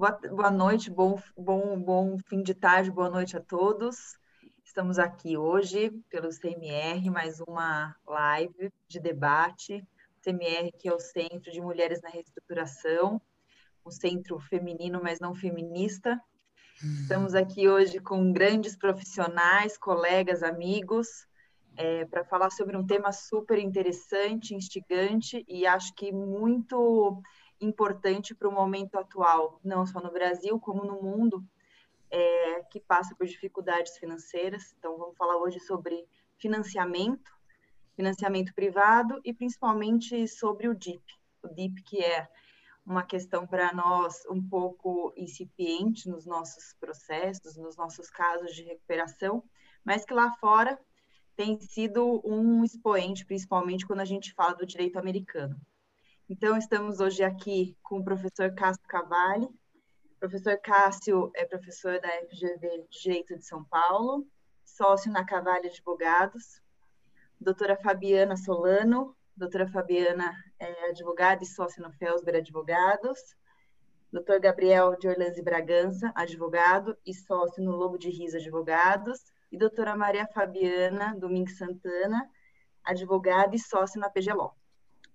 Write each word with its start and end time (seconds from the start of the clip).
Boa, 0.00 0.18
boa 0.30 0.50
noite, 0.50 0.90
bom, 0.90 1.20
bom, 1.36 1.78
bom 1.78 2.16
fim 2.26 2.42
de 2.42 2.54
tarde, 2.54 2.90
boa 2.90 3.10
noite 3.10 3.36
a 3.36 3.40
todos. 3.40 4.16
Estamos 4.64 4.98
aqui 4.98 5.36
hoje 5.36 5.90
pelo 6.08 6.30
CMR, 6.30 7.10
mais 7.10 7.38
uma 7.38 7.94
live 8.06 8.72
de 8.88 8.98
debate. 8.98 9.86
CMR, 10.22 10.72
que 10.72 10.88
é 10.88 10.94
o 10.94 10.98
Centro 10.98 11.52
de 11.52 11.60
Mulheres 11.60 12.00
na 12.00 12.08
Reestruturação, 12.08 13.20
um 13.84 13.90
centro 13.90 14.38
feminino, 14.38 15.02
mas 15.02 15.20
não 15.20 15.34
feminista. 15.34 16.18
Estamos 17.02 17.34
aqui 17.34 17.68
hoje 17.68 18.00
com 18.00 18.32
grandes 18.32 18.74
profissionais, 18.74 19.76
colegas, 19.76 20.42
amigos, 20.42 21.26
é, 21.76 22.06
para 22.06 22.24
falar 22.24 22.48
sobre 22.48 22.74
um 22.74 22.86
tema 22.86 23.12
super 23.12 23.58
interessante, 23.58 24.54
instigante 24.54 25.44
e 25.46 25.66
acho 25.66 25.94
que 25.94 26.10
muito 26.10 27.22
importante 27.60 28.34
para 28.34 28.48
o 28.48 28.52
momento 28.52 28.96
atual, 28.96 29.60
não 29.62 29.86
só 29.86 30.00
no 30.00 30.10
Brasil, 30.10 30.58
como 30.58 30.84
no 30.84 31.02
mundo, 31.02 31.44
é, 32.10 32.62
que 32.64 32.80
passa 32.80 33.14
por 33.14 33.26
dificuldades 33.26 33.96
financeiras. 33.98 34.74
Então, 34.78 34.96
vamos 34.96 35.16
falar 35.16 35.36
hoje 35.36 35.60
sobre 35.60 36.06
financiamento, 36.38 37.30
financiamento 37.94 38.54
privado 38.54 39.20
e 39.24 39.32
principalmente 39.32 40.26
sobre 40.26 40.68
o 40.68 40.74
DIP. 40.74 41.02
O 41.42 41.48
DIP, 41.48 41.82
que 41.82 42.02
é 42.02 42.28
uma 42.84 43.04
questão 43.04 43.46
para 43.46 43.72
nós 43.72 44.24
um 44.28 44.42
pouco 44.42 45.12
incipiente 45.16 46.08
nos 46.08 46.26
nossos 46.26 46.74
processos, 46.80 47.56
nos 47.56 47.76
nossos 47.76 48.10
casos 48.10 48.54
de 48.54 48.64
recuperação, 48.64 49.44
mas 49.84 50.04
que 50.04 50.14
lá 50.14 50.32
fora 50.32 50.78
tem 51.36 51.60
sido 51.60 52.20
um 52.24 52.64
expoente, 52.64 53.24
principalmente 53.24 53.86
quando 53.86 54.00
a 54.00 54.04
gente 54.04 54.34
fala 54.34 54.54
do 54.54 54.66
direito 54.66 54.98
americano. 54.98 55.58
Então, 56.32 56.56
estamos 56.56 57.00
hoje 57.00 57.24
aqui 57.24 57.76
com 57.82 57.98
o 57.98 58.04
professor 58.04 58.54
Cássio 58.54 58.86
Cavalli. 58.86 59.46
O 59.46 60.18
professor 60.20 60.56
Cássio 60.58 61.28
é 61.34 61.44
professor 61.44 62.00
da 62.00 62.08
FGV 62.08 62.86
de 62.88 63.00
Direito 63.02 63.36
de 63.36 63.44
São 63.44 63.64
Paulo, 63.64 64.24
sócio 64.64 65.10
na 65.10 65.26
Cavalli 65.26 65.66
Advogados. 65.66 66.62
Doutora 67.40 67.76
Fabiana 67.76 68.36
Solano, 68.36 69.16
doutora 69.36 69.66
Fabiana 69.66 70.32
é 70.60 70.90
advogada 70.90 71.42
e 71.42 71.46
sócia 71.46 71.82
no 71.82 71.92
Felsber 71.94 72.36
Advogados. 72.36 73.18
Doutor 74.12 74.38
Gabriel 74.38 74.96
de 74.96 75.08
Orleans 75.08 75.40
Bragança, 75.42 76.12
advogado 76.14 76.96
e 77.04 77.12
sócio 77.12 77.60
no 77.60 77.72
Lobo 77.72 77.98
de 77.98 78.08
Riso 78.08 78.36
Advogados. 78.36 79.18
E 79.50 79.58
doutora 79.58 79.96
Maria 79.96 80.28
Fabiana 80.28 81.12
Domingues 81.18 81.58
Santana, 81.58 82.24
advogada 82.84 83.56
e 83.56 83.58
sócio 83.58 83.98
na 83.98 84.08
PGLO. 84.08 84.59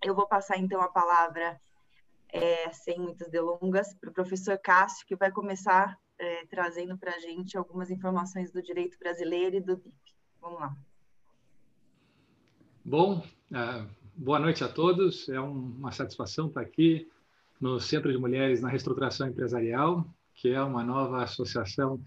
Eu 0.03 0.15
vou 0.15 0.27
passar 0.27 0.57
então 0.57 0.81
a 0.81 0.87
palavra, 0.87 1.59
é, 2.29 2.71
sem 2.71 2.99
muitas 2.99 3.29
delongas, 3.29 3.93
para 3.95 4.09
o 4.09 4.13
professor 4.13 4.57
Cássio, 4.57 5.05
que 5.07 5.15
vai 5.15 5.31
começar 5.31 5.97
é, 6.17 6.45
trazendo 6.45 6.97
para 6.97 7.15
a 7.15 7.19
gente 7.19 7.57
algumas 7.57 7.89
informações 7.89 8.51
do 8.51 8.61
direito 8.61 8.97
brasileiro 8.99 9.55
e 9.55 9.61
do 9.61 9.75
DIP. 9.75 9.95
Vamos 10.41 10.59
lá. 10.59 10.75
Bom, 12.83 13.17
uh, 13.51 13.89
boa 14.15 14.39
noite 14.39 14.63
a 14.63 14.67
todos. 14.67 15.27
É 15.29 15.39
uma 15.39 15.91
satisfação 15.91 16.47
estar 16.47 16.61
aqui 16.61 17.09
no 17.59 17.79
Centro 17.79 18.11
de 18.11 18.17
Mulheres 18.17 18.61
na 18.61 18.69
Reestruturação 18.69 19.27
Empresarial, 19.27 20.05
que 20.35 20.49
é 20.49 20.61
uma 20.61 20.83
nova 20.83 21.23
associação 21.23 21.99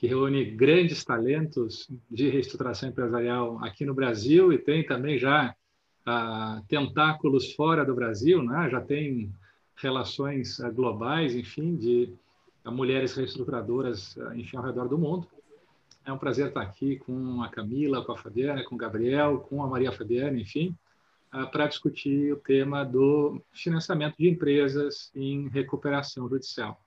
que 0.00 0.06
reúne 0.06 0.44
grandes 0.44 1.04
talentos 1.04 1.86
de 2.10 2.30
reestruturação 2.30 2.88
empresarial 2.88 3.62
aqui 3.62 3.84
no 3.84 3.92
Brasil 3.92 4.50
e 4.50 4.58
tem 4.58 4.86
também 4.86 5.18
já 5.18 5.54
tentáculos 6.68 7.52
fora 7.52 7.84
do 7.84 7.94
Brasil, 7.94 8.42
né? 8.42 8.68
já 8.70 8.80
tem 8.80 9.32
relações 9.80 10.58
uh, 10.58 10.72
globais, 10.72 11.34
enfim, 11.34 11.74
de 11.74 12.12
uh, 12.64 12.70
mulheres 12.70 13.14
reestruturadoras, 13.14 14.16
uh, 14.16 14.34
enfim, 14.34 14.56
ao 14.56 14.62
redor 14.62 14.88
do 14.88 14.98
mundo. 14.98 15.26
É 16.04 16.12
um 16.12 16.18
prazer 16.18 16.48
estar 16.48 16.62
aqui 16.62 16.96
com 16.96 17.42
a 17.42 17.48
Camila, 17.48 18.04
com 18.04 18.12
a 18.12 18.16
Fabiana, 18.16 18.64
com 18.64 18.74
o 18.74 18.78
Gabriel, 18.78 19.38
com 19.38 19.62
a 19.62 19.66
Maria 19.66 19.92
Fabiana, 19.92 20.38
enfim, 20.38 20.74
para 21.52 21.68
discutir 21.68 22.32
o 22.32 22.36
tema 22.36 22.84
do 22.84 23.40
financiamento 23.52 24.16
de 24.18 24.28
empresas 24.28 25.12
em 25.14 25.48
recuperação 25.48 26.26
judicial. 26.28 26.82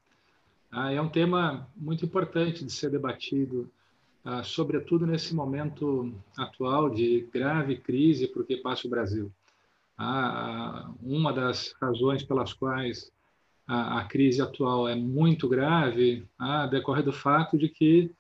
É 0.92 1.00
um 1.00 1.08
tema 1.08 1.70
muito 1.78 2.04
importante 2.04 2.66
de 2.66 2.72
ser 2.74 2.90
debatido 2.90 3.72
ah, 4.24 4.44
sobretudo 4.44 5.06
nesse 5.06 5.36
momento 5.36 6.14
atual 6.38 6.90
de 6.90 7.28
grave 7.34 7.78
crise 7.78 8.28
por 8.28 8.46
que 8.46 8.58
passa 8.58 8.88
o 8.88 8.90
Brasil. 8.90 9.32
Ah, 9.98 10.92
uma 11.02 11.32
das 11.32 11.76
razões 11.82 12.24
pelas 12.24 12.54
quais 12.54 13.12
a, 13.68 14.00
a 14.00 14.06
crise 14.06 14.42
atual 14.42 14.88
é 14.88 14.96
muito 14.96 15.48
grave 15.48 16.26
ah, 16.38 16.66
decorre 16.68 17.02
do 17.02 17.14
fato 17.14 17.58
de 17.58 17.70
que 17.70 18.12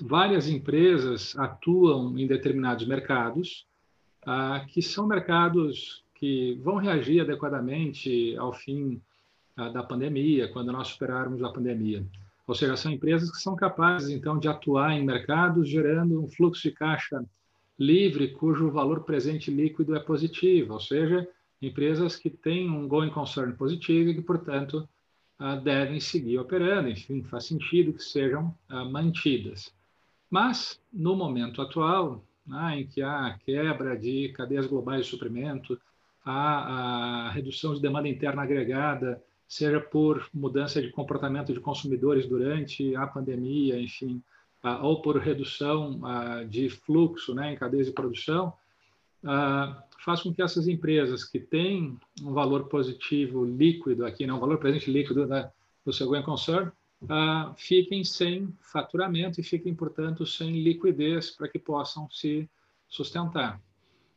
várias 0.00 0.48
empresas 0.48 1.36
atuam 1.38 2.18
em 2.18 2.26
determinados 2.26 2.86
mercados, 2.86 3.66
ah, 4.26 4.64
que 4.68 4.82
são 4.82 5.06
mercados 5.06 6.02
que 6.14 6.54
vão 6.62 6.76
reagir 6.76 7.20
adequadamente 7.20 8.36
ao 8.36 8.52
fim 8.52 9.00
ah, 9.56 9.68
da 9.68 9.82
pandemia, 9.82 10.48
quando 10.48 10.72
nós 10.72 10.88
superarmos 10.88 11.42
a 11.42 11.50
pandemia. 11.50 12.04
Ou 12.46 12.54
seja, 12.54 12.76
são 12.76 12.92
empresas 12.92 13.30
que 13.30 13.38
são 13.38 13.56
capazes, 13.56 14.10
então, 14.10 14.38
de 14.38 14.48
atuar 14.48 14.92
em 14.92 15.04
mercados 15.04 15.68
gerando 15.68 16.22
um 16.22 16.28
fluxo 16.28 16.62
de 16.62 16.72
caixa 16.72 17.24
livre 17.78 18.28
cujo 18.28 18.70
valor 18.70 19.02
presente 19.04 19.50
líquido 19.50 19.96
é 19.96 20.00
positivo, 20.00 20.74
ou 20.74 20.80
seja, 20.80 21.26
empresas 21.60 22.16
que 22.16 22.30
têm 22.30 22.70
um 22.70 22.86
going 22.86 23.10
concern 23.10 23.52
positivo 23.52 24.10
e 24.10 24.14
que, 24.14 24.22
portanto, 24.22 24.88
ah, 25.38 25.56
devem 25.56 25.98
seguir 25.98 26.38
operando, 26.38 26.88
enfim, 26.88 27.22
faz 27.24 27.46
sentido 27.46 27.92
que 27.92 28.02
sejam 28.02 28.54
ah, 28.68 28.84
mantidas. 28.84 29.74
Mas, 30.30 30.80
no 30.92 31.16
momento 31.16 31.62
atual, 31.62 32.24
né, 32.46 32.80
em 32.80 32.86
que 32.86 33.02
há 33.02 33.38
quebra 33.44 33.96
de 33.96 34.28
cadeias 34.30 34.66
globais 34.66 35.04
de 35.04 35.10
suprimento, 35.10 35.80
há 36.24 37.26
a 37.26 37.30
redução 37.30 37.74
de 37.74 37.80
demanda 37.80 38.08
interna 38.08 38.42
agregada, 38.42 39.22
seja 39.54 39.78
por 39.78 40.28
mudança 40.34 40.82
de 40.82 40.90
comportamento 40.90 41.54
de 41.54 41.60
consumidores 41.60 42.26
durante 42.26 42.96
a 42.96 43.06
pandemia, 43.06 43.80
enfim, 43.80 44.20
ou 44.82 45.00
por 45.00 45.16
redução 45.18 46.00
de 46.48 46.68
fluxo 46.68 47.32
né, 47.32 47.52
em 47.52 47.56
cadeias 47.56 47.86
de 47.86 47.92
produção, 47.92 48.52
faz 50.04 50.22
com 50.22 50.34
que 50.34 50.42
essas 50.42 50.66
empresas 50.66 51.22
que 51.22 51.38
têm 51.38 51.96
um 52.20 52.32
valor 52.32 52.64
positivo 52.64 53.44
líquido 53.44 54.04
aqui, 54.04 54.26
não, 54.26 54.38
um 54.38 54.40
valor 54.40 54.58
presente 54.58 54.90
líquido 54.90 55.24
né, 55.24 55.48
do 55.86 55.92
seu 55.92 56.08
going 56.08 56.24
concern, 56.24 56.72
fiquem 57.56 58.02
sem 58.02 58.52
faturamento 58.60 59.40
e 59.40 59.44
fiquem, 59.44 59.72
portanto, 59.72 60.26
sem 60.26 60.64
liquidez 60.64 61.30
para 61.30 61.46
que 61.46 61.60
possam 61.60 62.10
se 62.10 62.50
sustentar. 62.88 63.62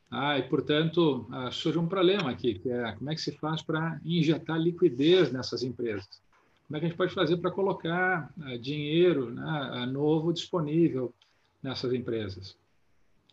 Ah, 0.10 0.40
e, 0.40 0.44
portanto, 0.44 1.28
ah, 1.32 1.52
surge 1.52 1.78
um 1.78 1.88
problema 1.88 2.32
aqui, 2.32 2.58
que 2.60 2.70
é 2.70 2.94
como 2.94 3.12
é 3.12 3.16
que 3.16 3.22
se 3.22 3.34
faz 3.34 3.62
para 3.62 4.00
injetar 4.06 4.58
liquidez 4.58 5.32
nessas 5.32 5.64
empresas? 5.64 6.22
Como 6.66 6.78
é 6.78 6.80
que 6.80 6.86
a 6.86 6.90
gente 6.90 6.98
pode 6.98 7.14
fazer 7.14 7.38
para 7.38 7.52
colocar 7.52 8.34
ah, 8.42 8.58
dinheiro 8.58 9.32
né, 9.32 9.44
ah, 9.46 9.86
novo 9.86 10.32
disponível 10.32 11.14
nessas 11.62 11.94
empresas? 11.94 12.58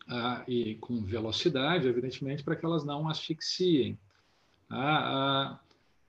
Ah, 0.07 0.43
e 0.47 0.75
com 0.75 1.01
velocidade, 1.01 1.87
evidentemente, 1.87 2.43
para 2.43 2.55
que 2.55 2.65
elas 2.65 2.85
não 2.85 3.07
asfixiem. 3.07 3.97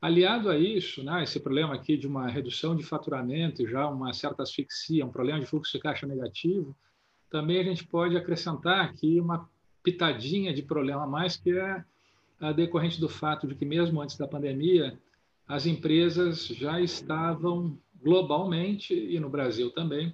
Aliado 0.00 0.50
a 0.50 0.59
isso, 0.59 1.03
né, 1.03 1.22
esse 1.22 1.41
problema 1.41 1.75
aqui 1.75 1.97
de 1.97 2.06
uma 2.06 2.28
redução 2.28 2.77
de 2.77 2.84
faturamento 2.84 3.62
e 3.62 3.66
já 3.66 3.88
uma 3.88 4.12
certa 4.12 4.43
asfixia, 4.43 5.06
um 5.06 5.10
problema 5.10 5.41
de 5.41 5.47
fluxo 5.47 5.72
de 5.72 5.83
caixa 5.83 6.06
negativo, 6.06 6.77
também 7.31 7.59
a 7.59 7.65
gente 7.65 7.87
pode 7.87 8.16
acrescentar 8.16 8.84
aqui 8.84 9.19
uma 9.19 9.48
pitadinha 9.87 10.53
de 10.53 10.63
problema 10.63 11.05
a 11.05 11.07
mais, 11.07 11.37
que 11.37 11.57
é 11.57 11.85
a 12.41 12.51
decorrente 12.51 13.01
do 13.01 13.09
fato 13.09 13.47
de 13.47 13.55
que, 13.55 13.65
mesmo 13.65 14.03
antes 14.03 14.19
da 14.19 14.27
pandemia, 14.27 14.99
as 15.47 15.65
empresas 15.65 16.45
já 16.49 16.81
estavam 16.81 17.79
globalmente, 18.03 18.93
e 18.93 19.21
no 19.21 19.31
Brasil 19.31 19.71
também, 19.71 20.09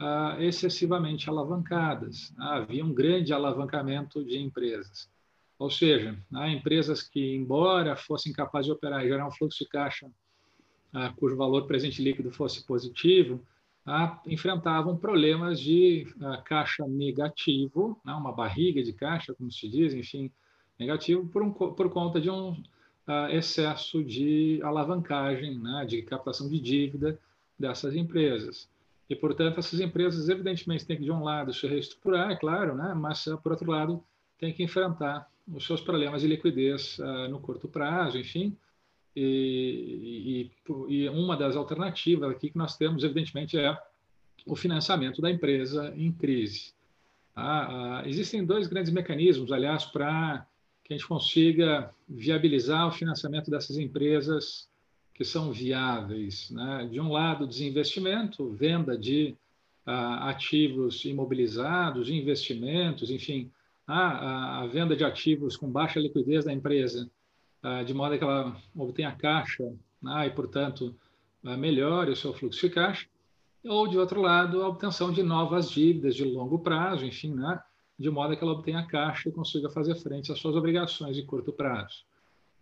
uh, 0.00 0.42
excessivamente 0.42 1.30
alavancadas. 1.30 2.34
havia 2.36 2.84
um 2.84 2.92
grande 2.92 3.32
alavancamento 3.32 4.24
de 4.24 4.36
empresas. 4.36 5.08
Ou 5.60 5.70
seja, 5.70 6.18
há 6.34 6.48
empresas 6.48 7.00
que, 7.00 7.36
embora 7.36 7.94
fossem 7.94 8.32
capazes 8.32 8.66
de 8.66 8.72
operar 8.72 9.04
e 9.04 9.08
gerar 9.08 9.28
um 9.28 9.30
fluxo 9.30 9.62
de 9.62 9.70
caixa 9.70 10.06
uh, 10.06 11.14
cujo 11.16 11.36
valor 11.36 11.68
presente 11.68 12.02
líquido 12.02 12.32
fosse 12.32 12.64
positivo, 12.64 13.40
enfrentavam 14.26 14.96
problemas 14.96 15.60
de 15.60 16.06
caixa 16.44 16.86
negativo, 16.86 18.00
né, 18.04 18.14
uma 18.14 18.32
barriga 18.32 18.82
de 18.82 18.92
caixa, 18.92 19.34
como 19.34 19.52
se 19.52 19.68
diz, 19.68 19.92
enfim, 19.92 20.30
negativo, 20.78 21.26
por, 21.28 21.42
um, 21.42 21.52
por 21.52 21.90
conta 21.90 22.20
de 22.20 22.30
um 22.30 22.56
excesso 23.30 24.02
de 24.02 24.60
alavancagem, 24.62 25.58
né, 25.58 25.84
de 25.86 26.00
captação 26.02 26.48
de 26.48 26.58
dívida 26.58 27.18
dessas 27.58 27.94
empresas. 27.94 28.68
E, 29.10 29.14
portanto, 29.14 29.58
essas 29.58 29.78
empresas, 29.80 30.30
evidentemente, 30.30 30.86
têm 30.86 30.96
que, 30.96 31.04
de 31.04 31.12
um 31.12 31.22
lado, 31.22 31.52
se 31.52 31.66
reestruturar, 31.66 32.30
é 32.30 32.36
claro, 32.36 32.74
né, 32.74 32.94
mas, 32.94 33.26
por 33.42 33.52
outro 33.52 33.70
lado, 33.70 34.02
têm 34.38 34.52
que 34.52 34.62
enfrentar 34.62 35.28
os 35.46 35.66
seus 35.66 35.82
problemas 35.82 36.22
de 36.22 36.28
liquidez 36.28 36.98
no 37.28 37.38
curto 37.38 37.68
prazo, 37.68 38.16
enfim, 38.16 38.56
E, 39.16 40.50
e, 40.68 40.94
e, 40.94 41.08
uma 41.08 41.36
das 41.36 41.56
alternativas 41.56 42.30
aqui 42.30 42.50
que 42.50 42.58
nós 42.58 42.76
temos, 42.76 43.04
evidentemente, 43.04 43.56
é 43.58 43.78
o 44.44 44.56
financiamento 44.56 45.22
da 45.22 45.30
empresa 45.30 45.94
em 45.96 46.12
crise. 46.12 46.72
Ah, 47.34 48.00
ah, 48.00 48.08
existem 48.08 48.44
dois 48.44 48.66
grandes 48.66 48.92
mecanismos, 48.92 49.50
aliás, 49.52 49.84
para 49.84 50.46
que 50.84 50.92
a 50.92 50.96
gente 50.96 51.08
consiga 51.08 51.92
viabilizar 52.08 52.86
o 52.86 52.92
financiamento 52.92 53.50
dessas 53.50 53.78
empresas 53.78 54.68
que 55.14 55.24
são 55.24 55.52
viáveis. 55.52 56.50
Né? 56.50 56.88
De 56.90 57.00
um 57.00 57.10
lado, 57.10 57.46
desinvestimento, 57.46 58.50
venda 58.50 58.98
de 58.98 59.34
ah, 59.86 60.30
ativos 60.30 61.04
imobilizados, 61.04 62.10
investimentos, 62.10 63.10
enfim, 63.10 63.50
a, 63.86 64.62
a, 64.62 64.66
venda 64.66 64.96
de 64.96 65.04
ativos 65.04 65.56
com 65.56 65.70
baixa 65.70 66.00
liquidez 66.00 66.44
da 66.44 66.52
empresa, 66.52 67.08
ah, 67.08 67.13
de 67.86 67.94
modo 67.94 68.18
que 68.18 68.24
ela 68.24 68.56
obtenha 68.74 69.12
caixa 69.12 69.64
né? 70.02 70.26
e, 70.26 70.30
portanto, 70.30 70.94
ah, 71.42 71.56
melhore 71.56 72.10
o 72.12 72.16
seu 72.16 72.34
fluxo 72.34 72.68
de 72.68 72.74
caixa. 72.74 73.06
Ou, 73.64 73.88
de 73.88 73.96
outro 73.96 74.20
lado, 74.20 74.62
a 74.62 74.68
obtenção 74.68 75.10
de 75.10 75.22
novas 75.22 75.70
dívidas 75.70 76.14
de 76.14 76.24
longo 76.24 76.58
prazo, 76.58 77.06
enfim, 77.06 77.32
né? 77.32 77.58
de 77.98 78.10
modo 78.10 78.36
que 78.36 78.44
ela 78.44 78.52
obtenha 78.52 78.86
caixa 78.86 79.28
e 79.28 79.32
consiga 79.32 79.70
fazer 79.70 79.94
frente 79.96 80.30
às 80.30 80.38
suas 80.38 80.54
obrigações 80.56 81.16
de 81.16 81.22
curto 81.22 81.52
prazo. 81.52 82.04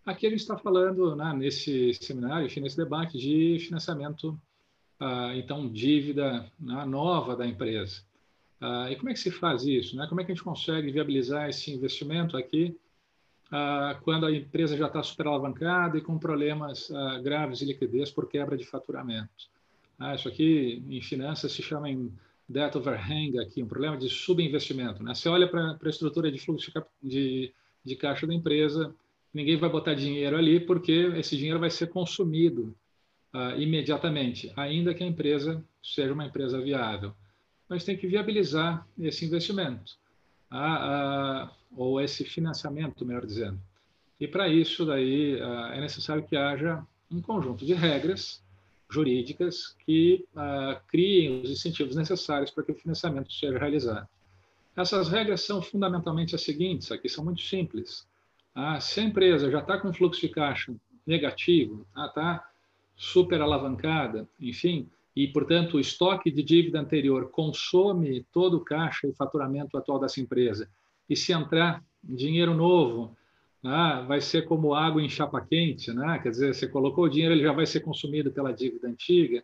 Aqui 0.05 0.27
a 0.27 0.29
gente 0.29 0.41
está 0.41 0.57
falando, 0.57 1.15
né, 1.15 1.33
nesse 1.33 1.93
seminário, 1.93 2.45
enfim, 2.45 2.59
nesse 2.59 2.77
debate, 2.77 3.17
de 3.17 3.57
financiamento, 3.59 4.39
ah, 4.99 5.31
então, 5.35 5.69
dívida 5.69 6.51
né, 6.59 6.85
nova 6.85 7.35
da 7.35 7.47
empresa. 7.47 8.03
Ah, 8.59 8.91
e 8.91 8.95
como 8.95 9.09
é 9.09 9.13
que 9.13 9.19
se 9.19 9.31
faz 9.31 9.65
isso? 9.65 9.95
Né? 9.95 10.05
Como 10.07 10.21
é 10.21 10.23
que 10.23 10.31
a 10.31 10.35
gente 10.35 10.43
consegue 10.43 10.91
viabilizar 10.91 11.49
esse 11.49 11.71
investimento 11.71 12.37
aqui 12.37 12.77
ah, 13.55 13.99
quando 14.01 14.25
a 14.25 14.35
empresa 14.35 14.75
já 14.75 14.87
está 14.87 15.03
super 15.03 15.27
alavancada 15.27 15.95
e 15.95 16.01
com 16.01 16.17
problemas 16.17 16.89
ah, 16.89 17.19
graves 17.19 17.59
de 17.59 17.65
liquidez 17.65 18.09
por 18.09 18.27
quebra 18.27 18.57
de 18.57 18.65
faturamento? 18.65 19.29
Ah, 19.99 20.15
isso 20.15 20.27
aqui, 20.27 20.83
em 20.89 20.99
finanças, 21.03 21.51
se 21.51 21.61
chama 21.61 21.87
em 21.87 22.11
debt 22.49 22.75
overhang 22.75 23.37
aqui, 23.37 23.61
um 23.61 23.67
problema 23.67 23.95
de 23.95 24.09
subinvestimento. 24.09 25.03
Né? 25.03 25.13
Você 25.13 25.29
olha 25.29 25.47
para 25.47 25.77
a 25.79 25.89
estrutura 25.89 26.31
de 26.31 26.39
fluxo 26.39 26.71
de, 27.01 27.53
de 27.85 27.95
caixa 27.95 28.25
da 28.25 28.33
empresa, 28.33 28.91
ninguém 29.31 29.55
vai 29.55 29.69
botar 29.69 29.93
dinheiro 29.93 30.35
ali 30.35 30.59
porque 30.59 31.11
esse 31.15 31.37
dinheiro 31.37 31.59
vai 31.59 31.69
ser 31.69 31.91
consumido 31.91 32.75
uh, 33.35 33.61
imediatamente, 33.61 34.51
ainda 34.55 34.95
que 34.95 35.03
a 35.03 35.07
empresa 35.07 35.63
seja 35.81 36.11
uma 36.11 36.25
empresa 36.25 36.59
viável. 36.59 37.13
Mas 37.69 37.83
tem 37.83 37.95
que 37.95 38.07
viabilizar 38.07 38.87
esse 38.99 39.23
investimento, 39.25 39.95
uh, 40.51 41.45
uh, 41.45 41.62
ou 41.75 41.99
esse 42.01 42.23
financiamento, 42.23 43.05
melhor 43.05 43.25
dizendo. 43.25 43.59
E 44.19 44.27
para 44.27 44.47
isso 44.47 44.85
daí 44.85 45.39
é 45.73 45.81
necessário 45.81 46.23
que 46.23 46.35
haja 46.35 46.85
um 47.11 47.21
conjunto 47.21 47.65
de 47.65 47.73
regras 47.73 48.43
jurídicas 48.89 49.75
que 49.85 50.25
uh, 50.35 50.79
criem 50.87 51.41
os 51.41 51.49
incentivos 51.49 51.95
necessários 51.95 52.51
para 52.51 52.63
que 52.63 52.71
o 52.71 52.75
financiamento 52.75 53.31
seja 53.33 53.57
realizado. 53.57 54.07
Essas 54.75 55.09
regras 55.09 55.41
são 55.41 55.61
fundamentalmente 55.61 56.35
as 56.35 56.41
seguintes, 56.41 56.91
aqui 56.91 57.09
são 57.09 57.23
muito 57.23 57.41
simples. 57.41 58.07
Ah, 58.55 58.79
se 58.79 58.99
a 58.99 59.03
empresa 59.03 59.49
já 59.49 59.59
está 59.59 59.79
com 59.79 59.93
fluxo 59.93 60.21
de 60.21 60.29
caixa 60.29 60.73
negativo, 61.05 61.85
está 61.89 62.35
ah, 62.35 62.49
super 62.95 63.41
alavancada, 63.41 64.27
enfim, 64.39 64.89
e, 65.15 65.27
portanto, 65.27 65.75
o 65.75 65.79
estoque 65.79 66.31
de 66.31 66.41
dívida 66.41 66.79
anterior 66.79 67.29
consome 67.29 68.25
todo 68.31 68.57
o 68.57 68.65
caixa 68.65 69.07
e 69.07 69.13
faturamento 69.13 69.77
atual 69.77 69.99
dessa 69.99 70.19
empresa, 70.19 70.67
e 71.09 71.15
se 71.15 71.33
entrar 71.33 71.83
dinheiro 72.03 72.53
novo 72.53 73.15
né, 73.63 74.03
vai 74.07 74.19
ser 74.19 74.45
como 74.45 74.73
água 74.73 75.01
em 75.01 75.09
chapa 75.09 75.39
quente, 75.39 75.91
né? 75.93 76.19
quer 76.21 76.29
dizer, 76.29 76.53
você 76.53 76.67
colocou 76.67 77.05
o 77.05 77.09
dinheiro, 77.09 77.33
ele 77.33 77.43
já 77.43 77.53
vai 77.53 77.65
ser 77.65 77.79
consumido 77.79 78.31
pela 78.31 78.51
dívida 78.51 78.87
antiga. 78.87 79.43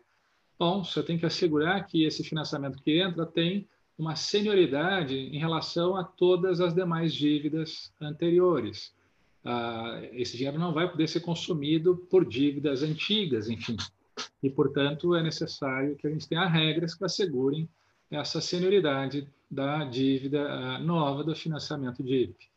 Bom, 0.58 0.84
você 0.84 1.02
tem 1.02 1.18
que 1.18 1.24
assegurar 1.24 1.86
que 1.86 2.04
esse 2.04 2.22
financiamento 2.22 2.82
que 2.82 3.00
entra 3.00 3.24
tem 3.24 3.66
uma 3.98 4.14
senioridade 4.14 5.16
em 5.16 5.38
relação 5.38 5.96
a 5.96 6.04
todas 6.04 6.60
as 6.60 6.74
demais 6.74 7.14
dívidas 7.14 7.92
anteriores. 8.00 8.94
Ah, 9.42 10.02
esse 10.12 10.36
dinheiro 10.36 10.58
não 10.58 10.72
vai 10.72 10.90
poder 10.90 11.08
ser 11.08 11.20
consumido 11.20 11.96
por 12.10 12.26
dívidas 12.26 12.82
antigas, 12.82 13.48
enfim. 13.48 13.76
E, 14.42 14.50
portanto, 14.50 15.14
é 15.14 15.22
necessário 15.22 15.96
que 15.96 16.06
a 16.06 16.10
gente 16.10 16.28
tenha 16.28 16.46
regras 16.46 16.94
que 16.94 17.04
assegurem 17.04 17.68
essa 18.10 18.40
senioridade 18.40 19.28
da 19.50 19.84
dívida 19.84 20.48
ah, 20.48 20.78
nova 20.78 21.24
do 21.24 21.34
financiamento 21.34 22.02
DIP. 22.02 22.48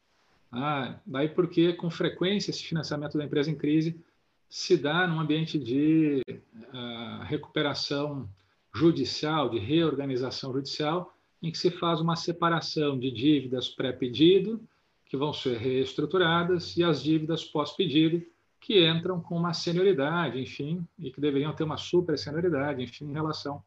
Ah, 0.52 1.00
daí 1.06 1.30
porque, 1.30 1.74
com 1.74 1.90
frequência, 1.90 2.52
esse 2.52 2.64
financiamento 2.64 3.18
da 3.18 3.26
empresa 3.26 3.50
em 3.50 3.56
crise 3.56 4.00
se 4.48 4.78
dá 4.78 5.08
num 5.08 5.20
ambiente 5.20 5.58
de 5.58 6.22
uh, 6.28 7.24
recuperação 7.24 8.30
judicial, 8.72 9.50
de 9.50 9.58
reorganização 9.58 10.54
judicial, 10.54 11.12
em 11.42 11.52
que 11.52 11.58
se 11.58 11.72
faz 11.72 12.00
uma 12.00 12.16
separação 12.16 13.00
de 13.00 13.10
dívidas 13.10 13.68
pré-pedido, 13.68 14.62
que 15.08 15.18
vão 15.18 15.34
ser 15.34 15.58
reestruturadas, 15.58 16.78
e 16.78 16.84
as 16.84 17.02
dívidas 17.02 17.44
pós-pedido, 17.44 18.24
que 18.62 18.88
entram 18.88 19.20
com 19.20 19.36
uma 19.36 19.54
senioridade, 19.54 20.40
enfim, 20.40 20.88
e 21.00 21.10
que 21.10 21.20
deveriam 21.20 21.54
ter 21.54 21.64
uma 21.64 21.78
super 21.78 22.16
senioridade, 22.16 22.84
enfim, 22.84 23.06
em 23.06 23.14
relação 23.14 23.64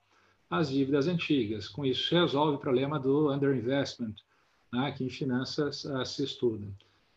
às 0.51 0.71
dívidas 0.71 1.07
antigas. 1.07 1.69
Com 1.69 1.85
isso, 1.85 2.15
resolve 2.15 2.57
o 2.57 2.61
problema 2.61 2.99
do 2.99 3.33
underinvestment, 3.33 4.15
né, 4.73 4.93
que 4.93 5.05
em 5.05 5.09
finanças 5.09 5.85
uh, 5.85 6.05
se 6.05 6.25
estuda. 6.25 6.67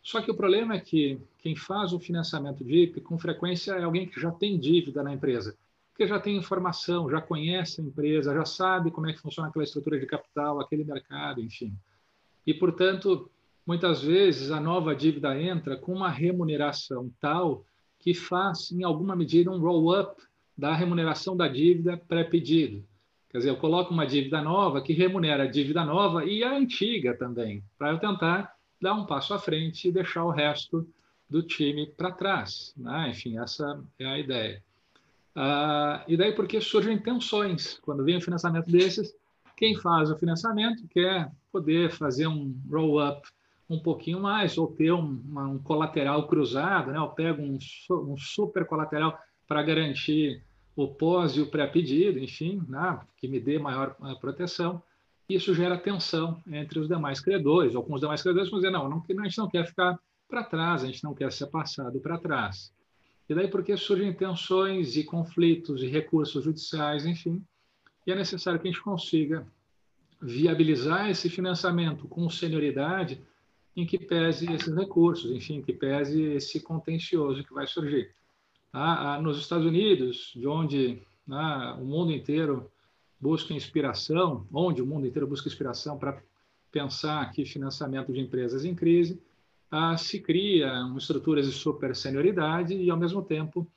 Só 0.02 0.22
que 0.22 0.32
o 0.32 0.36
problema 0.36 0.76
é 0.76 0.80
que 0.80 1.20
quem 1.38 1.56
faz 1.56 1.94
o 1.94 2.00
financiamento 2.00 2.64
DIP, 2.64 3.02
com 3.02 3.20
frequência, 3.20 3.74
é 3.74 3.84
alguém 3.84 4.08
que 4.08 4.20
já 4.20 4.32
tem 4.32 4.58
dívida 4.58 5.04
na 5.04 5.14
empresa, 5.14 5.56
que 5.96 6.08
já 6.08 6.20
tem 6.20 6.38
informação, 6.38 7.10
já 7.10 7.22
conhece 7.22 7.82
a 7.82 7.84
empresa, 7.84 8.34
já 8.34 8.46
sabe 8.46 8.90
como 8.90 9.08
é 9.08 9.14
que 9.14 9.20
funciona 9.20 9.50
aquela 9.50 9.66
estrutura 9.66 10.00
de 10.00 10.06
capital, 10.06 10.60
aquele 10.60 10.84
mercado, 10.84 11.42
enfim. 11.42 11.76
E, 12.48 12.54
portanto, 12.54 13.30
muitas 13.68 14.02
vezes 14.02 14.50
a 14.50 14.60
nova 14.60 14.96
dívida 14.96 15.40
entra 15.40 15.78
com 15.78 15.94
uma 15.94 16.10
remuneração 16.10 17.12
tal 17.20 17.66
que 18.00 18.14
faz, 18.14 18.72
em 18.72 18.84
alguma 18.84 19.16
medida, 19.16 19.52
um 19.52 19.60
roll-up 19.60 20.22
da 20.58 20.74
remuneração 20.74 21.36
da 21.36 21.48
dívida 21.48 21.98
pré-pedido. 21.98 22.84
Quer 23.30 23.38
dizer, 23.40 23.50
eu 23.52 23.58
coloco 23.58 23.94
uma 23.94 24.08
dívida 24.08 24.42
nova 24.42 24.82
que 24.82 24.94
remunera 24.94 25.44
a 25.44 25.48
dívida 25.48 25.86
nova 25.86 26.26
e 26.26 26.44
a 26.44 26.56
antiga 26.56 27.16
também, 27.16 27.64
para 27.78 27.92
eu 27.92 28.00
tentar 28.00 28.56
dar 28.82 28.94
um 28.94 29.06
passo 29.06 29.34
à 29.34 29.40
frente 29.40 29.88
e 29.88 29.92
deixar 29.92 30.24
o 30.24 30.32
resto 30.32 30.88
do 31.30 31.44
time 31.44 31.86
para 31.86 32.12
trás. 32.12 32.74
Né? 32.76 33.10
Enfim, 33.12 33.38
essa 33.38 33.84
é 34.00 34.06
a 34.06 34.18
ideia. 34.18 34.64
Ah, 35.36 36.04
e 36.08 36.18
daí 36.18 36.34
porque 36.34 36.60
surgem 36.60 36.98
tensões. 36.98 37.78
Quando 37.84 38.04
vem 38.04 38.18
um 38.18 38.22
financiamento 38.22 38.70
desses, 38.72 39.14
quem 39.56 39.76
faz 39.76 40.10
o 40.10 40.18
financiamento 40.18 40.88
quer 40.88 41.32
poder 41.52 41.92
fazer 41.92 42.28
um 42.28 42.56
roll-up 42.70 43.28
um 43.70 43.78
pouquinho 43.78 44.20
mais, 44.20 44.58
ou 44.58 44.68
ter 44.68 44.92
um, 44.92 45.22
uma, 45.30 45.46
um 45.46 45.60
colateral 45.60 46.28
cruzado, 46.28 46.92
né? 46.92 46.98
eu 46.98 47.10
pego 47.10 47.44
um, 47.44 47.60
um 47.92 48.18
super 48.18 48.66
colateral 48.66 49.20
para 49.48 49.62
garantir 49.62 50.42
o 50.84 50.88
pós 50.88 51.36
e 51.36 51.42
o 51.42 51.48
pré-pedido, 51.48 52.20
enfim, 52.20 52.62
né, 52.68 53.00
que 53.18 53.28
me 53.28 53.40
dê 53.40 53.60
maior 53.60 53.96
uh, 54.00 54.20
proteção. 54.20 54.82
Isso 55.28 55.54
gera 55.54 55.78
tensão 55.78 56.42
entre 56.48 56.80
os 56.80 56.88
demais 56.88 57.20
credores, 57.20 57.76
os 57.76 58.02
demais 58.02 58.22
credores 58.22 58.50
vão 58.50 58.60
dizer, 58.60 58.72
não, 58.72 58.90
não, 58.90 59.04
a 59.08 59.24
gente 59.24 59.38
não 59.38 59.50
quer 59.50 59.66
ficar 59.66 60.00
para 60.28 60.44
trás, 60.44 60.84
a 60.84 60.88
gente 60.88 61.04
não 61.04 61.14
quer 61.14 61.32
ser 61.32 61.48
passado 61.48 62.00
para 62.00 62.18
trás. 62.18 62.74
E 63.28 63.36
daí 63.36 63.48
porque 63.48 63.78
surgem 63.78 64.12
tensões 64.14 64.96
e 64.96 65.04
conflitos 65.04 65.84
e 65.84 65.88
recursos 65.88 66.44
judiciais, 66.44 67.06
enfim, 67.06 67.44
e 68.08 68.12
é 68.12 68.16
necessário 68.16 68.60
que 68.60 68.68
a 68.68 68.72
gente 68.72 68.82
consiga 68.82 69.46
viabilizar 70.22 71.10
esse 71.10 71.30
financiamento 71.30 72.08
com 72.08 72.28
senioridade 72.30 73.22
em 73.76 73.86
que 73.86 74.00
pese 74.00 74.52
esses 74.52 74.76
recursos, 74.76 75.32
enfim, 75.32 75.62
que 75.62 75.74
pese 75.74 76.22
esse 76.24 76.60
contencioso 76.60 77.44
que 77.44 77.54
vai 77.54 77.68
surgir. 77.68 78.12
Ah, 78.72 79.16
ah, 79.16 79.22
nos 79.22 79.40
Estados 79.40 79.66
Unidos, 79.66 80.32
de 80.36 80.48
onde 80.48 81.02
ah, 81.30 81.76
o 81.80 81.86
mundo 81.86 82.12
inteiro 82.12 82.72
busca 83.20 83.54
inspiração, 83.54 84.48
onde 84.54 84.82
o 84.82 84.86
mundo 84.86 85.08
inteiro 85.08 85.28
busca 85.28 85.48
inspiração 85.48 85.98
para 85.98 86.22
pensar 86.72 87.22
aqui 87.22 87.46
financiamento 87.46 88.14
de 88.14 88.20
empresas 88.20 88.64
em 88.64 88.76
crise, 88.76 89.20
ah, 89.72 89.98
se 89.98 90.20
criam 90.20 90.96
estruturas 90.98 91.48
de 91.48 91.52
super 91.52 91.96
senioridade 91.96 92.76
e, 92.76 92.90
ao 92.92 92.98
mesmo 92.98 93.24
tempo, 93.24 93.68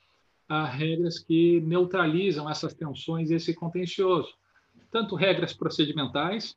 há 0.47 0.65
regras 0.65 1.17
que 1.17 1.59
neutralizam 1.61 2.49
essas 2.49 2.73
tensões 2.73 3.31
e 3.31 3.35
esse 3.35 3.53
contencioso. 3.53 4.33
Tanto 4.91 5.15
regras 5.15 5.53
procedimentais, 5.53 6.55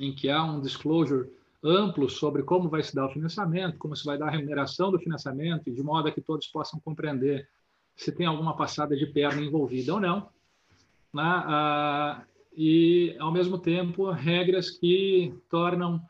em 0.00 0.12
que 0.12 0.28
há 0.28 0.42
um 0.42 0.60
disclosure 0.60 1.30
amplo 1.62 2.08
sobre 2.08 2.42
como 2.42 2.68
vai 2.68 2.82
se 2.82 2.94
dar 2.94 3.06
o 3.06 3.12
financiamento, 3.12 3.78
como 3.78 3.94
se 3.94 4.04
vai 4.04 4.18
dar 4.18 4.28
a 4.28 4.30
remuneração 4.30 4.90
do 4.90 4.98
financiamento, 4.98 5.70
de 5.70 5.82
modo 5.82 6.08
a 6.08 6.12
que 6.12 6.20
todos 6.20 6.46
possam 6.48 6.80
compreender 6.80 7.48
se 7.94 8.10
tem 8.10 8.26
alguma 8.26 8.56
passada 8.56 8.96
de 8.96 9.06
perna 9.06 9.42
envolvida 9.42 9.94
ou 9.94 10.00
não. 10.00 10.28
Né? 11.12 11.22
Ah, 11.22 12.24
e, 12.56 13.16
ao 13.18 13.30
mesmo 13.30 13.58
tempo, 13.58 14.10
regras 14.10 14.70
que 14.70 15.34
tornam 15.48 16.00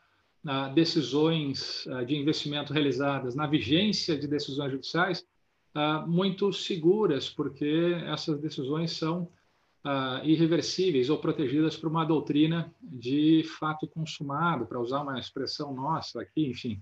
ah, 0.45 0.69
decisões 0.69 1.87
ah, 1.87 2.03
de 2.03 2.15
investimento 2.15 2.73
realizadas 2.73 3.35
na 3.35 3.45
vigência 3.45 4.17
de 4.17 4.27
decisões 4.27 4.71
judiciais 4.71 5.25
muito 6.05 6.53
seguras, 6.53 7.31
porque 7.31 7.97
essas 8.05 8.39
decisões 8.39 8.91
são 8.91 9.27
uh, 9.85 10.25
irreversíveis 10.25 11.09
ou 11.09 11.17
protegidas 11.17 11.75
por 11.75 11.89
uma 11.89 12.05
doutrina 12.05 12.73
de 12.81 13.43
fato 13.59 13.87
consumado, 13.87 14.65
para 14.65 14.79
usar 14.79 15.01
uma 15.01 15.19
expressão 15.19 15.73
nossa 15.73 16.21
aqui, 16.21 16.47
enfim. 16.47 16.81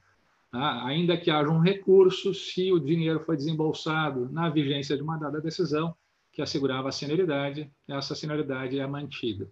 Uh, 0.54 0.86
ainda 0.86 1.18
que 1.18 1.32
haja 1.32 1.50
um 1.50 1.60
recurso, 1.60 2.34
se 2.34 2.72
o 2.72 2.80
dinheiro 2.80 3.22
foi 3.22 3.36
desembolsado 3.36 4.30
na 4.32 4.50
vigência 4.50 4.96
de 4.96 5.04
uma 5.04 5.18
dada 5.18 5.40
decisão, 5.40 5.96
que 6.32 6.42
assegurava 6.42 6.90
a 6.90 6.92
senioridade, 6.92 7.70
essa 7.88 8.16
senioridade 8.16 8.80
é 8.80 8.88
mantida. 8.88 9.50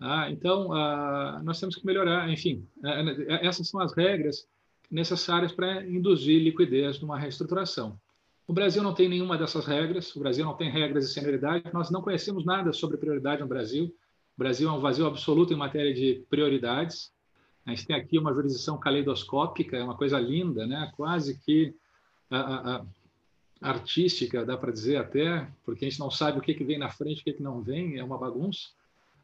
Ah, 0.00 0.30
então, 0.30 0.72
ah, 0.72 1.40
nós 1.44 1.60
temos 1.60 1.76
que 1.76 1.84
melhorar, 1.84 2.28
enfim, 2.30 2.66
é, 2.82 3.34
é, 3.34 3.46
essas 3.46 3.68
são 3.68 3.80
as 3.80 3.92
regras 3.94 4.48
necessárias 4.90 5.52
para 5.52 5.86
induzir 5.86 6.42
liquidez 6.42 6.98
numa 7.00 7.18
reestruturação. 7.18 8.00
O 8.50 8.52
Brasil 8.52 8.82
não 8.82 8.92
tem 8.92 9.08
nenhuma 9.08 9.38
dessas 9.38 9.64
regras, 9.64 10.12
o 10.16 10.18
Brasil 10.18 10.44
não 10.44 10.54
tem 10.54 10.68
regras 10.68 11.06
de 11.06 11.14
senioridade, 11.14 11.70
nós 11.72 11.88
não 11.88 12.02
conhecemos 12.02 12.44
nada 12.44 12.72
sobre 12.72 12.96
prioridade 12.96 13.40
no 13.40 13.46
Brasil. 13.46 13.94
O 14.36 14.38
Brasil 14.38 14.68
é 14.68 14.72
um 14.72 14.80
vazio 14.80 15.06
absoluto 15.06 15.52
em 15.52 15.56
matéria 15.56 15.94
de 15.94 16.24
prioridades. 16.28 17.12
A 17.64 17.70
gente 17.70 17.86
tem 17.86 17.94
aqui 17.94 18.18
uma 18.18 18.34
jurisdição 18.34 18.76
caleidoscópica, 18.76 19.76
é 19.76 19.84
uma 19.84 19.96
coisa 19.96 20.18
linda, 20.18 20.66
né? 20.66 20.90
quase 20.96 21.38
que 21.38 21.72
artística, 23.62 24.44
dá 24.44 24.56
para 24.56 24.72
dizer 24.72 24.96
até, 24.96 25.48
porque 25.64 25.84
a 25.84 25.88
gente 25.88 26.00
não 26.00 26.10
sabe 26.10 26.40
o 26.40 26.42
que, 26.42 26.52
que 26.52 26.64
vem 26.64 26.76
na 26.76 26.90
frente, 26.90 27.20
o 27.20 27.24
que, 27.24 27.34
que 27.34 27.42
não 27.44 27.62
vem, 27.62 27.98
é 27.98 28.02
uma 28.02 28.18
bagunça. 28.18 28.70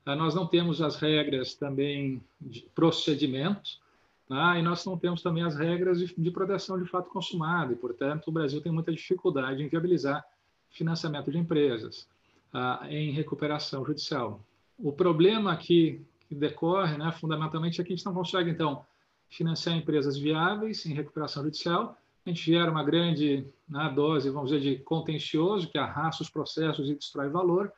Ah, 0.04 0.14
nós 0.14 0.36
não 0.36 0.46
temos 0.46 0.80
as 0.80 0.94
regras 1.00 1.56
também 1.56 2.22
de 2.40 2.60
procedimentos, 2.76 3.80
ah, 4.28 4.58
e 4.58 4.62
nós 4.62 4.84
não 4.84 4.98
temos 4.98 5.22
também 5.22 5.44
as 5.44 5.56
regras 5.56 6.00
de, 6.00 6.12
de, 6.16 6.30
proteção 6.30 6.80
de 6.82 6.88
fato 6.88 7.08
consumado, 7.08 7.72
e, 7.72 7.76
portanto, 7.76 8.28
o 8.28 8.32
Brasil 8.32 8.60
tem 8.60 8.72
muita 8.72 8.92
dificuldade 8.92 9.62
em 9.62 9.68
viabilizar 9.68 10.24
financiamento 10.70 11.30
de 11.30 11.38
empresas 11.38 12.08
ah, 12.52 12.84
em 12.88 13.12
recuperação 13.12 13.84
judicial. 13.84 14.40
O 14.78 14.92
problema 14.92 15.56
que 15.56 16.04
decorre, 16.30 16.98
né, 16.98 17.12
fundamentalmente, 17.12 17.80
é 17.80 17.84
que 17.84 17.92
a 17.92 17.96
gente 17.96 18.04
não 18.04 18.14
consegue, 18.14 18.50
então, 18.50 18.84
financiar 19.28 19.76
empresas 19.76 20.16
viáveis 20.16 20.84
em 20.86 20.92
recuperação 20.92 21.44
judicial, 21.44 21.96
a 22.24 22.28
gente 22.28 22.44
gera 22.44 22.70
uma 22.70 22.82
grande 22.82 23.46
né, 23.68 23.92
dose, 23.94 24.28
vamos 24.30 24.50
dizer, 24.50 24.60
de 24.60 24.82
contencioso, 24.82 25.68
que 25.68 25.78
arrasta 25.78 26.24
os 26.24 26.30
processos 26.30 26.90
e 26.90 26.94
destrói 26.94 27.28
valor, 27.28 27.72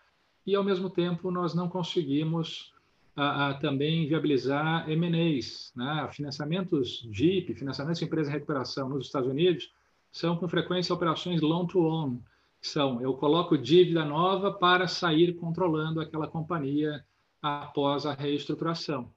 e, 0.47 0.55
ao 0.55 0.65
mesmo 0.65 0.89
tempo, 0.89 1.31
nós 1.31 1.55
não 1.55 1.69
conseguimos 1.69 2.73
a, 3.19 3.49
a 3.49 3.55
também 3.55 4.07
viabilizar 4.07 4.89
M&As, 4.89 5.73
né? 5.75 6.09
financiamentos 6.13 7.05
DIP, 7.11 7.53
financiamentos 7.53 7.99
de 7.99 8.05
empresa 8.05 8.31
em 8.31 8.35
recuperação 8.35 8.89
nos 8.89 9.07
Estados 9.07 9.29
Unidos, 9.29 9.73
são 10.13 10.37
com 10.37 10.49
frequência 10.49 10.95
operações 10.95 11.41
loan-to-own, 11.41 12.23
são 12.61 13.03
eu 13.03 13.13
coloco 13.15 13.59
dívida 13.59 14.05
nova 14.05 14.53
para 14.53 14.87
sair 14.87 15.35
controlando 15.35 16.01
aquela 16.01 16.29
companhia 16.29 17.05
após 17.43 18.07
a 18.07 18.15
reestruturação. 18.15 19.13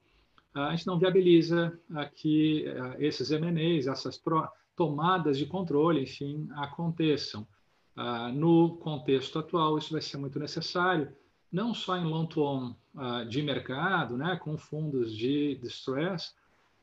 A 0.52 0.74
gente 0.74 0.86
não 0.86 0.98
viabiliza 0.98 1.78
que 2.16 2.66
eh, 2.66 2.96
esses 2.98 3.30
M&As, 3.30 3.86
essas 3.86 4.20
tomadas 4.76 5.38
de 5.38 5.46
controle, 5.46 6.02
enfim, 6.02 6.48
aconteçam. 6.56 7.46
Ah, 7.94 8.30
no 8.32 8.76
contexto 8.78 9.38
atual, 9.38 9.78
isso 9.78 9.92
vai 9.92 10.02
ser 10.02 10.16
muito 10.18 10.38
necessário, 10.38 11.12
não 11.50 11.72
só 11.72 11.96
em 11.96 12.04
long-term 12.04 12.74
uh, 12.94 13.24
de 13.26 13.42
mercado, 13.42 14.16
né, 14.16 14.36
com 14.36 14.56
fundos 14.56 15.16
de 15.16 15.56
distress, 15.56 16.34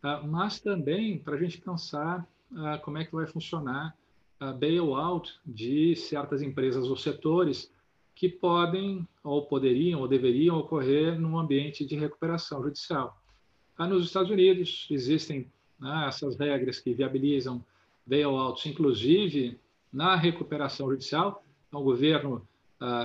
uh, 0.04 0.26
mas 0.28 0.60
também 0.60 1.18
para 1.18 1.36
a 1.36 1.40
gente 1.40 1.60
pensar 1.60 2.28
uh, 2.52 2.80
como 2.84 2.98
é 2.98 3.06
que 3.06 3.14
vai 3.14 3.28
funcionar 3.28 3.96
a 4.40 4.54
bailout 4.54 5.40
de 5.46 5.96
certas 5.96 6.42
empresas 6.42 6.88
ou 6.88 6.96
setores 6.96 7.72
que 8.16 8.30
podem 8.30 9.08
ou 9.24 9.46
poderiam 9.46 10.02
ou 10.02 10.08
deveriam 10.08 10.58
ocorrer 10.58 11.20
num 11.20 11.38
ambiente 11.38 11.86
de 11.86 11.96
recuperação 11.96 12.62
judicial. 12.64 13.18
nos 13.78 14.06
Estados 14.06 14.32
Unidos 14.32 14.88
existem 14.90 15.50
né, 15.80 16.06
essas 16.08 16.38
regras 16.38 16.80
que 16.80 16.94
viabilizam 16.94 17.64
bailouts, 18.06 18.66
inclusive 18.66 19.60
na 19.92 20.16
recuperação 20.16 20.90
judicial. 20.90 21.44
Então, 21.68 21.82
o 21.82 21.84
governo 21.84 22.48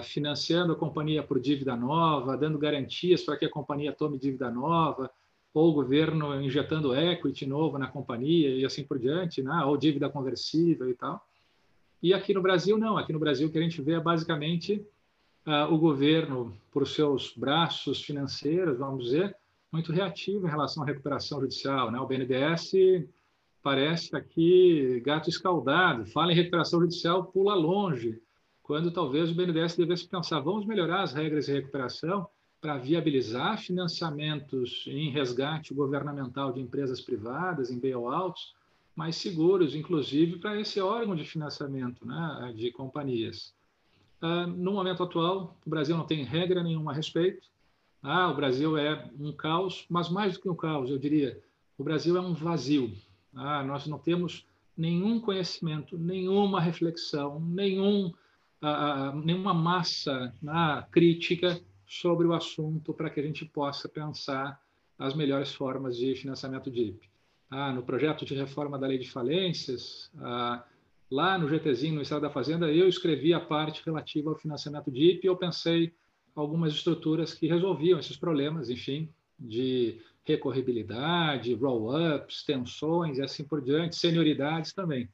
financiando 0.04 0.72
a 0.72 0.76
companhia 0.76 1.22
por 1.22 1.40
dívida 1.40 1.74
nova, 1.74 2.36
dando 2.36 2.58
garantias 2.58 3.22
para 3.22 3.36
que 3.36 3.44
a 3.44 3.50
companhia 3.50 3.92
tome 3.92 4.18
dívida 4.18 4.50
nova, 4.50 5.10
ou 5.54 5.70
o 5.70 5.72
governo 5.72 6.40
injetando 6.42 6.94
equity 6.94 7.46
novo 7.46 7.78
na 7.78 7.86
companhia 7.86 8.50
e 8.50 8.64
assim 8.64 8.82
por 8.82 8.98
diante, 8.98 9.40
né? 9.40 9.64
ou 9.64 9.76
dívida 9.76 10.10
conversível 10.10 10.90
e 10.90 10.94
tal. 10.94 11.24
E 12.02 12.12
aqui 12.12 12.34
no 12.34 12.42
Brasil, 12.42 12.76
não. 12.76 12.98
Aqui 12.98 13.12
no 13.12 13.20
Brasil, 13.20 13.48
o 13.48 13.50
que 13.50 13.58
a 13.58 13.62
gente 13.62 13.80
vê 13.80 13.92
é 13.92 14.00
basicamente 14.00 14.84
uh, 15.46 15.72
o 15.72 15.78
governo, 15.78 16.54
por 16.72 16.86
seus 16.88 17.32
braços 17.36 18.02
financeiros, 18.02 18.78
vamos 18.78 19.04
dizer, 19.04 19.34
muito 19.70 19.92
reativo 19.92 20.46
em 20.46 20.50
relação 20.50 20.82
à 20.82 20.86
recuperação 20.86 21.40
judicial. 21.40 21.90
Né? 21.90 21.98
O 22.00 22.06
BNDES 22.06 22.72
parece 23.62 24.14
aqui 24.14 25.00
gato 25.04 25.30
escaldado, 25.30 26.04
fala 26.06 26.32
em 26.32 26.36
recuperação 26.36 26.80
judicial, 26.80 27.24
pula 27.24 27.54
longe 27.54 28.20
quando 28.64 28.90
talvez 28.90 29.30
o 29.30 29.34
BNDES 29.34 29.76
devesse 29.76 30.08
pensar, 30.08 30.40
vamos 30.40 30.64
melhorar 30.64 31.02
as 31.02 31.12
regras 31.12 31.44
de 31.44 31.52
recuperação 31.52 32.26
para 32.62 32.78
viabilizar 32.78 33.58
financiamentos 33.58 34.86
em 34.88 35.10
resgate 35.10 35.74
governamental 35.74 36.50
de 36.50 36.60
empresas 36.60 36.98
privadas, 36.98 37.70
em 37.70 37.78
bailouts, 37.78 38.54
mais 38.96 39.16
seguros, 39.16 39.74
inclusive 39.74 40.38
para 40.38 40.58
esse 40.58 40.80
órgão 40.80 41.14
de 41.14 41.26
financiamento 41.26 42.06
né, 42.06 42.54
de 42.56 42.70
companhias. 42.70 43.54
Uh, 44.22 44.46
no 44.46 44.72
momento 44.72 45.02
atual, 45.02 45.54
o 45.66 45.68
Brasil 45.68 45.94
não 45.94 46.06
tem 46.06 46.24
regra 46.24 46.62
nenhuma 46.62 46.92
a 46.92 46.94
respeito. 46.94 47.46
Ah, 48.02 48.30
o 48.30 48.34
Brasil 48.34 48.78
é 48.78 49.10
um 49.20 49.30
caos, 49.30 49.84
mas 49.90 50.08
mais 50.08 50.34
do 50.34 50.40
que 50.40 50.48
um 50.48 50.56
caos, 50.56 50.88
eu 50.88 50.98
diria, 50.98 51.38
o 51.76 51.84
Brasil 51.84 52.16
é 52.16 52.20
um 52.20 52.32
vazio. 52.32 52.94
Ah, 53.34 53.62
nós 53.62 53.86
não 53.86 53.98
temos 53.98 54.46
nenhum 54.74 55.20
conhecimento, 55.20 55.98
nenhuma 55.98 56.62
reflexão, 56.62 57.38
nenhum 57.40 58.10
nenhuma 59.24 59.52
massa 59.52 60.34
né, 60.42 60.86
crítica 60.90 61.60
sobre 61.86 62.26
o 62.26 62.32
assunto 62.32 62.92
para 62.92 63.10
que 63.10 63.20
a 63.20 63.22
gente 63.22 63.44
possa 63.44 63.88
pensar 63.88 64.60
as 64.98 65.14
melhores 65.14 65.52
formas 65.52 65.96
de 65.96 66.14
financiamento 66.14 66.70
DIP. 66.70 67.08
Ah, 67.50 67.72
no 67.72 67.82
projeto 67.82 68.24
de 68.24 68.34
reforma 68.34 68.78
da 68.78 68.86
lei 68.86 68.98
de 68.98 69.10
falências, 69.10 70.10
ah, 70.18 70.64
lá 71.10 71.38
no 71.38 71.48
GTzinho, 71.48 71.96
no 71.96 72.02
Estado 72.02 72.22
da 72.22 72.30
Fazenda, 72.30 72.70
eu 72.72 72.88
escrevi 72.88 73.34
a 73.34 73.40
parte 73.40 73.82
relativa 73.84 74.30
ao 74.30 74.36
financiamento 74.36 74.90
DIP 74.90 75.24
e 75.24 75.26
eu 75.28 75.36
pensei 75.36 75.92
algumas 76.34 76.72
estruturas 76.72 77.34
que 77.34 77.46
resolviam 77.46 77.98
esses 77.98 78.16
problemas, 78.16 78.70
enfim, 78.70 79.08
de 79.38 80.00
recorribilidade, 80.24 81.54
roll-ups, 81.54 82.42
tensões 82.44 83.18
e 83.18 83.22
assim 83.22 83.44
por 83.44 83.60
diante, 83.60 83.96
senioridades 83.96 84.72
também. 84.72 85.08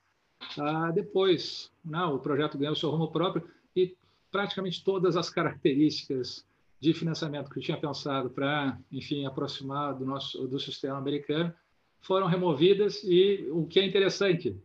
Ah, 0.58 0.90
depois, 0.90 1.70
não, 1.84 2.14
o 2.16 2.18
projeto 2.18 2.58
ganhou 2.58 2.74
seu 2.74 2.90
rumo 2.90 3.10
próprio 3.10 3.48
e 3.74 3.96
praticamente 4.30 4.82
todas 4.82 5.16
as 5.16 5.30
características 5.30 6.46
de 6.80 6.94
financiamento 6.94 7.50
que 7.50 7.58
eu 7.58 7.62
tinha 7.62 7.76
pensado 7.76 8.30
para, 8.30 8.78
enfim, 8.90 9.26
aproximar 9.26 9.94
do 9.94 10.04
nosso 10.04 10.46
do 10.48 10.58
sistema 10.58 10.96
americano 10.96 11.52
foram 12.00 12.26
removidas 12.26 13.04
e 13.04 13.46
o 13.50 13.66
que 13.66 13.78
é 13.78 13.84
interessante, 13.84 14.56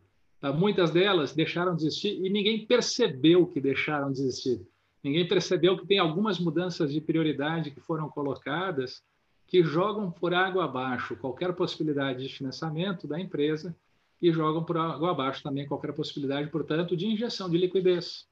ah, 0.41 0.53
muitas 0.53 0.91
delas 0.91 1.33
deixaram 1.33 1.75
de 1.75 1.85
existir 1.85 2.23
e 2.23 2.29
ninguém 2.29 2.65
percebeu 2.65 3.45
que 3.45 3.59
deixaram 3.59 4.11
de 4.11 4.21
existir. 4.21 4.65
Ninguém 5.03 5.27
percebeu 5.27 5.77
que 5.77 5.85
tem 5.85 5.99
algumas 5.99 6.39
mudanças 6.39 6.91
de 6.91 7.01
prioridade 7.01 7.71
que 7.71 7.79
foram 7.79 8.09
colocadas 8.09 9.03
que 9.45 9.63
jogam 9.63 10.09
por 10.09 10.33
água 10.33 10.65
abaixo 10.65 11.15
qualquer 11.17 11.53
possibilidade 11.53 12.27
de 12.27 12.33
financiamento 12.33 13.07
da 13.07 13.19
empresa 13.19 13.75
e 14.21 14.31
jogam 14.31 14.63
por 14.63 14.77
água 14.77 15.11
abaixo 15.11 15.43
também 15.43 15.67
qualquer 15.67 15.93
possibilidade, 15.93 16.49
portanto, 16.49 16.95
de 16.95 17.05
injeção 17.05 17.49
de 17.49 17.57
liquidez, 17.57 18.27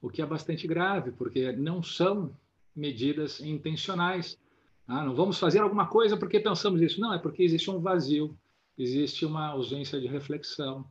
o 0.00 0.08
que 0.08 0.22
é 0.22 0.26
bastante 0.26 0.66
grave, 0.66 1.10
porque 1.12 1.52
não 1.52 1.82
são 1.82 2.32
medidas 2.74 3.40
intencionais. 3.40 4.38
Ah, 4.86 5.04
não 5.04 5.14
vamos 5.14 5.38
fazer 5.38 5.58
alguma 5.58 5.86
coisa 5.86 6.16
porque 6.16 6.40
pensamos 6.40 6.80
isso. 6.80 7.00
Não, 7.00 7.12
é 7.12 7.18
porque 7.18 7.42
existe 7.42 7.70
um 7.70 7.80
vazio, 7.80 8.36
existe 8.78 9.26
uma 9.26 9.48
ausência 9.48 10.00
de 10.00 10.06
reflexão, 10.06 10.84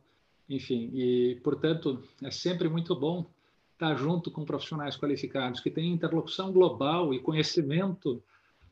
enfim. 0.48 0.90
E, 0.94 1.40
portanto, 1.42 2.02
é 2.22 2.30
sempre 2.30 2.68
muito 2.68 2.94
bom 2.94 3.26
estar 3.72 3.94
junto 3.94 4.30
com 4.30 4.44
profissionais 4.44 4.96
qualificados 4.96 5.60
que 5.60 5.70
têm 5.70 5.92
interlocução 5.92 6.52
global 6.52 7.14
e 7.14 7.20
conhecimento 7.20 8.22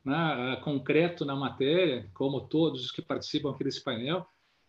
né, 0.04 0.56
concreto 0.62 1.25
na 1.25 1.35
matéria, 1.35 2.08
como 2.14 2.40
todos 2.40 2.85
os 2.85 2.90
que 2.90 3.02
participam 3.02 3.50
aqui 3.50 3.64
desse 3.64 3.82
painel, 3.82 4.26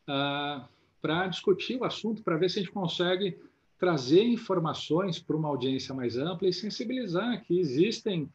ah, 0.08 0.68
para 1.02 1.28
discutir 1.28 1.78
o 1.78 1.86
assunto, 1.86 2.24
para 2.24 2.38
ver 2.38 2.50
se 2.50 2.60
a 2.60 2.62
gente 2.62 2.72
consegue 2.72 3.38
trazer 3.78 4.24
informações 4.24 5.20
para 5.20 5.36
uma 5.36 5.50
audiência 5.50 5.94
mais 5.94 6.18
ampla 6.18 6.48
e 6.48 6.54
sensibilizar 6.54 7.44
que 7.44 7.60
existem, 7.60 8.30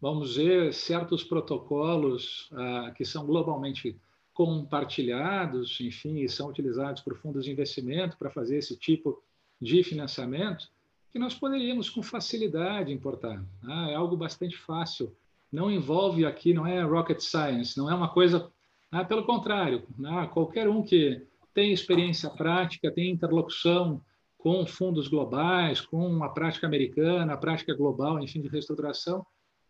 vamos 0.00 0.30
dizer, 0.30 0.74
certos 0.74 1.22
protocolos 1.22 2.50
ah, 2.52 2.92
que 2.96 3.04
são 3.04 3.24
globalmente 3.24 3.96
compartilhados, 4.34 5.78
enfim, 5.80 6.20
e 6.20 6.28
são 6.28 6.48
utilizados 6.48 7.02
por 7.02 7.16
fundos 7.16 7.44
de 7.44 7.52
investimento 7.52 8.16
para 8.16 8.30
fazer 8.30 8.56
esse 8.56 8.76
tipo 8.76 9.22
de 9.60 9.82
financiamento 9.84 10.68
que 11.10 11.18
nós 11.18 11.34
poderíamos 11.34 11.90
com 11.90 12.02
facilidade 12.02 12.92
importar. 12.92 13.44
Né? 13.62 13.92
É 13.92 13.94
algo 13.94 14.16
bastante 14.16 14.56
fácil. 14.56 15.14
Não 15.52 15.70
envolve 15.70 16.24
aqui, 16.24 16.54
não 16.54 16.66
é 16.66 16.80
rocket 16.82 17.20
science, 17.20 17.76
não 17.76 17.90
é 17.90 17.94
uma 17.94 18.08
coisa. 18.08 18.50
Né? 18.90 19.04
Pelo 19.04 19.24
contrário, 19.24 19.82
né? 19.98 20.28
qualquer 20.32 20.68
um 20.68 20.82
que 20.82 21.26
tem 21.54 21.72
experiência 21.72 22.30
prática, 22.30 22.90
tem 22.90 23.10
interlocução 23.10 24.00
com 24.38 24.66
fundos 24.66 25.08
globais, 25.08 25.80
com 25.80 26.24
a 26.24 26.28
prática 26.28 26.66
americana, 26.66 27.34
a 27.34 27.36
prática 27.36 27.74
global, 27.74 28.18
enfim, 28.20 28.40
de 28.40 28.48
reestruturação, 28.48 29.24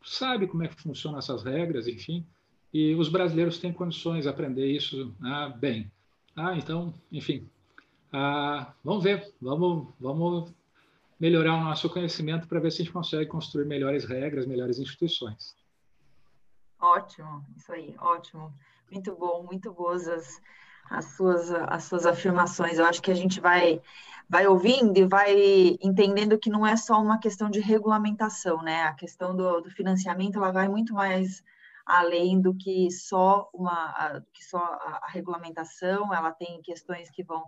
sabe 0.04 0.46
como 0.46 0.62
é 0.62 0.68
que 0.68 0.80
funcionam 0.80 1.18
essas 1.18 1.42
regras, 1.42 1.88
enfim, 1.88 2.24
e 2.72 2.94
os 2.94 3.08
brasileiros 3.08 3.58
têm 3.58 3.72
condições 3.72 4.22
de 4.22 4.28
aprender 4.28 4.66
isso 4.66 5.14
ah, 5.22 5.48
bem. 5.48 5.90
Ah, 6.36 6.56
então, 6.56 6.94
enfim, 7.10 7.48
ah, 8.12 8.72
vamos 8.84 9.02
ver, 9.02 9.32
vamos, 9.40 9.88
vamos 9.98 10.54
melhorar 11.18 11.56
o 11.56 11.64
nosso 11.64 11.90
conhecimento 11.90 12.46
para 12.46 12.60
ver 12.60 12.70
se 12.70 12.80
a 12.80 12.84
gente 12.84 12.94
consegue 12.94 13.26
construir 13.26 13.66
melhores 13.66 14.04
regras, 14.04 14.46
melhores 14.46 14.78
instituições. 14.78 15.54
Ótimo, 16.80 17.44
isso 17.56 17.72
aí, 17.72 17.94
ótimo. 17.98 18.54
Muito 18.90 19.14
bom, 19.14 19.42
muito 19.42 19.72
boas 19.72 20.06
as, 20.90 21.04
as, 21.04 21.04
suas, 21.16 21.50
as 21.50 21.84
suas 21.84 22.06
afirmações. 22.06 22.78
Eu 22.78 22.84
acho 22.84 23.00
que 23.00 23.10
a 23.10 23.14
gente 23.14 23.40
vai, 23.40 23.80
vai 24.28 24.46
ouvindo 24.46 24.98
e 24.98 25.06
vai 25.06 25.78
entendendo 25.80 26.38
que 26.38 26.50
não 26.50 26.66
é 26.66 26.76
só 26.76 27.00
uma 27.00 27.18
questão 27.18 27.48
de 27.48 27.60
regulamentação, 27.60 28.62
né? 28.62 28.82
A 28.82 28.94
questão 28.94 29.34
do, 29.34 29.60
do 29.60 29.70
financiamento 29.70 30.36
ela 30.36 30.50
vai 30.50 30.68
muito 30.68 30.92
mais 30.92 31.42
além 31.86 32.40
do 32.40 32.54
que 32.54 32.90
só 32.90 33.48
uma 33.52 34.22
que 34.32 34.44
só 34.44 34.58
a, 34.58 35.00
a 35.02 35.08
regulamentação, 35.08 36.12
ela 36.12 36.30
tem 36.32 36.60
questões 36.62 37.10
que 37.10 37.22
vão 37.22 37.42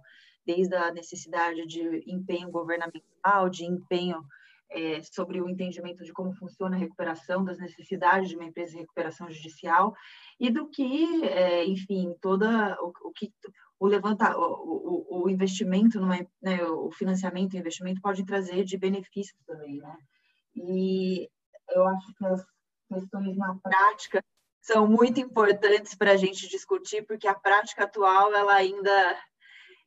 desde 0.44 0.75
a 0.75 0.92
necessidade 0.92 1.66
de 1.66 2.02
empenho 2.06 2.50
governamental, 2.50 3.49
de 3.49 3.64
empenho 3.64 4.25
é, 4.72 5.02
sobre 5.02 5.40
o 5.40 5.48
entendimento 5.48 6.02
de 6.02 6.12
como 6.12 6.32
funciona 6.32 6.76
a 6.76 6.78
recuperação, 6.78 7.44
das 7.44 7.58
necessidades 7.58 8.28
de 8.28 8.36
uma 8.36 8.44
empresa 8.44 8.72
de 8.72 8.78
recuperação 8.78 9.30
judicial 9.30 9.94
e 10.40 10.50
do 10.50 10.68
que, 10.68 11.24
é, 11.24 11.64
enfim, 11.64 12.14
toda 12.20 12.76
o, 12.80 12.92
o, 13.02 13.12
que 13.12 13.32
o 13.78 13.86
levantar 13.86 14.36
o, 14.36 14.42
o, 14.42 15.24
o 15.24 15.30
investimento, 15.30 16.00
numa, 16.00 16.18
né, 16.40 16.62
o 16.64 16.90
financiamento 16.90 17.54
e 17.54 17.58
investimento 17.58 18.00
pode 18.00 18.24
trazer 18.24 18.64
de 18.64 18.78
benefícios 18.78 19.38
também, 19.46 19.78
né? 19.78 19.96
E 20.54 21.28
eu 21.70 21.86
acho 21.88 22.14
que 22.14 22.26
as 22.26 22.44
questões 22.88 23.36
na 23.36 23.56
prática 23.62 24.24
são 24.60 24.86
muito 24.86 25.20
importantes 25.20 25.94
para 25.94 26.12
a 26.12 26.16
gente 26.16 26.48
discutir, 26.48 27.04
porque 27.06 27.26
a 27.26 27.34
prática 27.34 27.84
atual 27.84 28.34
ela 28.34 28.54
ainda 28.54 29.18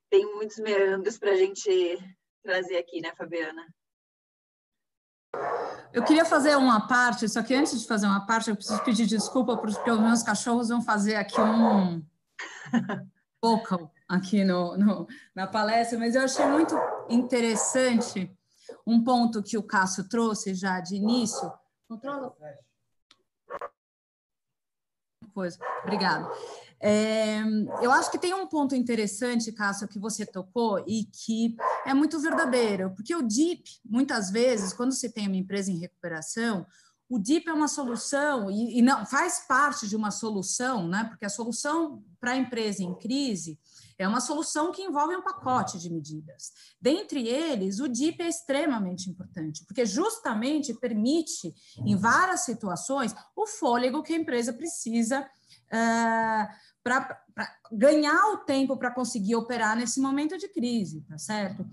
tem 0.10 0.26
muitos 0.36 0.58
meandros 0.58 1.18
para 1.18 1.32
a 1.32 1.36
gente 1.36 1.98
trazer 2.44 2.78
aqui, 2.78 3.02
né, 3.02 3.14
Fabiana? 3.16 3.66
Eu 5.94 6.04
queria 6.04 6.26
fazer 6.26 6.58
uma 6.58 6.88
parte, 6.88 7.28
só 7.30 7.42
que 7.42 7.56
antes 7.56 7.80
de 7.80 7.88
fazer 7.88 8.06
uma 8.06 8.26
parte, 8.26 8.50
eu 8.50 8.56
preciso 8.56 8.84
pedir 8.84 9.06
desculpa 9.06 9.56
porque 9.56 9.90
os 9.90 10.00
meus 10.00 10.22
cachorros 10.24 10.68
vão 10.68 10.82
fazer 10.82 11.16
aqui 11.16 11.40
um 11.40 12.04
vocal 13.42 13.92
aqui 14.08 14.44
no, 14.44 14.78
no, 14.78 15.08
na 15.34 15.48
palestra, 15.48 15.98
mas 15.98 16.16
eu 16.16 16.24
achei 16.24 16.46
muito 16.46 16.76
interessante 17.10 18.30
um 18.86 19.04
ponto 19.04 19.42
que 19.42 19.58
o 19.58 19.64
Cássio 19.64 20.08
trouxe 20.08 20.54
já 20.54 20.80
de 20.80 20.96
início. 20.96 21.52
Controla. 21.88 22.36
Coisa. 25.34 25.58
Obrigado. 25.84 26.32
É, 26.80 27.40
eu 27.82 27.92
acho 27.92 28.12
que 28.12 28.20
tem 28.20 28.34
um 28.34 28.48
ponto 28.48 28.76
interessante, 28.76 29.52
Cássio, 29.52 29.88
que 29.88 29.98
você 29.98 30.26
tocou 30.26 30.84
e 30.86 31.06
que 31.06 31.56
é 31.86 31.94
muito 31.94 32.20
verdadeiro, 32.20 32.92
porque 32.96 33.16
o 33.16 33.22
DIP, 33.22 33.80
muitas 33.84 34.30
vezes, 34.30 34.74
quando 34.74 34.92
se 34.92 35.10
tem 35.10 35.28
uma 35.28 35.38
empresa 35.38 35.72
em 35.72 35.80
recuperação, 35.80 36.66
o 37.08 37.20
DIP 37.20 37.48
é 37.48 37.54
uma 37.54 37.68
solução 37.68 38.50
e, 38.50 38.80
e 38.80 38.82
não 38.82 39.06
faz 39.06 39.46
parte 39.48 39.88
de 39.88 39.96
uma 39.96 40.10
solução, 40.10 40.88
né? 40.88 41.04
Porque 41.06 41.26
a 41.26 41.30
solução 41.30 42.04
para 42.20 42.32
a 42.32 42.38
empresa 42.38 42.84
em 42.84 42.96
crise 42.96 43.60
é 43.98 44.08
uma 44.08 44.20
solução 44.20 44.72
que 44.72 44.82
envolve 44.82 45.16
um 45.16 45.22
pacote 45.22 45.80
de 45.80 45.90
medidas. 45.90 46.52
Dentre 46.82 47.28
eles, 47.28 47.80
o 47.80 47.88
DIP 47.88 48.22
é 48.22 48.28
extremamente 48.28 49.10
importante, 49.10 49.64
porque 49.66 49.86
justamente 49.86 50.74
permite, 50.74 51.54
em 51.78 51.96
várias 51.96 52.42
situações, 52.42 53.16
o 53.36 53.48
fôlego 53.48 54.04
que 54.04 54.14
a 54.14 54.18
empresa 54.18 54.52
precisa 54.52 55.26
uh, 55.72 56.48
para 56.84 57.20
ganhar 57.72 58.34
o 58.34 58.38
tempo 58.38 58.78
para 58.78 58.92
conseguir 58.92 59.36
operar 59.36 59.76
nesse 59.76 60.00
momento 60.00 60.38
de 60.38 60.48
crise, 60.48 61.02
tá 61.02 61.18
certo? 61.18 61.66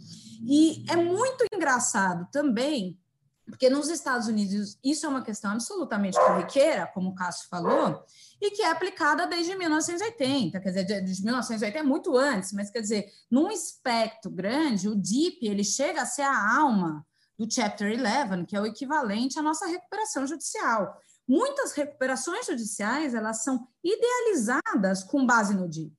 E 0.44 0.84
é 0.90 0.96
muito 0.96 1.44
engraçado 1.52 2.26
também, 2.32 2.98
porque 3.46 3.68
nos 3.68 3.88
Estados 3.88 4.26
Unidos 4.26 4.78
isso 4.82 5.04
é 5.04 5.08
uma 5.08 5.22
questão 5.22 5.52
absolutamente 5.52 6.18
corriqueira, 6.18 6.86
como 6.94 7.10
o 7.10 7.14
Cássio 7.14 7.48
falou, 7.48 8.02
e 8.40 8.50
que 8.50 8.62
é 8.62 8.70
aplicada 8.70 9.26
desde 9.26 9.54
1980, 9.54 10.58
quer 10.58 10.68
dizer, 10.68 11.04
de 11.04 11.22
1980 11.22 11.78
é 11.78 11.82
muito 11.82 12.16
antes, 12.16 12.52
mas 12.52 12.70
quer 12.70 12.80
dizer, 12.80 13.06
num 13.30 13.50
espectro 13.50 14.30
grande, 14.30 14.88
o 14.88 14.96
DIP 14.96 15.46
ele 15.46 15.62
chega 15.62 16.02
a 16.02 16.06
ser 16.06 16.22
a 16.22 16.56
alma 16.56 17.06
do 17.38 17.52
Chapter 17.52 17.92
11, 17.92 18.46
que 18.46 18.56
é 18.56 18.60
o 18.60 18.66
equivalente 18.66 19.38
à 19.38 19.42
nossa 19.42 19.66
recuperação 19.66 20.26
judicial. 20.26 20.98
Muitas 21.28 21.72
recuperações 21.72 22.46
judiciais 22.46 23.14
elas 23.14 23.42
são 23.42 23.66
idealizadas 23.82 25.04
com 25.04 25.24
base 25.24 25.54
no 25.54 25.68
DIP. 25.68 25.96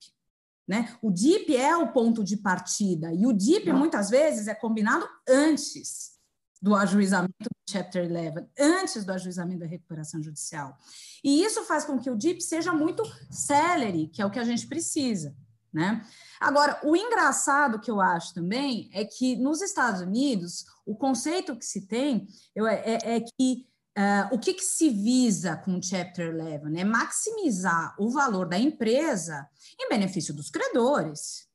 Né? 0.67 0.97
O 1.01 1.11
DIP 1.11 1.55
é 1.55 1.75
o 1.75 1.91
ponto 1.91 2.23
de 2.23 2.37
partida 2.37 3.11
e 3.13 3.25
o 3.25 3.33
DIP 3.33 3.71
muitas 3.73 4.09
vezes 4.09 4.47
é 4.47 4.55
combinado 4.55 5.07
antes 5.27 6.13
do 6.61 6.73
ajuizamento 6.75 7.33
do 7.41 7.49
Chapter 7.69 8.09
11, 8.09 8.47
antes 8.57 9.03
do 9.03 9.11
ajuizamento 9.11 9.59
da 9.59 9.65
recuperação 9.65 10.23
judicial. 10.23 10.77
E 11.21 11.43
isso 11.43 11.63
faz 11.65 11.83
com 11.83 11.99
que 11.99 12.09
o 12.09 12.15
DIP 12.15 12.41
seja 12.41 12.71
muito 12.71 13.03
celere, 13.29 14.07
que 14.07 14.21
é 14.21 14.25
o 14.25 14.31
que 14.31 14.39
a 14.39 14.45
gente 14.45 14.65
precisa. 14.67 15.35
Né? 15.73 16.05
Agora, 16.39 16.79
o 16.83 16.95
engraçado 16.95 17.79
que 17.79 17.91
eu 17.91 17.99
acho 17.99 18.33
também 18.33 18.89
é 18.93 19.03
que 19.03 19.35
nos 19.35 19.61
Estados 19.61 20.01
Unidos, 20.01 20.65
o 20.85 20.95
conceito 20.95 21.57
que 21.57 21.65
se 21.65 21.87
tem 21.87 22.27
é, 22.55 22.93
é, 22.93 23.15
é 23.15 23.19
que 23.19 23.67
Uh, 23.95 24.33
o 24.35 24.39
que, 24.39 24.55
que, 24.55 24.63
se 24.63 24.89
visa 24.89 25.55
com 25.55 25.77
o 25.77 25.83
Chapter 25.83 26.35
11? 26.35 26.79
É 26.79 26.83
maximizar 26.83 27.95
o 27.99 28.09
valor 28.09 28.47
da 28.47 28.57
empresa 28.57 29.47
em 29.79 29.87
benefício 29.87 30.33
dos 30.33 30.49
credores. 30.49 31.47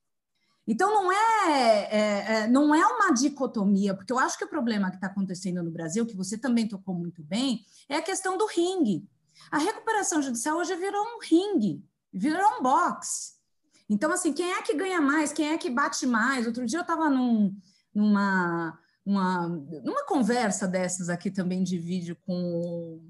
Então, 0.64 0.90
não 0.90 1.11
é, 1.11 1.88
é, 1.90 2.33
é, 2.33 2.46
não 2.46 2.74
é 2.74 2.87
uma 2.87 3.11
dicotomia, 3.11 3.94
porque 3.94 4.12
eu 4.12 4.18
acho 4.18 4.38
que 4.38 4.44
o 4.44 4.48
problema 4.48 4.90
que 4.90 4.96
está 4.96 5.09
acontecendo 5.09 5.62
no 5.62 5.70
Brasil, 5.70 6.07
que 6.07 6.14
você 6.14 6.38
também 6.38 6.68
tocou 6.68 6.94
muito 6.94 7.24
bem, 7.24 7.64
é 7.88 7.96
a 7.96 8.03
questão 8.03 8.37
do 8.37 8.46
ringue. 8.46 9.09
A 9.51 9.59
recuperação 9.59 10.20
judicial 10.22 10.59
hoje 10.59 10.77
virou 10.77 11.03
um 11.03 11.18
ringue, 11.20 11.83
virou 12.12 12.59
um 12.59 12.62
box. 12.62 13.38
Então, 13.88 14.12
assim, 14.12 14.33
quem 14.33 14.53
é 14.53 14.62
que 14.62 14.74
ganha 14.74 15.01
mais? 15.01 15.33
Quem 15.33 15.48
é 15.48 15.59
que 15.59 15.70
bate 15.70 16.07
mais? 16.07 16.46
Outro 16.46 16.66
dia 16.66 16.81
eu 16.81 16.83
estava 16.83 17.09
num, 17.09 17.57
numa 17.94 18.79
uma, 19.09 19.49
numa 19.49 20.05
conversa 20.05 20.68
dessas 20.68 21.09
aqui 21.09 21.31
também 21.31 21.64
de 21.64 21.79
vídeo 21.79 22.14
com 22.27 23.01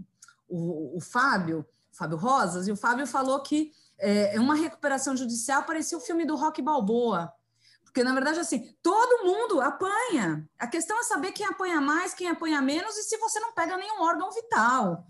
o, 0.48 0.96
o, 0.96 1.00
Fábio, 1.00 1.66
Fábio 1.90 2.16
Rosas, 2.16 2.68
e 2.68 2.72
o 2.72 2.76
Fábio 2.76 3.04
falou 3.04 3.42
que 3.42 3.72
é, 3.98 4.36
é, 4.36 4.40
uma 4.40 4.54
recuperação 4.54 5.16
judicial 5.16 5.64
parecia 5.64 5.98
o 5.98 6.00
filme 6.00 6.24
do 6.24 6.36
Rock 6.36 6.62
Balboa. 6.62 7.32
Porque, 7.82 8.04
na 8.04 8.14
verdade, 8.14 8.38
assim, 8.38 8.76
todo 8.80 9.24
mundo 9.24 9.60
apanha. 9.60 10.48
A 10.56 10.68
questão 10.68 11.00
é 11.00 11.02
saber 11.02 11.32
quem 11.32 11.46
apanha 11.46 11.80
mais, 11.80 12.14
quem 12.14 12.28
apanha 12.28 12.62
menos, 12.62 12.96
e 12.96 13.02
se 13.02 13.16
você 13.16 13.40
não 13.40 13.52
pega 13.52 13.76
nenhum 13.76 14.00
órgão 14.02 14.30
vital. 14.30 15.04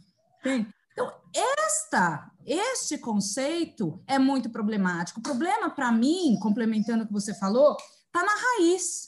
Então, 0.93 1.13
esta, 1.35 2.31
este 2.47 2.97
conceito 2.97 4.03
é 4.07 4.19
muito 4.19 4.49
problemático. 4.49 5.21
O 5.21 5.23
problema, 5.23 5.69
para 5.69 5.93
mim, 5.93 6.39
complementando 6.41 7.05
o 7.05 7.07
que 7.07 7.13
você 7.13 7.35
falou, 7.35 7.77
está 8.07 8.23
na 8.23 8.33
raiz. 8.33 9.08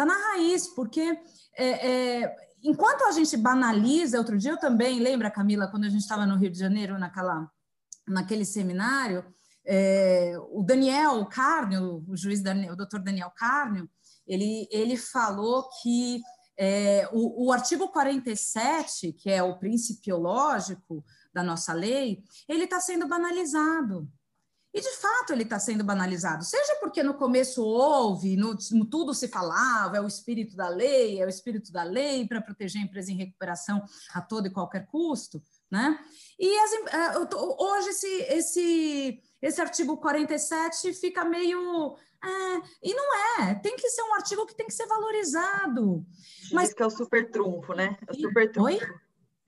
Está 0.00 0.06
na 0.06 0.30
raiz, 0.30 0.66
porque 0.68 1.20
é, 1.58 2.22
é, 2.22 2.36
enquanto 2.62 3.04
a 3.04 3.12
gente 3.12 3.36
banaliza, 3.36 4.16
outro 4.16 4.38
dia 4.38 4.52
eu 4.52 4.58
também, 4.58 4.98
lembra, 4.98 5.30
Camila, 5.30 5.68
quando 5.70 5.84
a 5.84 5.90
gente 5.90 6.00
estava 6.00 6.24
no 6.24 6.38
Rio 6.38 6.50
de 6.50 6.58
Janeiro, 6.58 6.98
naquela, 6.98 7.50
naquele 8.08 8.46
seminário, 8.46 9.22
é, 9.62 10.38
o 10.52 10.62
Daniel 10.62 11.26
Carnio, 11.26 12.02
o 12.08 12.16
juiz 12.16 12.40
Daniel, 12.40 12.72
o 12.72 12.76
doutor 12.76 13.02
Daniel 13.02 13.30
Carnio, 13.36 13.90
ele, 14.26 14.66
ele 14.72 14.96
falou 14.96 15.68
que 15.82 16.22
é, 16.56 17.06
o, 17.12 17.48
o, 17.48 17.52
artigo 17.52 17.86
47, 17.88 19.12
que 19.12 19.28
é 19.28 19.42
o 19.42 19.58
princípio 19.58 20.16
lógico 20.16 21.04
da 21.30 21.42
nossa 21.42 21.74
lei, 21.74 22.22
ele 22.48 22.64
está 22.64 22.80
sendo 22.80 23.06
banalizado. 23.06 24.08
E 24.72 24.80
de 24.80 24.90
fato 24.96 25.32
ele 25.32 25.42
está 25.42 25.58
sendo 25.58 25.82
banalizado, 25.82 26.44
seja 26.44 26.76
porque 26.80 27.02
no 27.02 27.14
começo 27.14 27.62
houve, 27.62 28.36
no, 28.36 28.56
no, 28.70 28.84
tudo 28.84 29.12
se 29.12 29.26
falava, 29.26 29.96
é 29.96 30.00
o 30.00 30.06
espírito 30.06 30.54
da 30.54 30.68
lei, 30.68 31.20
é 31.20 31.26
o 31.26 31.28
espírito 31.28 31.72
da 31.72 31.82
lei 31.82 32.26
para 32.26 32.40
proteger 32.40 32.80
a 32.80 32.84
empresa 32.84 33.10
em 33.10 33.16
recuperação 33.16 33.82
a 34.14 34.20
todo 34.20 34.46
e 34.46 34.52
qualquer 34.52 34.86
custo, 34.86 35.42
né? 35.68 35.98
E 36.38 36.56
as, 36.58 37.24
uh, 37.24 37.36
hoje 37.58 37.88
esse, 37.90 38.22
esse, 38.22 39.22
esse 39.42 39.60
artigo 39.60 39.96
47 39.96 40.94
fica 40.94 41.24
meio. 41.24 41.96
É, 42.22 42.28
e 42.82 42.94
não 42.94 43.40
é, 43.40 43.54
tem 43.54 43.74
que 43.76 43.88
ser 43.88 44.02
um 44.02 44.14
artigo 44.14 44.46
que 44.46 44.54
tem 44.54 44.66
que 44.66 44.74
ser 44.74 44.86
valorizado. 44.86 46.04
Mas 46.52 46.68
Diz 46.68 46.74
que 46.76 46.82
é 46.82 46.86
o 46.86 46.90
super 46.90 47.30
trunfo, 47.30 47.72
né? 47.74 47.98
É 48.06 48.12
o 48.12 48.14
super 48.14 48.52
trunfo. 48.52 48.68
Oi? 48.68 48.78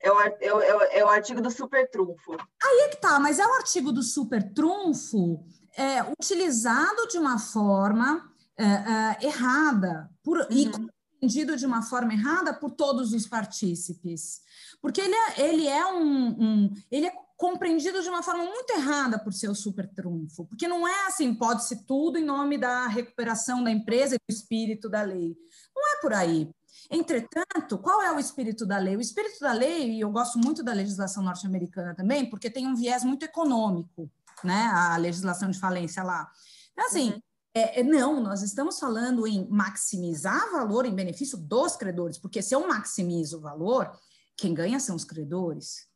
É 0.03 0.11
o, 0.11 0.19
é, 0.19 0.53
o, 0.53 0.81
é 0.81 1.05
o 1.05 1.07
artigo 1.07 1.41
do 1.41 1.49
super 1.49 1.89
trunfo. 1.89 2.33
Aí 2.61 2.81
é 2.81 2.89
que 2.89 2.97
tá, 2.97 3.17
mas 3.19 3.39
é 3.39 3.47
o 3.47 3.53
artigo 3.53 3.89
do 3.89 4.03
super 4.03 4.43
trunfo 4.53 5.41
é, 5.77 6.03
utilizado 6.03 7.07
de 7.07 7.17
uma 7.17 7.39
forma 7.39 8.29
é, 8.57 8.65
é, 8.65 9.17
errada 9.25 10.11
por, 10.21 10.37
uhum. 10.37 10.47
e 10.51 10.69
compreendido 10.69 11.55
de 11.55 11.65
uma 11.65 11.81
forma 11.81 12.13
errada 12.13 12.53
por 12.53 12.71
todos 12.71 13.13
os 13.13 13.25
partícipes. 13.25 14.41
Porque 14.81 14.99
ele 14.99 15.15
é, 15.15 15.41
ele 15.41 15.67
é 15.67 15.85
um, 15.85 16.27
um 16.27 16.73
ele 16.91 17.07
é 17.07 17.13
compreendido 17.37 18.01
de 18.01 18.09
uma 18.09 18.21
forma 18.21 18.43
muito 18.43 18.71
errada 18.71 19.17
por 19.17 19.33
ser 19.33 19.49
o 19.49 19.55
super 19.55 19.87
trunfo, 19.87 20.45
porque 20.45 20.67
não 20.67 20.87
é 20.87 21.07
assim, 21.07 21.33
pode-se 21.33 21.85
tudo 21.85 22.17
em 22.17 22.23
nome 22.23 22.57
da 22.57 22.87
recuperação 22.87 23.63
da 23.63 23.71
empresa 23.71 24.15
e 24.15 24.17
do 24.17 24.33
espírito 24.33 24.89
da 24.89 25.01
lei. 25.01 25.35
Não 25.75 25.97
é 25.97 26.01
por 26.01 26.13
aí. 26.13 26.49
Entretanto, 26.89 27.77
qual 27.77 28.01
é 28.01 28.11
o 28.11 28.19
espírito 28.19 28.65
da 28.65 28.77
lei? 28.77 28.95
O 28.95 29.01
espírito 29.01 29.39
da 29.39 29.51
lei, 29.51 29.91
e 29.91 30.01
eu 30.01 30.11
gosto 30.11 30.37
muito 30.39 30.63
da 30.63 30.73
legislação 30.73 31.23
norte-americana 31.23 31.95
também, 31.95 32.29
porque 32.29 32.49
tem 32.49 32.67
um 32.67 32.75
viés 32.75 33.03
muito 33.03 33.23
econômico, 33.23 34.09
né? 34.43 34.69
A 34.73 34.97
legislação 34.97 35.49
de 35.49 35.59
falência 35.59 36.03
lá. 36.03 36.29
Então, 36.71 36.85
assim, 36.85 37.11
uhum. 37.11 37.21
é, 37.53 37.79
é, 37.79 37.83
não, 37.83 38.21
nós 38.21 38.41
estamos 38.41 38.79
falando 38.79 39.25
em 39.27 39.47
maximizar 39.49 40.51
valor 40.51 40.85
em 40.85 40.95
benefício 40.95 41.37
dos 41.37 41.75
credores, 41.75 42.17
porque 42.17 42.41
se 42.41 42.53
eu 42.55 42.67
maximizo 42.67 43.37
o 43.37 43.41
valor, 43.41 43.91
quem 44.35 44.53
ganha 44.53 44.79
são 44.79 44.95
os 44.95 45.03
credores 45.03 45.87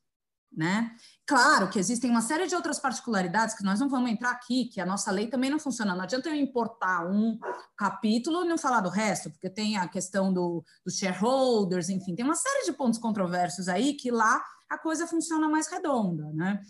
né? 0.52 0.96
Claro 1.26 1.70
que 1.70 1.78
existem 1.78 2.10
uma 2.10 2.22
série 2.22 2.48
de 2.48 2.56
outras 2.56 2.80
particularidades 2.80 3.56
que 3.56 3.64
nós 3.64 3.80
não 3.80 3.90
vamos 3.90 4.10
entrar 4.10 4.32
aqui, 4.32 4.66
que 4.66 4.82
a 4.82 4.86
nossa 4.86 5.12
lei 5.12 5.28
também 5.28 5.50
não 5.50 5.60
funciona. 5.60 5.94
Não 5.96 6.04
adianta 6.04 6.30
eu 6.30 6.36
importar 6.36 7.06
um 7.06 7.38
capítulo 7.78 8.44
e 8.44 8.48
não 8.48 8.58
falar 8.58 8.82
do 8.82 8.90
resto, 8.90 9.30
porque 9.30 9.50
tem 9.50 9.78
a 9.78 9.88
questão 9.88 10.34
do, 10.34 10.64
dos 10.86 10.98
shareholders, 10.98 11.90
enfim, 11.90 12.16
tem 12.16 12.26
uma 12.26 12.36
série 12.36 12.66
de 12.66 12.74
pontos 12.74 13.00
controversos 13.00 13.68
aí 13.68 13.94
que 13.94 14.10
lá 14.10 14.44
a 14.70 14.78
coisa 14.78 15.08
funciona 15.08 15.48
mais 15.48 15.68
redonda, 15.68 16.32
né? 16.34 16.62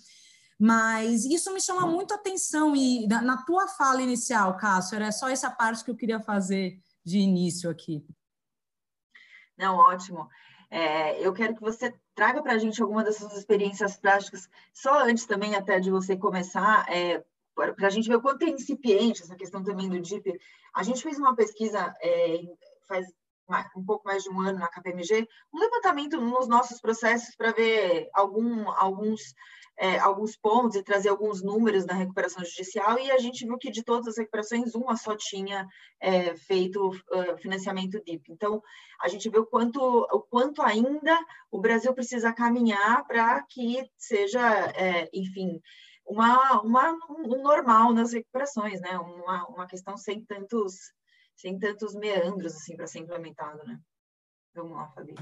Mas 0.59 1.23
isso 1.23 1.53
me 1.53 1.61
chama 1.61 1.85
muito 1.85 2.13
atenção 2.13 2.75
e 2.75 3.07
na, 3.07 3.21
na 3.21 3.37
tua 3.43 3.67
fala 3.67 4.01
inicial, 4.01 4.57
Cássio, 4.57 4.95
era 4.95 5.11
só 5.11 5.29
essa 5.29 5.51
parte 5.51 5.83
que 5.83 5.91
eu 5.91 5.95
queria 5.95 6.19
fazer 6.19 6.79
de 7.05 7.19
início 7.19 7.69
aqui. 7.69 8.03
Não, 9.57 9.75
ótimo. 9.75 10.27
É, 10.69 11.25
eu 11.25 11.33
quero 11.33 11.55
que 11.55 11.61
você 11.61 11.93
traga 12.13 12.41
para 12.41 12.53
a 12.53 12.57
gente 12.57 12.81
alguma 12.81 13.03
dessas 13.03 13.35
experiências 13.37 13.95
práticas, 13.97 14.49
só 14.73 15.03
antes 15.03 15.25
também 15.25 15.55
até 15.55 15.79
de 15.79 15.89
você 15.89 16.17
começar, 16.17 16.85
é, 16.89 17.23
para 17.55 17.87
a 17.87 17.89
gente 17.89 18.07
ver 18.07 18.15
o 18.15 18.21
quanto 18.21 18.43
é 18.43 18.49
incipiente 18.49 19.23
essa 19.23 19.35
questão 19.35 19.63
também 19.63 19.89
do 19.89 19.99
DIP. 19.99 20.39
A 20.73 20.83
gente 20.83 21.01
fez 21.01 21.17
uma 21.17 21.35
pesquisa 21.35 21.95
é, 22.01 22.41
faz 22.87 23.07
um 23.75 23.85
pouco 23.85 24.05
mais 24.05 24.23
de 24.23 24.29
um 24.29 24.41
ano 24.41 24.59
na 24.59 24.67
KPMG, 24.67 25.27
um 25.53 25.59
levantamento 25.59 26.19
nos 26.19 26.47
nossos 26.47 26.81
processos 26.81 27.35
para 27.35 27.53
ver 27.53 28.09
algum, 28.13 28.69
alguns 28.71 29.33
é, 29.77 29.99
alguns 29.99 30.35
pontos 30.35 30.75
e 30.75 30.83
trazer 30.83 31.09
alguns 31.09 31.43
números 31.43 31.85
da 31.85 31.93
recuperação 31.93 32.43
judicial, 32.43 32.97
e 32.97 33.11
a 33.11 33.17
gente 33.17 33.45
viu 33.45 33.57
que 33.57 33.69
de 33.69 33.83
todas 33.83 34.07
as 34.07 34.17
recuperações, 34.17 34.73
uma 34.73 34.97
só 34.97 35.15
tinha 35.15 35.67
é, 35.99 36.35
feito 36.35 36.89
uh, 36.89 37.37
financiamento 37.37 38.01
DIP. 38.03 38.31
Então, 38.31 38.61
a 38.99 39.07
gente 39.07 39.29
vê 39.29 39.37
o 39.37 39.45
quanto, 39.45 39.79
o 39.79 40.21
quanto 40.21 40.61
ainda 40.61 41.17
o 41.51 41.59
Brasil 41.59 41.93
precisa 41.93 42.33
caminhar 42.33 43.05
para 43.05 43.43
que 43.43 43.87
seja, 43.97 44.41
é, 44.75 45.07
enfim, 45.13 45.61
uma, 46.07 46.61
uma, 46.61 46.97
um 47.09 47.41
normal 47.43 47.93
nas 47.93 48.13
recuperações, 48.13 48.79
né? 48.79 48.97
Uma, 48.97 49.45
uma 49.47 49.67
questão 49.67 49.97
sem 49.97 50.23
tantos, 50.23 50.93
sem 51.35 51.59
tantos 51.59 51.93
meandros 51.93 52.55
assim, 52.55 52.75
para 52.75 52.87
ser 52.87 52.99
implementado. 52.99 53.63
Né? 53.65 53.77
Vamos 54.55 54.71
lá, 54.71 54.87
Fabi. 54.89 55.13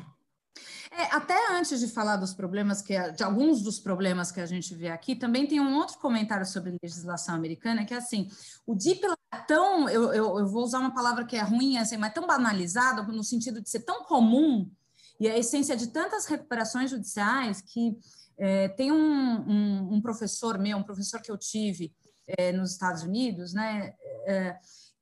É, 0.92 1.04
até 1.16 1.36
antes 1.52 1.80
de 1.80 1.88
falar 1.88 2.16
dos 2.16 2.34
problemas 2.34 2.82
que 2.82 2.98
de 3.12 3.24
alguns 3.24 3.62
dos 3.62 3.80
problemas 3.80 4.32
que 4.32 4.40
a 4.40 4.46
gente 4.46 4.74
vê 4.74 4.90
aqui, 4.90 5.16
também 5.16 5.46
tem 5.46 5.60
um 5.60 5.76
outro 5.76 5.98
comentário 6.00 6.46
sobre 6.46 6.78
legislação 6.82 7.36
americana 7.36 7.86
que 7.86 7.94
é 7.94 7.98
assim, 7.98 8.30
o 8.66 8.74
DIP 8.74 9.02
é 9.32 9.38
tão, 9.40 9.90
eu, 9.90 10.14
eu, 10.14 10.40
eu, 10.40 10.48
vou 10.48 10.64
usar 10.64 10.80
uma 10.80 10.94
palavra 10.94 11.26
que 11.26 11.36
é 11.36 11.42
ruim, 11.42 11.78
assim, 11.78 11.98
mas 11.98 12.14
tão 12.14 12.26
banalizado 12.26 13.12
no 13.12 13.24
sentido 13.24 13.62
de 13.62 13.70
ser 13.70 13.82
tão 13.82 14.04
comum 14.04 14.70
e 15.20 15.28
a 15.28 15.38
essência 15.38 15.76
de 15.76 15.88
tantas 15.88 16.26
recuperações 16.26 16.92
judiciais 16.92 17.62
que 17.62 17.98
é, 18.38 18.68
tem 18.70 18.92
um, 18.92 18.98
um, 18.98 19.94
um, 19.96 20.02
professor 20.02 20.58
meu, 20.58 20.78
um 20.78 20.84
professor 20.84 21.22
que 21.22 21.32
eu 21.32 21.38
tive 21.38 21.94
é, 22.28 22.52
nos 22.52 22.72
Estados 22.72 23.04
Unidos, 23.04 23.54
né? 23.54 23.94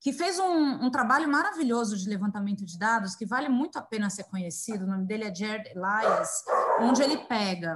Que 0.03 0.13
fez 0.13 0.37
um, 0.37 0.85
um, 0.85 0.91
trabalho 0.91 1.27
maravilhoso 1.27 1.97
de 1.97 2.07
levantamento 2.07 2.65
de 2.65 2.77
dados, 2.77 3.15
que 3.15 3.25
vale 3.25 3.49
muito 3.49 3.79
a 3.79 3.81
pena 3.81 4.09
ser 4.09 4.25
conhecido. 4.25 4.83
O 4.83 4.87
nome 4.87 5.05
dele 5.05 5.23
é 5.23 5.33
Jared 5.33 5.69
Elias, 5.69 6.43
onde 6.81 7.01
ele 7.01 7.17
pega 7.25 7.75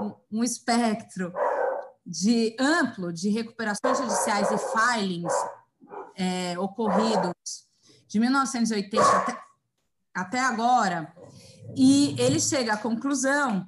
um, 0.00 0.38
um 0.38 0.44
espectro 0.44 1.32
de 2.04 2.56
amplo 2.58 3.12
de 3.12 3.30
recuperações 3.30 3.98
judiciais 3.98 4.48
e 4.50 4.58
filings 4.58 5.32
é, 6.16 6.58
ocorridos 6.58 7.32
de 8.08 8.18
1980 8.18 9.06
até, 9.06 9.40
até 10.12 10.40
agora, 10.40 11.14
e 11.76 12.16
ele 12.18 12.40
chega 12.40 12.72
à 12.72 12.76
conclusão 12.76 13.64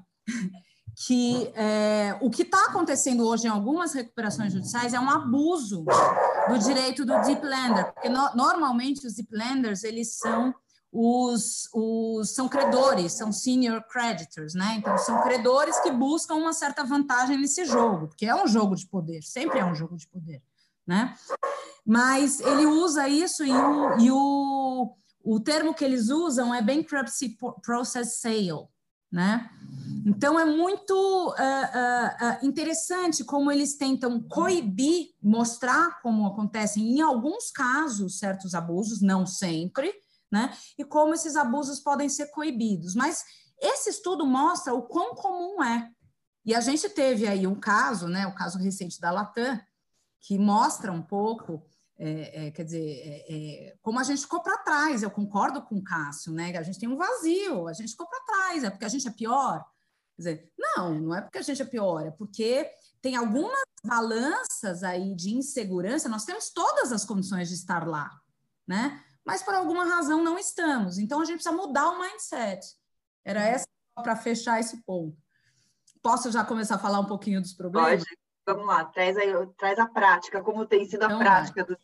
que 0.94 1.50
é, 1.54 2.16
o 2.20 2.30
que 2.30 2.42
está 2.42 2.66
acontecendo 2.66 3.26
hoje 3.26 3.46
em 3.46 3.50
algumas 3.50 3.92
recuperações 3.94 4.52
judiciais 4.52 4.92
é 4.92 5.00
um 5.00 5.08
abuso 5.08 5.84
do 6.48 6.58
direito 6.58 7.04
do 7.04 7.18
deep 7.22 7.44
lender, 7.44 7.92
porque 7.92 8.08
no, 8.08 8.34
normalmente 8.34 9.06
os 9.06 9.14
deep 9.14 9.34
lenders 9.34 9.84
eles 9.84 10.16
são 10.16 10.54
os, 10.92 11.70
os 11.72 12.34
são 12.34 12.46
credores, 12.46 13.12
são 13.12 13.32
senior 13.32 13.82
creditors, 13.88 14.52
né? 14.52 14.74
Então 14.76 14.98
são 14.98 15.22
credores 15.22 15.80
que 15.80 15.90
buscam 15.90 16.34
uma 16.34 16.52
certa 16.52 16.84
vantagem 16.84 17.38
nesse 17.38 17.64
jogo, 17.64 18.08
porque 18.08 18.26
é 18.26 18.34
um 18.34 18.46
jogo 18.46 18.76
de 18.76 18.86
poder, 18.86 19.22
sempre 19.22 19.58
é 19.58 19.64
um 19.64 19.74
jogo 19.74 19.96
de 19.96 20.06
poder, 20.06 20.42
né? 20.86 21.14
Mas 21.84 22.40
ele 22.40 22.66
usa 22.66 23.08
isso 23.08 23.42
e 23.42 23.50
o, 23.50 23.98
e 23.98 24.10
o, 24.10 24.94
o 25.24 25.40
termo 25.40 25.72
que 25.72 25.84
eles 25.84 26.10
usam 26.10 26.54
é 26.54 26.60
bankruptcy 26.60 27.38
process 27.64 28.20
sale, 28.20 28.68
né? 29.12 29.50
Então, 30.06 30.40
é 30.40 30.44
muito 30.44 30.92
uh, 30.94 31.32
uh, 31.32 32.46
interessante 32.46 33.22
como 33.22 33.52
eles 33.52 33.76
tentam 33.76 34.20
coibir, 34.22 35.10
mostrar 35.22 36.00
como 36.00 36.26
acontecem, 36.26 36.96
em 36.96 37.00
alguns 37.00 37.50
casos, 37.50 38.18
certos 38.18 38.54
abusos, 38.54 39.02
não 39.02 39.26
sempre, 39.26 39.92
né? 40.30 40.52
E 40.78 40.84
como 40.84 41.14
esses 41.14 41.36
abusos 41.36 41.78
podem 41.78 42.08
ser 42.08 42.28
coibidos. 42.28 42.94
Mas 42.94 43.22
esse 43.60 43.90
estudo 43.90 44.26
mostra 44.26 44.74
o 44.74 44.82
quão 44.82 45.14
comum 45.14 45.62
é. 45.62 45.88
E 46.44 46.54
a 46.54 46.60
gente 46.60 46.88
teve 46.88 47.28
aí 47.28 47.46
um 47.46 47.54
caso, 47.54 48.08
né? 48.08 48.26
O 48.26 48.34
caso 48.34 48.58
recente 48.58 48.98
da 48.98 49.10
Latam, 49.10 49.60
que 50.20 50.38
mostra 50.38 50.90
um 50.90 51.02
pouco 51.02 51.62
é, 52.04 52.46
é, 52.46 52.50
quer 52.50 52.64
dizer, 52.64 52.84
é, 52.84 53.26
é, 53.28 53.76
como 53.80 54.00
a 54.00 54.02
gente 54.02 54.22
ficou 54.22 54.42
para 54.42 54.58
trás, 54.58 55.04
eu 55.04 55.10
concordo 55.10 55.62
com 55.62 55.76
o 55.76 55.84
Cássio, 55.84 56.32
né? 56.32 56.56
A 56.56 56.62
gente 56.64 56.80
tem 56.80 56.88
um 56.88 56.96
vazio, 56.96 57.68
a 57.68 57.72
gente 57.72 57.92
ficou 57.92 58.08
para 58.08 58.24
trás, 58.24 58.64
é 58.64 58.70
porque 58.70 58.84
a 58.84 58.88
gente 58.88 59.06
é 59.06 59.10
pior. 59.12 59.64
Quer 60.16 60.22
dizer, 60.22 60.52
não, 60.58 60.98
não 60.98 61.14
é 61.14 61.20
porque 61.20 61.38
a 61.38 61.42
gente 61.42 61.62
é 61.62 61.64
pior, 61.64 62.04
é 62.04 62.10
porque 62.10 62.68
tem 63.00 63.14
algumas 63.14 63.62
balanças 63.84 64.82
aí 64.82 65.14
de 65.14 65.32
insegurança, 65.32 66.08
nós 66.08 66.24
temos 66.24 66.50
todas 66.50 66.90
as 66.92 67.04
condições 67.04 67.48
de 67.48 67.54
estar 67.54 67.86
lá, 67.86 68.10
né? 68.66 69.00
Mas 69.24 69.44
por 69.44 69.54
alguma 69.54 69.84
razão 69.84 70.24
não 70.24 70.36
estamos. 70.36 70.98
Então 70.98 71.20
a 71.20 71.24
gente 71.24 71.36
precisa 71.36 71.54
mudar 71.54 71.88
o 71.88 72.00
mindset. 72.00 72.66
Era 73.24 73.42
uhum. 73.42 73.46
essa 73.46 73.66
para 73.94 74.16
fechar 74.16 74.58
esse 74.58 74.82
ponto. 74.82 75.16
Posso 76.02 76.32
já 76.32 76.44
começar 76.44 76.74
a 76.74 76.80
falar 76.80 76.98
um 76.98 77.06
pouquinho 77.06 77.40
dos 77.40 77.52
problemas? 77.52 78.02
Pode. 78.02 78.22
Vamos 78.44 78.66
lá, 78.66 78.84
traz, 78.86 79.16
aí, 79.16 79.32
traz 79.56 79.78
a 79.78 79.86
prática, 79.86 80.42
como 80.42 80.66
tem 80.66 80.84
sido 80.84 81.04
então, 81.04 81.16
a 81.16 81.20
prática 81.20 81.64
do... 81.64 81.78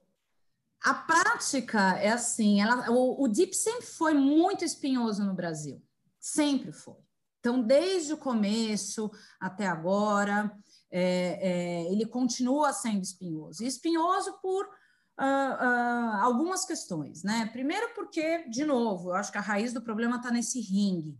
A 0.82 0.94
prática 0.94 1.98
é 1.98 2.10
assim, 2.10 2.60
ela, 2.60 2.90
o, 2.90 3.24
o 3.24 3.28
DIP 3.28 3.54
sempre 3.54 3.86
foi 3.86 4.14
muito 4.14 4.64
espinhoso 4.64 5.24
no 5.24 5.34
Brasil, 5.34 5.82
sempre 6.20 6.72
foi. 6.72 6.96
Então, 7.40 7.62
desde 7.62 8.12
o 8.12 8.18
começo 8.18 9.10
até 9.40 9.66
agora, 9.66 10.52
é, 10.90 11.02
é, 11.40 11.92
ele 11.92 12.06
continua 12.06 12.72
sendo 12.72 13.02
espinhoso. 13.02 13.62
E 13.62 13.66
espinhoso 13.66 14.38
por 14.40 14.64
uh, 14.66 15.22
uh, 15.22 16.22
algumas 16.22 16.64
questões, 16.64 17.22
né? 17.22 17.46
Primeiro 17.52 17.94
porque, 17.94 18.48
de 18.48 18.64
novo, 18.64 19.10
eu 19.10 19.14
acho 19.14 19.32
que 19.32 19.38
a 19.38 19.42
raiz 19.42 19.72
do 19.72 19.82
problema 19.82 20.16
está 20.16 20.30
nesse 20.30 20.60
ringue, 20.60 21.18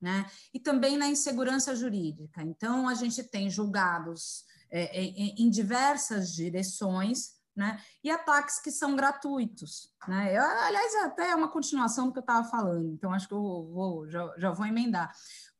né? 0.00 0.26
E 0.52 0.60
também 0.60 0.96
na 0.96 1.08
insegurança 1.08 1.74
jurídica. 1.74 2.42
Então, 2.42 2.88
a 2.88 2.94
gente 2.94 3.22
tem 3.24 3.50
julgados 3.50 4.44
é, 4.70 5.00
em, 5.00 5.44
em 5.44 5.50
diversas 5.50 6.32
direções, 6.32 7.35
né? 7.56 7.80
E 8.04 8.10
ataques 8.10 8.60
que 8.60 8.70
são 8.70 8.94
gratuitos, 8.94 9.90
né? 10.06 10.36
Eu, 10.36 10.42
aliás, 10.42 10.94
é 10.94 11.04
até 11.04 11.30
é 11.30 11.34
uma 11.34 11.48
continuação 11.48 12.06
do 12.06 12.12
que 12.12 12.18
eu 12.18 12.20
estava 12.20 12.46
falando, 12.48 12.92
então 12.92 13.12
acho 13.12 13.26
que 13.26 13.34
eu 13.34 13.70
vou, 13.72 14.08
já, 14.08 14.34
já, 14.36 14.50
vou 14.50 14.66
emendar, 14.66 15.12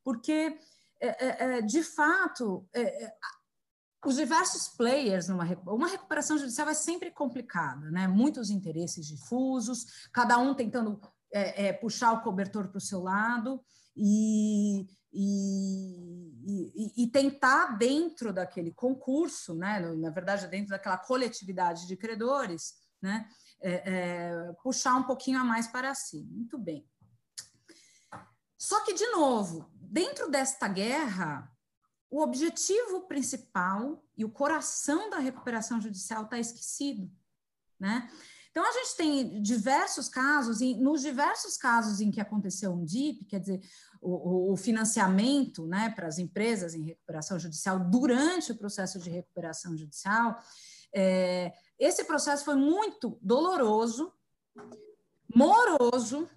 porque 0.05 0.59
é, 1.01 1.27
é, 1.27 1.59
é 1.59 1.63
de 1.63 1.83
fato 1.83 2.69
é, 2.75 3.13
os 4.05 4.17
diversos 4.17 4.69
players 4.69 5.29
numa 5.29 5.45
uma 5.67 5.89
recuperação 5.89 6.37
judicial 6.39 6.69
é 6.69 6.75
sempre 6.75 7.11
complicada, 7.11 7.91
né? 7.91 8.07
Muitos 8.07 8.51
interesses 8.51 9.07
difusos, 9.07 10.09
cada 10.13 10.39
um 10.39 10.55
tentando 10.55 11.01
puxar 11.81 12.13
o 12.13 12.23
cobertor 12.23 12.69
para 12.69 12.79
o 12.79 12.81
seu 12.81 13.03
lado 13.03 13.61
e, 13.95 14.87
e, 15.19 16.73
e, 16.75 17.05
e, 17.05 17.07
tentar, 17.11 17.79
dentro 17.79 18.35
daquele 18.35 18.71
concurso, 18.71 19.55
né, 19.55 19.81
na 19.81 20.11
verdade, 20.11 20.47
dentro 20.47 20.71
daquela 20.71 20.99
coletividade 20.99 21.87
de 21.87 21.97
credores, 21.97 22.75
né, 23.01 23.27
é, 23.61 23.73
é, 23.73 24.53
puxar 24.63 24.95
um 24.97 25.05
pouquinho 25.05 25.41
a 25.41 25.45
mais 25.45 25.67
para 25.67 25.95
si. 25.95 26.23
Muito 26.31 26.59
bem. 26.59 26.87
Só 28.59 28.85
que, 28.85 28.93
de 28.93 29.07
novo, 29.07 29.71
dentro 29.75 30.31
desta 30.31 30.69
guerra, 30.69 31.51
o 32.11 32.21
objetivo 32.21 33.07
principal 33.07 34.05
e 34.17 34.25
o 34.25 34.31
coração 34.31 35.09
da 35.09 35.19
recuperação 35.19 35.81
judicial 35.81 36.25
está 36.25 36.39
esquecido. 36.39 37.11
Né? 37.81 38.11
Então, 38.51 38.67
a 38.67 38.73
gente 38.73 38.97
tem 38.97 39.43
diversos 39.43 40.09
casos, 40.09 40.61
nos 40.79 41.03
diversos 41.03 41.57
casos 41.57 42.01
em 42.01 42.11
que 42.11 42.21
aconteceu 42.21 42.73
um 42.73 42.85
DIP, 42.85 43.25
quer 43.27 43.41
dizer, 43.41 43.61
o, 44.09 44.57
financiamento 44.57 45.66
né, 45.66 45.90
para 45.90 46.07
as 46.07 46.19
empresas 46.19 46.75
em 46.75 46.83
recuperação 46.83 47.38
judicial 47.38 47.79
durante 47.79 48.53
o 48.53 48.57
processo 48.57 48.99
de 48.99 49.11
recuperação 49.11 49.77
judicial, 49.77 50.40
é, 50.95 51.53
esse 51.79 52.05
processo 52.05 52.45
foi 52.45 52.55
muito 52.55 53.19
doloroso, 53.21 54.12
moroso, 55.35 56.29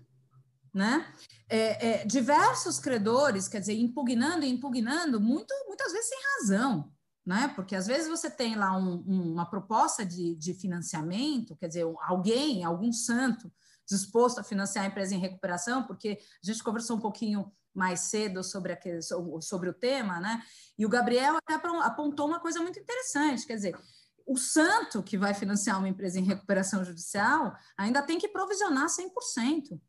né? 0.74 1.14
É, 1.48 2.02
é, 2.02 2.06
diversos 2.06 2.80
credores, 2.80 3.48
quer 3.48 3.60
dizer, 3.60 3.74
impugnando 3.74 4.46
e 4.46 4.50
impugnando, 4.50 5.20
muito, 5.20 5.54
muitas 5.68 5.92
vezes 5.92 6.10
sem 6.10 6.20
razão, 6.38 6.92
né? 7.26 7.52
Porque 7.56 7.76
às 7.76 7.88
vezes 7.88 8.08
você 8.08 8.30
tem 8.30 8.56
lá 8.56 8.78
um, 8.78 9.04
um, 9.08 9.34
uma 9.34 9.50
proposta 9.50 10.06
de, 10.06 10.36
de 10.36 10.54
financiamento, 10.54 11.56
quer 11.56 11.68
dizer, 11.68 11.86
alguém, 12.02 12.64
algum 12.64 12.92
santo 12.92 13.52
disposto 13.88 14.40
a 14.40 14.44
financiar 14.44 14.86
a 14.86 14.88
empresa 14.88 15.16
em 15.16 15.20
recuperação, 15.20 15.84
porque 15.84 16.20
a 16.44 16.46
gente 16.46 16.64
conversou 16.64 16.98
um 16.98 17.00
pouquinho 17.00 17.52
mais 17.74 18.02
cedo 18.02 18.44
sobre, 18.44 18.74
aquele, 18.74 19.02
sobre 19.42 19.70
o 19.70 19.74
tema, 19.74 20.20
né? 20.20 20.42
E 20.78 20.86
o 20.86 20.90
Gabriel 20.90 21.38
até 21.38 21.54
apontou 21.54 22.28
uma 22.28 22.40
coisa 22.40 22.60
muito 22.62 22.80
interessante, 22.80 23.46
quer 23.46 23.56
dizer, 23.56 23.80
o 24.26 24.38
santo 24.38 25.02
que 25.02 25.18
vai 25.18 25.34
financiar 25.34 25.80
uma 25.80 25.90
empresa 25.90 26.20
em 26.20 26.24
recuperação 26.24 26.86
judicial 26.86 27.56
ainda 27.76 28.02
tem 28.04 28.20
que 28.20 28.28
provisionar 28.28 28.88
100% 28.88 29.80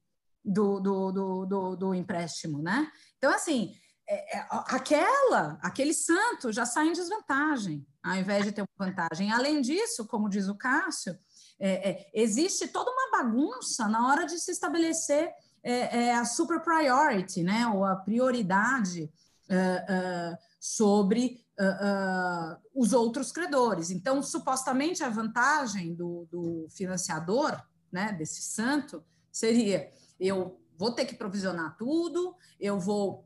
do, 0.42 0.80
do, 0.80 1.12
do, 1.12 1.46
do, 1.46 1.76
do 1.76 1.94
empréstimo, 1.94 2.62
né? 2.62 2.90
Então, 3.18 3.32
assim, 3.32 3.74
é, 4.08 4.38
é, 4.38 4.46
aquela, 4.50 5.58
aquele 5.62 5.94
santo 5.94 6.50
já 6.50 6.66
sai 6.66 6.88
em 6.88 6.92
desvantagem, 6.92 7.86
ao 8.02 8.16
invés 8.16 8.44
de 8.44 8.50
ter 8.50 8.62
uma 8.62 8.86
vantagem. 8.86 9.30
Além 9.30 9.60
disso, 9.60 10.06
como 10.06 10.28
diz 10.28 10.48
o 10.48 10.56
Cássio, 10.56 11.16
é, 11.60 11.90
é, 11.90 12.10
existe 12.14 12.66
toda 12.68 12.90
uma 12.90 13.22
bagunça 13.22 13.86
na 13.86 14.08
hora 14.08 14.26
de 14.26 14.38
se 14.40 14.50
estabelecer 14.50 15.32
é, 15.62 16.04
é, 16.04 16.14
a 16.14 16.24
super 16.24 16.60
priority, 16.60 17.42
né, 17.42 17.66
ou 17.66 17.84
a 17.84 17.96
prioridade 17.96 19.10
uh, 19.48 20.32
uh, 20.32 20.38
sobre 20.58 21.44
uh, 21.58 22.56
os 22.74 22.92
outros 22.92 23.30
credores. 23.32 23.90
Então, 23.90 24.22
supostamente, 24.22 25.02
a 25.02 25.08
vantagem 25.08 25.94
do, 25.94 26.26
do 26.30 26.66
financiador, 26.70 27.60
né, 27.92 28.12
desse 28.12 28.42
santo, 28.42 29.04
seria 29.30 29.90
eu 30.18 30.60
vou 30.76 30.92
ter 30.92 31.04
que 31.04 31.14
provisionar 31.14 31.76
tudo, 31.76 32.34
eu 32.58 32.78
vou 32.78 33.22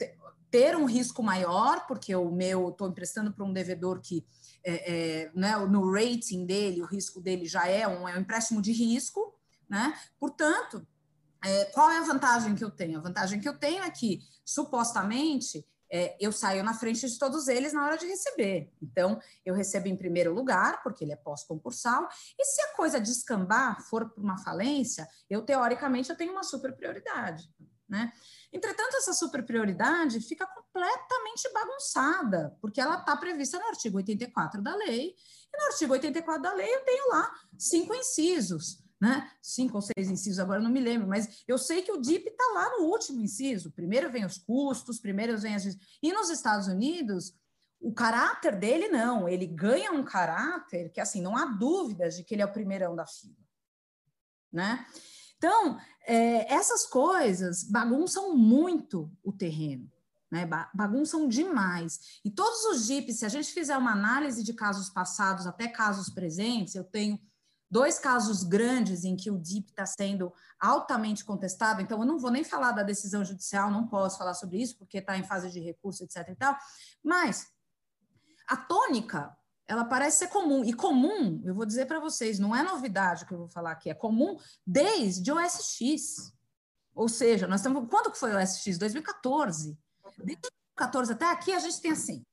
ter 0.50 0.76
um 0.76 0.84
risco 0.84 1.22
maior, 1.22 1.86
porque 1.86 2.14
o 2.14 2.30
meu 2.30 2.68
estou 2.68 2.88
emprestando 2.88 3.32
para 3.32 3.44
um 3.44 3.52
devedor 3.52 4.00
que 4.00 4.24
é, 4.64 4.92
é, 5.24 5.30
né, 5.34 5.56
no 5.56 5.92
rating 5.92 6.46
dele, 6.46 6.82
o 6.82 6.86
risco 6.86 7.20
dele 7.20 7.44
já 7.44 7.66
é 7.66 7.86
um, 7.86 8.08
é 8.08 8.16
um 8.16 8.20
empréstimo 8.20 8.62
de 8.62 8.72
risco, 8.72 9.34
né? 9.68 9.94
Portanto, 10.18 10.86
é, 11.44 11.66
qual 11.66 11.90
é 11.90 11.98
a 11.98 12.04
vantagem 12.04 12.54
que 12.54 12.64
eu 12.64 12.70
tenho? 12.70 12.98
A 12.98 13.02
vantagem 13.02 13.38
que 13.38 13.48
eu 13.48 13.58
tenho 13.58 13.82
é 13.82 13.90
que, 13.90 14.20
supostamente, 14.44 15.64
é, 15.90 16.16
eu 16.18 16.32
saio 16.32 16.64
na 16.64 16.74
frente 16.74 17.08
de 17.08 17.18
todos 17.18 17.48
eles 17.48 17.72
na 17.72 17.84
hora 17.84 17.98
de 17.98 18.06
receber. 18.06 18.72
Então, 18.82 19.20
eu 19.44 19.54
recebo 19.54 19.86
em 19.86 19.96
primeiro 19.96 20.32
lugar, 20.32 20.82
porque 20.82 21.04
ele 21.04 21.12
é 21.12 21.16
pós-concursal, 21.16 22.08
e 22.38 22.44
se 22.44 22.62
a 22.62 22.74
coisa 22.74 23.00
descambar, 23.00 23.80
for 23.88 24.10
para 24.10 24.22
uma 24.22 24.38
falência, 24.38 25.06
eu, 25.28 25.42
teoricamente, 25.42 26.10
eu 26.10 26.16
tenho 26.16 26.32
uma 26.32 26.42
super 26.42 26.74
prioridade, 26.74 27.48
né? 27.88 28.12
Entretanto, 28.52 28.96
essa 28.96 29.12
super 29.12 29.44
prioridade 29.44 30.20
fica 30.20 30.46
completamente 30.46 31.52
bagunçada, 31.52 32.56
porque 32.60 32.80
ela 32.80 32.98
está 32.98 33.16
prevista 33.16 33.58
no 33.58 33.66
artigo 33.66 33.98
84 33.98 34.62
da 34.62 34.74
lei, 34.76 35.14
e 35.52 35.56
no 35.58 35.66
artigo 35.66 35.92
84 35.92 36.42
da 36.42 36.54
lei 36.54 36.74
eu 36.74 36.84
tenho 36.84 37.08
lá 37.10 37.32
cinco 37.58 37.94
incisos 37.94 38.83
né? 39.04 39.30
Cinco 39.42 39.76
ou 39.76 39.82
seis 39.82 40.10
incisos, 40.10 40.38
agora 40.38 40.62
não 40.62 40.70
me 40.70 40.80
lembro, 40.80 41.06
mas 41.06 41.44
eu 41.46 41.58
sei 41.58 41.82
que 41.82 41.92
o 41.92 42.00
DIP 42.00 42.26
está 42.26 42.44
lá 42.54 42.78
no 42.78 42.86
último 42.86 43.20
inciso. 43.20 43.70
Primeiro 43.70 44.10
vem 44.10 44.24
os 44.24 44.38
custos, 44.38 44.98
primeiro 44.98 45.36
vem 45.36 45.54
as. 45.54 45.66
E 46.02 46.10
nos 46.10 46.30
Estados 46.30 46.68
Unidos, 46.68 47.34
o 47.78 47.92
caráter 47.92 48.56
dele 48.56 48.88
não, 48.88 49.28
ele 49.28 49.46
ganha 49.46 49.92
um 49.92 50.02
caráter 50.02 50.90
que, 50.90 51.02
assim, 51.02 51.20
não 51.20 51.36
há 51.36 51.44
dúvidas 51.44 52.16
de 52.16 52.24
que 52.24 52.34
ele 52.34 52.40
é 52.40 52.46
o 52.46 52.52
primeirão 52.52 52.96
da 52.96 53.06
fila, 53.06 53.36
né? 54.50 54.86
Então, 55.36 55.78
é, 56.06 56.50
essas 56.54 56.86
coisas 56.86 57.62
bagunçam 57.62 58.34
muito 58.34 59.12
o 59.22 59.30
terreno. 59.30 59.92
Né, 60.30 60.48
bagunçam 60.74 61.28
demais. 61.28 62.18
E 62.24 62.30
todos 62.30 62.64
os 62.64 62.86
DIPs, 62.86 63.18
se 63.18 63.26
a 63.26 63.28
gente 63.28 63.52
fizer 63.52 63.76
uma 63.76 63.92
análise 63.92 64.42
de 64.42 64.52
casos 64.52 64.90
passados 64.90 65.46
até 65.46 65.68
casos 65.68 66.08
presentes, 66.08 66.74
eu 66.74 66.82
tenho 66.82 67.20
dois 67.74 67.98
casos 67.98 68.44
grandes 68.44 69.02
em 69.02 69.16
que 69.16 69.32
o 69.32 69.36
DIP 69.36 69.70
está 69.70 69.84
sendo 69.84 70.32
altamente 70.60 71.24
contestado, 71.24 71.82
então 71.82 71.98
eu 71.98 72.06
não 72.06 72.20
vou 72.20 72.30
nem 72.30 72.44
falar 72.44 72.70
da 72.70 72.84
decisão 72.84 73.24
judicial, 73.24 73.68
não 73.68 73.88
posso 73.88 74.16
falar 74.16 74.32
sobre 74.34 74.62
isso, 74.62 74.78
porque 74.78 74.98
está 74.98 75.18
em 75.18 75.24
fase 75.24 75.50
de 75.50 75.58
recurso, 75.58 76.04
etc. 76.04 76.28
e 76.28 76.36
tal, 76.36 76.56
mas 77.02 77.48
a 78.46 78.56
tônica, 78.56 79.36
ela 79.66 79.84
parece 79.84 80.18
ser 80.18 80.28
comum, 80.28 80.64
e 80.64 80.72
comum, 80.72 81.42
eu 81.44 81.52
vou 81.52 81.66
dizer 81.66 81.86
para 81.86 81.98
vocês, 81.98 82.38
não 82.38 82.54
é 82.54 82.62
novidade 82.62 83.26
que 83.26 83.34
eu 83.34 83.38
vou 83.38 83.48
falar 83.48 83.72
aqui, 83.72 83.90
é 83.90 83.94
comum 83.94 84.38
desde 84.64 85.32
o 85.32 85.36
OSX. 85.36 86.32
Ou 86.94 87.08
seja, 87.08 87.48
nós 87.48 87.58
estamos. 87.58 87.88
Quando 87.90 88.12
que 88.12 88.18
foi 88.18 88.32
o 88.32 88.38
OSX? 88.38 88.78
2014. 88.78 89.76
Desde 90.18 90.42
2014 90.42 91.12
até 91.12 91.28
aqui, 91.32 91.50
a 91.50 91.58
gente 91.58 91.80
tem 91.80 91.90
assim: 91.90 92.24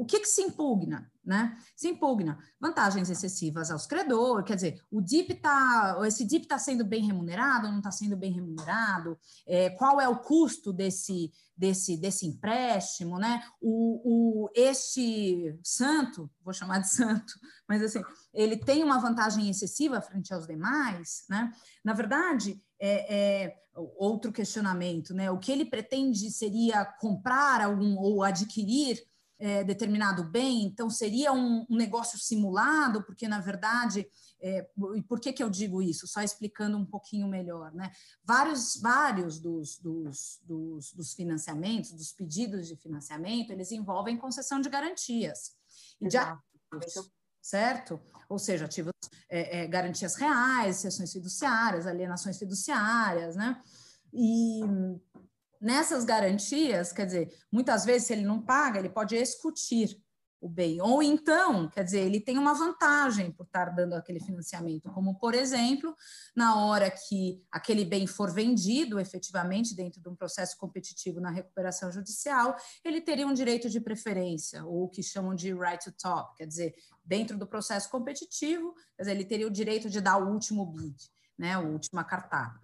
o 0.00 0.04
que, 0.06 0.20
que 0.20 0.26
se 0.26 0.40
impugna? 0.40 1.12
Né? 1.22 1.54
Se 1.76 1.88
impugna 1.88 2.38
vantagens 2.58 3.10
excessivas 3.10 3.70
aos 3.70 3.86
credores, 3.86 4.46
quer 4.46 4.54
dizer, 4.54 4.82
o 4.90 4.98
DIP 5.02 5.34
tá, 5.34 5.98
esse 6.06 6.24
DIP 6.24 6.44
está 6.44 6.58
sendo 6.58 6.86
bem 6.86 7.04
remunerado, 7.04 7.68
não 7.68 7.78
está 7.78 7.90
sendo 7.90 8.16
bem 8.16 8.32
remunerado, 8.32 9.18
é, 9.46 9.68
qual 9.68 10.00
é 10.00 10.08
o 10.08 10.18
custo 10.18 10.72
desse, 10.72 11.30
desse, 11.54 11.98
desse 11.98 12.26
empréstimo, 12.26 13.18
né? 13.18 13.42
O, 13.60 14.46
o, 14.46 14.50
este 14.54 15.54
santo, 15.62 16.30
vou 16.42 16.54
chamar 16.54 16.78
de 16.78 16.88
santo, 16.96 17.34
mas 17.68 17.82
assim, 17.82 18.00
ele 18.32 18.56
tem 18.56 18.82
uma 18.82 18.98
vantagem 18.98 19.50
excessiva 19.50 20.00
frente 20.00 20.32
aos 20.32 20.46
demais, 20.46 21.24
né? 21.28 21.52
Na 21.84 21.92
verdade, 21.92 22.58
é, 22.80 23.44
é, 23.44 23.56
outro 23.98 24.32
questionamento, 24.32 25.12
né? 25.12 25.30
O 25.30 25.38
que 25.38 25.52
ele 25.52 25.66
pretende 25.66 26.30
seria 26.30 26.86
comprar 26.86 27.60
algum 27.60 27.98
ou 27.98 28.22
adquirir 28.22 29.09
é, 29.40 29.64
determinado 29.64 30.22
bem, 30.22 30.64
então 30.64 30.90
seria 30.90 31.32
um, 31.32 31.66
um, 31.68 31.76
negócio 31.76 32.18
simulado, 32.18 33.02
porque 33.02 33.26
na 33.26 33.40
verdade, 33.40 34.06
é, 34.38 34.68
e 34.94 35.02
por 35.02 35.18
que, 35.18 35.32
que 35.32 35.42
eu 35.42 35.48
digo 35.48 35.80
isso? 35.80 36.06
Só 36.06 36.20
explicando 36.20 36.76
um 36.76 36.84
pouquinho 36.84 37.26
melhor, 37.26 37.72
né? 37.72 37.90
Vários, 38.22 38.76
vários 38.76 39.40
dos, 39.40 39.78
dos, 39.78 40.40
dos, 40.44 40.92
dos 40.92 41.14
financiamentos, 41.14 41.92
dos 41.92 42.12
pedidos 42.12 42.68
de 42.68 42.76
financiamento, 42.76 43.50
eles 43.50 43.72
envolvem 43.72 44.18
concessão 44.18 44.60
de 44.60 44.68
garantias 44.68 45.52
e 45.98 46.06
de 46.06 46.18
ativos, 46.18 47.10
certo? 47.40 47.98
Ou 48.28 48.38
seja, 48.38 48.66
ativos, 48.66 48.92
é, 49.30 49.62
é, 49.62 49.66
garantias 49.66 50.16
reais, 50.16 50.76
sessões 50.76 51.12
fiduciárias, 51.12 51.86
alienações 51.86 52.38
fiduciárias, 52.38 53.36
né? 53.36 53.60
E 54.12 54.60
nessas 55.60 56.04
garantias, 56.04 56.92
quer 56.92 57.06
dizer, 57.06 57.36
muitas 57.52 57.84
vezes, 57.84 58.06
se 58.06 58.12
ele 58.12 58.22
não 58.22 58.40
paga, 58.40 58.78
ele 58.78 58.88
pode 58.88 59.14
excutir 59.14 60.00
o 60.40 60.48
bem. 60.48 60.80
Ou 60.80 61.02
então, 61.02 61.68
quer 61.68 61.84
dizer, 61.84 62.00
ele 62.00 62.18
tem 62.18 62.38
uma 62.38 62.54
vantagem 62.54 63.30
por 63.30 63.44
estar 63.44 63.66
dando 63.66 63.92
aquele 63.92 64.18
financiamento, 64.18 64.90
como, 64.90 65.18
por 65.18 65.34
exemplo, 65.34 65.94
na 66.34 66.64
hora 66.64 66.90
que 66.90 67.44
aquele 67.52 67.84
bem 67.84 68.06
for 68.06 68.32
vendido 68.32 68.98
efetivamente 68.98 69.76
dentro 69.76 70.00
de 70.00 70.08
um 70.08 70.16
processo 70.16 70.56
competitivo 70.56 71.20
na 71.20 71.30
recuperação 71.30 71.92
judicial, 71.92 72.56
ele 72.82 73.00
teria 73.00 73.26
um 73.26 73.34
direito 73.34 73.68
de 73.68 73.80
preferência, 73.80 74.64
ou 74.64 74.84
o 74.84 74.88
que 74.88 75.02
chamam 75.02 75.34
de 75.34 75.52
right 75.52 75.84
to 75.84 75.92
top, 75.92 76.34
quer 76.36 76.46
dizer, 76.46 76.74
dentro 77.04 77.36
do 77.36 77.46
processo 77.46 77.90
competitivo, 77.90 78.74
quer 78.96 79.02
dizer, 79.02 79.12
ele 79.12 79.24
teria 79.24 79.46
o 79.46 79.50
direito 79.50 79.90
de 79.90 80.00
dar 80.00 80.16
o 80.16 80.32
último 80.32 80.64
bid, 80.64 80.96
né, 81.38 81.54
a 81.54 81.60
última 81.60 82.02
cartada. 82.02 82.58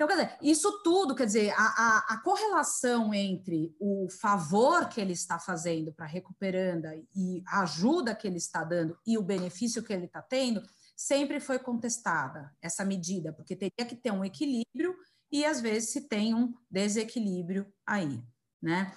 Então, 0.00 0.08
quer 0.08 0.14
dizer, 0.14 0.38
isso 0.40 0.82
tudo, 0.82 1.14
quer 1.14 1.26
dizer, 1.26 1.50
a, 1.50 1.62
a, 1.62 2.14
a 2.14 2.16
correlação 2.22 3.12
entre 3.12 3.76
o 3.78 4.08
favor 4.08 4.88
que 4.88 4.98
ele 4.98 5.12
está 5.12 5.38
fazendo 5.38 5.92
para 5.92 6.06
a 6.06 6.08
recuperanda 6.08 6.98
e 7.14 7.42
a 7.46 7.64
ajuda 7.64 8.14
que 8.14 8.26
ele 8.26 8.38
está 8.38 8.64
dando 8.64 8.96
e 9.06 9.18
o 9.18 9.22
benefício 9.22 9.82
que 9.82 9.92
ele 9.92 10.06
está 10.06 10.22
tendo, 10.22 10.62
sempre 10.96 11.38
foi 11.38 11.58
contestada, 11.58 12.50
essa 12.62 12.82
medida, 12.82 13.30
porque 13.30 13.54
teria 13.54 13.86
que 13.86 13.94
ter 13.94 14.10
um 14.10 14.24
equilíbrio 14.24 14.96
e 15.30 15.44
às 15.44 15.60
vezes 15.60 15.90
se 15.90 16.08
tem 16.08 16.34
um 16.34 16.54
desequilíbrio 16.70 17.70
aí, 17.86 18.24
né? 18.62 18.94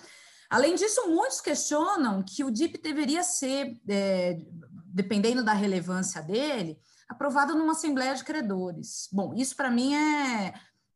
Além 0.50 0.74
disso, 0.74 1.10
muitos 1.10 1.42
questionam 1.42 2.24
que 2.24 2.46
o 2.46 2.52
DIP 2.52 2.82
deveria 2.82 3.24
ser, 3.24 3.78
é, 3.90 4.38
dependendo 4.86 5.44
da 5.44 5.52
relevância 5.52 6.22
dele, 6.22 6.80
aprovado 7.10 7.56
numa 7.56 7.74
Assembleia 7.74 8.16
de 8.16 8.24
Credores. 8.24 9.10
Bom, 9.12 9.34
isso 9.34 9.54
para 9.54 9.70
mim 9.70 9.94
é 9.96 10.54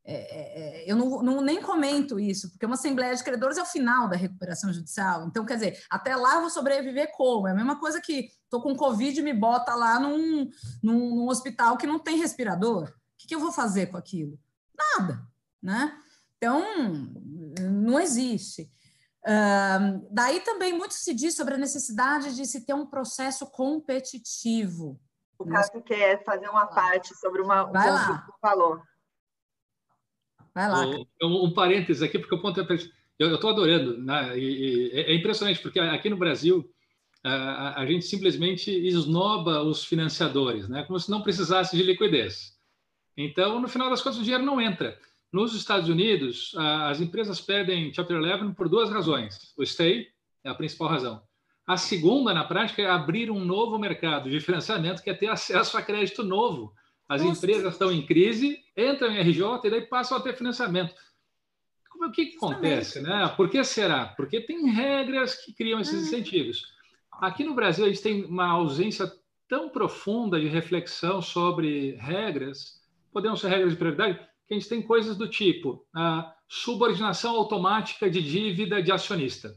é, 0.09 0.13
é, 0.13 0.83
é, 0.85 0.89
eu 0.89 0.95
não, 0.95 1.21
não, 1.21 1.41
nem 1.41 1.61
comento 1.61 2.17
isso, 2.17 2.49
porque 2.49 2.65
uma 2.65 2.75
Assembleia 2.75 3.13
de 3.13 3.21
Credores 3.21 3.57
é 3.57 3.61
o 3.61 3.65
final 3.65 4.07
da 4.07 4.15
recuperação 4.15 4.71
judicial. 4.71 5.27
Então, 5.27 5.45
quer 5.45 5.55
dizer, 5.55 5.83
até 5.89 6.15
lá 6.15 6.35
eu 6.35 6.41
vou 6.41 6.49
sobreviver 6.49 7.11
como? 7.11 7.45
É 7.45 7.51
a 7.51 7.55
mesma 7.55 7.77
coisa 7.77 7.99
que 7.99 8.29
estou 8.43 8.61
com 8.61 8.73
Covid 8.73 9.19
e 9.19 9.23
me 9.23 9.33
bota 9.33 9.75
lá 9.75 9.99
num, 9.99 10.49
num, 10.81 11.15
num, 11.15 11.27
hospital 11.27 11.77
que 11.77 11.85
não 11.85 11.99
tem 11.99 12.17
respirador. 12.17 12.83
O 12.85 12.93
que, 13.17 13.27
que 13.27 13.35
eu 13.35 13.39
vou 13.41 13.51
fazer 13.51 13.87
com 13.87 13.97
aquilo? 13.97 14.39
Nada, 14.73 15.21
né? 15.61 15.93
Então, 16.37 16.63
não 17.69 17.99
existe. 17.99 18.71
Uh, 19.25 20.07
daí 20.09 20.39
também 20.39 20.71
muito 20.71 20.93
se 20.93 21.13
diz 21.13 21.35
sobre 21.35 21.55
a 21.55 21.57
necessidade 21.57 22.33
de 22.33 22.45
se 22.45 22.65
ter 22.65 22.73
um 22.73 22.85
processo 22.85 23.45
competitivo. 23.45 24.97
O 25.37 25.45
caso 25.45 25.81
quer 25.81 26.23
fazer 26.23 26.47
uma 26.47 26.65
parte 26.65 27.13
sobre 27.15 27.41
uma, 27.41 27.65
um 27.65 27.73
Vai 27.73 27.91
lá. 27.91 28.25
que 28.25 28.39
falou. 28.39 28.81
Vai 30.57 30.67
lá. 30.69 30.87
Um, 31.21 31.45
um 31.45 31.51
parênteses 31.51 32.01
aqui, 32.01 32.17
porque 32.17 32.33
o 32.33 32.41
ponto 32.41 32.59
é. 32.59 32.65
Eu 33.19 33.35
estou 33.35 33.51
adorando, 33.51 33.95
né? 33.99 34.37
E, 34.37 34.91
e, 34.91 34.91
é 34.91 35.13
impressionante, 35.13 35.59
porque 35.59 35.79
aqui 35.79 36.09
no 36.09 36.17
Brasil 36.17 36.67
a, 37.23 37.81
a, 37.81 37.85
gente 37.85 38.05
simplesmente 38.05 38.71
esnoba 38.71 39.61
os 39.61 39.85
financiadores, 39.85 40.67
né? 40.67 40.83
como 40.83 40.99
se 40.99 41.11
não 41.11 41.21
precisasse 41.21 41.75
de 41.75 41.83
liquidez. 41.83 42.57
Então, 43.15 43.59
no 43.59 43.67
final 43.67 43.89
das 43.89 44.01
contas, 44.01 44.19
o 44.19 44.23
dinheiro 44.23 44.45
não 44.45 44.59
entra. 44.59 44.97
Nos 45.31 45.53
Estados 45.53 45.89
Unidos, 45.89 46.55
as 46.57 47.01
empresas 47.01 47.39
pedem 47.39 47.93
Chapter 47.93 48.17
11 48.17 48.55
por 48.55 48.69
duas 48.69 48.89
razões. 48.89 49.53
O 49.57 49.63
stay 49.63 50.07
é 50.43 50.49
a 50.49 50.55
principal 50.55 50.87
razão. 50.87 51.21
A 51.67 51.77
segunda, 51.77 52.33
na 52.33 52.45
prática, 52.45 52.81
é 52.81 52.89
abrir 52.89 53.29
um 53.29 53.43
novo 53.43 53.77
mercado 53.77 54.29
de 54.29 54.39
financiamento, 54.39 55.03
que 55.03 55.09
é 55.09 55.13
ter 55.13 55.27
acesso 55.27 55.77
a 55.77 55.81
crédito 55.81 56.23
novo. 56.23 56.73
As 57.07 57.23
Nossa. 57.23 57.37
empresas 57.37 57.73
estão 57.73 57.91
em 57.91 58.05
crise, 58.05 58.59
entram 58.75 59.11
em 59.11 59.19
RJ 59.19 59.61
e 59.63 59.69
daí 59.69 59.81
passam 59.81 60.17
a 60.17 60.21
ter 60.21 60.35
financiamento. 60.35 60.93
O 61.95 62.11
que, 62.11 62.27
que 62.27 62.37
acontece? 62.37 63.01
Né? 63.01 63.33
Por 63.35 63.49
que 63.49 63.63
será? 63.63 64.07
Porque 64.07 64.41
tem 64.41 64.69
regras 64.69 65.35
que 65.35 65.53
criam 65.53 65.79
esses 65.79 65.95
uhum. 65.95 66.01
incentivos. 66.01 66.63
Aqui 67.11 67.43
no 67.43 67.55
Brasil, 67.55 67.85
a 67.85 67.87
gente 67.87 68.01
tem 68.01 68.25
uma 68.25 68.47
ausência 68.49 69.11
tão 69.47 69.69
profunda 69.69 70.39
de 70.39 70.47
reflexão 70.47 71.21
sobre 71.21 71.95
regras, 71.95 72.81
podemos 73.11 73.39
ser 73.39 73.47
regras 73.47 73.71
de 73.71 73.77
prioridade, 73.77 74.19
que 74.47 74.53
a 74.53 74.57
gente 74.59 74.69
tem 74.69 74.81
coisas 74.81 75.17
do 75.17 75.27
tipo 75.27 75.85
a 75.93 76.33
subordinação 76.47 77.35
automática 77.35 78.09
de 78.09 78.21
dívida 78.21 78.81
de 78.81 78.91
acionista. 78.91 79.55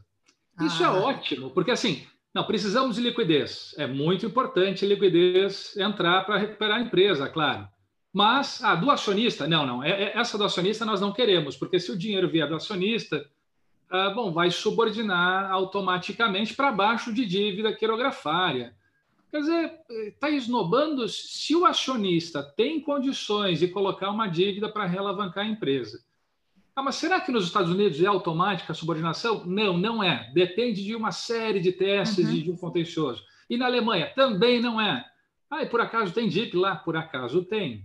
Isso 0.61 0.83
é 0.83 0.87
ah. 0.87 0.91
é 0.91 0.93
ótimo, 0.93 1.51
porque 1.51 1.71
assim, 1.71 2.07
não, 2.33 2.45
precisamos 2.45 2.97
de 2.97 3.03
liquidez. 3.03 3.75
É 3.77 3.87
muito 3.87 4.25
importante 4.25 4.87
liquidez 4.87 5.77
entrar 5.77 6.25
para 6.25 6.39
recuperar 6.39 6.79
a 6.79 6.83
empresa, 6.83 7.29
claro. 7.29 7.69
Mas 8.13 8.63
a 8.63 8.73
ah, 8.73 8.75
do 8.75 8.91
acionista, 8.91 9.49
não, 9.49 9.67
não. 9.67 9.83
É, 9.83 9.91
é, 9.91 10.19
essa 10.19 10.39
do 10.39 10.45
acionista 10.45 10.85
nós 10.85 11.01
não 11.01 11.13
queremos, 11.13 11.57
porque 11.57 11.79
se 11.81 11.91
o 11.91 11.99
dinheiro 11.99 12.29
vier 12.29 12.49
do 12.49 12.55
acionista, 12.55 13.25
ah, 13.89 14.11
bom, 14.11 14.33
vai 14.33 14.51
subordinar 14.51 15.51
automaticamente 15.51 16.55
para 16.55 16.73
baixo 16.73 17.13
de 17.13 17.27
dívida 17.27 17.73
quirografária. 17.73 18.77
Quer 19.31 19.41
dizer, 19.41 19.81
está 20.09 20.29
esnobando 20.29 21.09
se 21.09 21.55
o 21.55 21.65
acionista 21.65 22.43
tem 22.43 22.81
condições 22.81 23.61
de 23.61 23.69
colocar 23.69 24.11
uma 24.11 24.27
dívida 24.27 24.69
para 24.69 24.87
realavancar 24.87 25.45
a 25.45 25.49
empresa. 25.49 26.03
Ah, 26.75 26.83
mas 26.83 26.97
será 26.97 27.21
que 27.21 27.33
nos 27.33 27.45
Estados 27.45 27.71
Unidos 27.71 28.01
é 28.03 28.07
automática 28.07 28.73
a 28.73 28.75
subordinação? 28.75 29.45
Não, 29.45 29.77
não 29.77 30.03
é. 30.03 30.31
Depende 30.33 30.85
de 30.85 30.95
uma 30.95 31.13
série 31.13 31.61
de 31.61 31.73
testes 31.73 32.27
uhum. 32.27 32.35
e 32.35 32.43
de 32.43 32.51
um 32.51 32.57
contencioso. 32.57 33.23
E 33.49 33.57
na 33.57 33.67
Alemanha 33.67 34.13
também 34.15 34.61
não 34.61 34.81
é. 34.81 35.05
Ah, 35.51 35.63
e 35.63 35.67
por 35.67 35.81
acaso 35.81 36.13
tem 36.13 36.29
DIP 36.29 36.57
lá? 36.57 36.77
Por 36.77 36.97
acaso 36.97 37.45
tem. 37.45 37.85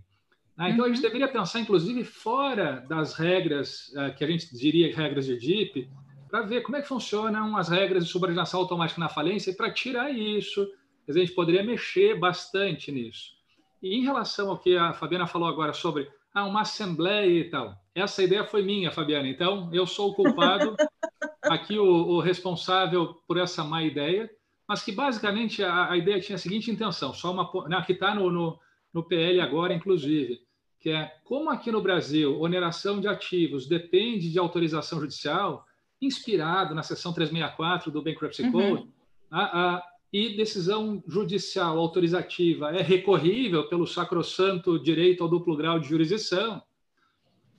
Ah, 0.58 0.70
então 0.70 0.86
uhum. 0.86 0.92
a 0.92 0.94
gente 0.94 1.04
uhum. 1.04 1.12
deveria 1.12 1.28
pensar, 1.28 1.60
inclusive, 1.60 2.04
fora 2.04 2.86
das 2.88 3.16
regras 3.16 3.90
uh, 3.90 4.16
que 4.16 4.24
a 4.24 4.28
gente 4.28 4.56
diria 4.56 4.96
regras 4.96 5.26
de 5.26 5.38
DIP, 5.38 5.90
para 6.30 6.42
ver 6.42 6.62
como 6.62 6.78
é 6.78 6.82
que 6.82 6.88
funcionam 6.88 7.58
as 7.58 7.70
regras 7.70 8.06
de 8.06 8.12
subordinação 8.12 8.60
automática 8.60 9.00
na 9.00 9.10
falência 9.10 9.52
e 9.52 9.56
para 9.56 9.72
tirar 9.72 10.12
isso. 10.12 10.68
a 11.08 11.12
gente 11.12 11.32
poderia 11.32 11.64
mexer 11.64 12.20
bastante 12.20 12.92
nisso. 12.92 13.36
E 13.82 13.96
em 13.96 14.04
relação 14.04 14.50
ao 14.50 14.58
que 14.58 14.78
a 14.78 14.94
Fabiana 14.94 15.28
falou 15.28 15.48
agora 15.48 15.74
sobre 15.74 16.10
ah, 16.34 16.46
uma 16.46 16.62
assembleia 16.62 17.40
e 17.40 17.50
tal. 17.50 17.76
Essa 17.96 18.22
ideia 18.22 18.44
foi 18.44 18.62
minha, 18.62 18.92
Fabiana. 18.92 19.28
Então, 19.28 19.70
eu 19.74 19.88
sou 19.88 20.12
o 20.12 20.14
culpado, 20.14 20.76
aqui 21.42 21.80
o, 21.80 21.86
o 21.86 22.20
responsável 22.20 23.16
por 23.26 23.38
essa 23.38 23.64
má 23.64 23.82
ideia, 23.82 24.30
mas 24.68 24.84
que 24.84 24.92
basicamente 24.92 25.64
a, 25.64 25.92
a 25.92 25.98
ideia 25.98 26.20
tinha 26.20 26.36
a 26.36 26.40
seguinte 26.40 26.70
intenção, 26.70 27.14
só 27.14 27.32
uma 27.32 27.50
não, 27.70 27.82
que 27.82 27.94
está 27.94 28.14
no, 28.14 28.30
no, 28.30 28.60
no 28.94 29.04
PL 29.04 29.40
agora, 29.40 29.74
inclusive, 29.74 30.42
que 30.80 30.90
é 30.90 31.12
como 31.24 31.50
aqui 31.50 31.72
no 31.72 31.82
Brasil 31.82 32.40
oneração 32.40 33.00
de 33.00 33.08
ativos 33.08 33.68
depende 33.68 34.32
de 34.32 34.38
autorização 34.38 35.00
judicial, 35.00 35.66
inspirado 36.02 36.76
na 36.76 36.84
seção 36.84 37.14
364 37.14 37.92
do 37.92 38.02
Bankruptcy 38.02 38.44
uhum. 38.44 38.52
Code, 38.52 38.90
a, 39.32 39.76
a, 39.76 39.84
e 40.12 40.36
decisão 40.36 41.04
judicial 41.08 41.78
autorizativa 41.78 42.76
é 42.76 42.82
recorrível 42.82 43.68
pelo 43.68 43.88
sacrossanto 43.88 44.80
direito 44.80 45.24
ao 45.24 45.30
duplo 45.30 45.56
grau 45.56 45.80
de 45.80 45.90
jurisdição. 45.90 46.62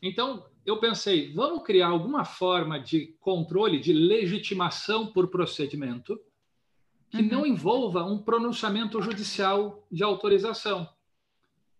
Então, 0.07 0.45
eu 0.65 0.79
pensei, 0.79 1.33
vamos 1.33 1.65
criar 1.65 1.89
alguma 1.89 2.25
forma 2.25 2.79
de 2.79 3.17
controle, 3.21 3.81
de 3.81 3.93
legitimação 3.93 5.07
por 5.07 5.29
procedimento 5.29 6.19
que 7.11 7.23
uhum. 7.23 7.29
não 7.29 7.47
envolva 7.47 8.05
um 8.05 8.19
pronunciamento 8.19 9.01
judicial 9.01 9.87
de 9.91 10.03
autorização. 10.03 10.89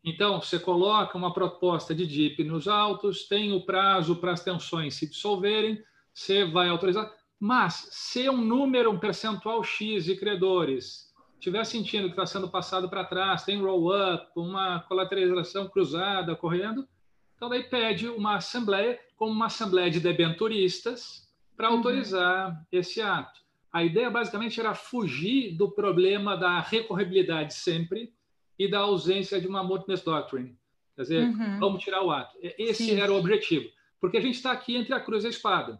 Então, 0.05 0.41
você 0.41 0.59
coloca 0.59 1.19
uma 1.19 1.33
proposta 1.33 1.95
de 1.95 2.07
DIP 2.07 2.45
nos 2.45 2.69
autos, 2.69 3.27
tem 3.27 3.53
o 3.53 3.65
prazo 3.65 4.17
para 4.17 4.33
as 4.33 4.43
tensões 4.43 4.95
se 4.95 5.09
dissolverem, 5.09 5.83
você 6.15 6.45
vai 6.45 6.69
autorizar. 6.69 7.13
Mas, 7.41 7.89
se 7.91 8.29
um 8.31 8.41
número, 8.41 8.91
um 8.91 8.99
percentual 8.99 9.63
X 9.65 10.05
de 10.05 10.17
credores 10.17 11.13
estiver 11.39 11.65
sentindo 11.65 12.07
que 12.07 12.13
está 12.13 12.25
sendo 12.25 12.49
passado 12.49 12.89
para 12.89 13.05
trás, 13.05 13.45
tem 13.45 13.61
roll-up, 13.61 14.27
uma 14.37 14.81
colateralização 14.81 15.69
cruzada 15.69 16.33
ocorrendo, 16.33 16.89
então 17.37 17.49
daí 17.49 17.63
pede 17.63 18.09
uma 18.09 18.37
assembleia, 18.37 18.99
como 19.17 19.33
uma 19.33 19.47
assembleia 19.47 19.91
de 19.91 20.01
debenturistas, 20.01 21.27
para 21.57 21.71
uhum. 21.71 21.77
autorizar 21.77 22.67
esse 22.73 23.01
ato. 23.01 23.41
A 23.73 23.85
ideia 23.85 24.11
basicamente 24.11 24.59
era 24.59 24.75
fugir 24.75 25.55
do 25.55 25.71
problema 25.71 26.37
da 26.37 26.61
recorribilidade 26.61 27.55
sempre 27.55 28.13
e 28.59 28.69
da 28.69 28.81
ausência 28.81 29.41
de 29.41 29.47
uma 29.47 29.63
mootness 29.63 30.03
doctrine. 30.03 30.57
Quer 30.95 31.03
dizer, 31.03 31.29
uhum. 31.29 31.59
vamos 31.59 31.83
tirar 31.83 32.03
o 32.03 32.11
ato. 32.11 32.37
Esse 32.41 32.87
Sim. 32.87 33.01
era 33.01 33.13
o 33.13 33.19
objetivo. 33.19 33.69
Porque 34.01 34.17
a 34.17 34.21
gente 34.21 34.37
está 34.37 34.53
aqui 34.53 34.77
entre 34.77 34.95
a 34.95 35.01
cruz 35.01 35.25
e 35.25 35.27
a 35.27 35.31
espada. 35.31 35.79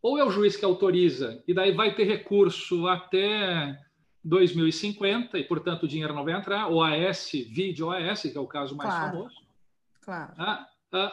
Ou 0.00 0.18
é 0.18 0.24
o 0.24 0.30
juiz 0.30 0.56
que 0.56 0.64
autoriza, 0.64 1.42
e 1.48 1.54
daí 1.54 1.72
vai 1.72 1.94
ter 1.94 2.04
recurso 2.04 2.86
até 2.86 3.80
2050, 4.22 5.38
e 5.38 5.44
portanto 5.44 5.84
o 5.84 5.88
dinheiro 5.88 6.14
não 6.14 6.24
vai 6.24 6.34
entrar, 6.34 6.68
ou 6.68 6.82
AS, 6.82 7.30
vídeo 7.32 7.90
AS, 7.90 8.22
que 8.22 8.36
é 8.36 8.40
o 8.40 8.46
caso 8.46 8.76
mais 8.76 8.90
claro. 8.90 9.12
famoso. 9.12 9.36
Claro. 10.02 10.34
Ah, 10.38 10.68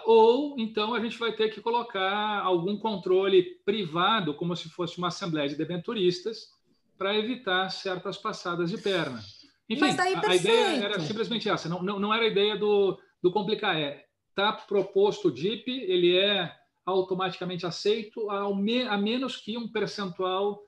ou 0.06 0.56
então 0.60 0.94
a 0.94 1.00
gente 1.00 1.17
vai 1.17 1.32
ter 1.32 1.50
que 1.50 1.62
colocar 1.62 2.41
algum 2.41 2.78
controle 2.78 3.44
privado, 3.65 4.34
como 4.34 4.56
se 4.56 4.70
fosse 4.70 4.98
uma 4.98 5.08
assembleia 5.08 5.50
de 5.50 5.56
debenturistas, 5.56 6.50
para 6.98 7.17
evitar 7.17 7.70
certas 7.70 8.17
passadas 8.17 8.70
de 8.70 8.78
perna. 8.78 9.20
Enfim, 9.67 9.86
a, 9.86 10.30
a, 10.30 10.36
ideia 10.36 10.84
era 10.84 11.00
simplesmente 11.00 11.50
essa, 11.50 11.67
não, 11.67 11.82
não, 11.82 12.00
não 12.00 12.13
era 12.13 12.24
a 12.24 12.28
ideia 12.28 12.58
do, 12.58 13.00
do 13.24 13.32
complicar, 13.32 13.76
é 13.76 14.06
está 14.30 14.53
proposto 14.53 15.28
o 15.28 15.32
DIP, 15.32 15.68
ele 15.68 16.18
é 16.18 16.53
automaticamente 16.86 17.66
aceito, 17.66 18.30
a, 18.30 18.53
me, 18.56 18.84
a 18.84 18.97
menos 18.97 19.38
que 19.38 19.58
um 19.58 19.68
percentual 19.68 20.64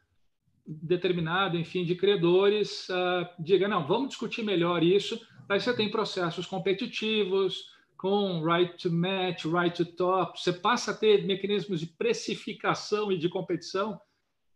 determinado, 0.66 1.58
enfim, 1.58 1.84
de 1.84 1.96
credores 1.96 2.88
uh, 2.90 3.28
diga, 3.40 3.68
não, 3.68 3.86
vamos 3.86 4.10
discutir 4.10 4.44
melhor 4.44 4.84
isso. 4.84 5.20
Aí 5.50 5.60
você 5.60 5.76
tem 5.76 5.92
processos 5.92 6.46
competitivos, 6.46 7.73
com 8.04 8.44
right 8.44 8.76
to 8.78 8.92
match, 8.92 9.46
right 9.46 9.74
to 9.74 9.86
top, 9.86 10.38
você 10.38 10.52
passa 10.52 10.92
a 10.92 10.94
ter 10.94 11.26
mecanismos 11.26 11.80
de 11.80 11.86
precificação 11.86 13.10
e 13.14 13.18
de 13.18 13.30
competição 13.30 13.98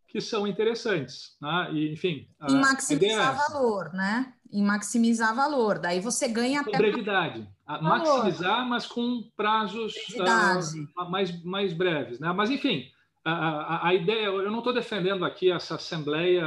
que 0.05 0.19
são 0.19 0.45
interessantes. 0.45 1.37
Né? 1.41 1.69
E, 1.71 1.93
enfim, 1.93 2.27
em 2.49 2.59
maximizar 2.59 3.33
é 3.33 3.49
valor, 3.49 3.93
né? 3.93 4.33
Em 4.51 4.61
maximizar 4.61 5.33
valor. 5.33 5.79
Daí 5.79 6.01
você 6.01 6.27
ganha 6.27 6.61
com 6.61 6.71
até 6.71 6.77
brevidade. 6.77 7.49
Maximizar, 7.65 8.67
mas 8.67 8.85
com 8.85 9.23
prazos 9.37 9.95
uh, 9.95 11.09
mais, 11.09 11.41
mais 11.45 11.71
breves. 11.71 12.19
Né? 12.19 12.29
Mas, 12.33 12.49
enfim, 12.49 12.91
a, 13.23 13.31
a, 13.31 13.87
a 13.87 13.93
ideia, 13.93 14.25
eu 14.25 14.51
não 14.51 14.59
estou 14.59 14.73
defendendo 14.73 15.23
aqui 15.23 15.49
essa 15.49 15.75
assembleia 15.75 16.45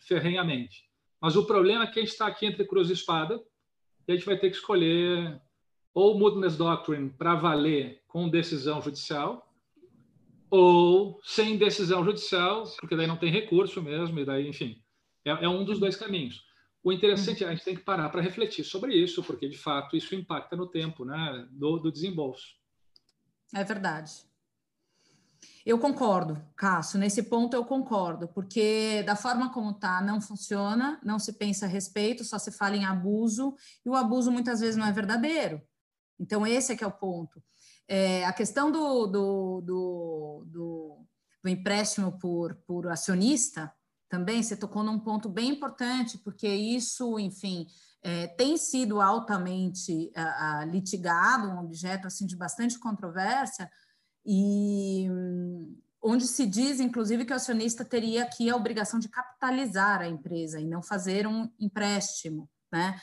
ferrenhamente, 0.00 0.82
mas 1.22 1.36
o 1.36 1.46
problema 1.46 1.84
é 1.84 1.86
que 1.86 2.00
a 2.00 2.02
gente 2.02 2.10
está 2.10 2.26
aqui 2.26 2.44
entre 2.44 2.64
cruz 2.64 2.90
e 2.90 2.94
espada 2.94 3.40
e 4.08 4.12
a 4.12 4.16
gente 4.16 4.26
vai 4.26 4.36
ter 4.36 4.50
que 4.50 4.56
escolher 4.56 5.40
ou 5.94 6.18
Moodness 6.18 6.56
Doctrine 6.56 7.10
para 7.10 7.34
valer 7.34 8.02
com 8.06 8.28
decisão 8.28 8.80
judicial 8.80 9.46
ou 10.50 11.20
sem 11.22 11.56
decisão 11.56 12.04
judicial, 12.04 12.64
porque 12.80 12.96
daí 12.96 13.06
não 13.06 13.16
tem 13.16 13.30
recurso 13.30 13.80
mesmo, 13.80 14.18
e 14.18 14.24
daí, 14.24 14.48
enfim, 14.48 14.82
é, 15.24 15.30
é 15.30 15.48
um 15.48 15.64
dos 15.64 15.78
dois 15.78 15.94
caminhos. 15.94 16.44
O 16.82 16.92
interessante 16.92 17.44
é 17.44 17.46
a 17.46 17.50
gente 17.50 17.64
tem 17.64 17.76
que 17.76 17.82
parar 17.82 18.08
para 18.08 18.22
refletir 18.22 18.64
sobre 18.64 18.94
isso, 18.94 19.22
porque 19.22 19.48
de 19.48 19.56
fato 19.56 19.96
isso 19.96 20.14
impacta 20.14 20.56
no 20.56 20.66
tempo 20.66 21.04
né, 21.04 21.46
do, 21.52 21.78
do 21.78 21.92
desembolso. 21.92 22.46
É 23.54 23.62
verdade. 23.62 24.28
Eu 25.64 25.78
concordo, 25.78 26.42
Cássio, 26.56 26.98
nesse 26.98 27.24
ponto 27.24 27.54
eu 27.54 27.64
concordo, 27.64 28.28
porque 28.28 29.02
da 29.02 29.14
forma 29.14 29.52
como 29.52 29.72
está, 29.72 30.00
não 30.00 30.20
funciona, 30.20 30.98
não 31.04 31.18
se 31.18 31.34
pensa 31.34 31.66
a 31.66 31.68
respeito, 31.68 32.24
só 32.24 32.38
se 32.38 32.50
fala 32.50 32.76
em 32.76 32.86
abuso, 32.86 33.54
e 33.84 33.88
o 33.88 33.94
abuso 33.94 34.32
muitas 34.32 34.60
vezes 34.60 34.76
não 34.76 34.86
é 34.86 34.92
verdadeiro. 34.92 35.60
Então, 36.20 36.46
esse 36.46 36.72
é 36.72 36.76
que 36.76 36.84
é 36.84 36.86
o 36.86 36.92
ponto. 36.92 37.42
É, 37.88 38.24
a 38.26 38.32
questão 38.32 38.70
do, 38.70 39.06
do, 39.06 39.60
do, 39.62 40.44
do, 40.46 41.06
do 41.42 41.48
empréstimo 41.48 42.18
por, 42.18 42.54
por 42.66 42.86
acionista, 42.88 43.72
também 44.08 44.42
você 44.42 44.56
tocou 44.56 44.84
num 44.84 44.98
ponto 44.98 45.28
bem 45.28 45.48
importante, 45.48 46.18
porque 46.18 46.46
isso, 46.46 47.18
enfim, 47.18 47.66
é, 48.02 48.26
tem 48.26 48.56
sido 48.56 49.00
altamente 49.00 50.12
a, 50.14 50.60
a, 50.60 50.64
litigado, 50.66 51.48
um 51.48 51.60
objeto 51.60 52.06
assim 52.06 52.26
de 52.26 52.36
bastante 52.36 52.78
controvérsia, 52.78 53.70
e 54.24 55.08
onde 56.02 56.26
se 56.26 56.46
diz, 56.46 56.80
inclusive, 56.80 57.24
que 57.24 57.32
o 57.32 57.36
acionista 57.36 57.84
teria 57.84 58.22
aqui 58.22 58.50
a 58.50 58.56
obrigação 58.56 59.00
de 59.00 59.08
capitalizar 59.08 60.00
a 60.00 60.08
empresa 60.08 60.60
e 60.60 60.66
não 60.66 60.82
fazer 60.82 61.26
um 61.26 61.50
empréstimo, 61.58 62.48
né? 62.70 63.00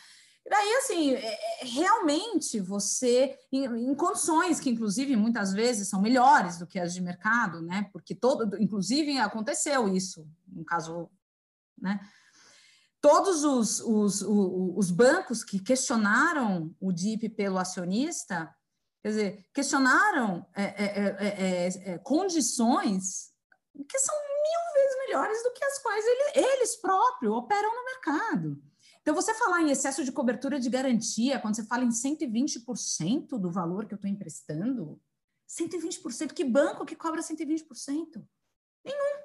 E 0.47 0.49
daí, 0.49 0.73
assim, 0.75 1.13
é, 1.13 1.33
é, 1.61 1.65
realmente 1.65 2.57
você, 2.61 3.37
em, 3.51 3.65
em, 3.65 3.93
condições 3.93 4.61
que, 4.61 4.69
inclusive, 4.69 5.13
muitas 5.17 5.51
vezes 5.51 5.89
são 5.89 6.01
melhores 6.01 6.57
do 6.57 6.65
que 6.65 6.79
as 6.79 6.93
de 6.93 7.01
mercado, 7.01 7.61
né? 7.61 7.89
Porque 7.91 8.15
todo, 8.15 8.57
inclusive, 8.57 9.17
aconteceu 9.17 9.89
isso, 9.93 10.25
no 10.47 10.63
caso, 10.63 11.09
né? 11.77 11.99
Todos 13.01 13.43
os, 13.43 13.81
os, 13.81 14.21
os, 14.21 14.77
os 14.77 14.89
bancos 14.89 15.43
que 15.43 15.59
questionaram 15.59 16.73
o 16.79 16.93
DIP 16.93 17.27
pelo 17.27 17.57
acionista, 17.57 18.49
quer 19.03 19.09
dizer, 19.09 19.49
questionaram 19.53 20.47
é, 20.55 20.63
é, 20.63 21.17
é, 21.19 21.91
é 21.91 21.97
condições 21.97 23.33
que 23.87 23.99
são 23.99 24.15
mil 24.15 24.73
vezes 24.73 24.97
melhores 25.07 25.43
do 25.43 25.51
que 25.51 25.65
as 25.65 25.77
quais 25.79 26.05
ele, 26.05 26.47
eles 26.47 26.77
próprios 26.77 27.35
operam 27.35 27.69
no 27.75 27.83
mercado. 27.83 28.63
Então, 29.07 29.15
você 29.15 29.33
falar 29.35 29.61
em 29.61 29.71
excesso 29.71 30.03
de 30.03 30.11
cobertura 30.11 30.59
de 30.59 30.69
garantia, 30.69 31.39
quando 31.39 31.55
você 31.55 31.63
fala 31.63 31.85
em 31.85 31.87
120% 31.87 33.39
do 33.39 33.49
valor 33.49 33.85
que 33.85 33.93
eu 33.93 33.95
estou 33.95 34.11
emprestando, 34.11 35.01
120%, 35.47 36.33
que 36.33 36.43
banco 36.43 36.85
que 36.85 36.93
cobra 36.93 37.21
120%? 37.21 38.21
Nenhum. 38.83 39.17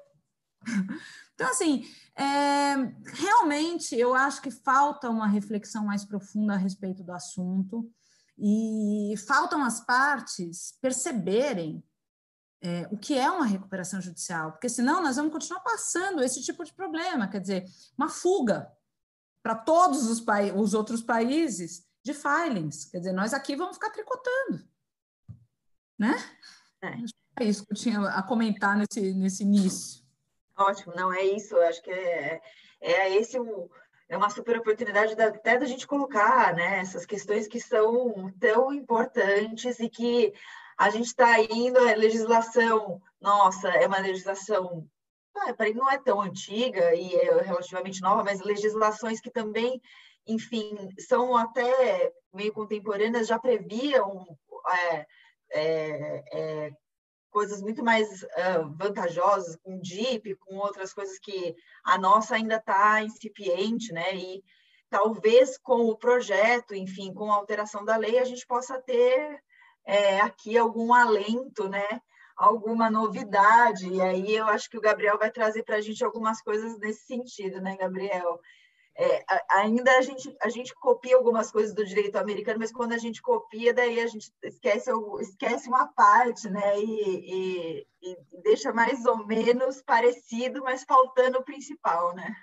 Então, 1.35 1.49
assim, 1.49 1.85
é, 2.15 2.75
realmente 3.07 3.93
eu 3.95 4.13
acho 4.13 4.41
que 4.41 4.51
falta 4.51 5.09
uma 5.09 5.27
reflexão 5.27 5.83
mais 5.83 6.05
profunda 6.05 6.53
a 6.53 6.57
respeito 6.57 7.03
do 7.03 7.11
assunto 7.11 7.91
e 8.37 9.15
faltam 9.27 9.63
as 9.63 9.83
partes 9.83 10.77
perceberem 10.79 11.83
é, 12.61 12.87
o 12.89 12.97
que 12.97 13.17
é 13.17 13.29
uma 13.29 13.47
recuperação 13.47 13.99
judicial, 13.99 14.53
porque 14.53 14.69
senão 14.69 15.03
nós 15.03 15.17
vamos 15.17 15.33
continuar 15.33 15.59
passando 15.61 16.23
esse 16.23 16.41
tipo 16.41 16.63
de 16.63 16.71
problema, 16.71 17.27
quer 17.27 17.41
dizer, 17.41 17.65
uma 17.97 18.07
fuga 18.07 18.71
para 19.43 19.55
todos 19.55 20.09
os, 20.09 20.23
os 20.55 20.73
outros 20.73 21.03
países 21.03 21.85
de 22.01 22.13
filings. 22.13 22.85
Quer 22.85 22.99
dizer, 22.99 23.11
nós 23.11 23.33
aqui 23.33 23.55
vamos 23.55 23.75
ficar 23.75 23.89
tricotando. 23.89 24.65
Né? 25.99 26.15
É. 26.81 27.43
é 27.43 27.45
isso 27.45 27.65
que 27.65 27.73
eu 27.73 27.77
tinha 27.77 27.99
a 28.07 28.23
comentar 28.23 28.77
nesse, 28.77 29.13
nesse 29.13 29.43
início. 29.43 30.01
Ótimo, 30.57 30.93
não 30.95 31.13
é 31.13 31.23
isso. 31.23 31.55
Eu 31.55 31.67
acho 31.67 31.81
que 31.81 31.91
é, 31.91 32.41
é 32.81 33.15
esse 33.15 33.37
o, 33.37 33.69
é 34.07 34.15
uma 34.15 34.29
super 34.29 34.57
oportunidade 34.57 35.15
da, 35.15 35.27
até 35.27 35.57
da 35.57 35.65
gente 35.65 35.85
colocar 35.85 36.53
né, 36.55 36.79
essas 36.79 37.05
questões 37.05 37.47
que 37.47 37.59
são 37.59 38.31
tão 38.39 38.73
importantes 38.73 39.79
e 39.79 39.89
que 39.89 40.33
a 40.77 40.89
gente 40.89 41.07
está 41.07 41.39
indo, 41.39 41.77
a 41.77 41.95
legislação, 41.95 43.01
nossa, 43.21 43.69
é 43.69 43.87
uma 43.87 43.99
legislação 43.99 44.87
não 45.75 45.89
é 45.91 45.97
tão 45.97 46.21
antiga 46.21 46.93
e 46.95 47.15
é 47.15 47.41
relativamente 47.41 48.01
nova, 48.01 48.23
mas 48.23 48.41
legislações 48.41 49.19
que 49.19 49.31
também, 49.31 49.81
enfim, 50.27 50.89
são 50.99 51.35
até 51.35 52.11
meio 52.33 52.53
contemporâneas, 52.53 53.27
já 53.27 53.39
previam 53.39 54.25
é, 54.91 55.05
é, 55.51 56.23
é, 56.31 56.71
coisas 57.29 57.61
muito 57.61 57.83
mais 57.83 58.23
uh, 58.23 58.69
vantajosas, 58.77 59.57
com 59.57 59.79
DIP, 59.79 60.35
com 60.35 60.55
outras 60.57 60.93
coisas 60.93 61.17
que 61.19 61.55
a 61.83 61.97
nossa 61.97 62.35
ainda 62.35 62.57
está 62.57 63.03
incipiente, 63.03 63.91
né? 63.91 64.15
E 64.15 64.43
talvez 64.89 65.57
com 65.57 65.87
o 65.87 65.97
projeto, 65.97 66.75
enfim, 66.75 67.13
com 67.13 67.31
a 67.31 67.35
alteração 67.35 67.83
da 67.83 67.97
lei, 67.97 68.19
a 68.19 68.23
gente 68.23 68.45
possa 68.45 68.79
ter 68.79 69.41
é, 69.85 70.19
aqui 70.21 70.57
algum 70.57 70.93
alento, 70.93 71.67
né? 71.67 71.99
Alguma 72.35 72.89
novidade. 72.89 73.87
E 73.89 74.01
aí 74.01 74.35
eu 74.35 74.45
acho 74.45 74.69
que 74.69 74.77
o 74.77 74.81
Gabriel 74.81 75.17
vai 75.17 75.31
trazer 75.31 75.63
para 75.63 75.77
a 75.77 75.81
gente 75.81 76.03
algumas 76.03 76.41
coisas 76.41 76.77
nesse 76.79 77.05
sentido, 77.05 77.61
né, 77.61 77.77
Gabriel? 77.77 78.39
É, 78.95 79.25
ainda 79.49 79.91
a 79.97 80.01
gente, 80.01 80.35
a 80.39 80.49
gente 80.49 80.73
copia 80.75 81.15
algumas 81.15 81.51
coisas 81.51 81.73
do 81.73 81.83
direito 81.83 82.15
americano, 82.15 82.59
mas 82.59 82.71
quando 82.71 82.93
a 82.93 82.97
gente 82.97 83.23
copia, 83.23 83.73
daí 83.73 83.99
a 83.99 84.05
gente 84.05 84.31
esquece, 84.43 84.91
esquece 85.19 85.67
uma 85.67 85.87
parte, 85.87 86.47
né? 86.47 86.79
E, 86.79 87.81
e, 87.81 87.87
e 88.03 88.17
deixa 88.43 88.71
mais 88.71 89.03
ou 89.05 89.25
menos 89.25 89.81
parecido, 89.81 90.61
mas 90.63 90.83
faltando 90.83 91.39
o 91.39 91.43
principal, 91.43 92.13
né? 92.13 92.35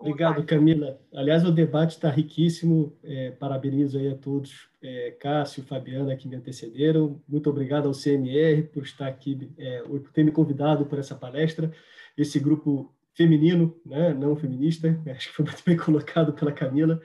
Obrigado, 0.00 0.42
Camila. 0.46 0.98
Aliás, 1.12 1.44
o 1.44 1.52
debate 1.52 1.90
está 1.90 2.08
riquíssimo. 2.08 2.96
É, 3.04 3.32
parabenizo 3.32 3.98
aí 3.98 4.08
a 4.08 4.16
todos, 4.16 4.70
é, 4.82 5.10
Cássio, 5.20 5.62
Fabiana, 5.62 6.16
que 6.16 6.26
me 6.26 6.36
antecederam. 6.36 7.20
Muito 7.28 7.50
obrigado 7.50 7.86
ao 7.86 7.92
CMR 7.92 8.62
por 8.72 8.82
estar 8.82 9.06
aqui, 9.06 9.52
é, 9.58 9.82
por 9.82 10.10
ter 10.10 10.24
me 10.24 10.32
convidado 10.32 10.86
para 10.86 11.00
essa 11.00 11.14
palestra. 11.14 11.70
Esse 12.16 12.40
grupo 12.40 12.90
feminino, 13.14 13.78
né, 13.84 14.14
não 14.14 14.34
feminista, 14.34 14.98
acho 15.14 15.28
que 15.28 15.34
foi 15.34 15.44
muito 15.44 15.62
bem 15.66 15.76
colocado 15.76 16.32
pela 16.32 16.50
Camila. 16.50 16.98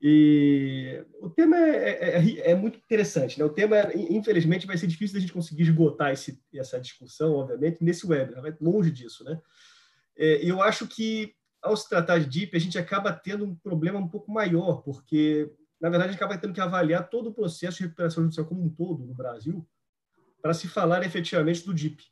E 0.00 1.04
o 1.20 1.28
tema 1.28 1.56
é, 1.56 1.90
é, 1.90 2.18
é, 2.18 2.50
é 2.52 2.54
muito 2.54 2.78
interessante. 2.78 3.38
Né? 3.38 3.44
O 3.44 3.50
tema, 3.50 3.76
infelizmente, 3.94 4.66
vai 4.66 4.78
ser 4.78 4.86
difícil 4.86 5.14
da 5.14 5.20
gente 5.20 5.34
conseguir 5.34 5.64
esgotar 5.64 6.10
esse, 6.12 6.42
essa 6.54 6.80
discussão, 6.80 7.34
obviamente, 7.34 7.84
nesse 7.84 8.06
webinar, 8.06 8.40
vai 8.40 8.56
longe 8.58 8.90
disso. 8.90 9.22
Né? 9.22 9.38
É, 10.16 10.42
eu 10.42 10.62
acho 10.62 10.88
que 10.88 11.34
ao 11.62 11.76
se 11.76 11.88
tratar 11.88 12.18
de 12.18 12.26
DIP, 12.26 12.56
a 12.56 12.60
gente 12.60 12.78
acaba 12.78 13.12
tendo 13.12 13.44
um 13.44 13.54
problema 13.54 13.98
um 13.98 14.08
pouco 14.08 14.30
maior, 14.32 14.82
porque, 14.82 15.50
na 15.80 15.88
verdade, 15.88 16.10
a 16.10 16.12
gente 16.12 16.22
acaba 16.22 16.38
tendo 16.38 16.52
que 16.52 16.60
avaliar 16.60 17.08
todo 17.08 17.28
o 17.28 17.34
processo 17.34 17.78
de 17.78 17.84
recuperação 17.84 18.24
judicial 18.24 18.46
como 18.46 18.62
um 18.64 18.68
todo 18.68 19.06
no 19.06 19.14
Brasil 19.14 19.66
para 20.42 20.52
se 20.52 20.66
falar 20.66 21.04
efetivamente 21.04 21.64
do 21.64 21.72
DIP. 21.72 22.02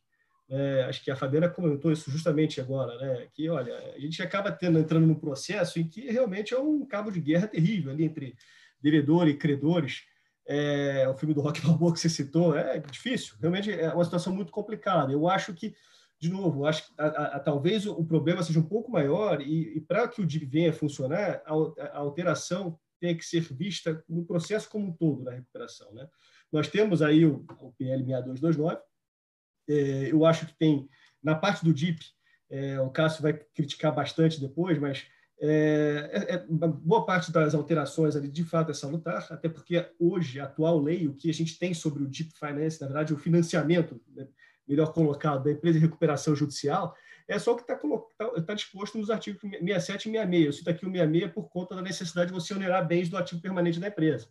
É, 0.48 0.84
acho 0.88 1.05
que 1.05 1.11
a 1.11 1.16
Fabiana 1.16 1.48
comentou 1.48 1.92
isso 1.92 2.11
justamente 2.11 2.61
agora, 2.61 2.96
né? 2.98 3.28
que, 3.32 3.48
olha, 3.48 3.76
a 3.94 3.98
gente 4.01 4.20
acaba 4.22 4.51
tendo, 4.51 4.78
entrando 4.78 5.07
num 5.07 5.14
processo 5.14 5.78
em 5.78 5.88
que 5.88 6.11
realmente 6.11 6.55
é 6.55 6.59
um 6.59 6.84
cabo 6.84 7.11
de 7.11 7.20
guerra 7.20 7.46
terrível 7.46 7.92
ali 7.92 8.05
entre 8.05 8.36
devedor 8.80 9.28
e 9.28 9.36
credores. 9.36 10.03
É, 10.46 11.09
o 11.09 11.14
filme 11.14 11.34
do 11.34 11.40
Rock 11.40 11.61
Balboa 11.62 11.92
que 11.92 12.01
você 12.01 12.09
citou 12.09 12.57
é 12.57 12.78
difícil, 12.78 13.36
realmente 13.40 13.70
é 13.70 13.92
uma 13.92 14.05
situação 14.05 14.34
muito 14.34 14.51
complicada. 14.51 15.12
Eu 15.12 15.28
acho 15.28 15.55
que 15.55 15.74
de 16.21 16.29
novo, 16.29 16.66
acho 16.66 16.87
que 16.87 16.93
a, 16.99 17.07
a, 17.07 17.37
a, 17.37 17.41
talvez 17.41 17.87
o 17.87 18.05
problema 18.05 18.43
seja 18.43 18.61
um 18.61 18.68
pouco 18.68 18.93
maior 18.93 19.41
e, 19.41 19.79
e 19.79 19.81
para 19.81 20.07
que 20.07 20.21
o 20.21 20.27
DIP 20.27 20.45
venha 20.45 20.71
a 20.71 20.75
funcionar, 20.75 21.43
a, 21.47 21.99
alteração 21.99 22.79
tem 23.01 23.16
que 23.16 23.25
ser 23.25 23.41
vista 23.41 24.05
no 24.07 24.27
processo 24.27 24.68
como 24.68 24.89
um 24.89 24.93
todo 24.93 25.25
da 25.25 25.33
recuperação. 25.33 25.91
Né? 25.95 26.07
Nós 26.53 26.68
temos 26.68 27.01
aí 27.01 27.25
o, 27.25 27.47
o 27.59 27.73
PL 27.73 28.05
6229, 28.05 28.79
é, 29.68 30.12
eu 30.12 30.27
acho 30.27 30.47
que 30.47 30.55
tem, 30.59 30.87
na 31.23 31.35
parte 31.35 31.64
do 31.64 31.73
DIP, 31.73 32.05
É, 32.51 32.81
o 32.81 32.91
Cássio 32.91 33.23
vai 33.23 33.33
criticar 33.33 33.95
bastante 33.95 34.41
depois, 34.41 34.77
mas 34.77 35.07
é, 35.41 36.11
é, 36.12 36.35
é 36.35 36.47
boa 36.68 37.07
parte 37.07 37.33
das 37.33 37.55
alterações 37.55 38.16
ali, 38.16 38.29
de 38.29 38.45
fato, 38.45 38.73
é 38.73 38.75
salutar, 38.75 39.27
até 39.31 39.49
porque 39.49 39.89
hoje, 39.99 40.41
a 40.41 40.45
atual 40.45 40.83
lei, 40.83 41.07
o 41.07 41.14
que 41.14 41.31
a 41.31 41.33
gente 41.33 41.59
tem 41.59 41.73
sobre 41.73 42.03
o 42.03 42.09
Deep 42.09 42.33
Finance, 42.39 42.81
na 42.81 42.89
verdade, 42.89 43.14
o 43.14 43.18
financiamento, 43.18 44.01
né, 44.09 44.27
melhor 44.71 44.93
colocado, 44.93 45.45
da 45.45 45.51
empresa 45.51 45.79
de 45.79 45.85
recuperação 45.85 46.35
judicial, 46.35 46.95
é 47.27 47.39
só 47.39 47.53
o 47.53 47.57
que 47.57 47.62
está 47.62 47.79
tá, 48.18 48.43
tá 48.43 48.55
disposto 48.55 48.99
nos 48.99 49.11
artigos 49.11 49.41
67 49.41 50.09
e 50.09 50.12
66. 50.12 50.47
Eu 50.47 50.53
cito 50.53 50.71
aqui 50.71 50.87
o 50.87 50.91
66 50.91 51.33
por 51.33 51.49
conta 51.49 51.75
da 51.75 51.83
necessidade 51.83 52.29
de 52.29 52.35
você 52.35 52.55
onerar 52.55 52.87
bens 52.87 53.09
do 53.09 53.16
ativo 53.16 53.41
permanente 53.41 53.79
da 53.79 53.89
empresa. 53.89 54.29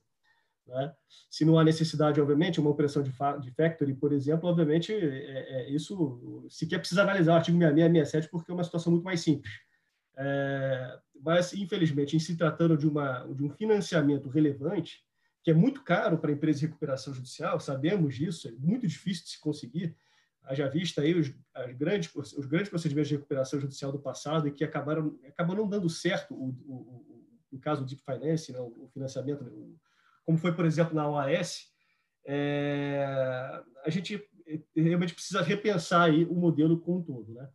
Né? 0.67 0.93
Se 1.29 1.43
não 1.43 1.57
há 1.57 1.63
necessidade, 1.63 2.21
obviamente, 2.21 2.59
uma 2.59 2.69
operação 2.69 3.01
de, 3.01 3.11
de 3.41 3.51
factory, 3.51 3.93
por 3.93 4.13
exemplo, 4.13 4.49
obviamente, 4.49 4.93
é, 4.93 4.97
é, 4.97 5.69
isso 5.69 6.45
sequer 6.49 6.79
precisa 6.79 7.01
analisar 7.01 7.33
o 7.33 7.35
artigo 7.37 7.57
66 7.57 7.89
e 7.89 7.99
67, 8.05 8.29
porque 8.29 8.51
é 8.51 8.53
uma 8.53 8.63
situação 8.63 8.91
muito 8.91 9.03
mais 9.03 9.21
simples. 9.21 9.51
É, 10.17 10.99
mas, 11.21 11.53
infelizmente, 11.53 12.15
em 12.15 12.19
se 12.19 12.35
tratando 12.35 12.77
de, 12.77 12.87
uma, 12.87 13.25
de 13.33 13.43
um 13.43 13.49
financiamento 13.49 14.29
relevante, 14.29 15.03
que 15.43 15.51
é 15.51 15.53
muito 15.53 15.83
caro 15.83 16.17
para 16.17 16.29
a 16.29 16.33
empresa 16.33 16.59
de 16.59 16.65
recuperação 16.67 17.13
judicial, 17.13 17.59
sabemos 17.59 18.15
disso, 18.15 18.47
é 18.47 18.51
muito 18.51 18.85
difícil 18.87 19.23
de 19.23 19.31
se 19.31 19.39
conseguir, 19.39 19.95
haja 20.43 20.67
vista 20.69 21.01
aí 21.01 21.13
os, 21.13 21.29
grandes, 21.77 22.13
os 22.15 22.45
grandes 22.45 22.69
procedimentos 22.69 23.09
de 23.09 23.15
recuperação 23.15 23.59
judicial 23.59 23.91
do 23.91 23.99
passado 23.99 24.47
e 24.47 24.51
que 24.51 24.63
acabaram, 24.63 25.17
acabou 25.27 25.55
não 25.55 25.67
dando 25.67 25.89
certo, 25.89 26.33
o, 26.33 26.49
o, 26.67 27.29
o, 27.51 27.59
caso 27.59 27.81
do 27.81 27.87
Deep 27.87 28.01
Finance, 28.03 28.51
né, 28.51 28.59
o 28.59 28.89
financiamento, 28.93 29.45
como 30.25 30.37
foi, 30.37 30.53
por 30.53 30.65
exemplo, 30.65 30.95
na 30.95 31.09
OAS, 31.09 31.71
é, 32.25 33.03
a 33.83 33.89
gente 33.89 34.23
realmente 34.75 35.13
precisa 35.13 35.41
repensar 35.41 36.09
aí 36.09 36.25
o 36.25 36.33
modelo 36.33 36.79
como 36.79 36.99
um 36.99 37.03
todo. 37.03 37.33
Né? 37.33 37.49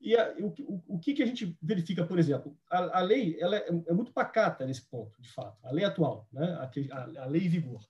E 0.00 0.16
a, 0.16 0.34
o, 0.38 0.54
o, 0.60 0.96
o 0.96 0.98
que, 0.98 1.14
que 1.14 1.22
a 1.22 1.26
gente 1.26 1.56
verifica, 1.60 2.04
por 2.04 2.18
exemplo? 2.18 2.56
A, 2.70 2.98
a 2.98 3.00
lei 3.00 3.36
ela 3.40 3.56
é, 3.56 3.68
é, 3.68 3.92
muito 3.92 4.12
pacata 4.12 4.64
nesse 4.66 4.88
ponto, 4.88 5.20
de 5.20 5.30
fato, 5.32 5.58
a 5.64 5.72
lei 5.72 5.84
atual, 5.84 6.28
né? 6.32 6.70
a, 6.92 7.22
a 7.22 7.26
lei 7.26 7.46
em 7.46 7.48
vigor. 7.48 7.84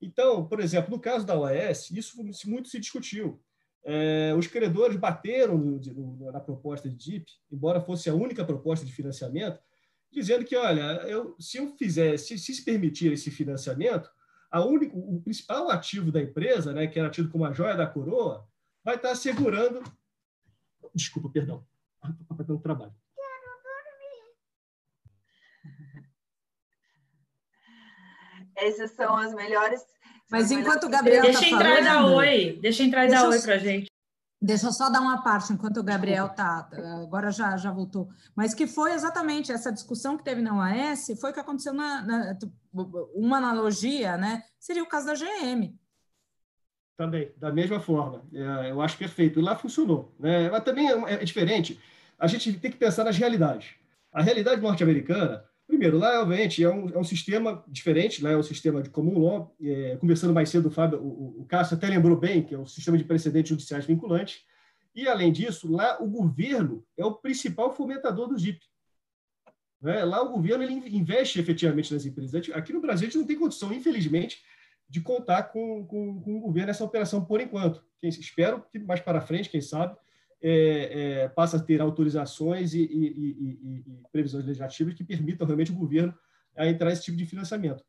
Então, 0.00 0.46
por 0.46 0.60
exemplo, 0.60 0.90
no 0.90 1.00
caso 1.00 1.24
da 1.24 1.38
OAS, 1.38 1.90
isso 1.90 2.22
muito 2.46 2.68
se 2.68 2.78
discutiu. 2.78 3.42
É, 3.86 4.34
os 4.34 4.46
credores 4.46 4.96
bateram 4.96 5.58
no, 5.58 5.78
no, 5.78 6.32
na 6.32 6.40
proposta 6.40 6.88
de 6.88 6.96
DIP, 6.96 7.26
embora 7.52 7.80
fosse 7.80 8.08
a 8.08 8.14
única 8.14 8.44
proposta 8.44 8.84
de 8.84 8.92
financiamento, 8.92 9.60
dizendo 10.10 10.44
que, 10.44 10.56
olha, 10.56 11.02
eu, 11.06 11.36
se 11.38 11.58
eu 11.58 11.76
fizer, 11.76 12.16
se, 12.16 12.38
se 12.38 12.64
permitir 12.64 13.12
esse 13.12 13.30
financiamento, 13.30 14.08
o 14.52 15.20
principal 15.20 15.70
ativo 15.70 16.12
da 16.12 16.22
empresa, 16.22 16.72
né, 16.72 16.86
que 16.86 16.98
era 16.98 17.10
tido 17.10 17.28
como 17.28 17.44
a 17.44 17.52
joia 17.52 17.76
da 17.76 17.86
coroa, 17.86 18.48
vai 18.82 18.94
estar 18.94 19.10
assegurando. 19.10 19.82
Desculpa, 20.94 21.28
perdão. 21.28 21.66
Estou 22.20 22.36
fazendo 22.36 22.60
trabalho. 22.60 22.94
Essas 28.56 28.92
são 28.92 29.16
as 29.16 29.34
melhores 29.34 29.84
mas 30.30 30.50
enquanto 30.50 30.84
o 30.84 30.88
Gabriel 30.88 31.22
Deixa 31.22 31.40
tá 31.40 31.46
entrar 31.46 31.76
falando, 31.76 31.84
dar 31.84 32.06
oi, 32.06 32.58
deixa 32.60 32.82
entrar 32.82 33.06
e 33.06 33.10
dar 33.10 33.28
oi 33.28 33.40
para 33.40 33.58
gente. 33.58 33.86
Deixa 34.40 34.66
eu 34.66 34.72
só 34.72 34.90
dar 34.90 35.00
uma 35.00 35.22
parte 35.22 35.52
enquanto 35.52 35.78
o 35.78 35.82
Gabriel 35.82 36.28
tá, 36.28 36.68
agora 37.02 37.30
já, 37.30 37.56
já 37.56 37.70
voltou. 37.70 38.10
Mas 38.36 38.52
que 38.52 38.66
foi 38.66 38.92
exatamente 38.92 39.50
essa 39.50 39.72
discussão 39.72 40.18
que 40.18 40.24
teve 40.24 40.42
na 40.42 40.54
UAS, 40.54 41.18
foi 41.18 41.30
o 41.30 41.32
que 41.32 41.40
aconteceu 41.40 41.72
na, 41.72 42.02
na 42.02 42.38
uma 43.14 43.38
analogia, 43.38 44.18
né? 44.18 44.42
Seria 44.60 44.82
o 44.82 44.86
caso 44.86 45.06
da 45.06 45.14
GM. 45.14 45.74
Também, 46.96 47.32
da 47.38 47.50
mesma 47.50 47.80
forma. 47.80 48.22
É, 48.32 48.70
eu 48.70 48.80
acho 48.82 48.98
perfeito. 48.98 49.40
E 49.40 49.42
lá 49.42 49.56
funcionou. 49.56 50.14
Né? 50.18 50.50
Mas 50.50 50.62
também 50.62 50.90
é, 50.90 51.14
é 51.14 51.24
diferente. 51.24 51.80
A 52.18 52.26
gente 52.26 52.52
tem 52.52 52.70
que 52.70 52.76
pensar 52.76 53.04
nas 53.04 53.16
realidades. 53.16 53.74
A 54.12 54.22
realidade 54.22 54.60
norte-americana 54.60 55.44
Primeiro, 55.66 55.98
lá, 55.98 56.20
obviamente, 56.20 56.62
é 56.62 56.68
um, 56.68 56.90
é 56.90 56.98
um 56.98 57.04
sistema 57.04 57.64
diferente, 57.66 58.22
lá 58.22 58.30
é 58.30 58.36
um 58.36 58.42
sistema 58.42 58.82
de 58.82 58.90
comum 58.90 59.18
law. 59.18 59.56
É, 59.60 59.96
conversando 59.96 60.34
mais 60.34 60.50
cedo, 60.50 60.68
o, 60.68 60.70
Fábio, 60.70 61.00
o, 61.00 61.40
o 61.40 61.46
Cássio 61.46 61.76
até 61.76 61.88
lembrou 61.88 62.16
bem 62.16 62.42
que 62.42 62.54
é 62.54 62.58
o 62.58 62.66
sistema 62.66 62.98
de 62.98 63.04
precedentes 63.04 63.48
judiciais 63.48 63.86
vinculantes. 63.86 64.42
E, 64.94 65.08
além 65.08 65.32
disso, 65.32 65.70
lá 65.70 66.00
o 66.00 66.06
governo 66.06 66.84
é 66.96 67.04
o 67.04 67.14
principal 67.14 67.74
fomentador 67.74 68.28
do 68.28 68.38
JIP. 68.38 68.60
Né? 69.80 70.04
Lá 70.04 70.22
o 70.22 70.30
governo 70.30 70.62
ele 70.62 70.74
investe 70.96 71.40
efetivamente 71.40 71.92
nas 71.92 72.06
empresas. 72.06 72.50
Aqui 72.54 72.72
no 72.72 72.80
Brasil, 72.80 73.06
a 73.06 73.10
gente 73.10 73.18
não 73.18 73.26
tem 73.26 73.38
condição, 73.38 73.72
infelizmente, 73.72 74.42
de 74.88 75.00
contar 75.00 75.44
com, 75.44 75.84
com, 75.86 76.20
com 76.20 76.36
o 76.36 76.40
governo 76.40 76.68
nessa 76.68 76.84
operação 76.84 77.24
por 77.24 77.40
enquanto. 77.40 77.82
Espero 78.02 78.64
que 78.70 78.78
mais 78.78 79.00
para 79.00 79.20
frente, 79.20 79.48
quem 79.48 79.60
sabe, 79.60 79.96
é, 80.42 81.22
é, 81.22 81.28
passa 81.28 81.56
a 81.56 81.60
ter 81.60 81.80
autorizações 81.80 82.74
e, 82.74 82.82
e, 82.82 83.06
e, 83.06 83.84
e, 83.86 84.02
previsões 84.12 84.44
legislativas 84.44 84.94
que 84.94 85.04
permitam 85.04 85.46
realmente 85.46 85.72
o 85.72 85.76
governo 85.76 86.14
a 86.56 86.66
entrar 86.66 86.90
nesse 86.90 87.04
tipo 87.04 87.16
de 87.16 87.26
financiamento. 87.26 87.84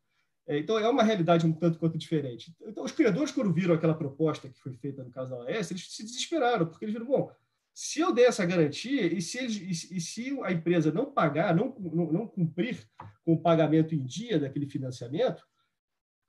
É, 0.46 0.58
então, 0.58 0.78
é 0.78 0.88
uma 0.88 1.02
realidade 1.02 1.46
um 1.46 1.52
tanto 1.52 1.78
quanto 1.78 1.98
diferente. 1.98 2.54
Então, 2.62 2.84
os 2.84 2.92
criadores, 2.92 3.32
quando 3.32 3.52
viram 3.52 3.74
aquela 3.74 3.94
proposta 3.94 4.48
que 4.48 4.60
foi 4.60 4.74
feita 4.74 5.02
no 5.02 5.10
caso 5.10 5.30
da 5.30 5.38
OAS, 5.38 5.70
eles 5.70 5.92
se 5.92 6.04
desesperaram, 6.04 6.66
porque 6.66 6.84
eles 6.84 6.94
viram, 6.94 7.06
bom, 7.06 7.30
se 7.74 8.00
eu 8.00 8.12
der 8.12 8.28
essa 8.28 8.46
garantia 8.46 9.04
e 9.06 9.20
se, 9.20 9.38
eles, 9.38 9.90
e 9.90 10.00
se 10.00 10.40
a 10.44 10.52
empresa 10.52 10.92
não 10.92 11.12
pagar, 11.12 11.54
não, 11.54 11.74
não, 11.78 12.12
não, 12.12 12.26
cumprir 12.26 12.88
com 13.24 13.34
o 13.34 13.40
pagamento 13.40 13.94
em 13.94 14.02
dia 14.02 14.38
daquele 14.38 14.66
financiamento, 14.66 15.44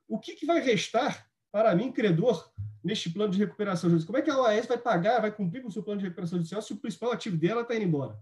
o 0.07 0.19
que, 0.19 0.35
que 0.35 0.45
vai 0.45 0.59
restar 0.61 1.26
para 1.57 1.75
mim, 1.75 1.91
credor, 1.91 2.51
neste 2.83 3.09
plano 3.09 3.33
de 3.33 3.39
recuperação 3.39 3.89
judicial? 3.89 4.05
Como 4.05 4.19
é 4.19 4.21
que 4.21 4.29
a 4.29 4.39
OAS 4.39 4.67
vai 4.67 4.77
pagar, 4.77 5.19
vai 5.19 5.31
cumprir 5.31 5.63
com 5.63 5.69
o 5.69 5.71
seu 5.71 5.81
plano 5.81 5.99
de 5.99 6.05
recuperação 6.05 6.37
judicial 6.37 6.61
se 6.61 6.71
o 6.71 6.77
principal 6.77 7.11
ativo 7.11 7.35
dela 7.35 7.63
está 7.63 7.75
indo 7.75 7.85
embora? 7.85 8.15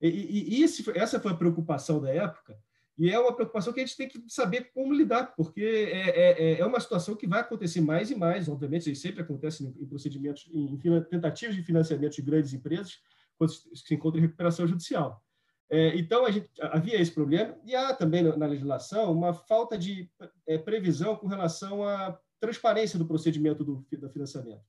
E, 0.00 0.06
e, 0.06 0.54
e 0.54 0.62
esse, 0.62 0.88
essa 0.96 1.18
foi 1.18 1.32
a 1.32 1.36
preocupação 1.36 2.00
da 2.00 2.14
época, 2.14 2.56
e 2.96 3.10
é 3.10 3.18
uma 3.18 3.34
preocupação 3.34 3.72
que 3.72 3.80
a 3.80 3.84
gente 3.84 3.96
tem 3.96 4.08
que 4.08 4.22
saber 4.28 4.70
como 4.72 4.94
lidar, 4.94 5.34
porque 5.34 5.90
é, 5.92 6.54
é, 6.54 6.60
é 6.60 6.64
uma 6.64 6.78
situação 6.78 7.16
que 7.16 7.26
vai 7.26 7.40
acontecer 7.40 7.80
mais 7.80 8.08
e 8.08 8.14
mais, 8.14 8.48
obviamente, 8.48 8.88
isso 8.88 9.02
sempre 9.02 9.22
acontece 9.22 9.64
em 9.64 9.86
procedimentos, 9.86 10.48
em 10.52 10.78
tentativas 11.10 11.56
de 11.56 11.64
financiamento 11.64 12.14
de 12.14 12.22
grandes 12.22 12.52
empresas, 12.52 13.00
quando 13.36 13.50
se 13.52 13.94
encontra 13.94 14.20
em 14.20 14.22
recuperação 14.22 14.64
judicial. 14.64 15.20
É, 15.68 15.96
então, 15.96 16.30
gente, 16.30 16.48
havia 16.60 17.00
esse 17.00 17.10
problema, 17.10 17.56
e 17.64 17.74
há 17.74 17.92
também 17.94 18.22
na 18.22 18.46
legislação 18.46 19.10
uma 19.10 19.34
falta 19.34 19.76
de 19.76 20.08
é, 20.46 20.56
previsão 20.56 21.16
com 21.16 21.26
relação 21.26 21.82
a 21.82 22.16
transparência 22.40 22.98
do 22.98 23.06
procedimento 23.06 23.62
do, 23.62 23.86
do 23.90 24.10
financiamento. 24.10 24.64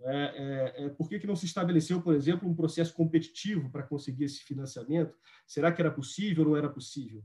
É, 0.00 0.74
é, 0.78 0.84
é, 0.84 0.88
por 0.90 1.08
que, 1.08 1.18
que 1.18 1.26
não 1.26 1.36
se 1.36 1.46
estabeleceu, 1.46 2.02
por 2.02 2.14
exemplo, 2.14 2.48
um 2.48 2.54
processo 2.54 2.92
competitivo 2.92 3.70
para 3.70 3.82
conseguir 3.82 4.24
esse 4.24 4.42
financiamento? 4.42 5.14
Será 5.46 5.72
que 5.72 5.80
era 5.80 5.90
possível 5.90 6.44
ou 6.44 6.50
não 6.50 6.56
era 6.56 6.68
possível? 6.68 7.24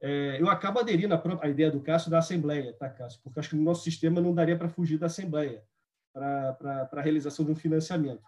É, 0.00 0.40
eu 0.40 0.48
acabo 0.48 0.78
aderindo 0.78 1.14
à, 1.14 1.48
ideia 1.48 1.70
do 1.70 1.80
Cássio 1.80 2.10
da 2.10 2.18
Assembleia, 2.18 2.72
tá, 2.74 2.88
Cássio? 2.88 3.20
Porque 3.22 3.38
acho 3.38 3.50
que 3.50 3.56
o 3.56 3.62
nosso 3.62 3.82
sistema 3.82 4.20
não 4.20 4.34
daria 4.34 4.56
para 4.56 4.68
fugir 4.68 4.98
da 4.98 5.06
Assembleia 5.06 5.62
para 6.12 6.88
a 6.92 7.00
realização 7.02 7.44
de 7.44 7.52
um 7.52 7.56
financiamento. 7.56 8.22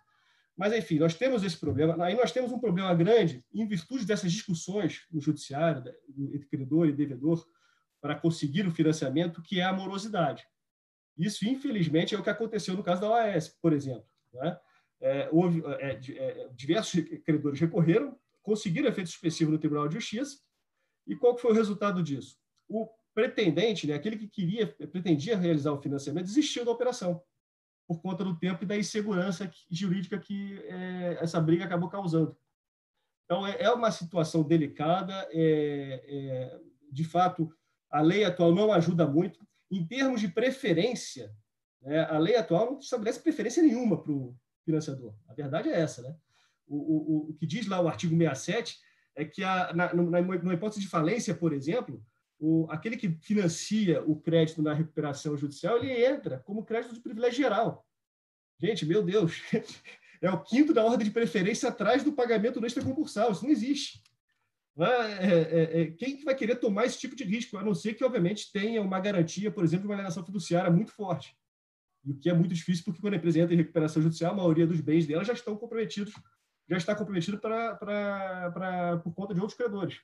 Mas, 0.54 0.72
enfim, 0.72 0.98
nós 0.98 1.14
temos 1.14 1.42
esse 1.44 1.56
problema. 1.56 2.04
Aí 2.04 2.14
nós 2.14 2.32
temos 2.32 2.52
um 2.52 2.58
problema 2.58 2.92
grande 2.92 3.44
em 3.54 3.66
virtude 3.66 4.04
dessas 4.04 4.30
discussões 4.32 5.06
no 5.10 5.20
judiciário, 5.20 5.84
entre 6.16 6.46
credor 6.48 6.88
e 6.88 6.92
devedor, 6.92 7.46
para 8.00 8.14
conseguir 8.14 8.66
o 8.66 8.70
financiamento, 8.70 9.40
que 9.40 9.60
é 9.60 9.64
a 9.64 9.72
morosidade. 9.72 10.46
Isso, 11.18 11.46
infelizmente, 11.46 12.14
é 12.14 12.18
o 12.18 12.22
que 12.22 12.30
aconteceu 12.30 12.74
no 12.74 12.82
caso 12.82 13.00
da 13.00 13.10
OAS, 13.10 13.48
por 13.60 13.72
exemplo. 13.72 14.06
Né? 14.32 14.58
É, 15.00 15.28
houve, 15.32 15.62
é, 15.80 16.00
é, 16.16 16.48
diversos 16.54 17.02
credores 17.24 17.58
recorreram, 17.58 18.16
conseguiram 18.42 18.88
efeito 18.88 19.08
expressivo 19.08 19.50
no 19.50 19.58
Tribunal 19.58 19.88
de 19.88 19.94
Justiça, 19.94 20.38
e 21.06 21.16
qual 21.16 21.36
foi 21.36 21.50
o 21.50 21.54
resultado 21.54 22.02
disso? 22.02 22.36
O 22.68 22.88
pretendente, 23.14 23.86
né, 23.86 23.94
aquele 23.94 24.16
que 24.16 24.28
queria, 24.28 24.66
pretendia 24.66 25.36
realizar 25.36 25.72
o 25.72 25.82
financiamento, 25.82 26.26
desistiu 26.26 26.64
da 26.64 26.70
operação, 26.70 27.20
por 27.86 28.00
conta 28.00 28.22
do 28.22 28.38
tempo 28.38 28.62
e 28.62 28.66
da 28.66 28.76
insegurança 28.76 29.50
jurídica 29.70 30.18
que 30.18 30.58
é, 30.64 31.18
essa 31.20 31.40
briga 31.40 31.64
acabou 31.64 31.88
causando. 31.88 32.36
Então, 33.24 33.46
é, 33.46 33.56
é 33.60 33.70
uma 33.72 33.90
situação 33.90 34.42
delicada, 34.42 35.28
é, 35.32 36.60
de 36.92 37.04
fato, 37.04 37.52
a 37.90 38.00
lei 38.00 38.24
atual 38.24 38.54
não 38.54 38.72
ajuda 38.72 39.06
muito, 39.06 39.47
em 39.70 39.86
termos 39.86 40.20
de 40.20 40.28
preferência, 40.28 41.32
né, 41.82 42.00
a 42.04 42.18
lei 42.18 42.36
atual 42.36 42.72
não 42.72 42.78
estabelece 42.78 43.20
preferência 43.20 43.62
nenhuma 43.62 44.02
para 44.02 44.12
o 44.12 44.36
financiador. 44.64 45.14
A 45.28 45.34
verdade 45.34 45.68
é 45.68 45.80
essa. 45.80 46.02
Né? 46.02 46.14
O, 46.66 46.76
o, 46.76 47.30
o 47.30 47.34
que 47.34 47.46
diz 47.46 47.66
lá 47.66 47.80
o 47.80 47.88
artigo 47.88 48.16
67 48.16 48.78
é 49.14 49.24
que, 49.24 49.42
a, 49.42 49.72
na, 49.72 49.92
na, 49.94 50.20
na 50.20 50.54
hipótese 50.54 50.80
de 50.80 50.88
falência, 50.88 51.34
por 51.34 51.52
exemplo, 51.52 52.04
o, 52.38 52.66
aquele 52.70 52.96
que 52.96 53.10
financia 53.20 54.02
o 54.04 54.18
crédito 54.20 54.62
na 54.62 54.72
recuperação 54.72 55.36
judicial, 55.36 55.76
ele 55.76 56.04
entra 56.04 56.38
como 56.40 56.64
crédito 56.64 56.94
de 56.94 57.00
privilégio 57.00 57.38
geral. 57.38 57.84
Gente, 58.58 58.86
meu 58.86 59.02
Deus, 59.02 59.42
é 60.22 60.30
o 60.30 60.42
quinto 60.42 60.72
da 60.72 60.84
ordem 60.84 61.06
de 61.06 61.12
preferência 61.12 61.68
atrás 61.68 62.04
do 62.04 62.12
pagamento 62.12 62.60
do 62.60 62.66
extra 62.66 62.82
concursal. 62.82 63.32
Isso 63.32 63.44
não 63.44 63.50
existe. 63.50 64.02
É, 64.78 65.26
é, 65.26 65.82
é, 65.82 65.90
quem 65.92 66.22
vai 66.24 66.34
querer 66.34 66.56
tomar 66.56 66.86
esse 66.86 66.98
tipo 66.98 67.16
de 67.16 67.24
risco? 67.24 67.56
A 67.56 67.64
não 67.64 67.74
ser 67.74 67.94
que, 67.94 68.04
obviamente, 68.04 68.52
tenha 68.52 68.80
uma 68.80 69.00
garantia, 69.00 69.50
por 69.50 69.64
exemplo, 69.64 69.82
de 69.82 69.88
uma 69.88 69.94
alienação 69.94 70.24
fiduciária 70.24 70.70
muito 70.70 70.92
forte. 70.92 71.36
O 72.04 72.14
que 72.14 72.30
é 72.30 72.32
muito 72.32 72.54
difícil, 72.54 72.84
porque 72.84 73.00
quando 73.00 73.14
a 73.14 73.16
empresa 73.16 73.40
entra 73.40 73.54
em 73.54 73.58
recuperação 73.58 74.00
judicial, 74.00 74.32
a 74.32 74.36
maioria 74.36 74.66
dos 74.66 74.80
bens 74.80 75.06
dela 75.06 75.24
já 75.24 75.32
estão 75.32 75.56
comprometidos 75.56 76.14
já 76.68 76.76
está 76.76 76.94
comprometido 76.94 77.38
pra, 77.38 77.74
pra, 77.76 78.50
pra, 78.52 78.96
por 78.98 79.12
conta 79.14 79.34
de 79.34 79.40
outros 79.40 79.56
credores. 79.56 80.00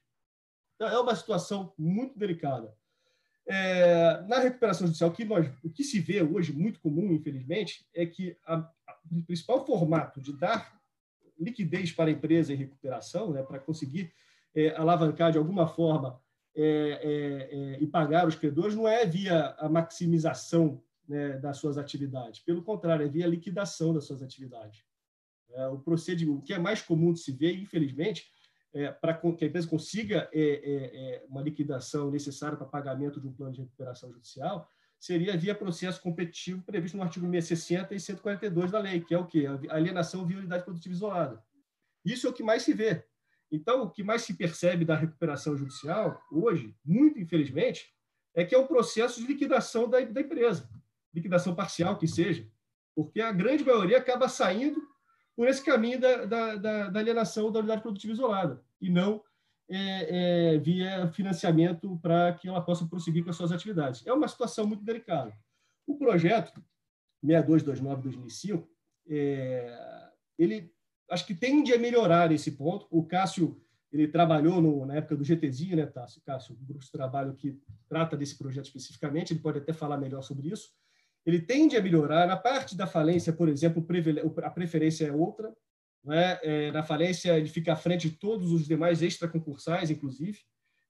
Então, 0.75 0.89
é 0.89 0.99
uma 0.99 1.14
situação 1.14 1.72
muito 1.79 2.18
delicada. 2.18 2.75
É, 3.47 4.22
na 4.22 4.39
recuperação 4.39 4.87
judicial, 4.87 5.12
que, 5.12 5.25
nós, 5.25 5.47
o 5.62 5.68
que 5.68 5.85
se 5.85 6.01
vê 6.01 6.22
hoje, 6.22 6.53
muito 6.53 6.81
comum, 6.81 7.12
infelizmente, 7.12 7.87
é 7.93 8.07
que 8.07 8.37
a, 8.47 8.57
a, 8.57 8.99
o 9.12 9.22
principal 9.22 9.64
formato 9.66 10.20
de 10.20 10.33
dar 10.33 10.81
liquidez 11.39 11.93
para 11.93 12.09
a 12.09 12.12
empresa 12.12 12.55
em 12.55 12.57
recuperação, 12.57 13.33
né, 13.33 13.43
para 13.43 13.59
conseguir 13.59 14.11
é, 14.55 14.74
alavancar 14.76 15.32
de 15.32 15.38
alguma 15.38 15.66
forma 15.66 16.20
é, 16.57 16.62
é, 16.62 17.74
é, 17.74 17.82
e 17.82 17.86
pagar 17.86 18.28
os 18.28 18.36
credores, 18.36 18.76
não 18.76 18.86
é 18.86 19.05
via 19.05 19.57
a 19.59 19.68
maximização 19.68 20.80
né, 21.09 21.36
das 21.38 21.59
suas 21.59 21.76
atividades. 21.76 22.40
Pelo 22.40 22.62
contrário, 22.62 23.05
é 23.05 23.09
via 23.09 23.26
liquidação 23.26 23.92
das 23.92 24.05
suas 24.05 24.22
atividades. 24.22 24.84
É, 25.50 25.66
o 25.66 25.78
procedimento, 25.78 26.42
que 26.42 26.55
é 26.55 26.59
mais 26.59 26.80
comum 26.80 27.12
de 27.12 27.20
se 27.20 27.32
ver, 27.32 27.59
infelizmente, 27.59 28.32
para 29.00 29.14
que 29.14 29.44
a 29.44 29.46
empresa 29.46 29.68
consiga 29.68 30.28
uma 31.28 31.40
liquidação 31.40 32.11
necessária 32.11 32.59
para 32.59 32.66
pagamento 32.66 33.20
de 33.20 33.28
um 33.28 33.32
plano 33.32 33.52
de 33.52 33.61
recuperação 33.61 34.12
judicial, 34.12 34.68
seria 34.98 35.36
via 35.36 35.55
processo 35.55 36.02
competitivo 36.02 36.61
previsto 36.62 36.96
no 36.96 37.05
artigo 37.05 37.24
660 37.24 37.94
e 37.94 38.00
142 38.00 38.72
da 38.72 38.80
lei, 38.80 39.00
que 39.00 39.14
é 39.14 39.18
o 39.18 39.26
quê? 39.26 39.46
A 39.46 39.76
alienação 39.76 40.26
via 40.26 40.38
unidade 40.38 40.64
produtiva 40.64 40.92
isolada. 40.92 41.40
Isso 42.05 42.26
é 42.26 42.30
o 42.30 42.32
que 42.32 42.42
mais 42.42 42.64
se 42.64 42.74
vê. 42.74 43.05
Então, 43.51 43.82
o 43.82 43.90
que 43.90 44.03
mais 44.03 44.22
se 44.22 44.34
percebe 44.34 44.84
da 44.84 44.97
recuperação 44.97 45.57
judicial, 45.57 46.20
hoje, 46.30 46.74
muito 46.84 47.20
infelizmente, 47.20 47.95
é 48.34 48.45
que 48.45 48.55
é 48.55 48.59
um 48.59 48.66
processo 48.66 49.20
de 49.20 49.26
liquidação 49.26 49.88
da, 49.88 50.01
da 50.01 50.20
empresa, 50.20 50.68
liquidação 51.12 51.55
parcial 51.55 51.97
que 51.97 52.09
seja, 52.09 52.47
porque 52.95 53.20
a 53.20 53.32
grande 53.32 53.64
maioria 53.64 53.99
acaba 53.99 54.28
saindo 54.28 54.82
por 55.36 55.49
esse 55.49 55.64
caminho 55.64 56.01
da, 56.01 56.24
da, 56.24 56.88
da, 56.88 56.99
alienação 56.99 57.51
da 57.51 57.61
unidade 57.61 57.82
produtiva 57.82 58.12
isolada, 58.12 58.62
e 58.80 58.90
não 58.90 59.22
é, 59.68 60.55
é, 60.55 60.59
via 60.59 61.09
financiamento 61.12 61.99
para 62.03 62.34
que 62.34 62.49
ela 62.49 62.61
possa 62.61 62.86
prosseguir 62.86 63.24
com 63.24 63.30
as 63.30 63.36
suas 63.36 63.53
atividades. 63.53 64.07
É 64.07 64.12
uma 64.12 64.28
situação 64.28 64.66
muito 64.66 64.84
delicada. 64.84 65.32
O 65.86 65.97
projeto 65.97 66.62
6229-2005, 67.24 68.66
é, 69.09 70.11
ele 70.38 70.74
acho 71.11 71.26
que 71.26 71.34
tende 71.34 71.72
a 71.72 71.78
melhorar 71.78 72.32
esse 72.32 72.52
ponto. 72.52 72.86
O 72.90 73.05
Cássio 73.05 73.61
ele 73.92 74.09
trabalhou 74.09 74.61
no, 74.61 74.84
na 74.84 74.96
época 74.96 75.16
do 75.16 75.24
GTZ, 75.24 75.76
né, 75.76 75.86
Tássio? 75.86 76.20
Cássio, 76.22 76.55
o 76.55 76.64
grupo 76.64 76.84
de 76.84 76.90
trabalho 76.90 77.34
que 77.34 77.61
trata 77.88 78.16
desse 78.16 78.36
projeto 78.36 78.66
especificamente, 78.66 79.32
ele 79.32 79.40
pode 79.40 79.59
até 79.59 79.72
falar 79.72 79.98
melhor 79.98 80.22
sobre 80.22 80.48
isso 80.48 80.70
ele 81.24 81.40
tende 81.40 81.76
a 81.76 81.82
melhorar. 81.82 82.26
Na 82.26 82.36
parte 82.36 82.76
da 82.76 82.86
falência, 82.86 83.32
por 83.32 83.48
exemplo, 83.48 83.84
a 84.42 84.50
preferência 84.50 85.07
é 85.07 85.12
outra. 85.12 85.52
Né? 86.05 86.38
É, 86.42 86.72
na 86.72 86.82
falência, 86.82 87.36
ele 87.36 87.48
fica 87.48 87.72
à 87.72 87.76
frente 87.76 88.11
de 88.11 88.16
todos 88.16 88.52
os 88.52 88.66
demais 88.66 89.00
extraconcursais, 89.00 89.90
inclusive, 89.90 90.38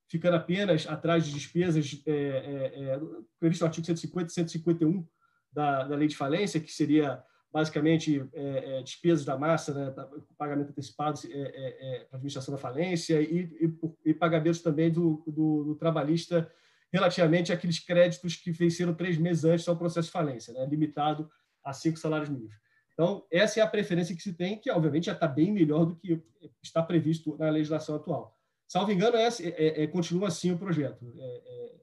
ficando 0.08 0.36
apenas 0.36 0.86
atrás 0.88 1.24
de 1.24 1.32
despesas 1.32 2.02
é, 2.04 2.12
é, 2.12 2.82
é 2.82 3.00
previsto 3.38 3.62
no 3.62 3.68
artigo 3.68 3.86
150 3.86 4.26
e 4.26 4.34
151 4.34 5.06
da, 5.52 5.84
da 5.84 5.96
lei 5.96 6.08
de 6.08 6.16
falência, 6.16 6.60
que 6.60 6.72
seria 6.72 7.22
basicamente 7.54 8.20
é, 8.32 8.78
é, 8.78 8.82
despesas 8.82 9.24
da 9.24 9.38
massa, 9.38 9.72
né, 9.72 9.94
pagamento 10.36 10.70
antecipado 10.70 11.20
é, 11.30 12.06
para 12.10 12.16
a 12.16 12.16
administração 12.16 12.52
da 12.52 12.60
falência 12.60 13.22
e, 13.22 13.44
e, 13.60 14.10
e 14.10 14.12
pagamentos 14.12 14.60
também 14.60 14.90
do, 14.90 15.22
do, 15.24 15.62
do 15.62 15.74
trabalhista 15.76 16.50
relativamente 16.92 17.52
àqueles 17.52 17.78
créditos 17.78 18.34
que 18.34 18.50
venceram 18.50 18.92
três 18.92 19.16
meses 19.16 19.44
antes 19.44 19.68
ao 19.68 19.76
processo 19.76 20.06
de 20.06 20.12
falência, 20.12 20.52
né? 20.52 20.66
limitado 20.66 21.30
a 21.62 21.72
cinco 21.72 21.96
salários 21.96 22.28
mínimos. 22.28 22.56
Então, 22.92 23.24
essa 23.30 23.60
é 23.60 23.62
a 23.62 23.68
preferência 23.68 24.16
que 24.16 24.22
se 24.22 24.32
tem, 24.32 24.58
que 24.58 24.70
obviamente 24.70 25.06
já 25.06 25.12
está 25.12 25.28
bem 25.28 25.52
melhor 25.52 25.86
do 25.86 25.94
que 25.94 26.20
está 26.60 26.82
previsto 26.82 27.36
na 27.38 27.50
legislação 27.50 27.94
atual. 27.94 28.36
Salvo 28.66 28.90
engano, 28.90 29.16
é, 29.16 29.28
é, 29.28 29.84
é 29.84 29.86
continua 29.86 30.26
assim 30.26 30.50
o 30.50 30.58
projeto. 30.58 31.04
É, 31.16 31.42
é, 31.46 31.74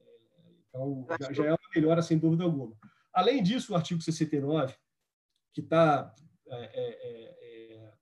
então, 0.68 1.06
já, 1.18 1.32
já, 1.32 1.44
é 1.46 1.50
uma 1.50 1.58
melhora, 1.74 2.02
sem 2.02 2.18
dúvida 2.18 2.44
alguma. 2.44 2.74
Além 3.12 3.42
disso, 3.42 3.72
o 3.72 3.76
artigo 3.76 4.02
69, 4.02 4.74
que 5.52 5.60
está. 5.60 6.14
É, 6.48 7.92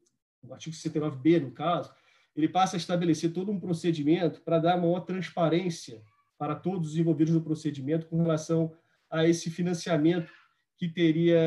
o 0.42 0.52
artigo 0.52 0.74
69b, 0.74 1.42
no 1.42 1.52
caso, 1.52 1.92
ele 2.34 2.48
passa 2.48 2.76
a 2.76 2.78
estabelecer 2.78 3.32
todo 3.32 3.52
um 3.52 3.60
procedimento 3.60 4.40
para 4.42 4.58
dar 4.58 4.76
maior 4.76 5.00
transparência 5.00 6.02
para 6.38 6.54
todos 6.54 6.92
os 6.92 6.96
envolvidos 6.96 7.34
no 7.34 7.42
procedimento 7.42 8.06
com 8.06 8.16
relação 8.16 8.72
a 9.10 9.26
esse 9.26 9.50
financiamento 9.50 10.32
que 10.78 10.88
teria 10.88 11.38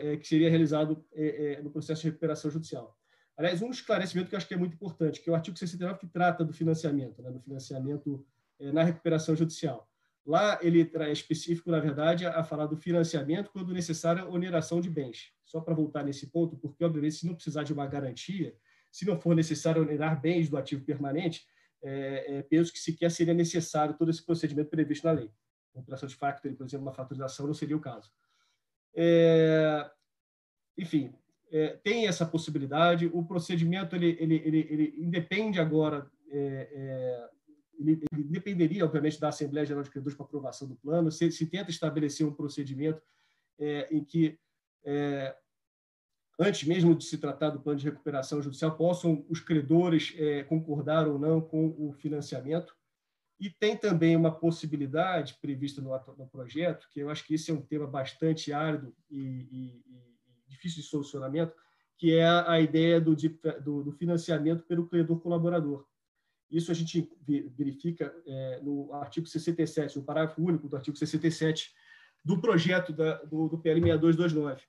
é, 0.00 0.16
que 0.16 0.26
seria 0.26 0.48
realizado 0.48 1.04
é, 1.12 1.52
é, 1.52 1.62
no 1.62 1.70
processo 1.70 2.00
de 2.00 2.08
recuperação 2.08 2.50
judicial. 2.50 2.96
Aliás, 3.36 3.60
um 3.60 3.70
esclarecimento 3.70 4.30
que 4.30 4.34
eu 4.34 4.38
acho 4.38 4.48
que 4.48 4.54
é 4.54 4.56
muito 4.56 4.74
importante, 4.74 5.20
que 5.20 5.28
é 5.28 5.32
o 5.32 5.36
artigo 5.36 5.58
69 5.58 5.98
que 6.00 6.06
trata 6.06 6.44
do 6.44 6.52
financiamento, 6.52 7.22
né, 7.22 7.30
do 7.30 7.40
financiamento 7.40 8.26
na 8.58 8.82
recuperação 8.82 9.36
judicial. 9.36 9.88
Lá 10.28 10.58
ele 10.60 10.90
é 10.94 11.10
específico, 11.10 11.70
na 11.70 11.80
verdade, 11.80 12.26
a 12.26 12.44
falar 12.44 12.66
do 12.66 12.76
financiamento 12.76 13.50
quando 13.50 13.72
necessária 13.72 14.28
oneração 14.28 14.78
de 14.78 14.90
bens. 14.90 15.32
Só 15.42 15.58
para 15.58 15.72
voltar 15.72 16.04
nesse 16.04 16.26
ponto, 16.26 16.54
porque, 16.54 16.84
obviamente, 16.84 17.14
se 17.14 17.26
não 17.26 17.34
precisar 17.34 17.62
de 17.62 17.72
uma 17.72 17.86
garantia, 17.86 18.54
se 18.92 19.06
não 19.06 19.18
for 19.18 19.34
necessário 19.34 19.80
onerar 19.80 20.20
bens 20.20 20.50
do 20.50 20.58
ativo 20.58 20.84
permanente, 20.84 21.46
é, 21.82 22.36
é, 22.36 22.42
penso 22.42 22.70
que 22.70 22.78
sequer 22.78 23.10
seria 23.10 23.32
necessário 23.32 23.96
todo 23.96 24.10
esse 24.10 24.22
procedimento 24.22 24.68
previsto 24.68 25.06
na 25.06 25.12
lei. 25.12 25.30
Operação 25.72 26.06
de 26.06 26.14
facto, 26.14 26.42
por 26.42 26.66
exemplo, 26.66 26.84
uma 26.84 26.92
faturização 26.92 27.46
não 27.46 27.54
seria 27.54 27.76
o 27.76 27.80
caso. 27.80 28.10
É, 28.94 29.90
enfim, 30.76 31.10
é, 31.50 31.68
tem 31.82 32.06
essa 32.06 32.26
possibilidade. 32.26 33.10
O 33.14 33.24
procedimento 33.24 33.96
ele, 33.96 34.14
ele, 34.20 34.42
ele, 34.44 34.66
ele 34.68 34.94
independe 34.98 35.58
agora, 35.58 36.06
é, 36.30 36.68
é, 36.70 37.30
ele, 37.78 38.00
dependeria, 38.12 38.84
obviamente, 38.84 39.20
da 39.20 39.28
Assembleia 39.28 39.66
Geral 39.66 39.82
de 39.82 39.90
Credores 39.90 40.16
para 40.16 40.26
aprovação 40.26 40.66
do 40.66 40.76
plano. 40.76 41.10
Se, 41.10 41.30
se 41.30 41.46
tenta 41.46 41.70
estabelecer 41.70 42.26
um 42.26 42.32
procedimento 42.32 43.00
em 43.90 44.04
que 44.04 44.38
antes 46.38 46.66
mesmo 46.66 46.94
de 46.94 47.04
se 47.04 47.18
tratar 47.18 47.50
do 47.50 47.60
plano 47.60 47.78
de 47.78 47.84
recuperação 47.84 48.40
judicial, 48.40 48.76
possam 48.76 49.24
os 49.28 49.40
credores 49.40 50.14
é, 50.16 50.44
concordar 50.44 51.08
ou 51.08 51.18
não 51.18 51.40
com 51.40 51.74
o 51.78 51.92
financiamento. 51.92 52.76
E 53.40 53.50
tem 53.50 53.76
também 53.76 54.16
uma 54.16 54.32
possibilidade 54.32 55.38
prevista 55.40 55.80
no, 55.80 55.90
no 56.16 56.28
projeto, 56.28 56.88
que 56.90 57.00
eu 57.00 57.10
acho 57.10 57.24
que 57.24 57.34
esse 57.34 57.50
é 57.50 57.54
um 57.54 57.60
tema 57.60 57.86
bastante 57.86 58.52
árido 58.52 58.94
e, 59.10 59.18
e, 59.18 59.82
e 59.86 60.48
difícil 60.48 60.82
de 60.82 60.88
solucionamento, 60.88 61.54
que 61.96 62.14
é 62.14 62.26
a 62.26 62.60
ideia 62.60 63.00
do, 63.00 63.14
do, 63.14 63.84
do, 63.84 63.92
financiamento 63.92 64.64
pelo 64.64 64.88
credor 64.88 65.20
colaborador. 65.20 65.86
Isso 66.50 66.70
a 66.70 66.74
gente 66.74 67.10
verifica 67.56 68.14
é, 68.26 68.60
no 68.62 68.92
artigo 68.94 69.26
67, 69.26 69.96
no 69.96 70.04
parágrafo 70.04 70.42
único 70.42 70.68
do 70.68 70.76
artigo 70.76 70.96
67 70.96 71.72
do 72.24 72.40
projeto 72.40 72.92
da, 72.92 73.22
do, 73.24 73.48
do 73.48 73.58
PL 73.58 73.80
6229 73.80 74.62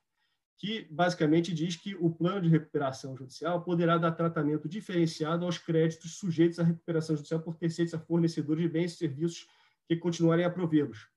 que 0.60 0.86
basicamente 0.90 1.54
diz 1.54 1.74
que 1.74 1.94
o 1.94 2.10
plano 2.10 2.42
de 2.42 2.50
recuperação 2.50 3.16
judicial 3.16 3.64
poderá 3.64 3.96
dar 3.96 4.12
tratamento 4.12 4.68
diferenciado 4.68 5.46
aos 5.46 5.56
créditos 5.56 6.18
sujeitos 6.18 6.58
à 6.58 6.62
recuperação 6.62 7.16
judicial 7.16 7.40
por 7.40 7.56
terceiros 7.56 7.94
a 7.94 7.98
fornecedores 7.98 8.62
de 8.62 8.68
bens 8.68 8.92
e 8.92 8.96
serviços 8.96 9.48
que 9.88 9.96
continuarem 9.96 10.44
a 10.44 10.50
provê-los. 10.50 11.08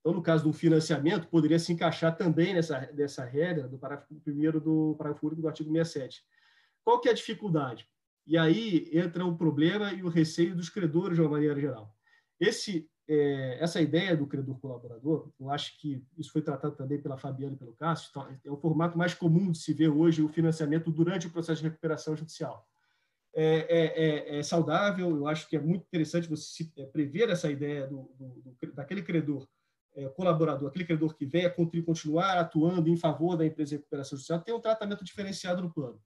Então, 0.00 0.12
no 0.12 0.20
caso 0.20 0.42
do 0.42 0.52
financiamento, 0.52 1.28
poderia 1.28 1.56
se 1.60 1.72
encaixar 1.72 2.16
também 2.16 2.52
nessa, 2.52 2.90
nessa 2.92 3.24
regra 3.24 3.68
do 3.68 3.78
parágrafo 3.78 4.12
1 4.26 4.58
do 4.58 4.96
parágrafo 4.98 5.24
único 5.24 5.40
do 5.40 5.46
artigo 5.46 5.70
67. 5.70 6.24
Qual 6.82 7.00
que 7.00 7.08
é 7.08 7.12
a 7.12 7.14
dificuldade? 7.14 7.88
E 8.26 8.38
aí 8.38 8.88
entra 8.92 9.24
o 9.24 9.36
problema 9.36 9.92
e 9.92 10.02
o 10.02 10.08
receio 10.08 10.54
dos 10.54 10.68
credores 10.68 11.16
de 11.16 11.22
uma 11.22 11.30
maneira 11.30 11.58
geral. 11.60 11.94
Esse 12.38 12.88
é, 13.08 13.58
essa 13.60 13.80
ideia 13.80 14.16
do 14.16 14.26
credor 14.26 14.58
colaborador, 14.58 15.30
eu 15.38 15.50
acho 15.50 15.78
que 15.78 16.02
isso 16.16 16.32
foi 16.32 16.40
tratado 16.40 16.76
também 16.76 17.00
pela 17.00 17.18
Fabiana 17.18 17.54
e 17.54 17.58
pelo 17.58 17.74
Cássio, 17.74 18.08
então, 18.10 18.26
é 18.44 18.50
o 18.50 18.56
formato 18.56 18.96
mais 18.96 19.12
comum 19.12 19.50
de 19.50 19.58
se 19.58 19.74
ver 19.74 19.88
hoje 19.88 20.22
o 20.22 20.28
financiamento 20.28 20.90
durante 20.90 21.26
o 21.26 21.30
processo 21.30 21.60
de 21.60 21.68
recuperação 21.68 22.16
judicial. 22.16 22.66
É, 23.34 23.44
é, 23.44 24.36
é, 24.36 24.38
é 24.38 24.42
saudável, 24.42 25.10
eu 25.10 25.26
acho 25.26 25.48
que 25.48 25.56
é 25.56 25.60
muito 25.60 25.82
interessante 25.82 26.28
você 26.28 26.70
é, 26.76 26.84
prever 26.84 27.30
essa 27.30 27.50
ideia 27.50 27.86
do, 27.86 28.10
do, 28.18 28.42
do 28.42 28.72
daquele 28.72 29.02
credor 29.02 29.48
é, 29.94 30.08
colaborador, 30.10 30.68
aquele 30.68 30.84
credor 30.84 31.14
que 31.14 31.26
venha 31.26 31.50
continuar 31.50 32.38
atuando 32.38 32.88
em 32.88 32.96
favor 32.96 33.36
da 33.36 33.44
empresa 33.44 33.70
de 33.70 33.76
recuperação 33.76 34.16
judicial, 34.16 34.40
tem 34.40 34.54
um 34.54 34.60
tratamento 34.60 35.04
diferenciado 35.04 35.60
no 35.60 35.72
plano. 35.72 36.00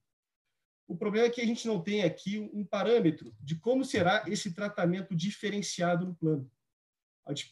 O 0.87 0.97
problema 0.97 1.27
é 1.27 1.31
que 1.31 1.41
a 1.41 1.47
gente 1.47 1.67
não 1.67 1.81
tem 1.81 2.03
aqui 2.03 2.39
um 2.53 2.65
parâmetro 2.65 3.35
de 3.41 3.57
como 3.57 3.85
será 3.85 4.25
esse 4.27 4.53
tratamento 4.55 5.15
diferenciado 5.15 6.07
no 6.07 6.15
plano 6.15 6.51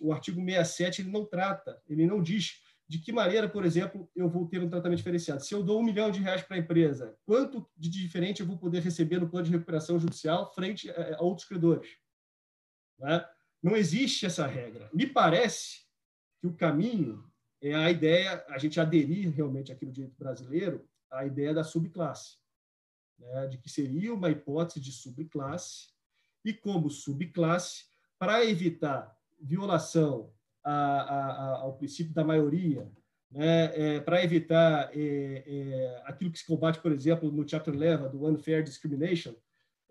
o 0.01 0.13
artigo 0.13 0.41
67 0.41 1.03
ele 1.03 1.11
não 1.11 1.25
trata, 1.25 1.81
ele 1.89 2.07
não 2.07 2.23
diz 2.23 2.63
de 2.87 2.99
que 2.99 3.13
maneira, 3.13 3.49
por 3.49 3.65
exemplo, 3.65 4.09
eu 4.15 4.29
vou 4.29 4.47
ter 4.47 4.63
um 4.63 4.69
tratamento 4.69 4.99
diferenciado. 4.99 5.43
Se 5.43 5.55
eu 5.55 5.63
dou 5.63 5.81
um 5.81 5.83
milhão 5.83 6.11
de 6.11 6.21
reais 6.21 6.43
para 6.43 6.57
a 6.57 6.61
empresa, 6.61 7.17
quanto 7.25 7.67
de 7.77 7.89
diferente 7.89 8.41
eu 8.41 8.47
vou 8.47 8.59
poder 8.59 8.83
receber 8.83 9.19
no 9.19 9.29
plano 9.29 9.47
de 9.47 9.53
recuperação 9.53 9.99
judicial 9.99 10.53
frente 10.53 10.91
a 10.91 11.23
outros 11.23 11.49
credores? 11.49 11.97
Né? 12.99 13.27
Não 13.63 13.75
existe 13.75 14.27
essa 14.27 14.47
regra. 14.47 14.91
Me 14.93 15.07
parece 15.07 15.87
que 16.39 16.47
o 16.47 16.55
caminho 16.55 17.25
é 17.61 17.75
a 17.75 17.91
ideia, 17.91 18.45
a 18.49 18.59
gente 18.59 18.79
aderir 18.79 19.31
realmente 19.31 19.73
aqui 19.73 19.87
no 19.87 19.93
direito 19.93 20.17
brasileiro, 20.19 20.87
à 21.11 21.25
ideia 21.25 21.55
da 21.55 21.65
subclasse. 21.65 22.37
Né, 23.19 23.47
de 23.47 23.59
que 23.59 23.69
seria 23.69 24.13
uma 24.13 24.31
hipótese 24.31 24.81
de 24.81 24.93
subclasse, 24.93 25.89
e 26.45 26.53
como 26.53 26.91
subclasse, 26.91 27.85
para 28.19 28.45
evitar 28.45 29.17
violação 29.41 30.33
a, 30.63 30.73
a, 30.73 31.49
ao 31.61 31.77
princípio 31.77 32.15
da 32.15 32.25
maioria, 32.25 32.91
né, 33.31 33.97
é, 33.97 34.01
para 34.01 34.23
evitar 34.23 34.91
é, 34.95 35.45
é, 35.47 36.03
aquilo 36.05 36.31
que 36.31 36.39
se 36.39 36.47
combate, 36.47 36.81
por 36.81 36.93
exemplo, 36.93 37.31
no 37.33 37.49
Chapter 37.49 37.75
11 37.75 38.11
do 38.11 38.27
Unfair 38.27 38.63
Discrimination, 38.63 39.35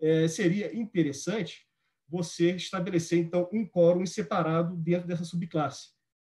é, 0.00 0.26
seria 0.28 0.74
interessante 0.74 1.66
você 2.08 2.52
estabelecer, 2.52 3.18
então, 3.18 3.48
um 3.52 3.66
quórum 3.66 4.04
separado 4.06 4.76
dentro 4.76 5.06
dessa 5.06 5.24
subclasse. 5.24 5.88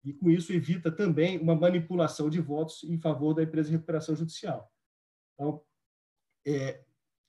E, 0.04 0.14
com 0.14 0.30
isso, 0.30 0.54
evita 0.54 0.92
também 0.92 1.38
uma 1.38 1.56
manipulação 1.56 2.30
de 2.30 2.40
votos 2.40 2.84
em 2.84 2.98
favor 2.98 3.34
da 3.34 3.44
empresa 3.44 3.70
de 3.70 3.76
recuperação 3.76 4.16
judicial. 4.16 4.72
Então, 5.34 5.62
é, 6.46 6.82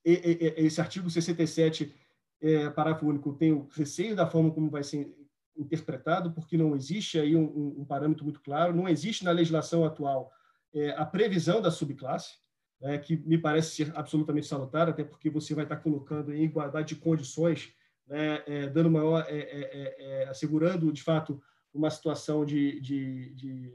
esse 0.04 0.80
artigo 0.80 1.10
67, 1.10 1.94
é, 2.40 2.70
parágrafo 2.70 3.06
único, 3.06 3.34
tem 3.34 3.52
o 3.52 3.68
receio 3.72 4.14
da 4.16 4.26
forma 4.26 4.50
como 4.50 4.70
vai 4.70 4.82
ser 4.82 5.14
interpretado, 5.56 6.32
porque 6.32 6.56
não 6.56 6.76
existe 6.76 7.18
aí 7.18 7.34
um, 7.34 7.80
um 7.80 7.84
parâmetro 7.84 8.24
muito 8.24 8.40
claro, 8.40 8.74
não 8.74 8.88
existe 8.88 9.24
na 9.24 9.32
legislação 9.32 9.84
atual 9.84 10.32
é, 10.74 10.90
a 10.90 11.04
previsão 11.04 11.60
da 11.60 11.70
subclasse, 11.70 12.36
é, 12.80 12.96
que 12.96 13.16
me 13.16 13.36
parece 13.36 13.74
ser 13.74 13.92
absolutamente 13.96 14.46
salutar, 14.46 14.88
até 14.88 15.02
porque 15.02 15.28
você 15.28 15.54
vai 15.54 15.64
estar 15.64 15.78
colocando 15.78 16.32
em 16.32 16.44
igualdade 16.44 16.94
de 16.94 17.00
condições, 17.00 17.72
né, 18.06 18.42
é, 18.46 18.66
dando 18.68 18.90
maior, 18.90 19.26
é, 19.28 19.38
é, 19.38 19.96
é, 19.98 20.28
assegurando 20.28 20.92
de 20.92 21.02
fato 21.02 21.42
uma 21.74 21.90
situação 21.90 22.44
de, 22.44 22.80
de, 22.80 23.34
de, 23.34 23.74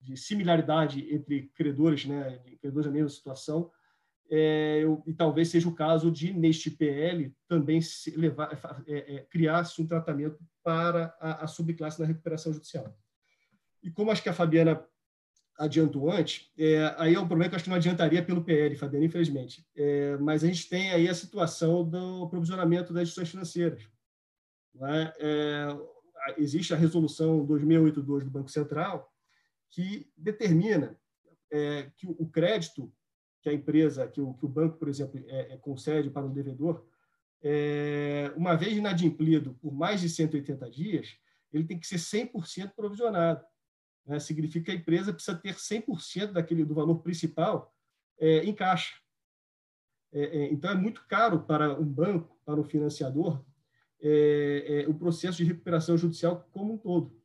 de 0.00 0.16
similaridade 0.16 1.12
entre 1.14 1.50
credores, 1.54 2.04
né, 2.04 2.38
credores 2.60 2.86
da 2.86 2.92
mesma 2.92 3.08
situação, 3.08 3.70
é, 4.30 4.78
eu, 4.82 5.02
e 5.06 5.12
talvez 5.12 5.48
seja 5.48 5.68
o 5.68 5.74
caso 5.74 6.08
de, 6.08 6.32
neste 6.32 6.70
PL, 6.70 7.34
também 7.48 7.80
levar, 8.14 8.84
é, 8.86 9.16
é, 9.16 9.20
criar-se 9.24 9.82
um 9.82 9.86
tratamento 9.86 10.38
para 10.62 11.12
a, 11.18 11.44
a, 11.44 11.46
subclasse 11.48 11.98
da 11.98 12.06
recuperação 12.06 12.52
judicial. 12.52 12.96
E 13.82 13.90
como 13.90 14.12
acho 14.12 14.22
que 14.22 14.28
a 14.28 14.32
Fabiana 14.32 14.86
adiantou 15.58 16.10
antes, 16.10 16.48
é, 16.56 16.94
aí 16.96 17.14
é 17.14 17.20
um 17.20 17.26
problema 17.26 17.50
que 17.50 17.56
acho 17.56 17.64
que 17.64 17.70
não 17.70 17.76
adiantaria 17.76 18.24
pelo 18.24 18.44
PL, 18.44 18.76
Fabiana, 18.76 19.04
infelizmente. 19.04 19.66
É, 19.74 20.16
mas 20.18 20.44
a 20.44 20.46
gente 20.46 20.68
tem 20.68 20.92
aí 20.92 21.08
a 21.08 21.14
situação 21.14 21.84
do 21.84 22.28
provisionamento 22.28 22.92
das 22.92 23.02
instituições 23.02 23.30
financeiras. 23.30 23.82
É? 24.80 25.12
é? 25.18 25.90
existe 26.38 26.72
a 26.72 26.76
resolução 26.76 27.44
2682 27.44 28.24
do 28.24 28.30
Banco 28.30 28.48
Central 28.48 29.12
que 29.68 30.08
determina 30.16 30.96
que 31.96 32.06
o 32.06 32.28
crédito 32.28 32.92
que 33.40 33.48
a 33.48 33.52
empresa, 33.52 34.06
que 34.06 34.20
o, 34.20 34.34
que 34.34 34.44
o 34.44 34.48
banco, 34.48 34.76
por 34.76 34.88
exemplo, 34.88 35.22
é, 35.26 35.54
é, 35.54 35.56
concede 35.56 36.10
para 36.10 36.26
um 36.26 36.32
devedor, 36.32 36.84
é, 37.42 38.32
uma 38.36 38.54
vez 38.54 38.76
inadimplido 38.76 39.54
por 39.54 39.72
mais 39.72 40.00
de 40.00 40.08
180 40.08 40.70
dias, 40.70 41.16
ele 41.52 41.64
tem 41.64 41.78
que 41.78 41.86
ser 41.86 41.96
100% 41.96 42.74
provisionado. 42.74 43.44
Né? 44.06 44.18
Significa 44.20 44.66
que 44.66 44.70
a 44.70 44.74
empresa 44.74 45.12
precisa 45.12 45.36
ter 45.36 45.54
100% 45.54 46.32
daquele, 46.32 46.64
do 46.64 46.74
valor 46.74 47.00
principal 47.00 47.74
é, 48.18 48.44
em 48.44 48.54
caixa. 48.54 48.94
É, 50.12 50.22
é, 50.22 50.52
então, 50.52 50.70
é 50.70 50.74
muito 50.74 51.06
caro 51.06 51.40
para 51.40 51.78
um 51.78 51.84
banco, 51.84 52.38
para 52.44 52.60
um 52.60 52.64
financiador, 52.64 53.42
é, 54.02 54.86
o 54.88 54.94
processo 54.94 55.38
de 55.38 55.44
recuperação 55.44 55.96
judicial 55.96 56.48
como 56.52 56.74
um 56.74 56.78
todo. 56.78 57.20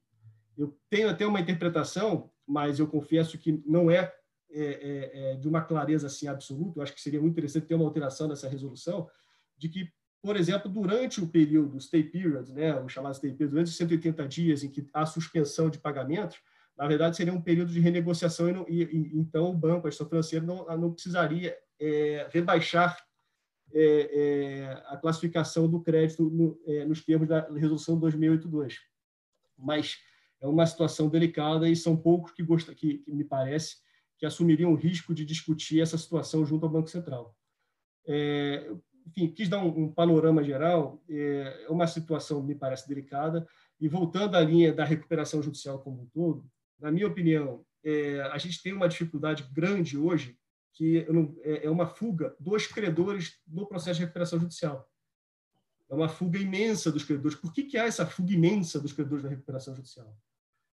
Eu 0.57 0.77
tenho 0.89 1.09
até 1.09 1.25
uma 1.25 1.39
interpretação, 1.39 2.31
mas 2.45 2.79
eu 2.79 2.87
confesso 2.87 3.37
que 3.37 3.63
não 3.65 3.89
é 3.89 4.13
é, 4.55 4.63
é, 4.63 5.31
é, 5.33 5.35
de 5.35 5.47
uma 5.47 5.61
clareza 5.61 6.07
assim 6.07 6.27
absoluta, 6.27 6.79
eu 6.79 6.83
acho 6.83 6.93
que 6.93 7.01
seria 7.01 7.19
muito 7.19 7.33
interessante 7.33 7.67
ter 7.67 7.75
uma 7.75 7.85
alteração 7.85 8.27
dessa 8.27 8.47
resolução, 8.47 9.09
de 9.57 9.67
que, 9.67 9.89
por 10.21 10.37
exemplo, 10.37 10.71
durante 10.71 11.21
o 11.21 11.27
período, 11.27 11.79
stay 11.79 12.03
period, 12.03 12.51
né, 12.53 12.73
o 12.79 12.87
chamado 12.87 13.15
stay 13.15 13.31
period, 13.31 13.51
durante 13.51 13.67
os 13.67 13.77
180 13.77 14.27
dias 14.27 14.63
em 14.63 14.69
que 14.69 14.87
há 14.93 15.05
suspensão 15.05 15.69
de 15.69 15.77
pagamentos, 15.77 16.37
na 16.77 16.87
verdade 16.87 17.17
seria 17.17 17.33
um 17.33 17.41
período 17.41 17.71
de 17.71 17.79
renegociação 17.79 18.49
e, 18.49 18.53
não, 18.53 18.65
e, 18.67 18.83
e 18.83 19.17
então 19.17 19.49
o 19.49 19.53
banco, 19.53 19.87
a 19.87 19.89
instituição 19.89 20.09
financeira, 20.09 20.45
não, 20.45 20.65
não 20.77 20.93
precisaria 20.93 21.57
é, 21.79 22.27
rebaixar 22.31 22.97
é, 23.73 23.81
é, 23.83 24.83
a 24.87 24.97
classificação 24.97 25.69
do 25.69 25.81
crédito 25.81 26.29
no, 26.29 26.57
nos 26.87 27.03
termos 27.03 27.27
da 27.27 27.41
resolução 27.49 27.99
2082. 27.99 28.79
Mas 29.57 29.97
é 30.41 30.47
uma 30.47 30.65
situação 30.65 31.09
delicada 31.09 31.67
e 31.67 31.75
são 31.75 31.97
poucos 31.97 32.31
que, 32.31 32.43
gosta, 32.43 32.73
que, 32.73 32.99
que 32.99 33.11
me 33.13 33.23
parece, 33.23 33.77
que 34.17 34.25
assumiriam 34.25 34.71
o 34.71 34.75
risco 34.75 35.13
de 35.13 35.25
discutir 35.25 35.81
essa 35.81 35.97
situação 35.97 36.45
junto 36.45 36.65
ao 36.65 36.71
Banco 36.71 36.89
Central. 36.89 37.35
É, 38.07 38.71
enfim, 39.07 39.27
quis 39.27 39.49
dar 39.49 39.63
um, 39.63 39.85
um 39.85 39.91
panorama 39.91 40.43
geral, 40.43 41.01
é, 41.09 41.65
é 41.67 41.69
uma 41.69 41.87
situação 41.87 42.41
me 42.41 42.55
parece 42.55 42.87
delicada, 42.87 43.47
e 43.79 43.87
voltando 43.87 44.35
à 44.35 44.41
linha 44.41 44.73
da 44.73 44.85
recuperação 44.85 45.41
judicial 45.41 45.79
como 45.79 46.03
um 46.03 46.05
todo, 46.07 46.49
na 46.79 46.91
minha 46.91 47.07
opinião, 47.07 47.65
é, 47.83 48.21
a 48.21 48.37
gente 48.37 48.61
tem 48.61 48.73
uma 48.73 48.87
dificuldade 48.87 49.43
grande 49.53 49.97
hoje, 49.97 50.37
que 50.73 51.05
é, 51.43 51.65
é 51.65 51.69
uma 51.69 51.85
fuga 51.85 52.35
dos 52.39 52.67
credores 52.67 53.39
no 53.47 53.65
processo 53.65 53.99
de 53.99 54.01
recuperação 54.01 54.39
judicial. 54.39 54.89
É 55.89 55.93
uma 55.93 56.09
fuga 56.09 56.39
imensa 56.39 56.91
dos 56.91 57.03
credores. 57.03 57.37
Por 57.37 57.53
que, 57.53 57.63
que 57.63 57.77
há 57.77 57.85
essa 57.85 58.05
fuga 58.05 58.33
imensa 58.33 58.79
dos 58.79 58.91
credores 58.91 59.23
da 59.23 59.29
recuperação 59.29 59.75
judicial? 59.75 60.17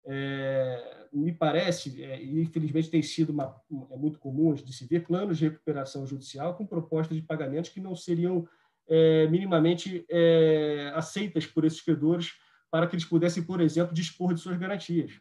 É, 0.08 1.08
me 1.12 1.32
parece, 1.32 2.04
é, 2.04 2.22
e 2.22 2.42
infelizmente 2.42 2.90
tem 2.90 3.02
sido 3.02 3.32
uma, 3.32 3.56
é 3.92 3.98
muito 3.98 4.20
comum 4.20 4.54
de 4.54 4.74
se 4.74 4.86
ver, 4.86 5.06
planos 5.06 5.38
de 5.38 5.46
recuperação 5.46 6.06
judicial 6.06 6.56
com 6.56 6.66
propostas 6.66 7.18
de 7.18 7.24
pagamentos 7.24 7.72
que 7.72 7.80
não 7.80 7.96
seriam 7.96 8.48
é, 8.88 9.28
minimamente 9.28 10.06
é, 10.10 10.92
aceitas 10.94 11.46
por 11.46 11.66
esses 11.66 11.82
credores 11.82 12.34
para 12.70 12.88
que 12.88 12.96
eles 12.96 13.06
pudessem, 13.06 13.44
por 13.44 13.62
exemplo, 13.62 13.94
dispor 13.94 14.34
de 14.34 14.42
suas 14.42 14.58
garantias. 14.58 15.20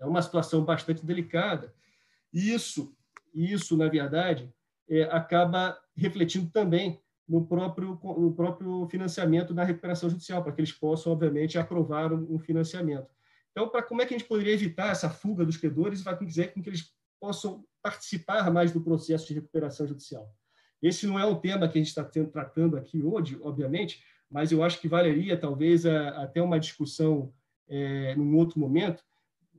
É 0.00 0.06
uma 0.06 0.22
situação 0.22 0.64
bastante 0.64 1.04
delicada. 1.04 1.72
E 2.32 2.52
isso, 2.52 2.94
isso 3.32 3.76
na 3.76 3.88
verdade, 3.88 4.52
é, 4.88 5.04
acaba 5.04 5.78
refletindo 5.96 6.50
também 6.50 7.00
no 7.28 7.46
próprio, 7.46 7.98
no 8.02 8.34
próprio 8.34 8.86
financiamento 8.88 9.52
da 9.54 9.64
recuperação 9.64 10.08
judicial, 10.08 10.42
para 10.42 10.52
que 10.52 10.60
eles 10.60 10.72
possam, 10.72 11.12
obviamente, 11.12 11.58
aprovar 11.58 12.12
um 12.12 12.38
financiamento. 12.38 13.17
Então, 13.52 13.68
para 13.68 13.82
como 13.82 14.02
é 14.02 14.06
que 14.06 14.14
a 14.14 14.18
gente 14.18 14.28
poderia 14.28 14.54
evitar 14.54 14.90
essa 14.90 15.10
fuga 15.10 15.44
dos 15.44 15.56
credores 15.56 16.00
e 16.00 16.04
vai 16.04 16.16
dizer 16.24 16.52
com 16.52 16.62
que 16.62 16.68
eles 16.68 16.92
possam 17.20 17.64
participar 17.82 18.50
mais 18.50 18.72
do 18.72 18.80
processo 18.80 19.26
de 19.26 19.34
recuperação 19.34 19.86
judicial? 19.86 20.32
Esse 20.80 21.06
não 21.06 21.18
é 21.18 21.26
um 21.26 21.34
tema 21.34 21.68
que 21.68 21.78
a 21.78 21.82
gente 21.82 21.88
está 21.88 22.04
tratando 22.04 22.76
aqui 22.76 23.02
hoje, 23.02 23.38
obviamente, 23.42 24.02
mas 24.30 24.52
eu 24.52 24.62
acho 24.62 24.80
que 24.80 24.88
valeria 24.88 25.36
talvez 25.36 25.84
a, 25.86 26.22
até 26.22 26.40
uma 26.40 26.60
discussão 26.60 27.32
é, 27.68 28.14
num 28.14 28.36
outro 28.36 28.60
momento. 28.60 29.02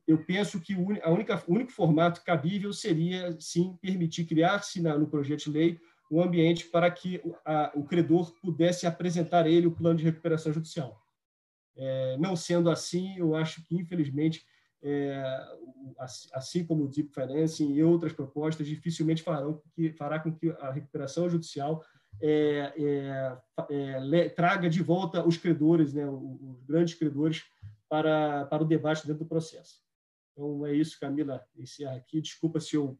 Eu 0.07 0.23
penso 0.25 0.59
que 0.59 0.73
a 1.03 1.11
única, 1.11 1.43
o 1.47 1.53
único 1.53 1.71
formato 1.71 2.23
cabível 2.23 2.71
seria, 2.73 3.35
sim, 3.39 3.77
permitir 3.81 4.25
criar-se 4.25 4.81
no 4.81 5.07
projeto 5.07 5.43
de 5.45 5.51
lei 5.51 5.79
um 6.11 6.21
ambiente 6.21 6.65
para 6.65 6.89
que 6.89 7.21
a, 7.45 7.71
o 7.75 7.83
credor 7.83 8.33
pudesse 8.41 8.87
apresentar 8.87 9.45
ele 9.45 9.67
o 9.67 9.71
plano 9.71 9.97
de 9.97 10.03
recuperação 10.03 10.51
judicial. 10.51 10.99
É, 11.81 12.17
não 12.17 12.35
sendo 12.35 12.69
assim, 12.69 13.17
eu 13.17 13.33
acho 13.35 13.63
que, 13.65 13.75
infelizmente, 13.75 14.45
é, 14.83 15.23
assim 16.33 16.65
como 16.65 16.83
o 16.83 16.87
Deep 16.89 17.13
Financing 17.13 17.73
e 17.73 17.81
outras 17.83 18.11
propostas, 18.11 18.67
dificilmente 18.67 19.23
farão 19.23 19.61
que, 19.73 19.93
fará 19.93 20.19
com 20.19 20.33
que 20.33 20.49
a 20.59 20.71
recuperação 20.71 21.29
judicial 21.29 21.83
é, 22.21 22.73
é, 22.77 23.37
é 23.69 24.29
traga 24.29 24.69
de 24.69 24.83
volta 24.83 25.25
os 25.25 25.37
credores, 25.37 25.93
né, 25.93 26.05
os 26.05 26.61
grandes 26.65 26.95
credores, 26.95 27.43
para, 27.87 28.45
para 28.45 28.61
o 28.61 28.67
debate 28.67 29.07
dentro 29.07 29.23
do 29.23 29.29
processo. 29.29 29.81
Então, 30.33 30.65
é 30.65 30.73
isso, 30.73 30.99
Camila, 30.99 31.43
encerra 31.57 31.95
aqui. 31.95 32.21
Desculpa 32.21 32.59
se 32.59 32.75
eu 32.75 32.97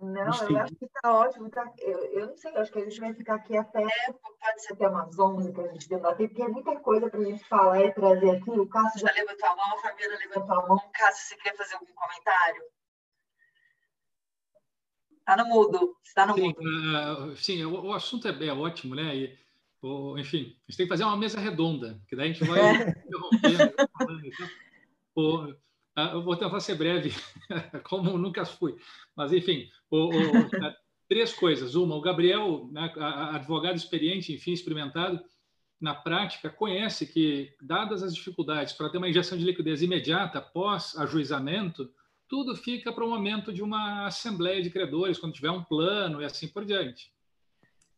não, 0.00 0.22
eu 0.22 0.58
acho 0.58 0.74
que 0.74 0.84
está 0.84 1.12
ótimo. 1.12 1.50
Tá, 1.50 1.72
eu, 1.78 1.98
eu 2.12 2.26
não 2.28 2.36
sei, 2.36 2.52
eu 2.52 2.60
acho 2.60 2.72
que 2.72 2.78
a 2.78 2.84
gente 2.84 3.00
vai 3.00 3.14
ficar 3.14 3.36
aqui 3.36 3.56
até, 3.56 3.80
pode 3.80 4.62
ser 4.62 4.74
até 4.74 4.88
umas 4.88 5.18
11 5.18 5.52
para 5.52 5.64
a 5.64 5.68
gente 5.68 5.88
debater, 5.88 6.28
porque 6.28 6.42
é 6.42 6.48
muita 6.48 6.76
coisa 6.80 7.08
para 7.08 7.20
a 7.20 7.24
gente 7.24 7.44
falar 7.44 7.82
e 7.82 7.92
trazer 7.92 8.30
aqui. 8.30 8.50
O 8.50 8.66
Cássio 8.66 9.00
já 9.00 9.12
levantou 9.12 9.48
a 9.48 9.56
mão, 9.56 9.78
a 9.78 9.80
Fabiana 9.80 10.18
levantou 10.18 10.60
a 10.60 10.68
mão. 10.68 10.78
Cássio, 10.92 11.28
você 11.28 11.36
quer 11.42 11.56
fazer 11.56 11.74
algum 11.74 11.92
comentário? 11.94 12.62
Está 15.18 15.36
no 15.38 15.46
mudo, 15.46 15.96
está 16.04 16.26
no 16.26 16.34
sim, 16.34 16.42
mudo. 16.42 16.60
Uh, 16.60 17.36
sim, 17.36 17.64
o, 17.64 17.86
o, 17.86 17.92
assunto 17.94 18.28
é, 18.28 18.46
é 18.46 18.52
ótimo, 18.52 18.94
né? 18.94 19.16
E, 19.16 19.38
o, 19.80 20.18
enfim, 20.18 20.54
a 20.68 20.70
gente 20.70 20.76
tem 20.76 20.86
que 20.86 20.92
fazer 20.92 21.04
uma 21.04 21.16
mesa 21.16 21.40
redonda, 21.40 21.98
que 22.06 22.14
daí 22.14 22.30
a 22.30 22.32
gente 22.32 22.44
vai 22.44 22.58
interrompendo. 22.92 23.74
Então, 25.16 25.56
eu 25.96 26.22
vou 26.22 26.36
tentar 26.36 26.60
ser 26.60 26.74
breve, 26.74 27.12
como 27.84 28.18
nunca 28.18 28.44
fui. 28.44 28.76
Mas, 29.16 29.32
enfim, 29.32 29.68
o, 29.90 30.08
o, 30.08 30.50
três 31.08 31.32
coisas. 31.32 31.74
Uma, 31.74 31.94
o 31.94 32.00
Gabriel, 32.00 32.68
né, 32.72 32.92
advogado 33.32 33.76
experiente, 33.76 34.32
enfim, 34.32 34.52
experimentado, 34.52 35.20
na 35.80 35.94
prática, 35.94 36.48
conhece 36.48 37.06
que, 37.06 37.54
dadas 37.60 38.02
as 38.02 38.14
dificuldades 38.14 38.72
para 38.72 38.88
ter 38.88 38.98
uma 38.98 39.08
injeção 39.08 39.36
de 39.36 39.44
liquidez 39.44 39.82
imediata 39.82 40.38
após 40.38 40.96
ajuizamento, 40.96 41.92
tudo 42.28 42.56
fica 42.56 42.92
para 42.92 43.04
o 43.04 43.10
momento 43.10 43.52
de 43.52 43.62
uma 43.62 44.06
assembleia 44.06 44.62
de 44.62 44.70
credores, 44.70 45.18
quando 45.18 45.34
tiver 45.34 45.50
um 45.50 45.62
plano 45.62 46.22
e 46.22 46.24
assim 46.24 46.48
por 46.48 46.64
diante. 46.64 47.12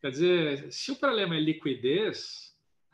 Quer 0.01 0.11
dizer, 0.11 0.73
se 0.73 0.91
o 0.91 0.97
problema 0.97 1.37
é 1.37 1.41
liquidez, 1.41 2.46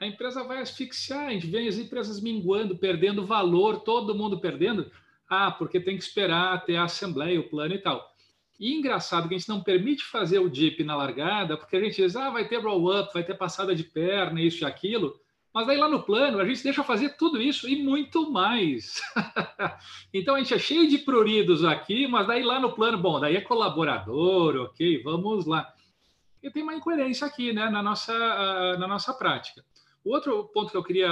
a 0.02 0.06
empresa 0.06 0.42
vai 0.42 0.60
asfixiar, 0.60 1.26
a 1.26 1.30
gente 1.30 1.46
vê 1.46 1.66
as 1.68 1.78
empresas 1.78 2.20
minguando, 2.20 2.76
perdendo 2.76 3.24
valor, 3.24 3.80
todo 3.80 4.14
mundo 4.14 4.40
perdendo. 4.40 4.90
Ah, 5.28 5.50
porque 5.50 5.80
tem 5.80 5.96
que 5.96 6.02
esperar 6.02 6.64
ter 6.64 6.76
a 6.76 6.84
assembleia, 6.84 7.40
o 7.40 7.48
plano 7.48 7.74
e 7.74 7.78
tal. 7.78 8.12
E 8.58 8.74
engraçado 8.74 9.28
que 9.28 9.34
a 9.34 9.38
gente 9.38 9.48
não 9.48 9.62
permite 9.62 10.04
fazer 10.04 10.38
o 10.38 10.50
dip 10.50 10.82
na 10.84 10.96
largada, 10.96 11.56
porque 11.56 11.76
a 11.76 11.80
gente 11.80 11.96
diz, 11.96 12.16
ah, 12.16 12.30
vai 12.30 12.46
ter 12.46 12.58
roll-up, 12.58 13.12
vai 13.14 13.24
ter 13.24 13.34
passada 13.34 13.74
de 13.74 13.84
perna, 13.84 14.40
isso 14.40 14.64
e 14.64 14.66
aquilo. 14.66 15.18
Mas 15.54 15.66
daí 15.66 15.76
lá 15.76 15.88
no 15.88 16.02
plano 16.02 16.38
a 16.38 16.44
gente 16.44 16.62
deixa 16.62 16.82
fazer 16.82 17.16
tudo 17.16 17.40
isso 17.40 17.68
e 17.68 17.82
muito 17.82 18.30
mais. 18.30 19.00
então 20.12 20.34
a 20.34 20.38
gente 20.38 20.54
é 20.54 20.58
cheio 20.58 20.88
de 20.88 20.98
pruridos 20.98 21.64
aqui, 21.64 22.06
mas 22.08 22.26
daí 22.26 22.42
lá 22.42 22.58
no 22.58 22.72
plano, 22.72 22.98
bom, 22.98 23.20
daí 23.20 23.36
é 23.36 23.40
colaborador, 23.40 24.56
ok, 24.56 25.02
vamos 25.02 25.46
lá. 25.46 25.72
E 26.42 26.50
tem 26.50 26.62
uma 26.62 26.74
incoerência 26.74 27.26
aqui, 27.26 27.52
né, 27.52 27.70
na 27.70 27.82
nossa, 27.82 28.76
na 28.78 28.88
nossa 28.88 29.14
prática. 29.14 29.64
Outro 30.04 30.44
ponto 30.48 30.70
que 30.70 30.76
eu 30.76 30.82
queria 30.82 31.10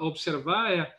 observar 0.00 0.72
é 0.72 0.94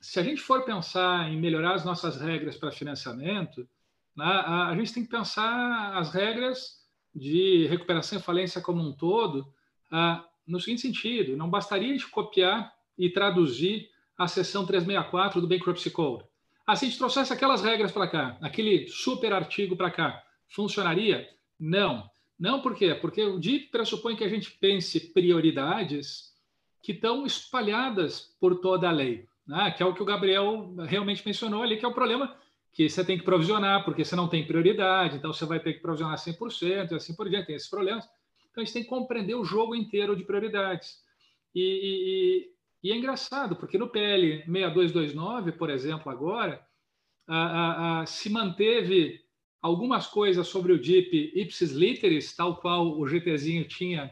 se 0.00 0.18
a 0.18 0.22
gente 0.22 0.40
for 0.40 0.64
pensar 0.64 1.30
em 1.30 1.38
melhorar 1.38 1.74
as 1.74 1.84
nossas 1.84 2.20
regras 2.20 2.56
para 2.56 2.72
financiamento, 2.72 3.68
né, 4.16 4.24
a 4.24 4.74
gente 4.76 4.94
tem 4.94 5.04
que 5.04 5.10
pensar 5.10 5.92
as 5.96 6.12
regras 6.12 6.80
de 7.14 7.66
recuperação 7.66 8.18
e 8.18 8.22
falência 8.22 8.60
como 8.60 8.80
um 8.82 8.92
todo 8.92 9.52
no 10.46 10.58
seguinte 10.58 10.82
sentido: 10.82 11.36
não 11.36 11.50
bastaria 11.50 11.90
a 11.90 11.92
gente 11.92 12.08
copiar 12.08 12.72
e 12.98 13.10
traduzir 13.10 13.88
a 14.16 14.26
seção 14.26 14.66
364 14.66 15.40
do 15.40 15.46
Bankruptcy 15.46 15.90
Code. 15.90 16.24
Ah, 16.66 16.76
se 16.76 16.84
a 16.84 16.88
gente 16.88 16.98
trouxesse 16.98 17.32
aquelas 17.32 17.62
regras 17.62 17.92
para 17.92 18.08
cá, 18.08 18.38
aquele 18.42 18.88
super 18.88 19.32
artigo 19.32 19.76
para 19.76 19.90
cá, 19.90 20.22
funcionaria? 20.48 21.28
Não. 21.58 22.09
Não 22.40 22.62
por 22.62 22.74
quê? 22.74 22.94
Porque 22.94 23.22
o 23.22 23.38
DIP 23.38 23.70
pressupõe 23.70 24.16
que 24.16 24.24
a 24.24 24.28
gente 24.28 24.50
pense 24.52 25.12
prioridades 25.12 26.34
que 26.82 26.92
estão 26.92 27.26
espalhadas 27.26 28.34
por 28.40 28.60
toda 28.60 28.88
a 28.88 28.92
lei, 28.92 29.28
né? 29.46 29.70
que 29.70 29.82
é 29.82 29.86
o 29.86 29.92
que 29.92 30.02
o 30.02 30.06
Gabriel 30.06 30.74
realmente 30.88 31.22
mencionou 31.26 31.62
ali, 31.62 31.76
que 31.76 31.84
é 31.84 31.88
o 31.88 31.92
problema 31.92 32.34
que 32.72 32.88
você 32.88 33.04
tem 33.04 33.18
que 33.18 33.24
provisionar, 33.24 33.84
porque 33.84 34.02
você 34.02 34.16
não 34.16 34.26
tem 34.26 34.46
prioridade, 34.46 35.16
então 35.16 35.34
você 35.34 35.44
vai 35.44 35.60
ter 35.60 35.74
que 35.74 35.80
provisionar 35.80 36.16
100% 36.16 36.92
e 36.92 36.94
assim 36.94 37.14
por 37.14 37.28
diante, 37.28 37.48
tem 37.48 37.56
esses 37.56 37.68
problemas. 37.68 38.08
Então, 38.50 38.62
a 38.62 38.64
gente 38.64 38.72
tem 38.72 38.82
que 38.84 38.88
compreender 38.88 39.34
o 39.34 39.44
jogo 39.44 39.74
inteiro 39.74 40.16
de 40.16 40.24
prioridades. 40.24 40.98
E, 41.54 42.48
e, 42.82 42.88
e 42.88 42.92
é 42.92 42.96
engraçado, 42.96 43.54
porque 43.56 43.76
no 43.76 43.88
PL 43.88 44.44
6229, 44.46 45.52
por 45.52 45.68
exemplo, 45.68 46.10
agora, 46.10 46.64
a, 47.26 47.36
a, 47.36 48.00
a, 48.00 48.06
se 48.06 48.30
manteve 48.30 49.20
algumas 49.60 50.06
coisas 50.06 50.48
sobre 50.48 50.72
o 50.72 50.80
DIP 50.80 51.32
ipsis 51.34 51.72
literis, 51.72 52.34
tal 52.34 52.56
qual 52.56 52.98
o 52.98 53.06
GTzinho 53.06 53.66
tinha 53.66 54.10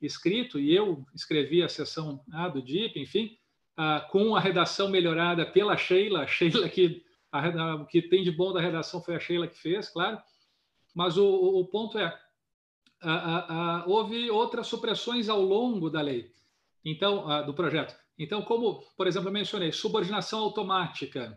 escrito, 0.00 0.58
e 0.58 0.74
eu 0.74 1.04
escrevi 1.14 1.62
a 1.62 1.68
seção 1.68 2.22
A 2.32 2.48
do 2.48 2.62
DIP, 2.62 3.00
enfim, 3.00 3.36
com 4.10 4.36
a 4.36 4.40
redação 4.40 4.88
melhorada 4.88 5.44
pela 5.44 5.76
Sheila, 5.76 6.26
Sheila 6.26 6.68
que 6.68 7.02
a, 7.32 7.74
o 7.76 7.86
que 7.86 8.00
tem 8.02 8.22
de 8.22 8.30
bom 8.30 8.52
da 8.52 8.60
redação 8.60 9.02
foi 9.02 9.16
a 9.16 9.20
Sheila 9.20 9.48
que 9.48 9.58
fez, 9.58 9.88
claro. 9.88 10.20
Mas 10.94 11.16
o, 11.16 11.26
o 11.26 11.66
ponto 11.66 11.98
é, 11.98 12.16
a, 13.00 13.80
a, 13.80 13.86
houve 13.86 14.30
outras 14.30 14.68
supressões 14.68 15.28
ao 15.28 15.42
longo 15.42 15.90
da 15.90 16.00
lei, 16.00 16.30
então 16.84 17.44
do 17.44 17.52
projeto. 17.52 17.96
Então, 18.16 18.42
como, 18.42 18.80
por 18.96 19.08
exemplo, 19.08 19.28
eu 19.28 19.32
mencionei, 19.32 19.72
subordinação 19.72 20.40
automática, 20.40 21.36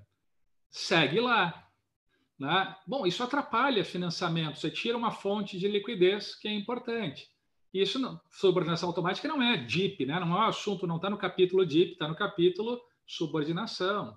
segue 0.69 1.19
lá. 1.19 1.66
Né? 2.39 2.75
Bom, 2.85 3.05
isso 3.05 3.23
atrapalha 3.23 3.83
financiamento, 3.83 4.59
você 4.59 4.69
tira 4.69 4.97
uma 4.97 5.11
fonte 5.11 5.57
de 5.57 5.67
liquidez 5.67 6.35
que 6.35 6.47
é 6.47 6.53
importante. 6.53 7.29
Isso, 7.73 7.99
não, 7.99 8.19
subordinação 8.31 8.89
automática 8.89 9.27
não 9.27 9.41
é 9.41 9.57
DIP, 9.57 10.05
né? 10.05 10.19
não 10.19 10.35
é 10.35 10.39
um 10.39 10.47
assunto, 10.47 10.87
não 10.87 10.97
está 10.97 11.09
no 11.09 11.17
capítulo 11.17 11.65
DIP, 11.65 11.93
está 11.93 12.07
no 12.07 12.15
capítulo 12.15 12.79
subordinação. 13.05 14.15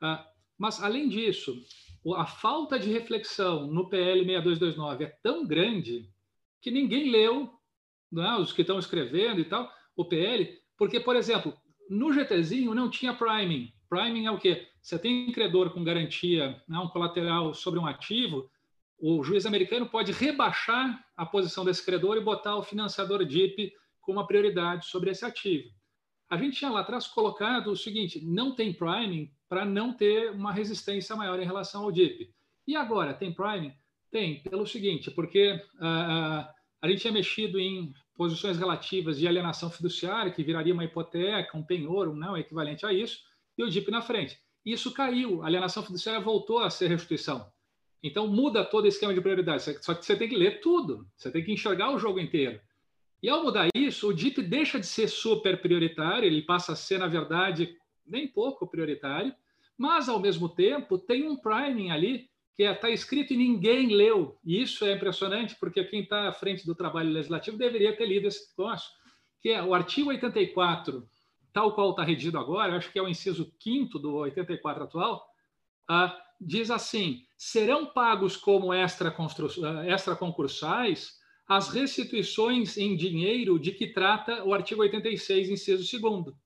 Ah, 0.00 0.26
mas, 0.56 0.82
além 0.82 1.08
disso, 1.08 1.56
a 2.16 2.26
falta 2.26 2.78
de 2.78 2.90
reflexão 2.90 3.66
no 3.66 3.88
PL 3.88 4.24
6229 4.24 5.04
é 5.04 5.08
tão 5.22 5.46
grande 5.46 6.10
que 6.60 6.70
ninguém 6.70 7.10
leu, 7.10 7.50
é? 8.16 8.34
os 8.40 8.52
que 8.52 8.62
estão 8.62 8.78
escrevendo 8.78 9.40
e 9.40 9.44
tal, 9.44 9.70
o 9.96 10.04
PL, 10.04 10.58
porque, 10.76 10.98
por 11.00 11.16
exemplo, 11.16 11.54
no 11.88 12.12
GTzinho 12.12 12.74
não 12.74 12.90
tinha 12.90 13.14
priming. 13.14 13.72
Priming 13.88 14.26
é 14.26 14.30
o 14.30 14.38
quê? 14.38 14.66
Você 14.82 14.98
tem 14.98 15.28
um 15.28 15.32
credor 15.32 15.70
com 15.70 15.82
garantia, 15.82 16.62
né, 16.68 16.78
um 16.78 16.88
colateral 16.88 17.54
sobre 17.54 17.80
um 17.80 17.86
ativo, 17.86 18.50
o 18.98 19.22
juiz 19.22 19.46
americano 19.46 19.86
pode 19.86 20.12
rebaixar 20.12 21.04
a 21.16 21.24
posição 21.24 21.64
desse 21.64 21.84
credor 21.84 22.16
e 22.16 22.20
botar 22.20 22.56
o 22.56 22.62
financiador 22.62 23.24
DIP 23.24 23.72
com 24.00 24.12
uma 24.12 24.26
prioridade 24.26 24.86
sobre 24.86 25.10
esse 25.10 25.24
ativo. 25.24 25.68
A 26.28 26.36
gente 26.36 26.58
tinha 26.58 26.70
lá 26.70 26.80
atrás 26.80 27.06
colocado 27.06 27.70
o 27.70 27.76
seguinte: 27.76 28.20
não 28.24 28.54
tem 28.54 28.72
priming 28.72 29.30
para 29.48 29.64
não 29.64 29.92
ter 29.92 30.32
uma 30.32 30.52
resistência 30.52 31.16
maior 31.16 31.40
em 31.40 31.46
relação 31.46 31.84
ao 31.84 31.92
DIP. 31.92 32.30
E 32.66 32.76
agora, 32.76 33.14
tem 33.14 33.32
priming? 33.32 33.72
Tem, 34.10 34.42
pelo 34.42 34.66
seguinte, 34.66 35.10
porque 35.10 35.52
uh, 35.76 36.48
a 36.82 36.88
gente 36.88 37.00
tinha 37.00 37.12
mexido 37.12 37.58
em 37.58 37.92
posições 38.14 38.58
relativas 38.58 39.18
de 39.18 39.28
alienação 39.28 39.70
fiduciária, 39.70 40.32
que 40.32 40.42
viraria 40.42 40.74
uma 40.74 40.84
hipoteca, 40.84 41.56
um 41.56 41.62
penhor, 41.62 42.08
um 42.08 42.14
não 42.14 42.36
equivalente 42.36 42.84
a 42.84 42.92
isso, 42.92 43.20
e 43.58 43.62
o 43.62 43.68
DIP 43.68 43.90
na 43.90 44.00
frente. 44.00 44.38
Isso 44.64 44.92
caiu, 44.92 45.42
a 45.42 45.46
alienação 45.46 45.82
fiduciária 45.82 46.20
voltou 46.20 46.60
a 46.60 46.70
ser 46.70 46.88
restituição. 46.88 47.50
Então 48.02 48.28
muda 48.28 48.64
todo 48.64 48.84
o 48.84 48.88
esquema 48.88 49.12
de 49.12 49.20
prioridade, 49.20 49.62
só 49.82 49.92
que 49.92 50.06
você 50.06 50.16
tem 50.16 50.28
que 50.28 50.36
ler 50.36 50.60
tudo, 50.60 51.06
você 51.16 51.30
tem 51.30 51.42
que 51.42 51.52
enxergar 51.52 51.92
o 51.92 51.98
jogo 51.98 52.20
inteiro. 52.20 52.60
E 53.20 53.28
ao 53.28 53.42
mudar 53.42 53.68
isso, 53.74 54.08
o 54.08 54.14
DIP 54.14 54.40
deixa 54.42 54.78
de 54.78 54.86
ser 54.86 55.08
super 55.08 55.60
prioritário, 55.60 56.24
ele 56.24 56.42
passa 56.42 56.72
a 56.72 56.76
ser, 56.76 56.98
na 56.98 57.08
verdade, 57.08 57.76
nem 58.06 58.28
pouco 58.28 58.66
prioritário, 58.66 59.34
mas 59.76 60.08
ao 60.08 60.20
mesmo 60.20 60.48
tempo 60.48 60.96
tem 60.96 61.28
um 61.28 61.36
priming 61.36 61.90
ali 61.90 62.28
que 62.54 62.62
está 62.62 62.90
escrito 62.90 63.32
e 63.32 63.36
ninguém 63.36 63.88
leu. 63.88 64.36
E 64.44 64.60
isso 64.60 64.84
é 64.84 64.92
impressionante, 64.92 65.56
porque 65.58 65.82
quem 65.84 66.02
está 66.02 66.28
à 66.28 66.32
frente 66.32 66.66
do 66.66 66.74
trabalho 66.74 67.10
legislativo 67.10 67.56
deveria 67.56 67.96
ter 67.96 68.06
lido 68.06 68.26
esse 68.26 68.50
negócio, 68.50 68.90
que 69.40 69.50
é 69.50 69.62
o 69.62 69.74
artigo 69.74 70.10
84, 70.10 71.08
tal 71.52 71.72
qual 71.74 71.90
está 71.90 72.02
redigido 72.02 72.38
agora, 72.38 72.76
acho 72.76 72.92
que 72.92 72.98
é 72.98 73.02
o 73.02 73.08
inciso 73.08 73.52
5 73.62 73.98
do 73.98 74.14
84 74.16 74.84
atual, 74.84 75.26
uh, 75.90 76.10
diz 76.40 76.70
assim: 76.70 77.24
serão 77.36 77.86
pagos 77.86 78.36
como 78.36 78.72
extra, 78.72 79.14
extra 79.86 80.16
concursais 80.16 81.18
as 81.48 81.70
restituições 81.70 82.76
em 82.76 82.94
dinheiro 82.94 83.58
de 83.58 83.72
que 83.72 83.86
trata 83.86 84.44
o 84.44 84.52
artigo 84.52 84.82
86, 84.82 85.48
inciso 85.48 86.00
2. 86.00 86.36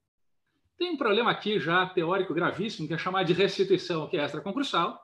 Tem 0.78 0.90
um 0.90 0.96
problema 0.96 1.30
aqui 1.30 1.58
já 1.58 1.84
teórico 1.86 2.32
gravíssimo, 2.32 2.86
que 2.86 2.94
é 2.94 2.98
chamar 2.98 3.24
de 3.24 3.32
restituição, 3.32 4.08
que 4.08 4.16
é 4.16 4.24
extraconcursal, 4.24 5.00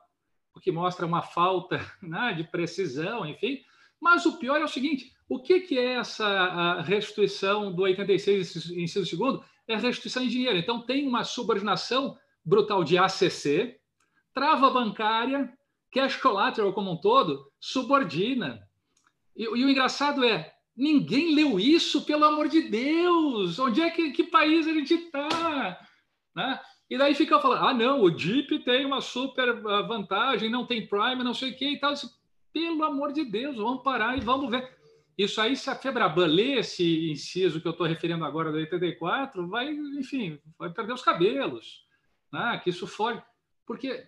o 0.55 0.59
que 0.59 0.71
mostra 0.71 1.05
uma 1.05 1.21
falta 1.21 1.79
né, 2.01 2.33
de 2.33 2.45
precisão, 2.45 3.25
enfim. 3.25 3.61
Mas 3.99 4.25
o 4.25 4.39
pior 4.39 4.61
é 4.61 4.63
o 4.63 4.69
seguinte: 4.69 5.13
o 5.27 5.41
que, 5.41 5.59
que 5.59 5.77
é 5.77 5.95
essa 5.95 6.81
restituição 6.81 7.73
do 7.73 7.83
86, 7.83 8.71
inciso 8.71 9.17
2? 9.17 9.41
É 9.69 9.75
restituição 9.75 10.23
em 10.23 10.27
dinheiro. 10.27 10.57
Então, 10.57 10.81
tem 10.81 11.07
uma 11.07 11.23
subordinação 11.23 12.17
brutal 12.43 12.83
de 12.83 12.97
ACC, 12.97 13.79
trava 14.33 14.69
bancária, 14.71 15.53
cash 15.91 16.17
collateral 16.17 16.73
como 16.73 16.91
um 16.91 16.97
todo, 16.97 17.51
subordina. 17.59 18.59
E, 19.35 19.43
e, 19.43 19.47
o 19.47 19.69
engraçado 19.69 20.23
é, 20.23 20.51
ninguém 20.75 21.35
leu 21.35 21.59
isso, 21.59 22.03
pelo 22.03 22.25
amor 22.25 22.47
de 22.47 22.61
Deus! 22.61 23.59
Onde 23.59 23.81
é 23.81 23.89
que, 23.91 24.11
que 24.11 24.23
país 24.23 24.67
a 24.67 24.73
gente 24.73 24.95
está? 24.95 25.79
Né? 26.35 26.59
E 26.89 26.97
daí 26.97 27.13
fica 27.13 27.39
falando, 27.39 27.67
ah, 27.67 27.73
não, 27.73 28.01
o 28.01 28.17
Jeep 28.17 28.59
tem 28.63 28.85
uma 28.85 29.01
super 29.01 29.49
ah, 29.49 29.83
vantagem, 29.83 30.49
não 30.49 30.65
tem 30.65 30.87
Prime, 30.87 31.23
não 31.23 31.33
sei 31.35 31.51
o 31.51 31.55
que 31.55 31.69
e 31.69 31.79
tal. 31.79 31.93
Pelo 32.51 32.83
amor 32.83 33.13
de 33.13 33.23
Deus, 33.23 33.55
vamos 33.57 33.83
parar 33.83 34.17
e 34.17 34.21
vamos 34.21 34.49
ver. 34.49 34.78
Isso 35.19 35.41
aí, 35.41 35.53
se 35.53 35.69
a 35.69 35.75
Febraban 35.75 36.27
lê 36.27 36.59
esse 36.59 37.11
inciso 37.11 37.59
que 37.59 37.67
eu 37.67 37.73
estou 37.73 37.85
referindo 37.85 38.23
agora 38.23 38.53
do 38.53 38.57
84, 38.57 39.45
vai, 39.49 39.69
enfim, 39.69 40.39
vai 40.57 40.71
perder 40.71 40.93
os 40.93 41.01
cabelos. 41.01 41.85
Né? 42.31 42.57
Que 42.63 42.69
isso 42.69 42.87
for... 42.87 43.21
Porque 43.65 44.07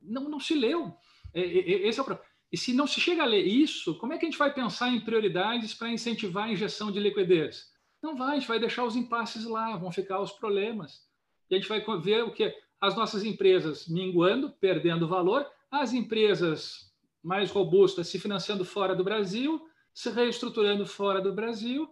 não, 0.00 0.28
não 0.28 0.38
se 0.38 0.54
leu. 0.54 0.96
Esse 1.34 1.98
é 1.98 2.02
o 2.02 2.04
problema. 2.04 2.30
E 2.52 2.56
se 2.56 2.72
não 2.72 2.86
se 2.86 3.00
chega 3.00 3.24
a 3.24 3.26
ler 3.26 3.44
isso, 3.44 3.98
como 3.98 4.12
é 4.12 4.16
que 4.16 4.26
a 4.26 4.30
gente 4.30 4.38
vai 4.38 4.54
pensar 4.54 4.90
em 4.90 5.00
prioridades 5.00 5.74
para 5.74 5.90
incentivar 5.90 6.44
a 6.44 6.52
injeção 6.52 6.92
de 6.92 7.00
liquidez? 7.00 7.72
Não 8.00 8.14
vai, 8.14 8.36
a 8.36 8.38
gente 8.38 8.46
vai 8.46 8.60
deixar 8.60 8.84
os 8.84 8.94
impasses 8.94 9.44
lá, 9.46 9.76
vão 9.76 9.90
ficar 9.90 10.20
os 10.20 10.30
problemas. 10.30 11.02
E 11.50 11.56
a 11.56 11.58
gente 11.58 11.68
vai 11.68 11.84
ver 12.00 12.22
o 12.22 12.30
que? 12.30 12.54
As 12.80 12.94
nossas 12.94 13.24
empresas 13.24 13.88
minguando, 13.88 14.52
perdendo 14.60 15.08
valor, 15.08 15.44
as 15.68 15.92
empresas 15.92 16.94
mais 17.20 17.50
robustas 17.50 18.06
se 18.06 18.20
financiando 18.20 18.64
fora 18.64 18.94
do 18.94 19.02
Brasil, 19.02 19.60
se 19.94 20.10
reestruturando 20.10 20.84
fora 20.84 21.20
do 21.20 21.32
Brasil, 21.32 21.88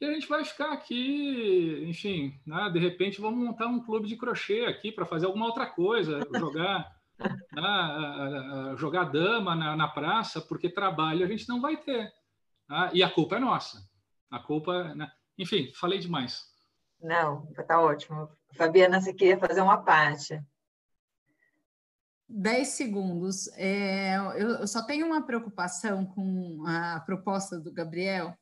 e 0.00 0.04
a 0.06 0.12
gente 0.12 0.28
vai 0.28 0.44
ficar 0.44 0.72
aqui, 0.72 1.84
enfim, 1.86 2.38
né? 2.46 2.70
de 2.70 2.78
repente 2.78 3.20
vamos 3.20 3.44
montar 3.44 3.66
um 3.66 3.82
clube 3.82 4.06
de 4.06 4.16
crochê 4.16 4.64
aqui 4.66 4.92
para 4.92 5.04
fazer 5.04 5.26
alguma 5.26 5.46
outra 5.46 5.66
coisa, 5.66 6.20
jogar 6.38 7.00
né, 7.52 8.76
jogar 8.78 9.04
dama 9.04 9.54
na, 9.54 9.76
na, 9.76 9.88
praça, 9.88 10.40
porque 10.40 10.70
trabalho 10.70 11.24
a 11.24 11.28
gente 11.28 11.48
não 11.48 11.60
vai 11.60 11.76
ter. 11.76 12.10
Tá? 12.66 12.90
E 12.94 13.02
a 13.02 13.10
culpa 13.10 13.36
é 13.36 13.40
nossa. 13.40 13.78
A 14.30 14.38
culpa, 14.38 14.94
né? 14.94 15.10
enfim, 15.36 15.70
falei 15.74 15.98
demais. 15.98 16.48
Não, 17.02 17.46
tá 17.66 17.80
ótimo. 17.80 18.28
Fabiana, 18.54 19.00
você 19.00 19.12
queria 19.12 19.38
fazer 19.38 19.60
uma 19.60 19.78
parte. 19.78 20.40
10 22.30 22.68
segundos. 22.68 23.48
É, 23.54 24.16
eu, 24.36 24.66
só 24.66 24.82
tenho 24.82 25.06
uma 25.06 25.22
preocupação 25.22 26.06
com 26.06 26.64
a 26.66 27.00
proposta 27.00 27.58
do 27.58 27.72
Gabriel, 27.72 28.36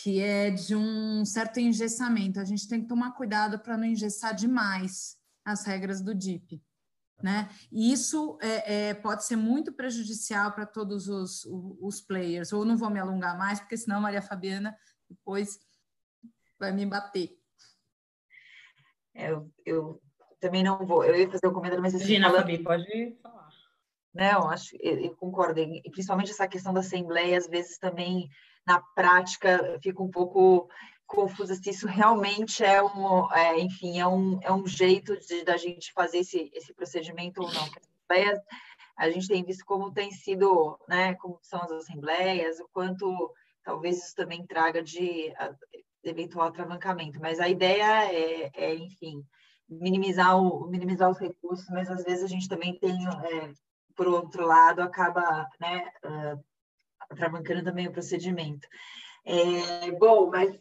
que 0.00 0.20
é 0.20 0.50
de 0.50 0.76
um 0.76 1.24
certo 1.24 1.58
engessamento. 1.58 2.38
A 2.38 2.44
gente 2.44 2.68
tem 2.68 2.80
que 2.80 2.88
tomar 2.88 3.12
cuidado 3.12 3.58
para 3.58 3.76
não 3.76 3.84
engessar 3.84 4.34
demais 4.34 5.16
as 5.44 5.64
regras 5.64 6.00
do 6.00 6.14
DIP. 6.14 6.62
Né? 7.22 7.50
E 7.70 7.92
isso 7.92 8.38
é, 8.40 8.88
é, 8.88 8.94
pode 8.94 9.24
ser 9.26 9.36
muito 9.36 9.72
prejudicial 9.72 10.52
para 10.52 10.64
todos 10.64 11.08
os, 11.08 11.44
os 11.80 12.00
players. 12.00 12.52
Ou 12.52 12.64
não 12.64 12.76
vou 12.76 12.88
me 12.88 13.00
alongar 13.00 13.36
mais, 13.36 13.60
porque 13.60 13.76
senão 13.76 13.96
a 13.96 14.00
Maria 14.00 14.22
Fabiana 14.22 14.74
depois 15.08 15.58
vai 16.58 16.72
me 16.72 16.86
bater. 16.86 17.36
É, 19.14 19.32
eu, 19.32 19.52
eu 19.66 20.02
também 20.40 20.62
não 20.62 20.84
vou. 20.84 21.04
Eu 21.04 21.14
ia 21.16 21.30
fazer 21.30 21.46
o 21.46 21.50
um 21.50 21.54
comentário, 21.54 21.82
mas 21.82 21.94
assim, 21.94 22.06
Gina, 22.06 22.26
falando... 22.26 22.42
Fabi, 22.42 22.58
pode 22.58 23.16
falar. 23.22 23.48
Não, 24.12 24.50
acho, 24.50 24.76
eu, 24.80 24.98
eu 24.98 25.14
concordo. 25.16 25.60
E 25.60 25.82
principalmente 25.90 26.30
essa 26.30 26.48
questão 26.48 26.72
da 26.72 26.80
assembleia, 26.80 27.38
às 27.38 27.46
vezes 27.46 27.78
também 27.78 28.28
na 28.66 28.80
prática 28.94 29.78
fica 29.82 30.02
um 30.02 30.10
pouco 30.10 30.68
confusa 31.06 31.56
se 31.56 31.70
isso 31.70 31.88
realmente 31.88 32.62
é 32.62 32.80
um, 32.82 33.32
é, 33.32 33.58
enfim, 33.58 33.98
é 33.98 34.06
um, 34.06 34.38
é 34.42 34.52
um 34.52 34.64
jeito 34.66 35.18
de 35.18 35.44
da 35.44 35.56
gente 35.56 35.92
fazer 35.92 36.18
esse, 36.18 36.50
esse 36.54 36.72
procedimento 36.72 37.42
ou 37.42 37.52
não. 37.52 37.62
Assembleias, 37.62 38.38
a 38.96 39.10
gente 39.10 39.26
tem 39.26 39.42
visto 39.42 39.64
como 39.64 39.92
tem 39.92 40.12
sido, 40.12 40.78
né, 40.88 41.14
como 41.14 41.38
são 41.42 41.60
as 41.62 41.72
assembleias, 41.72 42.60
o 42.60 42.68
quanto 42.72 43.32
talvez 43.64 43.98
isso 43.98 44.14
também 44.14 44.46
traga 44.46 44.82
de, 44.82 45.32
de 46.02 46.10
eventual 46.10 46.46
atravancamento, 46.46 47.20
mas 47.20 47.40
a 47.40 47.48
ideia 47.48 48.04
é, 48.12 48.50
é, 48.54 48.74
enfim, 48.74 49.24
minimizar, 49.70 50.36
o, 50.36 50.66
minimizar 50.66 51.10
os 51.10 51.18
recursos, 51.18 51.68
mas 51.70 51.90
às 51.90 52.02
vezes 52.02 52.24
a 52.24 52.28
gente 52.28 52.48
também 52.48 52.78
tem, 52.78 52.96
é, 53.06 53.52
por 53.94 54.08
outro 54.08 54.44
lado, 54.44 54.82
acaba, 54.82 55.46
né, 55.60 55.90
uh, 56.04 56.44
atravancando 57.08 57.62
também 57.62 57.86
o 57.86 57.92
procedimento. 57.92 58.66
É, 59.24 59.90
bom, 59.92 60.30
mas 60.30 60.58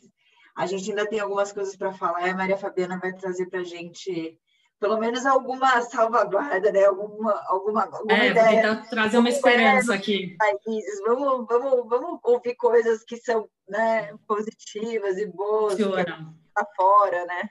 a 0.56 0.66
gente 0.66 0.90
ainda 0.90 1.08
tem 1.08 1.20
algumas 1.20 1.52
coisas 1.52 1.76
para 1.76 1.94
falar 1.94 2.28
e 2.28 2.32
a 2.32 2.36
Maria 2.36 2.58
Fabiana 2.58 3.00
vai 3.00 3.14
trazer 3.14 3.48
para 3.48 3.62
a 3.62 3.64
gente 3.64 4.38
pelo 4.80 4.98
menos 4.98 5.26
alguma 5.26 5.82
salvaguarda, 5.82 6.72
né? 6.72 6.86
alguma, 6.86 7.34
alguma, 7.48 7.84
alguma 7.84 8.14
é, 8.14 8.30
ideia. 8.30 8.62
tentar 8.62 8.90
trazer 8.90 9.18
uma 9.18 9.30
esperança 9.30 9.94
aqui. 9.94 10.38
Países. 10.38 11.02
Vamos, 11.06 11.46
vamos, 11.48 11.90
vamos 11.90 12.20
ouvir 12.24 12.56
coisas 12.56 13.04
que 13.04 13.18
são 13.18 13.50
né, 13.68 14.16
positivas 14.26 15.18
e 15.18 15.26
boas, 15.26 15.74
Funciona. 15.74 16.34
Tá 16.56 16.66
fora, 16.78 17.26
né? 17.26 17.50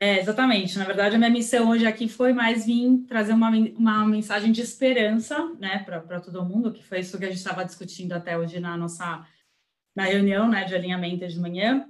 É, 0.00 0.18
exatamente. 0.18 0.78
Na 0.78 0.84
verdade, 0.84 1.14
a 1.14 1.18
minha 1.18 1.30
missão 1.30 1.70
hoje 1.70 1.86
aqui 1.86 2.08
foi 2.08 2.32
mais 2.32 2.66
vir 2.66 3.04
trazer 3.06 3.32
uma, 3.32 3.50
uma 3.50 4.06
mensagem 4.06 4.52
de 4.52 4.60
esperança, 4.60 5.38
né, 5.58 5.78
para 5.78 6.20
todo 6.20 6.44
mundo, 6.44 6.72
que 6.72 6.82
foi 6.82 7.00
isso 7.00 7.18
que 7.18 7.24
a 7.24 7.28
gente 7.28 7.38
estava 7.38 7.64
discutindo 7.64 8.12
até 8.12 8.36
hoje 8.36 8.60
na 8.60 8.76
nossa 8.76 9.26
na 9.94 10.04
reunião 10.04 10.48
né, 10.48 10.64
de 10.64 10.74
alinhamento 10.74 11.26
de 11.26 11.38
manhã. 11.38 11.88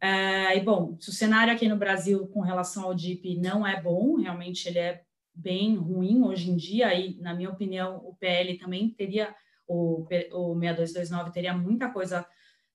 É, 0.00 0.56
e, 0.56 0.60
bom, 0.60 0.96
o 0.96 1.12
cenário 1.12 1.52
aqui 1.52 1.68
no 1.68 1.76
Brasil 1.76 2.26
com 2.28 2.40
relação 2.40 2.84
ao 2.84 2.94
DIP 2.94 3.36
não 3.36 3.66
é 3.66 3.80
bom, 3.80 4.16
realmente 4.16 4.68
ele 4.68 4.78
é 4.78 5.02
bem 5.34 5.76
ruim 5.76 6.22
hoje 6.22 6.50
em 6.50 6.56
dia, 6.56 6.94
e, 6.94 7.16
na 7.16 7.34
minha 7.34 7.50
opinião, 7.50 7.96
o 8.04 8.14
PL 8.14 8.58
também 8.58 8.90
teria, 8.90 9.34
o, 9.66 10.02
o 10.32 10.58
6229 10.58 11.32
teria 11.32 11.54
muita 11.54 11.90
coisa 11.90 12.26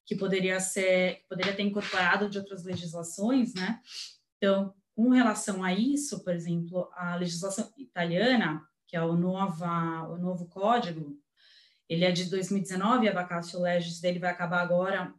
que 0.05 0.16
poderia 0.16 0.59
ser, 0.59 1.24
poderia 1.28 1.53
ter 1.53 1.63
incorporado 1.63 2.30
de 2.30 2.38
outras 2.38 2.63
legislações, 2.63 3.53
né? 3.55 3.80
Então, 4.38 4.73
com 4.95 5.09
relação 5.09 5.63
a 5.63 5.73
isso, 5.73 6.23
por 6.23 6.33
exemplo, 6.33 6.89
a 6.93 7.15
legislação 7.15 7.71
italiana, 7.77 8.65
que 8.88 8.95
é 8.95 9.03
o, 9.03 9.15
nova, 9.15 10.07
o 10.09 10.17
novo 10.17 10.45
código, 10.47 11.17
ele 11.88 12.05
é 12.05 12.11
de 12.11 12.25
2019, 12.25 13.07
a 13.07 13.13
vacatio 13.13 13.59
legis 13.59 13.99
dele 13.99 14.19
vai 14.19 14.31
acabar 14.31 14.61
agora 14.61 15.13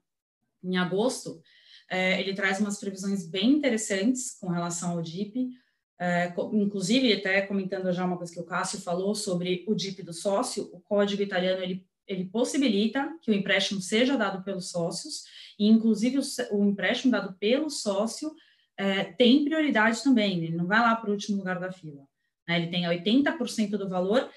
em 0.63 0.77
agosto. 0.77 1.41
É, 1.89 2.19
ele 2.21 2.35
traz 2.35 2.59
umas 2.59 2.81
previsões 2.81 3.27
bem 3.27 3.51
interessantes 3.51 4.37
com 4.41 4.49
relação 4.49 4.93
ao 4.93 5.03
DIP, 5.03 5.51
é, 5.99 6.33
inclusive 6.53 7.13
até 7.13 7.43
comentando 7.43 7.93
já 7.93 8.05
uma 8.05 8.17
coisa 8.17 8.33
que 8.33 8.41
o 8.41 8.45
Cássio 8.45 8.81
falou 8.81 9.15
sobre 9.15 9.65
o 9.69 9.75
DIP 9.75 10.03
do 10.03 10.13
sócio, 10.13 10.69
o 10.73 10.81
código 10.81 11.23
italiano 11.23 11.63
ele, 11.63 11.87
ele 12.07 12.25
possibilita 12.25 13.17
que 13.23 13.31
o 13.31 13.35
empréstimo 13.35 13.81
seja 13.81 14.17
dado 14.17 14.43
pelos 14.43 14.71
sócios, 14.71 15.25
e 15.59 15.67
inclusive 15.69 16.19
o, 16.19 16.23
o 16.57 16.65
empréstimo 16.65 17.13
dado 17.13 17.35
pelo 17.35 17.71
sócio 17.71 18.35
é, 18.77 19.05
tem 19.05 19.45
prioridade 19.45 20.03
também, 20.03 20.45
ele 20.45 20.57
não 20.57 20.67
vai 20.67 20.81
lá 20.81 20.95
para 20.95 21.09
o 21.09 21.13
último 21.13 21.39
lugar 21.39 21.59
da 21.59 21.73
fila. 21.73 22.07
Né? 22.47 22.57
Ele 22.59 22.69
tem 22.69 22.85
80% 22.85 23.71
do 23.71 23.89
valor 23.89 24.31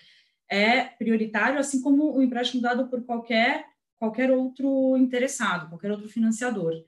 é 0.49 0.81
prioritário, 0.81 1.59
assim 1.59 1.81
como 1.81 2.17
o 2.17 2.21
empréstimo 2.21 2.61
dado 2.61 2.87
por 2.87 3.03
qualquer, 3.03 3.67
qualquer 3.99 4.31
outro 4.31 4.97
interessado, 4.97 5.69
qualquer 5.69 5.91
outro 5.91 6.09
financiador. 6.09 6.83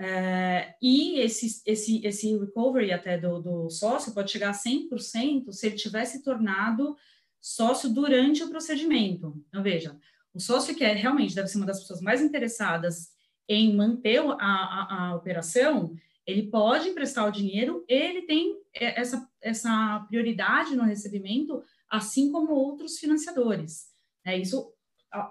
É, 0.00 0.74
e 0.80 1.18
esse, 1.18 1.60
esse, 1.66 2.06
esse 2.06 2.38
recovery 2.38 2.92
até 2.92 3.18
do, 3.18 3.42
do 3.42 3.68
sócio 3.68 4.14
pode 4.14 4.30
chegar 4.30 4.50
a 4.50 4.52
100% 4.52 5.52
se 5.52 5.66
ele 5.66 5.76
tivesse 5.76 6.22
tornado 6.22 6.96
sócio 7.40 7.90
durante 7.90 8.42
o 8.42 8.48
procedimento. 8.48 9.44
Então, 9.48 9.62
veja, 9.62 9.96
o 10.32 10.40
sócio 10.40 10.74
que 10.74 10.84
é, 10.84 10.92
realmente 10.92 11.34
deve 11.34 11.48
ser 11.48 11.58
uma 11.58 11.66
das 11.66 11.80
pessoas 11.80 12.00
mais 12.00 12.22
interessadas 12.22 13.10
em 13.48 13.74
manter 13.74 14.20
a, 14.20 14.34
a, 14.38 15.08
a 15.08 15.16
operação, 15.16 15.94
ele 16.28 16.50
pode 16.50 16.90
emprestar 16.90 17.26
o 17.26 17.32
dinheiro, 17.32 17.86
ele 17.88 18.22
tem 18.26 18.60
essa, 18.74 19.26
essa 19.40 20.04
prioridade 20.08 20.76
no 20.76 20.84
recebimento 20.84 21.64
assim 21.88 22.30
como 22.30 22.52
outros 22.52 22.98
financiadores. 22.98 23.86
É, 24.26 24.36
isso 24.36 24.70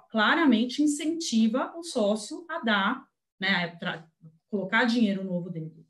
claramente 0.10 0.82
incentiva 0.82 1.72
o 1.78 1.84
sócio 1.84 2.44
a 2.50 2.60
dar, 2.62 3.08
né, 3.40 3.78
colocar 4.50 4.86
dinheiro 4.86 5.24
novo 5.24 5.52
dele. 5.52 5.86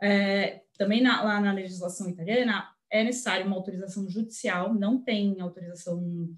É, 0.00 0.62
também 0.76 1.00
na, 1.00 1.22
lá 1.22 1.40
na 1.40 1.52
legislação 1.52 2.10
italiana 2.10 2.70
é 2.90 3.02
necessário 3.02 3.46
uma 3.46 3.56
autorização 3.56 4.10
judicial, 4.10 4.74
não 4.74 5.02
tem 5.02 5.40
autorização, 5.40 6.28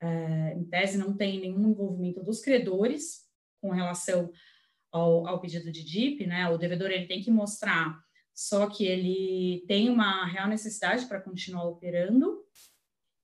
é, 0.00 0.54
em 0.54 0.64
tese, 0.64 0.96
não 0.96 1.14
tem 1.14 1.38
nenhum 1.40 1.68
envolvimento 1.68 2.22
dos 2.22 2.40
credores 2.40 3.28
com 3.60 3.68
relação 3.68 4.32
ao, 4.94 5.26
ao 5.26 5.40
pedido 5.40 5.72
de 5.72 5.82
DIP, 5.82 6.26
né? 6.26 6.48
O 6.48 6.56
devedor 6.56 6.90
ele 6.90 7.06
tem 7.06 7.20
que 7.20 7.30
mostrar 7.30 8.02
só 8.32 8.68
que 8.68 8.84
ele 8.84 9.64
tem 9.66 9.90
uma 9.90 10.24
real 10.26 10.48
necessidade 10.48 11.06
para 11.06 11.20
continuar 11.20 11.64
operando 11.64 12.42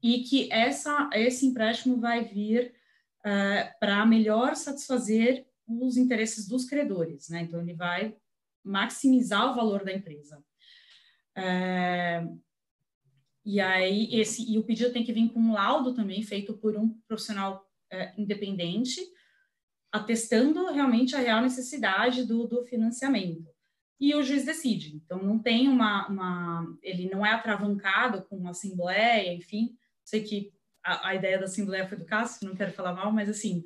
e 0.03 0.23
que 0.23 0.51
essa, 0.53 1.11
esse 1.13 1.47
empréstimo 1.47 2.01
vai 2.01 2.25
vir 2.25 2.73
uh, 3.25 3.29
eh, 3.29 3.75
para 3.81 4.07
melhor 4.07 4.55
satisfazer 4.55 5.47
os 5.67 5.97
interesses 5.97 6.47
dos 6.47 6.65
credores, 6.65 7.29
né? 7.29 7.43
Então, 7.43 7.61
ele 7.61 7.75
vai 7.75 8.17
maximizar 8.65 9.51
o 9.51 9.55
valor 9.55 9.85
da 9.85 9.93
empresa. 9.93 10.43
Uh, 11.37 12.41
e 13.45 13.61
aí, 13.61 14.15
esse, 14.15 14.51
e 14.51 14.59
o 14.59 14.65
pedido 14.65 14.93
tem 14.93 15.05
que 15.05 15.13
vir 15.13 15.29
com 15.33 15.41
um 15.41 15.53
laudo 15.53 15.93
também 15.93 16.23
feito 16.23 16.55
por 16.55 16.77
um 16.77 16.89
profissional 17.07 17.69
uh, 17.93 18.21
independente, 18.21 19.01
atestando 19.93 20.73
realmente 20.73 21.15
a 21.17 21.19
real 21.19 21.43
necessidade 21.43 22.25
do, 22.25 22.47
do 22.47 22.65
financiamento 22.65 23.49
e 23.99 24.15
o 24.15 24.23
juiz 24.23 24.45
decide. 24.45 24.97
Então, 24.97 25.23
não 25.23 25.39
tem 25.39 25.69
uma, 25.69 26.09
uma, 26.09 26.79
Ele 26.83 27.09
não 27.11 27.25
é 27.25 27.33
atravancado 27.33 28.23
com 28.23 28.37
uma 28.37 28.51
assembleia, 28.51 29.35
enfim, 29.35 29.77
Sei 30.11 30.25
que 30.25 30.53
a, 30.83 31.11
a 31.11 31.15
ideia 31.15 31.39
da 31.39 31.45
Assembleia 31.45 31.87
foi 31.87 31.97
do 31.97 32.05
Cássio, 32.05 32.49
não 32.49 32.57
quero 32.57 32.73
falar 32.73 32.93
mal, 32.93 33.13
mas 33.13 33.29
assim, 33.29 33.63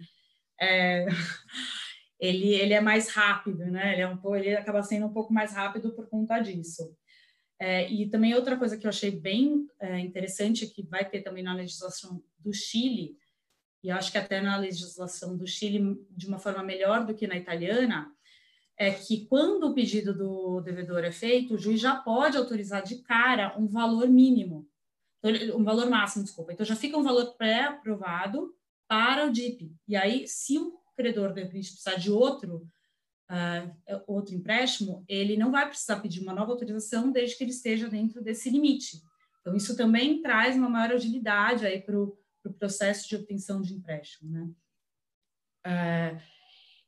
é, 0.61 1.07
ele, 2.20 2.53
ele 2.55 2.75
é 2.75 2.83
mais 2.83 3.09
rápido, 3.09 3.64
né? 3.64 3.95
Ele, 3.95 4.03
é 4.03 4.09
um, 4.09 4.37
ele 4.37 4.55
acaba 4.55 4.83
sendo 4.83 5.07
um 5.07 5.12
pouco 5.12 5.33
mais 5.33 5.55
rápido 5.55 5.95
por 5.95 6.07
conta 6.07 6.39
disso. 6.39 6.95
É, 7.59 7.91
e 7.91 8.11
também 8.11 8.35
outra 8.35 8.59
coisa 8.59 8.77
que 8.77 8.87
eu 8.87 8.91
achei 8.91 9.11
bem 9.11 9.66
é, 9.81 9.99
interessante, 10.01 10.66
que 10.66 10.83
vai 10.83 11.09
ter 11.09 11.22
também 11.22 11.43
na 11.43 11.55
legislação 11.55 12.22
do 12.39 12.53
Chile, 12.53 13.16
e 13.85 13.91
acho 13.91 14.11
que 14.11 14.18
até 14.18 14.41
na 14.41 14.57
legislação 14.57 15.37
do 15.37 15.47
Chile 15.47 16.05
de 16.11 16.26
uma 16.26 16.39
forma 16.39 16.62
melhor 16.62 17.07
do 17.07 17.14
que 17.14 17.26
na 17.26 17.37
italiana, 17.37 18.11
é 18.76 18.91
que 18.91 19.26
quando 19.26 19.68
o 19.68 19.74
pedido 19.74 20.12
do 20.12 20.61
devedor 20.61 21.05
é 21.05 21.12
feito, 21.12 21.55
o 21.55 21.59
juiz 21.59 21.80
já 21.80 21.95
pode 21.95 22.37
autorizar 22.37 22.82
de 22.82 23.03
cara 23.03 23.55
um 23.57 23.68
valor 23.68 24.09
mínimo 24.09 24.68
então, 25.24 25.59
um 25.59 25.64
valor 25.64 25.89
máximo, 25.89 26.22
desculpa. 26.22 26.53
Então, 26.53 26.66
já 26.66 26.76
fica 26.76 26.99
um 26.99 27.03
valor 27.03 27.35
pré-aprovado 27.37 28.55
para 28.87 29.26
o 29.26 29.32
DIP. 29.32 29.74
E 29.89 29.97
aí, 29.97 30.28
se 30.28 30.59
o 30.59 30.78
credor, 30.95 31.32
de 31.32 31.43
repente, 31.43 31.70
precisar 31.70 31.95
de 31.95 32.11
outro, 32.11 32.68
uh, 33.30 34.03
outro 34.07 34.35
empréstimo, 34.35 35.03
ele 35.09 35.37
não 35.37 35.51
vai 35.51 35.66
precisar 35.66 36.01
pedir 36.01 36.20
uma 36.20 36.35
nova 36.35 36.53
autorização 36.53 37.11
desde 37.11 37.37
que 37.37 37.45
ele 37.45 37.53
esteja 37.53 37.89
dentro 37.89 38.22
desse 38.22 38.51
limite. 38.51 38.99
Então, 39.41 39.57
isso 39.57 39.74
também 39.76 40.20
traz 40.20 40.57
uma 40.57 40.68
maior 40.68 40.93
agilidade 40.93 41.66
aí 41.66 41.80
para 41.80 41.99
o 41.99 42.16
pro 42.45 42.53
processo 42.53 43.09
de 43.09 43.16
obtenção 43.16 43.62
de 43.62 43.72
empréstimo, 43.72 44.30
né? 44.30 44.51
é, 45.64 46.20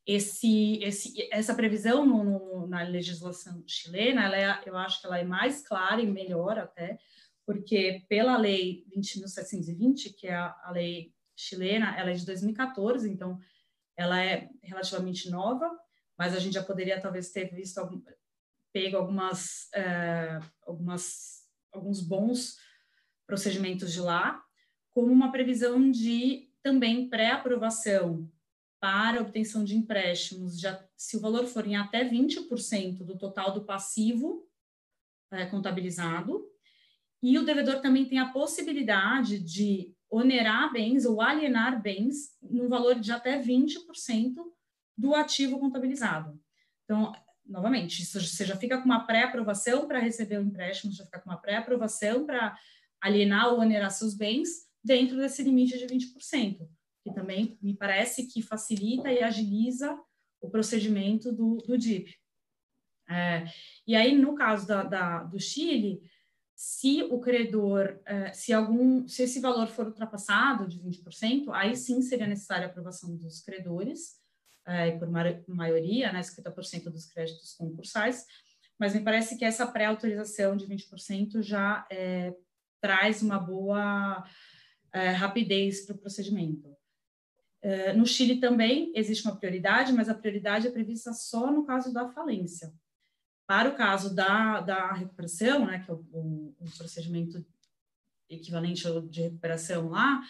esse, 0.07 0.79
esse, 0.83 1.29
essa 1.33 1.55
previsão 1.55 2.05
no, 2.05 2.23
no, 2.23 2.67
na 2.67 2.83
legislação 2.83 3.65
chilena, 3.67 4.25
ela 4.25 4.37
é, 4.37 4.63
eu 4.67 4.77
acho 4.77 5.01
que 5.01 5.07
ela 5.07 5.19
é 5.19 5.25
mais 5.25 5.67
clara 5.67 6.01
e 6.01 6.07
melhor 6.07 6.59
até, 6.59 6.99
porque 7.47 8.05
pela 8.07 8.37
lei 8.37 8.85
20.720, 8.95 10.15
que 10.15 10.27
é 10.29 10.35
a, 10.35 10.55
a, 10.65 10.71
lei 10.73 11.15
chilena, 11.35 11.97
ela 11.99 12.11
é 12.11 12.15
de 12.15 12.27
2014, 12.27 13.11
então 13.11 13.41
ela 13.97 14.23
é 14.23 14.51
relativamente 14.63 15.31
nova, 15.31 15.71
mas 16.19 16.35
a 16.35 16.39
gente 16.39 16.55
já 16.55 16.63
poderia 16.63 17.01
talvez 17.01 17.31
ter 17.31 17.47
visto 17.55 17.79
algum, 17.79 18.03
pego 18.73 18.99
algumas, 18.99 19.73
é, 19.73 20.39
algumas 20.67 21.47
alguns 21.73 22.01
bons 22.01 22.57
procedimentos 23.27 23.93
de 23.93 24.01
lá, 24.01 24.43
como 24.97 25.13
uma 25.13 25.31
previsão 25.31 25.91
de 25.91 26.49
também 26.63 27.07
pré-aprovação 27.07 28.33
para 28.81 29.21
obtenção 29.21 29.63
de 29.63 29.77
empréstimos, 29.77 30.59
já, 30.59 30.83
se 30.97 31.19
o 31.19 31.21
valor 31.21 31.47
for 31.47 31.67
em 31.67 31.77
até 31.77 32.03
20% 32.03 33.05
do 33.05 33.19
total 33.19 33.53
do 33.53 33.67
passivo 33.67 34.49
é, 35.31 35.45
contabilizado, 35.45 36.43
e 37.23 37.39
o 37.39 37.45
devedor 37.45 37.83
também 37.83 38.07
tem 38.07 38.19
a 38.19 38.33
possibilidade 38.33 39.39
de 39.39 39.95
onerar 40.09 40.73
bens 40.73 41.05
ou 41.05 41.21
alienar 41.21 41.83
bens 41.83 42.35
no 42.41 42.67
valor 42.67 42.99
de 42.99 43.13
até 43.13 43.39
20% 43.39 43.77
do 44.97 45.15
ativo 45.15 45.61
contabilizado. 45.61 46.41
Então, 46.85 47.13
novamente, 47.45 48.01
isso 48.01 48.19
você 48.19 48.47
já 48.47 48.57
fica 48.57 48.79
com 48.79 48.87
uma 48.87 49.07
pré-aprovação 49.07 49.87
para 49.87 49.99
receber 49.99 50.39
o 50.39 50.43
empréstimo, 50.43 50.91
já 50.91 51.05
fica 51.05 51.21
com 51.21 51.29
uma 51.29 51.37
pré-aprovação 51.37 52.25
para 52.25 52.57
alienar 52.99 53.49
ou 53.49 53.61
onerar 53.61 53.91
seus 53.91 54.15
bens 54.15 54.66
dentro 54.87 55.17
desse 55.17 55.43
limite 55.43 55.77
de 55.79 55.87
20% 55.87 56.67
que 57.07 57.15
também 57.15 57.57
me 57.63 57.73
parece 57.73 58.27
que 58.27 58.43
facilita 58.43 59.13
e 59.13 59.23
agiliza 59.23 59.97
o 60.41 60.51
procedimento 60.51 61.33
do, 61.33 61.59
do 61.59 61.79
DIP. 61.79 62.13
É, 63.09 63.45
e 63.87 63.95
aí, 63.95 64.17
no 64.19 64.35
caso 64.35 64.67
da, 64.67 64.83
da, 64.83 65.23
do 65.23 65.39
Chile, 65.39 66.03
se 66.53 67.05
o 67.05 67.21
credor, 67.21 68.01
é, 68.05 68.33
se 68.33 68.53
algum, 68.53 69.07
se 69.07 69.23
esse 69.23 69.39
valor 69.39 69.69
for 69.69 69.87
ultrapassado 69.87 70.67
de 70.67 70.81
20%, 70.81 71.51
aí 71.53 71.77
sim 71.77 72.03
seria 72.03 72.27
necessária 72.27 72.67
a 72.67 72.71
aprovação 72.71 73.17
dos 73.17 73.41
credores, 73.41 74.17
é, 74.67 74.91
por 74.99 75.09
maioria, 75.47 76.13
né, 76.13 76.21
50% 76.23 76.91
dos 76.91 77.07
créditos 77.07 77.55
concursais, 77.55 78.27
mas 78.77 78.95
me 78.95 79.01
parece 79.01 79.39
que 79.39 79.45
essa 79.45 79.65
pré-autorização 79.65 80.57
de 80.57 80.67
20% 80.67 81.41
já 81.41 81.87
é, 81.89 82.35
traz 82.81 83.23
uma 83.23 83.39
boa 83.39 84.25
é, 84.97 85.11
rapidez 85.11 85.85
para 85.85 85.95
o 85.95 85.99
procedimento. 85.99 86.75
Eh, 87.63 87.93
no 87.93 88.07
Chile 88.07 88.41
também 88.41 88.93
existe 88.95 89.27
uma 89.27 89.37
prioridade, 89.37 89.93
mas 89.93 90.09
a 90.09 90.15
prioridade 90.15 90.69
é 90.69 90.71
prevista 90.71 91.13
só 91.13 91.51
no 91.51 91.65
caso 91.65 91.93
da 91.93 92.09
falência. 92.09 92.73
Para 93.47 93.69
o 93.69 93.75
caso 93.75 94.15
da, 94.15 94.61
da 94.61 94.93
recuperação, 94.93 95.67
né, 95.67 95.81
que 95.81 95.91
é 95.91 95.95
o, 95.95 95.99
o, 96.13 96.55
o 96.61 96.71
procedimento 96.79 97.45
equivalente 98.29 98.85
de 99.09 99.23
recuperação 99.23 99.89
lá, 99.89 100.23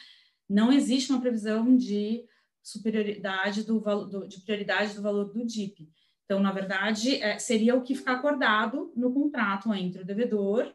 não 0.48 0.72
existe 0.72 1.10
uma 1.12 1.20
previsão 1.20 1.76
de 1.76 2.24
superioridade 2.62 3.62
do, 3.64 3.80
do, 4.06 4.26
de 4.26 4.40
prioridade 4.40 4.94
do 4.94 5.02
valor 5.02 5.32
do 5.32 5.46
DIP. 5.46 5.88
Então, 6.24 6.40
na 6.40 6.52
verdade, 6.52 7.22
é, 7.22 7.38
seria 7.38 7.76
o 7.76 7.82
que 7.82 7.94
ficar 7.94 8.14
acordado 8.14 8.92
no 8.96 9.12
contrato 9.12 9.72
entre 9.72 10.02
o 10.02 10.06
devedor 10.06 10.74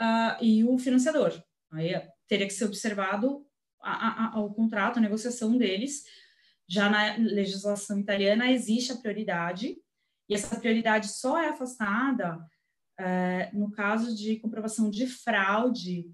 uh, 0.00 0.44
e 0.44 0.62
o 0.64 0.78
financiador. 0.78 1.32
Aí 1.72 1.92
teria 2.28 2.46
que 2.46 2.52
ser 2.52 2.64
observado 2.64 3.46
a, 3.80 3.92
a, 3.92 4.36
ao 4.36 4.52
contrato, 4.52 4.98
a 4.98 5.02
negociação 5.02 5.56
deles. 5.56 6.04
Já 6.66 6.88
na 6.88 7.16
legislação 7.16 7.98
italiana 7.98 8.50
existe 8.50 8.92
a 8.92 8.96
prioridade, 8.96 9.76
e 10.28 10.34
essa 10.34 10.58
prioridade 10.58 11.08
só 11.08 11.38
é 11.38 11.48
afastada 11.48 12.38
é, 12.98 13.50
no 13.52 13.70
caso 13.70 14.16
de 14.16 14.36
comprovação 14.36 14.88
de 14.88 15.06
fraude 15.06 16.10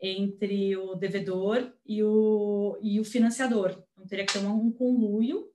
entre 0.00 0.76
o 0.76 0.94
devedor 0.94 1.72
e 1.84 2.02
o, 2.02 2.78
e 2.80 3.00
o 3.00 3.04
financiador. 3.04 3.82
Então, 3.92 4.06
teria 4.06 4.24
que 4.24 4.32
ter 4.32 4.38
um, 4.38 4.66
um 4.66 4.72
conluio, 4.72 5.50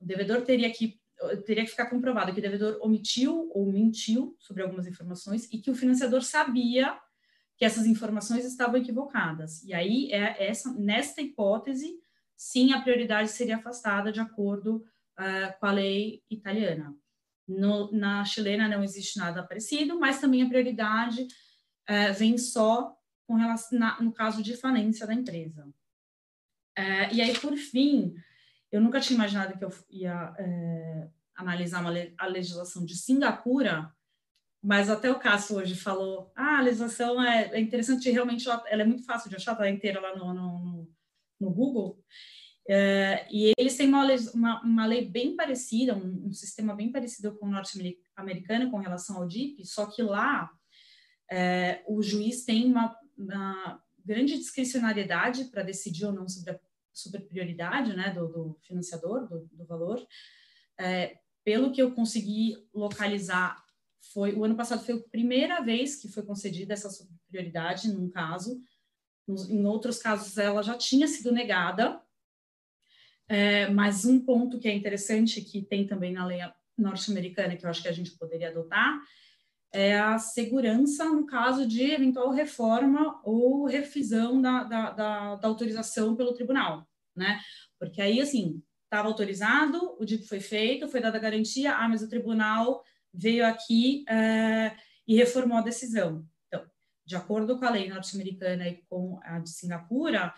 o 0.00 0.04
devedor 0.04 0.42
teria 0.42 0.70
que 0.70 1.00
teria 1.46 1.64
que 1.64 1.70
ficar 1.70 1.86
comprovado 1.86 2.32
que 2.32 2.38
o 2.38 2.42
devedor 2.42 2.78
omitiu 2.82 3.50
ou 3.54 3.72
mentiu 3.72 4.36
sobre 4.38 4.62
algumas 4.62 4.86
informações 4.86 5.48
e 5.50 5.58
que 5.58 5.70
o 5.70 5.74
financiador 5.74 6.22
sabia 6.22 7.00
que 7.56 7.64
essas 7.64 7.86
informações 7.86 8.44
estavam 8.44 8.76
equivocadas. 8.76 9.62
E 9.64 9.72
aí, 9.72 10.10
é 10.12 10.46
essa, 10.46 10.72
nesta 10.74 11.22
hipótese, 11.22 11.98
sim, 12.36 12.72
a 12.72 12.80
prioridade 12.80 13.30
seria 13.30 13.56
afastada 13.56 14.12
de 14.12 14.20
acordo 14.20 14.84
uh, 15.18 15.58
com 15.58 15.66
a 15.66 15.72
lei 15.72 16.22
italiana. 16.30 16.94
No, 17.48 17.90
na 17.92 18.24
chilena 18.24 18.68
não 18.68 18.84
existe 18.84 19.18
nada 19.18 19.42
parecido, 19.42 19.98
mas 19.98 20.20
também 20.20 20.42
a 20.42 20.48
prioridade 20.48 21.22
uh, 21.22 22.12
vem 22.14 22.36
só 22.36 22.94
com 23.26 23.34
relação, 23.34 23.78
na, 23.78 24.00
no 24.02 24.12
caso 24.12 24.42
de 24.42 24.56
falência 24.56 25.06
da 25.06 25.14
empresa. 25.14 25.66
Uh, 26.78 27.08
e 27.14 27.22
aí, 27.22 27.38
por 27.38 27.56
fim, 27.56 28.14
eu 28.70 28.82
nunca 28.82 29.00
tinha 29.00 29.16
imaginado 29.16 29.56
que 29.56 29.64
eu 29.64 29.72
ia 29.88 30.34
analisar 31.34 31.80
uma, 31.80 31.92
a 32.18 32.26
legislação 32.26 32.84
de 32.84 32.96
Singapura, 32.96 33.90
mas 34.62 34.90
até 34.90 35.10
o 35.10 35.18
Cássio 35.18 35.56
hoje 35.56 35.74
falou, 35.74 36.32
ah, 36.34 36.58
a 36.58 36.62
legislação 36.62 37.22
é, 37.22 37.50
é 37.52 37.60
interessante, 37.60 38.10
realmente 38.10 38.48
ela, 38.48 38.64
ela, 38.68 38.82
é 38.82 38.84
muito 38.84 39.04
fácil 39.04 39.30
de 39.30 39.36
achar, 39.36 39.52
está 39.52 39.68
inteira 39.68 40.00
lá 40.00 40.16
no, 40.16 40.34
no, 40.34 40.88
no 41.40 41.50
Google, 41.50 42.02
é, 42.68 43.26
e 43.30 43.52
eles 43.56 43.76
têm 43.76 43.88
uma, 43.88 44.04
uma, 44.34 44.62
uma, 44.62 44.86
lei 44.86 45.08
bem 45.08 45.36
parecida, 45.36 45.94
um, 45.94 46.26
um 46.26 46.32
sistema 46.32 46.74
bem 46.74 46.90
parecido 46.90 47.36
com 47.38 47.46
o 47.46 47.50
norte-americano 47.50 48.70
com 48.70 48.78
relação 48.78 49.18
ao 49.18 49.28
DIP, 49.28 49.64
só 49.64 49.86
que 49.86 50.02
lá 50.02 50.50
é, 51.30 51.84
o 51.86 52.02
juiz 52.02 52.44
tem 52.44 52.66
uma, 52.66 52.96
uma 53.16 53.80
grande 54.04 54.36
discricionariedade 54.36 55.44
para 55.44 55.62
decidir 55.62 56.06
ou 56.06 56.12
não 56.12 56.28
sobre 56.28 56.50
a 56.50 56.58
sobre 56.96 57.20
prioridade 57.20 57.94
né, 57.94 58.10
do, 58.10 58.26
do 58.26 58.58
financiador, 58.62 59.28
do, 59.28 59.46
do 59.52 59.66
valor. 59.66 60.04
É, 60.80 61.18
pelo 61.44 61.70
que 61.70 61.80
eu 61.80 61.94
consegui 61.94 62.56
localizar 62.74 63.62
foi 64.12 64.34
o 64.34 64.44
ano 64.44 64.56
passado 64.56 64.84
foi 64.84 64.94
a 64.94 65.10
primeira 65.10 65.60
vez 65.60 65.96
que 65.96 66.08
foi 66.08 66.22
concedida 66.22 66.74
essa 66.74 66.88
prioridade 67.28 67.92
num 67.92 68.10
caso. 68.10 68.60
em 69.28 69.64
outros 69.64 69.98
casos 69.98 70.36
ela 70.38 70.62
já 70.62 70.76
tinha 70.76 71.06
sido 71.06 71.32
negada. 71.32 72.00
É, 73.28 73.68
mas 73.70 74.04
um 74.04 74.20
ponto 74.24 74.58
que 74.58 74.68
é 74.68 74.74
interessante 74.74 75.40
que 75.40 75.60
tem 75.62 75.84
também 75.86 76.12
na 76.12 76.24
lei 76.24 76.38
norte-americana 76.78 77.56
que 77.56 77.66
eu 77.66 77.70
acho 77.70 77.82
que 77.82 77.88
a 77.88 77.92
gente 77.92 78.12
poderia 78.12 78.50
adotar 78.50 79.00
é 79.72 79.98
a 79.98 80.18
segurança 80.18 81.04
no 81.04 81.26
caso 81.26 81.66
de 81.66 81.82
eventual 81.82 82.30
reforma 82.30 83.20
ou 83.24 83.66
revisão 83.66 84.40
da, 84.40 84.64
da, 84.64 84.90
da, 84.90 85.34
da 85.36 85.48
autorização 85.48 86.16
pelo 86.16 86.32
tribunal, 86.32 86.88
né? 87.14 87.40
Porque 87.78 88.00
aí, 88.00 88.20
assim, 88.20 88.62
estava 88.84 89.08
autorizado, 89.08 89.96
o 89.98 90.04
DIP 90.04 90.26
foi 90.26 90.40
feito, 90.40 90.88
foi 90.88 91.00
dada 91.00 91.18
a 91.18 91.20
garantia, 91.20 91.74
ah, 91.74 91.88
mas 91.88 92.02
o 92.02 92.08
tribunal 92.08 92.82
veio 93.16 93.46
aqui 93.46 94.04
uh, 94.08 94.76
e 95.06 95.16
reformou 95.16 95.58
a 95.58 95.62
decisão. 95.62 96.26
Então, 96.46 96.64
de 97.04 97.16
acordo 97.16 97.58
com 97.58 97.64
a 97.64 97.70
lei 97.70 97.88
norte-americana 97.88 98.68
e 98.68 98.82
com 98.88 99.18
a 99.22 99.38
de 99.38 99.50
Singapura, 99.50 100.34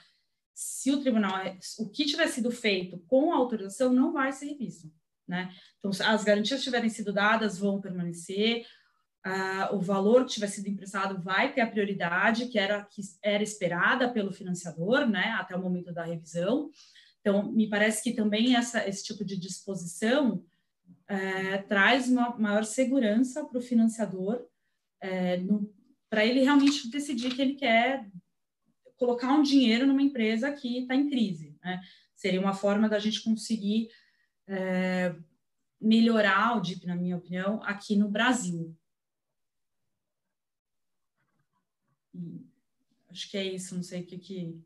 se 0.54 0.90
o 0.90 1.00
tribunal, 1.00 1.40
o 1.78 1.88
que 1.88 2.04
tiver 2.04 2.26
sido 2.26 2.50
feito 2.50 2.98
com 3.06 3.32
a 3.32 3.36
autorização 3.36 3.92
não 3.92 4.12
vai 4.12 4.32
ser 4.32 4.46
revisto, 4.46 4.92
né? 5.26 5.54
Então, 5.78 5.90
as 6.06 6.24
garantias 6.24 6.62
tiverem 6.62 6.90
sido 6.90 7.12
dadas 7.12 7.58
vão 7.58 7.80
permanecer, 7.80 8.66
uh, 9.26 9.76
o 9.76 9.80
valor 9.80 10.24
que 10.24 10.32
tiver 10.32 10.48
sido 10.48 10.68
emprestado 10.68 11.22
vai 11.22 11.52
ter 11.52 11.60
a 11.60 11.70
prioridade 11.70 12.46
que 12.46 12.58
era, 12.58 12.84
que 12.84 13.02
era 13.22 13.42
esperada 13.42 14.10
pelo 14.12 14.32
financiador, 14.32 15.06
né, 15.06 15.36
até 15.38 15.54
o 15.54 15.62
momento 15.62 15.92
da 15.92 16.04
revisão. 16.04 16.70
Então, 17.20 17.52
me 17.52 17.68
parece 17.68 18.02
que 18.02 18.12
também 18.12 18.56
essa, 18.56 18.86
esse 18.88 19.04
tipo 19.04 19.24
de 19.24 19.36
disposição 19.36 20.44
é, 21.08 21.58
traz 21.62 22.08
uma 22.08 22.36
maior 22.38 22.64
segurança 22.64 23.44
para 23.44 23.58
o 23.58 23.62
financiador, 23.62 24.46
é, 25.00 25.38
para 26.10 26.24
ele 26.24 26.40
realmente 26.40 26.90
decidir 26.90 27.34
que 27.34 27.40
ele 27.40 27.54
quer 27.54 28.10
colocar 28.96 29.32
um 29.32 29.42
dinheiro 29.42 29.86
numa 29.86 30.02
empresa 30.02 30.52
que 30.52 30.80
está 30.80 30.94
em 30.94 31.08
crise. 31.08 31.56
Né? 31.64 31.80
Seria 32.14 32.40
uma 32.40 32.52
forma 32.52 32.88
da 32.88 32.98
gente 32.98 33.22
conseguir 33.22 33.88
é, 34.46 35.14
melhorar 35.80 36.56
o 36.56 36.60
DIP, 36.60 36.84
na 36.86 36.96
minha 36.96 37.16
opinião, 37.16 37.62
aqui 37.62 37.96
no 37.96 38.10
Brasil. 38.10 38.76
Acho 43.08 43.30
que 43.30 43.38
é 43.38 43.44
isso, 43.44 43.74
não 43.74 43.82
sei 43.82 44.02
o 44.02 44.06
que 44.06 44.18
que... 44.18 44.62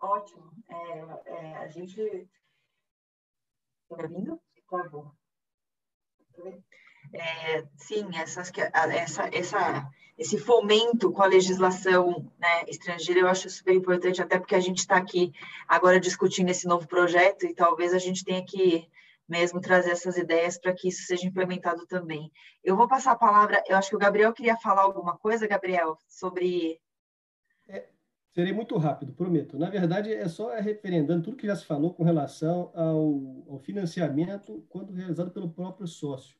Ótimo. 0.00 0.52
É, 0.68 1.30
é, 1.30 1.56
a 1.58 1.68
gente... 1.68 2.00
Está 3.90 4.02
ouvindo? 4.04 4.40
É, 7.12 7.64
sim, 7.76 8.08
essas, 8.14 8.50
essa, 8.94 9.28
essa, 9.32 9.90
esse 10.16 10.38
fomento 10.38 11.12
com 11.12 11.22
a 11.22 11.26
legislação 11.26 12.32
né, 12.38 12.64
estrangeira 12.68 13.20
eu 13.20 13.28
acho 13.28 13.50
super 13.50 13.74
importante, 13.74 14.22
até 14.22 14.38
porque 14.38 14.54
a 14.54 14.60
gente 14.60 14.78
está 14.78 14.96
aqui 14.96 15.32
agora 15.68 16.00
discutindo 16.00 16.48
esse 16.48 16.66
novo 16.66 16.86
projeto 16.86 17.44
e 17.44 17.54
talvez 17.54 17.92
a 17.92 17.98
gente 17.98 18.24
tenha 18.24 18.44
que 18.44 18.88
mesmo 19.28 19.60
trazer 19.60 19.92
essas 19.92 20.16
ideias 20.16 20.58
para 20.58 20.74
que 20.74 20.88
isso 20.88 21.06
seja 21.06 21.26
implementado 21.26 21.86
também. 21.86 22.30
Eu 22.62 22.76
vou 22.76 22.86
passar 22.86 23.12
a 23.12 23.16
palavra, 23.16 23.62
eu 23.66 23.76
acho 23.76 23.88
que 23.88 23.96
o 23.96 23.98
Gabriel 23.98 24.32
queria 24.32 24.56
falar 24.56 24.82
alguma 24.82 25.16
coisa, 25.16 25.46
Gabriel, 25.46 25.98
sobre. 26.08 26.80
Serei 28.34 28.52
muito 28.52 28.76
rápido, 28.78 29.12
prometo. 29.12 29.58
Na 29.58 29.68
verdade, 29.68 30.12
é 30.12 30.26
só 30.26 30.54
referendando 30.58 31.22
tudo 31.22 31.36
que 31.36 31.46
já 31.46 31.54
se 31.54 31.66
falou 31.66 31.92
com 31.92 32.02
relação 32.02 32.70
ao, 32.74 33.44
ao 33.48 33.58
financiamento 33.58 34.64
quando 34.68 34.92
realizado 34.92 35.30
pelo 35.30 35.50
próprio 35.50 35.86
sócio. 35.86 36.36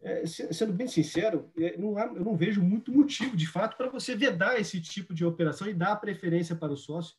É, 0.00 0.24
sendo 0.26 0.72
bem 0.72 0.86
sincero, 0.86 1.50
é, 1.58 1.76
não 1.76 1.98
há, 1.98 2.06
eu 2.06 2.24
não 2.24 2.36
vejo 2.36 2.62
muito 2.62 2.92
motivo, 2.92 3.36
de 3.36 3.46
fato, 3.46 3.76
para 3.76 3.90
você 3.90 4.14
vedar 4.14 4.58
esse 4.58 4.80
tipo 4.80 5.12
de 5.12 5.24
operação 5.24 5.68
e 5.68 5.74
dar 5.74 5.96
preferência 5.96 6.54
para 6.54 6.72
o 6.72 6.76
sócio 6.76 7.16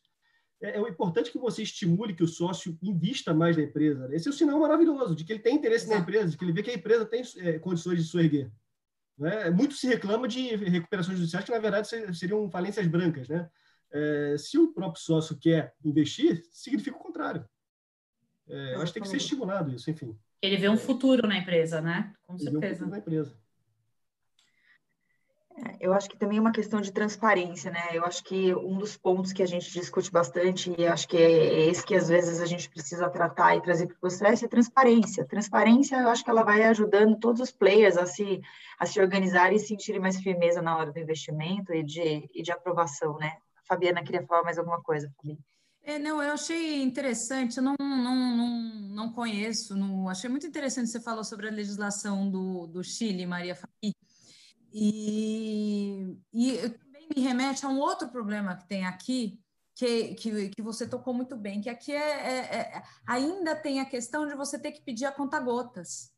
é, 0.60 0.76
é 0.76 0.80
importante 0.80 1.30
que 1.30 1.38
você 1.38 1.62
estimule 1.62 2.14
que 2.14 2.22
o 2.22 2.28
sócio 2.28 2.76
invista 2.82 3.32
mais 3.32 3.56
na 3.56 3.62
empresa. 3.62 4.08
Né? 4.08 4.16
Esse 4.16 4.28
é 4.28 4.30
um 4.30 4.34
sinal 4.34 4.58
maravilhoso 4.58 5.14
de 5.14 5.24
que 5.24 5.32
ele 5.32 5.40
tem 5.40 5.54
interesse 5.54 5.84
Exato. 5.84 5.98
na 5.98 6.02
empresa, 6.02 6.30
de 6.30 6.36
que 6.36 6.44
ele 6.44 6.52
vê 6.52 6.62
que 6.62 6.70
a 6.70 6.74
empresa 6.74 7.04
tem 7.06 7.22
é, 7.38 7.58
condições 7.58 8.02
de 8.02 8.10
se 8.10 8.18
erguer. 8.18 8.50
Né? 9.16 9.50
Muito 9.50 9.74
se 9.74 9.86
reclama 9.86 10.26
de 10.26 10.56
recuperações 10.56 11.18
judiciais 11.18 11.44
que, 11.44 11.50
na 11.50 11.58
verdade, 11.58 11.88
seriam 12.16 12.50
falências 12.50 12.86
brancas. 12.86 13.28
Né? 13.28 13.48
É, 13.90 14.36
se 14.38 14.58
o 14.58 14.72
próprio 14.72 15.02
sócio 15.02 15.38
quer 15.38 15.74
investir, 15.84 16.42
significa 16.52 16.96
o 16.96 17.00
contrário. 17.00 17.48
É, 18.48 18.74
eu 18.74 18.82
acho 18.82 18.92
que 18.92 18.94
tem 18.94 19.02
que 19.02 19.08
ser 19.08 19.16
estimulado 19.16 19.74
isso, 19.74 19.90
enfim. 19.90 20.16
Ele 20.40 20.56
vê 20.56 20.68
um 20.68 20.76
futuro 20.76 21.26
na 21.26 21.36
empresa, 21.36 21.80
né? 21.80 22.12
Com 22.26 22.38
certeza. 22.38 22.56
Ele 22.56 22.60
vê 22.60 22.68
um 22.68 22.72
futuro 22.72 22.90
na 22.90 22.98
empresa. 22.98 23.36
Eu 25.80 25.92
acho 25.92 26.08
que 26.08 26.16
também 26.16 26.38
é 26.38 26.40
uma 26.40 26.52
questão 26.52 26.80
de 26.80 26.92
transparência, 26.92 27.70
né? 27.70 27.80
Eu 27.92 28.04
acho 28.04 28.22
que 28.22 28.54
um 28.54 28.78
dos 28.78 28.96
pontos 28.96 29.32
que 29.32 29.42
a 29.42 29.46
gente 29.46 29.70
discute 29.72 30.10
bastante, 30.10 30.72
e 30.78 30.86
acho 30.86 31.08
que 31.08 31.16
é 31.16 31.68
esse 31.68 31.84
que 31.84 31.94
às 31.94 32.08
vezes 32.08 32.40
a 32.40 32.46
gente 32.46 32.70
precisa 32.70 33.08
tratar 33.08 33.56
e 33.56 33.62
trazer 33.62 33.86
para 33.86 33.96
o 33.96 34.00
processo, 34.00 34.44
é 34.44 34.48
transparência. 34.48 35.24
Transparência, 35.24 35.96
eu 35.96 36.08
acho 36.08 36.24
que 36.24 36.30
ela 36.30 36.44
vai 36.44 36.62
ajudando 36.64 37.18
todos 37.18 37.40
os 37.40 37.50
players 37.50 37.96
a 37.96 38.06
se, 38.06 38.40
a 38.78 38.86
se 38.86 39.00
organizar 39.00 39.52
e 39.52 39.58
sentirem 39.58 40.00
mais 40.00 40.20
firmeza 40.20 40.62
na 40.62 40.76
hora 40.76 40.92
do 40.92 40.98
investimento 40.98 41.72
e 41.72 41.82
de, 41.82 42.28
e 42.32 42.42
de 42.42 42.52
aprovação, 42.52 43.16
né? 43.18 43.36
A 43.68 43.74
Fabiana 43.74 44.02
queria 44.02 44.26
falar 44.26 44.42
mais 44.42 44.58
alguma 44.58 44.82
coisa, 44.82 45.12
Fabi. 45.16 45.38
É, 45.82 45.98
não, 45.98 46.22
eu 46.22 46.32
achei 46.32 46.82
interessante, 46.82 47.58
eu 47.58 47.62
não, 47.62 47.74
não, 47.78 48.36
não, 48.36 48.48
não 48.90 49.12
conheço, 49.12 49.74
não, 49.74 50.08
achei 50.08 50.28
muito 50.28 50.46
interessante 50.46 50.90
você 50.90 51.00
falou 51.00 51.24
sobre 51.24 51.48
a 51.48 51.50
legislação 51.50 52.30
do, 52.30 52.66
do 52.66 52.84
Chile, 52.84 53.24
Maria 53.24 53.54
Fabi, 53.54 53.94
e, 54.70 56.18
e 56.30 56.68
também 56.68 57.08
me 57.16 57.22
remete 57.22 57.64
a 57.64 57.70
um 57.70 57.78
outro 57.78 58.08
problema 58.08 58.54
que 58.54 58.68
tem 58.68 58.84
aqui, 58.84 59.40
que, 59.74 60.14
que, 60.14 60.48
que 60.50 60.62
você 60.62 60.86
tocou 60.86 61.14
muito 61.14 61.36
bem, 61.36 61.60
que 61.60 61.70
aqui 61.70 61.92
é, 61.92 61.96
é, 61.98 62.38
é, 62.60 62.82
ainda 63.06 63.56
tem 63.56 63.80
a 63.80 63.86
questão 63.86 64.26
de 64.26 64.34
você 64.34 64.58
ter 64.58 64.72
que 64.72 64.82
pedir 64.82 65.06
a 65.06 65.12
conta-gotas. 65.12 66.12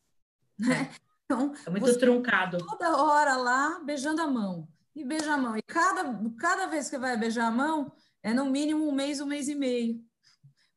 Né? 0.59 0.91
É. 0.91 1.11
Então, 1.25 1.55
é 1.65 1.71
muito 1.71 1.97
truncado. 1.97 2.59
Toda 2.59 3.05
hora 3.05 3.37
lá 3.37 3.81
beijando 3.85 4.21
a 4.21 4.27
mão. 4.27 4.67
E 5.01 5.05
beija 5.05 5.33
a 5.33 5.39
mão. 5.39 5.57
E 5.57 5.63
cada, 5.63 6.05
cada 6.39 6.67
vez 6.67 6.91
que 6.91 6.99
vai 6.99 7.17
beijar 7.17 7.47
a 7.47 7.51
mão, 7.51 7.91
é 8.23 8.35
no 8.35 8.51
mínimo 8.51 8.87
um 8.87 8.93
mês, 8.93 9.19
um 9.19 9.25
mês 9.25 9.49
e 9.49 9.55
meio. 9.55 9.99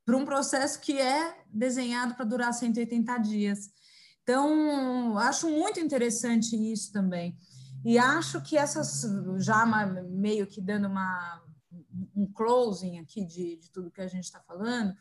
Para 0.06 0.16
um 0.16 0.24
processo 0.24 0.80
que 0.80 0.98
é 0.98 1.44
desenhado 1.50 2.16
para 2.16 2.24
durar 2.24 2.54
180 2.54 3.18
dias. 3.18 3.70
Então, 4.22 5.18
acho 5.18 5.50
muito 5.50 5.78
interessante 5.82 6.56
isso 6.56 6.94
também. 6.94 7.38
E 7.84 7.98
acho 7.98 8.42
que 8.42 8.58
essas, 8.58 9.02
já 9.40 9.66
meio 10.10 10.48
que 10.48 10.62
dando 10.62 10.88
uma, 10.88 11.44
um 12.16 12.26
closing 12.32 13.00
aqui 13.00 13.26
de, 13.26 13.58
de 13.58 13.70
tudo 13.72 13.92
que 13.92 14.00
a 14.00 14.08
gente 14.08 14.24
está 14.24 14.40
falando, 14.40 14.96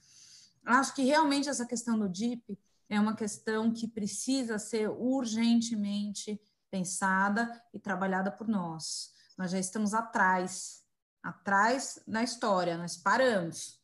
acho 0.66 0.96
que 0.96 1.04
realmente 1.04 1.48
essa 1.48 1.64
questão 1.64 1.96
do 1.96 2.08
DIP 2.08 2.58
é 2.88 2.98
uma 2.98 3.14
questão 3.14 3.72
que 3.72 3.86
precisa 3.86 4.58
ser 4.58 4.90
urgentemente 4.90 6.40
pensada 6.72 7.62
e 7.74 7.78
trabalhada 7.78 8.32
por 8.32 8.48
nós. 8.48 9.10
Nós 9.36 9.50
já 9.50 9.58
estamos 9.58 9.92
atrás, 9.92 10.80
atrás 11.22 12.02
na 12.06 12.24
história, 12.24 12.78
nós 12.78 12.96
paramos. 12.96 13.78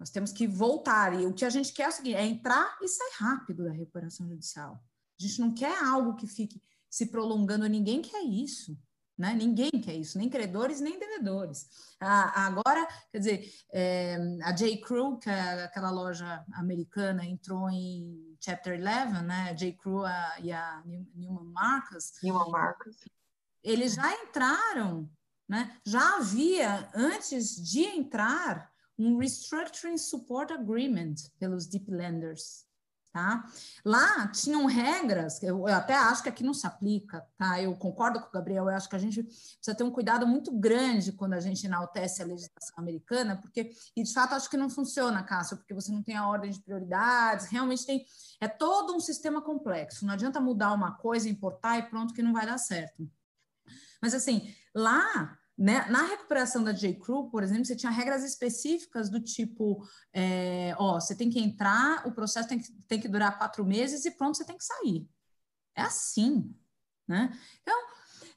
Nós 0.00 0.08
temos 0.10 0.32
que 0.32 0.46
voltar. 0.46 1.20
E 1.20 1.26
o 1.26 1.34
que 1.34 1.44
a 1.44 1.50
gente 1.50 1.72
quer 1.72 1.84
é 1.84 1.88
o 1.88 1.92
seguinte: 1.92 2.16
é 2.16 2.24
entrar 2.24 2.78
e 2.80 2.88
sair 2.88 3.12
rápido 3.18 3.64
da 3.64 3.70
recuperação 3.70 4.26
judicial. 4.26 4.82
A 5.20 5.22
gente 5.22 5.40
não 5.40 5.54
quer 5.54 5.78
algo 5.84 6.16
que 6.16 6.26
fique 6.26 6.60
se 6.88 7.06
prolongando. 7.06 7.68
Ninguém 7.68 8.00
quer 8.00 8.22
isso. 8.22 8.76
Né? 9.16 9.32
Ninguém 9.32 9.70
quer 9.70 9.94
isso, 9.94 10.18
nem 10.18 10.28
credores, 10.28 10.78
nem 10.78 10.98
devedores. 10.98 11.66
Agora, 11.98 12.86
quer 13.10 13.18
dizer, 13.18 13.50
é, 13.72 14.18
a 14.42 14.52
J. 14.52 14.76
Crew, 14.82 15.16
que 15.16 15.30
é 15.30 15.64
aquela 15.64 15.90
loja 15.90 16.44
americana, 16.52 17.24
entrou 17.24 17.70
em 17.70 18.25
Chapter 18.40 18.78
11, 18.78 19.22
né? 19.22 19.54
J. 19.54 19.72
Crew 19.72 20.04
a, 20.04 20.36
e 20.40 20.52
a 20.52 20.82
Newman 20.84 21.52
Marcus. 21.52 22.12
Newman 22.22 22.50
Marcus. 22.50 22.96
Eles 23.62 23.94
já 23.94 24.12
entraram, 24.22 25.10
né? 25.48 25.76
Já 25.84 26.16
havia, 26.16 26.90
antes 26.94 27.56
de 27.56 27.84
entrar, 27.84 28.70
um 28.98 29.18
Restructuring 29.18 29.98
Support 29.98 30.52
Agreement 30.52 31.14
pelos 31.38 31.66
Deep 31.66 31.90
Lenders. 31.90 32.65
Tá? 33.16 33.46
Lá 33.82 34.28
tinham 34.28 34.66
regras, 34.66 35.42
eu, 35.42 35.66
eu 35.66 35.74
até 35.74 35.94
acho 35.94 36.22
que 36.22 36.28
aqui 36.28 36.44
não 36.44 36.52
se 36.52 36.66
aplica, 36.66 37.26
tá? 37.38 37.58
Eu 37.62 37.74
concordo 37.74 38.20
com 38.20 38.26
o 38.26 38.30
Gabriel, 38.30 38.64
eu 38.64 38.76
acho 38.76 38.90
que 38.90 38.94
a 38.94 38.98
gente 38.98 39.22
precisa 39.22 39.74
ter 39.74 39.84
um 39.84 39.90
cuidado 39.90 40.26
muito 40.26 40.52
grande 40.52 41.12
quando 41.12 41.32
a 41.32 41.40
gente 41.40 41.64
enaltece 41.64 42.20
a 42.20 42.26
legislação 42.26 42.74
americana, 42.76 43.38
porque, 43.40 43.70
e 43.96 44.02
de 44.02 44.12
fato 44.12 44.34
acho 44.34 44.50
que 44.50 44.56
não 44.58 44.68
funciona, 44.68 45.22
Cássio, 45.22 45.56
porque 45.56 45.72
você 45.72 45.90
não 45.90 46.02
tem 46.02 46.14
a 46.14 46.28
ordem 46.28 46.50
de 46.50 46.60
prioridades, 46.60 47.46
realmente 47.46 47.86
tem, 47.86 48.04
é 48.38 48.46
todo 48.46 48.94
um 48.94 49.00
sistema 49.00 49.40
complexo, 49.40 50.04
não 50.04 50.12
adianta 50.12 50.38
mudar 50.38 50.74
uma 50.74 50.92
coisa, 50.98 51.26
importar 51.26 51.78
e 51.78 51.84
pronto 51.84 52.12
que 52.12 52.20
não 52.20 52.34
vai 52.34 52.44
dar 52.44 52.58
certo. 52.58 53.10
Mas 54.02 54.12
assim, 54.12 54.54
lá 54.74 55.38
né? 55.58 55.86
Na 55.88 56.02
recuperação 56.02 56.62
da 56.62 56.72
J. 56.72 56.94
Crew, 56.94 57.30
por 57.30 57.42
exemplo, 57.42 57.64
você 57.64 57.74
tinha 57.74 57.90
regras 57.90 58.22
específicas 58.22 59.08
do 59.08 59.20
tipo: 59.20 59.82
é, 60.12 60.74
ó, 60.78 61.00
você 61.00 61.14
tem 61.14 61.30
que 61.30 61.40
entrar, 61.40 62.06
o 62.06 62.12
processo 62.12 62.48
tem 62.48 62.58
que, 62.58 62.70
tem 62.86 63.00
que 63.00 63.08
durar 63.08 63.38
quatro 63.38 63.64
meses 63.64 64.04
e 64.04 64.10
pronto, 64.10 64.36
você 64.36 64.44
tem 64.44 64.58
que 64.58 64.64
sair. 64.64 65.08
É 65.74 65.82
assim. 65.82 66.54
Né? 67.08 67.32
Então, 67.62 67.86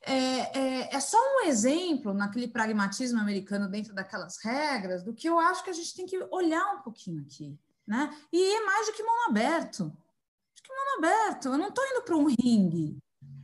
é, 0.03 0.57
é, 0.57 0.95
é, 0.95 0.99
só 1.01 1.17
um 1.17 1.47
exemplo 1.47 2.13
naquele 2.13 2.47
pragmatismo 2.47 3.19
americano 3.19 3.67
dentro 3.67 3.93
daquelas 3.93 4.37
regras 4.41 5.03
do 5.03 5.13
que 5.13 5.27
eu 5.27 5.39
acho 5.39 5.63
que 5.63 5.69
a 5.71 5.73
gente 5.73 5.95
tem 5.95 6.05
que 6.05 6.17
olhar 6.31 6.75
um 6.75 6.81
pouquinho 6.81 7.21
aqui. 7.21 7.59
Né? 7.85 8.15
E 8.31 8.55
é 8.55 8.65
mais 8.65 8.87
do 8.87 8.93
que 8.93 9.03
mão 9.03 9.29
aberto. 9.29 9.91
Acho 10.53 10.63
que 10.63 10.73
mão 10.73 10.97
aberto. 10.99 11.49
Eu 11.49 11.57
não 11.57 11.67
estou 11.67 11.83
indo 11.83 12.03
para 12.03 12.15
um 12.15 12.27
ringue. 12.27 12.97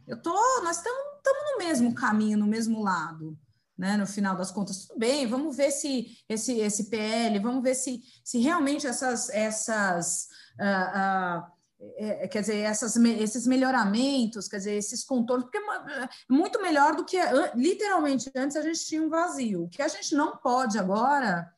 Eu 0.08 0.22
tô, 0.22 0.32
nós 0.62 0.78
estamos 0.78 1.04
no 1.52 1.58
mesmo 1.58 1.94
caminho, 1.96 2.38
no 2.38 2.46
mesmo 2.46 2.82
lado 2.82 3.38
né, 3.78 3.98
no 3.98 4.08
final 4.08 4.36
das 4.36 4.52
contas, 4.52 4.86
tudo 4.86 5.00
bem, 5.00 5.28
vamos 5.28 5.56
ver 5.56 5.72
se 5.72 6.18
esse, 6.30 6.60
esse 6.60 6.90
PL, 6.90 7.40
vamos 7.40 7.62
ver 7.62 7.76
se, 7.76 8.02
se 8.24 8.40
realmente 8.40 8.88
essas, 8.88 9.30
essas 9.30 10.30
uh, 10.60 11.44
uh, 11.44 11.56
é, 11.98 12.28
quer 12.28 12.42
dizer, 12.42 12.60
essas, 12.60 12.96
esses 12.96 13.46
melhoramentos, 13.46 14.48
quer 14.48 14.58
dizer, 14.58 14.76
esses 14.76 15.04
contornos, 15.04 15.46
porque 15.46 15.58
é 15.58 16.10
muito 16.30 16.62
melhor 16.62 16.96
do 16.96 17.06
que, 17.06 17.18
literalmente, 17.54 18.32
antes 18.36 18.56
a 18.56 18.62
gente 18.62 18.86
tinha 18.86 19.02
um 19.02 19.10
vazio. 19.10 19.64
O 19.64 19.70
que 19.70 19.82
a 19.82 19.88
gente 19.88 20.16
não 20.16 20.38
pode 20.38 20.80
agora 20.80 21.52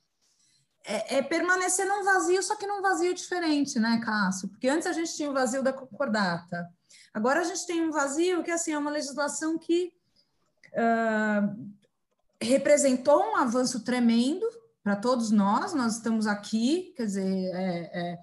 é, 0.86 1.18
é 1.18 1.22
permanecer 1.22 1.86
num 1.86 2.04
vazio, 2.04 2.42
só 2.42 2.56
que 2.56 2.66
num 2.66 2.82
vazio 2.82 3.14
diferente, 3.14 3.80
né, 3.80 4.02
Cássio? 4.04 4.50
Porque 4.50 4.68
antes 4.68 4.88
a 4.88 4.94
gente 4.94 5.16
tinha 5.16 5.30
o 5.30 5.34
vazio 5.34 5.62
da 5.62 5.72
concordata. 5.72 6.68
Agora 7.14 7.42
a 7.42 7.44
gente 7.44 7.66
tem 7.66 7.82
um 7.82 7.92
vazio 7.92 8.44
que, 8.44 8.52
assim, 8.52 8.74
é 8.74 8.78
uma 8.78 8.92
legislação 8.92 9.58
que 9.58 9.94
uh, 10.74 11.77
representou 12.42 13.22
um 13.22 13.36
avanço 13.36 13.84
tremendo 13.84 14.46
para 14.84 14.96
todos 14.96 15.32
nós. 15.32 15.74
Nós 15.74 15.96
estamos 15.96 16.28
aqui, 16.28 16.94
quer 16.96 17.06
dizer, 17.06 17.52
é, 17.54 18.18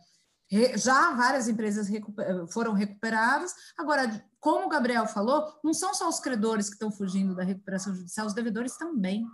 é, 0.51 0.79
já 0.79 1.13
várias 1.15 1.49
empresas 1.49 1.89
recuper, 1.89 2.47
foram 2.49 2.73
recuperadas. 2.73 3.53
Agora, 3.77 4.25
como 4.39 4.67
o 4.67 4.69
Gabriel 4.69 5.07
falou, 5.07 5.45
não 5.63 5.73
são 5.73 5.95
só 5.95 6.09
os 6.09 6.21
credores 6.21 6.69
que 6.69 6.75
estão 6.75 6.93
fugindo 6.93 7.35
da 7.35 7.43
recuperação 7.43 7.95
judicial, 7.95 8.27
os 8.27 8.35
devedores 8.35 8.77
também. 8.77 9.27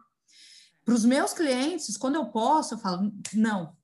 Para 0.85 0.95
os 0.95 1.05
meus 1.05 1.33
clientes, 1.33 1.97
quando 1.97 2.15
eu 2.15 2.27
posso, 2.27 2.75
eu 2.75 2.79
falo, 2.79 3.13
não, 3.35 3.77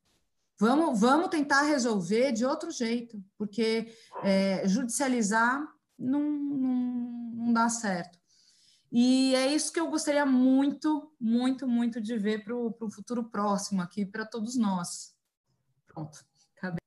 vamos, 0.58 0.98
vamos 0.98 1.28
tentar 1.28 1.62
resolver 1.62 2.32
de 2.32 2.44
outro 2.44 2.70
jeito, 2.70 3.22
porque 3.36 3.92
é, 4.22 4.66
judicializar 4.66 5.62
não, 5.98 6.20
não, 6.20 6.74
não 7.34 7.52
dá 7.52 7.68
certo. 7.68 8.18
E 8.98 9.34
é 9.34 9.52
isso 9.52 9.70
que 9.70 9.78
eu 9.78 9.90
gostaria 9.90 10.24
muito, 10.24 11.12
muito, 11.20 11.68
muito 11.68 12.00
de 12.00 12.16
ver 12.16 12.42
para 12.42 12.56
o 12.56 12.90
futuro 12.90 13.24
próximo 13.24 13.82
aqui, 13.82 14.06
para 14.06 14.24
todos 14.24 14.56
nós. 14.56 15.14
Pronto, 15.86 16.24
acabei. 16.56 16.78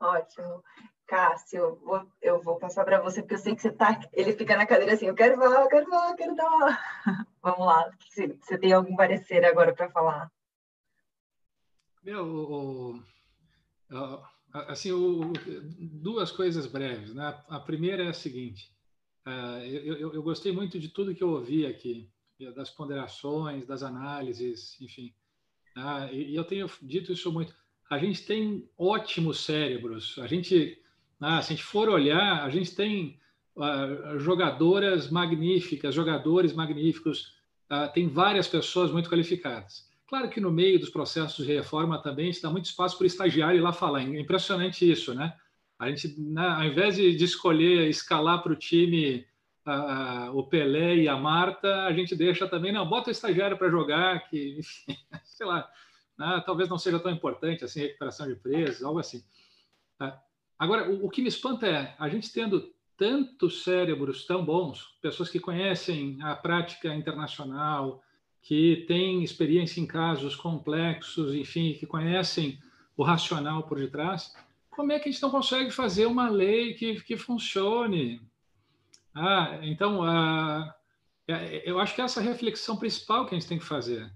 Ótimo. 0.00 0.64
Cássio, 1.06 1.78
eu 2.22 2.42
vou 2.42 2.58
passar 2.58 2.86
para 2.86 3.02
você, 3.02 3.20
porque 3.20 3.34
eu 3.34 3.38
sei 3.38 3.54
que 3.54 3.60
você 3.60 3.70
tá. 3.70 4.00
Ele 4.14 4.32
fica 4.32 4.56
na 4.56 4.64
cadeira 4.64 4.94
assim, 4.94 5.04
eu 5.04 5.14
quero 5.14 5.36
falar, 5.36 5.60
eu 5.60 5.68
quero 5.68 5.90
falar, 5.90 6.10
eu 6.12 6.16
quero 6.16 6.34
dar. 6.34 7.04
Vamos 7.42 7.66
lá, 7.66 7.90
você 8.08 8.56
tem 8.56 8.72
algum 8.72 8.96
parecer 8.96 9.44
agora 9.44 9.74
para 9.74 9.90
falar? 9.90 10.32
Meu, 12.02 12.24
o, 12.24 12.96
o, 13.90 14.24
assim, 14.68 14.90
o, 14.90 15.34
duas 15.78 16.32
coisas 16.32 16.66
breves. 16.66 17.14
Né? 17.14 17.44
A 17.46 17.60
primeira 17.60 18.04
é 18.04 18.08
a 18.08 18.14
seguinte: 18.14 18.74
uh, 19.26 19.64
eu, 19.64 20.14
eu, 20.14 20.22
gostei 20.22 20.52
muito 20.52 20.78
de 20.78 20.88
tudo 20.88 21.14
que 21.14 21.22
eu 21.22 21.30
ouvi 21.30 21.66
aqui, 21.66 22.08
das 22.54 22.70
ponderações, 22.70 23.66
das 23.66 23.82
análises, 23.82 24.80
enfim. 24.80 25.12
Uh, 25.76 26.14
e, 26.14 26.34
eu 26.34 26.44
tenho 26.44 26.70
dito 26.82 27.12
isso 27.12 27.32
muito. 27.32 27.54
A 27.90 27.98
gente 27.98 28.24
tem 28.24 28.68
ótimos 28.76 29.40
cérebros. 29.40 30.18
A 30.18 30.26
gente 30.26 30.82
ah, 31.20 31.40
se 31.40 31.52
a 31.52 31.56
gente 31.56 31.64
for 31.64 31.88
olhar, 31.88 32.44
a 32.44 32.50
gente 32.50 32.74
tem 32.74 33.18
uh, 33.56 34.18
jogadoras 34.18 35.10
magníficas, 35.10 35.94
jogadores 35.94 36.52
magníficos, 36.52 37.34
uh, 37.70 37.90
tem 37.92 38.06
várias 38.06 38.46
pessoas 38.46 38.90
muito 38.90 39.08
qualificadas. 39.08 39.86
Claro 40.06 40.28
que 40.28 40.40
no 40.40 40.52
meio 40.52 40.78
dos 40.78 40.90
processos 40.90 41.46
de 41.46 41.52
reforma 41.52 42.00
também 42.00 42.28
está 42.28 42.50
muito 42.50 42.66
espaço 42.66 42.96
para 42.96 43.04
o 43.04 43.06
estagiário 43.06 43.58
ir 43.58 43.62
lá 43.62 43.72
falar. 43.72 44.02
É 44.02 44.20
impressionante 44.20 44.88
isso, 44.88 45.14
né? 45.14 45.34
A 45.78 45.88
gente, 45.88 46.18
né, 46.18 46.46
ao 46.46 46.64
invés 46.64 46.96
de, 46.96 47.14
de 47.14 47.24
escolher 47.24 47.88
escalar 47.88 48.42
para 48.42 48.52
o 48.52 48.56
time 48.56 49.26
uh, 49.66 50.36
o 50.36 50.44
Pelé 50.44 50.96
e 50.96 51.08
a 51.08 51.16
Marta, 51.16 51.84
a 51.84 51.92
gente 51.92 52.14
deixa 52.14 52.48
também, 52.48 52.72
não, 52.72 52.88
bota 52.88 53.08
o 53.08 53.12
estagiário 53.12 53.58
para 53.58 53.70
jogar, 53.70 54.28
que, 54.28 54.56
enfim, 54.60 54.96
sei 55.24 55.46
lá, 55.46 55.68
né, 56.18 56.42
talvez 56.46 56.68
não 56.68 56.78
seja 56.78 56.98
tão 56.98 57.12
importante 57.12 57.64
assim, 57.64 57.80
recuperação 57.80 58.26
de 58.26 58.36
preços, 58.36 58.82
algo 58.82 58.98
assim. 58.98 59.22
Agora, 60.58 60.90
o, 60.90 61.06
o 61.06 61.10
que 61.10 61.20
me 61.20 61.28
espanta 61.28 61.66
é 61.66 61.94
a 61.98 62.08
gente 62.08 62.32
tendo 62.32 62.74
tantos 62.96 63.62
cérebros 63.62 64.24
tão 64.24 64.44
bons, 64.44 64.96
pessoas 65.02 65.28
que 65.28 65.38
conhecem 65.38 66.18
a 66.22 66.34
prática 66.34 66.94
internacional, 66.94 68.02
que 68.40 68.84
têm 68.88 69.22
experiência 69.22 69.80
em 69.80 69.86
casos 69.86 70.34
complexos, 70.34 71.34
enfim, 71.34 71.74
que 71.74 71.84
conhecem 71.84 72.58
o 72.96 73.02
racional 73.02 73.64
por 73.64 73.78
detrás, 73.78 74.34
como 74.76 74.92
é 74.92 75.00
que 75.00 75.08
a 75.08 75.12
gente 75.12 75.22
não 75.22 75.30
consegue 75.30 75.70
fazer 75.70 76.04
uma 76.04 76.28
lei 76.28 76.74
que, 76.74 77.00
que 77.00 77.16
funcione? 77.16 78.20
Ah, 79.14 79.58
então, 79.62 80.02
ah, 80.02 80.72
eu 81.64 81.80
acho 81.80 81.94
que 81.94 82.02
essa 82.02 82.20
é 82.20 82.22
a 82.22 82.26
reflexão 82.26 82.76
principal 82.76 83.24
que 83.24 83.34
a 83.34 83.38
gente 83.38 83.48
tem 83.48 83.58
que 83.58 83.64
fazer. 83.64 84.12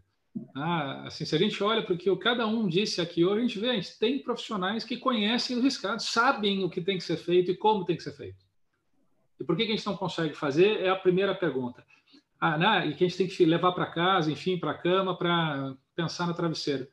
Ah, 0.54 1.06
assim, 1.06 1.24
se 1.24 1.34
a 1.34 1.38
gente 1.38 1.62
olha 1.64 1.82
para 1.82 1.94
o 1.94 1.98
que 1.98 2.14
cada 2.16 2.46
um 2.46 2.68
disse 2.68 3.00
aqui 3.00 3.24
hoje, 3.24 3.38
a 3.38 3.46
gente 3.46 3.58
vê, 3.58 3.70
a 3.70 3.74
gente 3.74 3.98
tem 3.98 4.22
profissionais 4.22 4.84
que 4.84 4.98
conhecem 4.98 5.56
o 5.56 5.62
riscado, 5.62 6.02
sabem 6.02 6.62
o 6.62 6.68
que 6.68 6.82
tem 6.82 6.98
que 6.98 7.04
ser 7.04 7.16
feito 7.16 7.50
e 7.50 7.56
como 7.56 7.84
tem 7.84 7.96
que 7.96 8.02
ser 8.02 8.12
feito. 8.12 8.44
E 9.40 9.44
por 9.44 9.56
que, 9.56 9.64
que 9.64 9.72
a 9.72 9.76
gente 9.76 9.86
não 9.86 9.96
consegue 9.96 10.34
fazer? 10.34 10.82
É 10.82 10.90
a 10.90 10.96
primeira 10.96 11.34
pergunta. 11.34 11.82
Ah, 12.38 12.58
né? 12.58 12.86
E 12.86 12.94
que 12.94 13.04
a 13.04 13.08
gente 13.08 13.16
tem 13.16 13.26
que 13.26 13.44
levar 13.46 13.72
para 13.72 13.86
casa, 13.86 14.30
enfim, 14.30 14.58
para 14.58 14.72
a 14.72 14.78
cama, 14.78 15.16
para 15.16 15.74
pensar 15.96 16.26
no 16.26 16.34
travesseiro. 16.34 16.86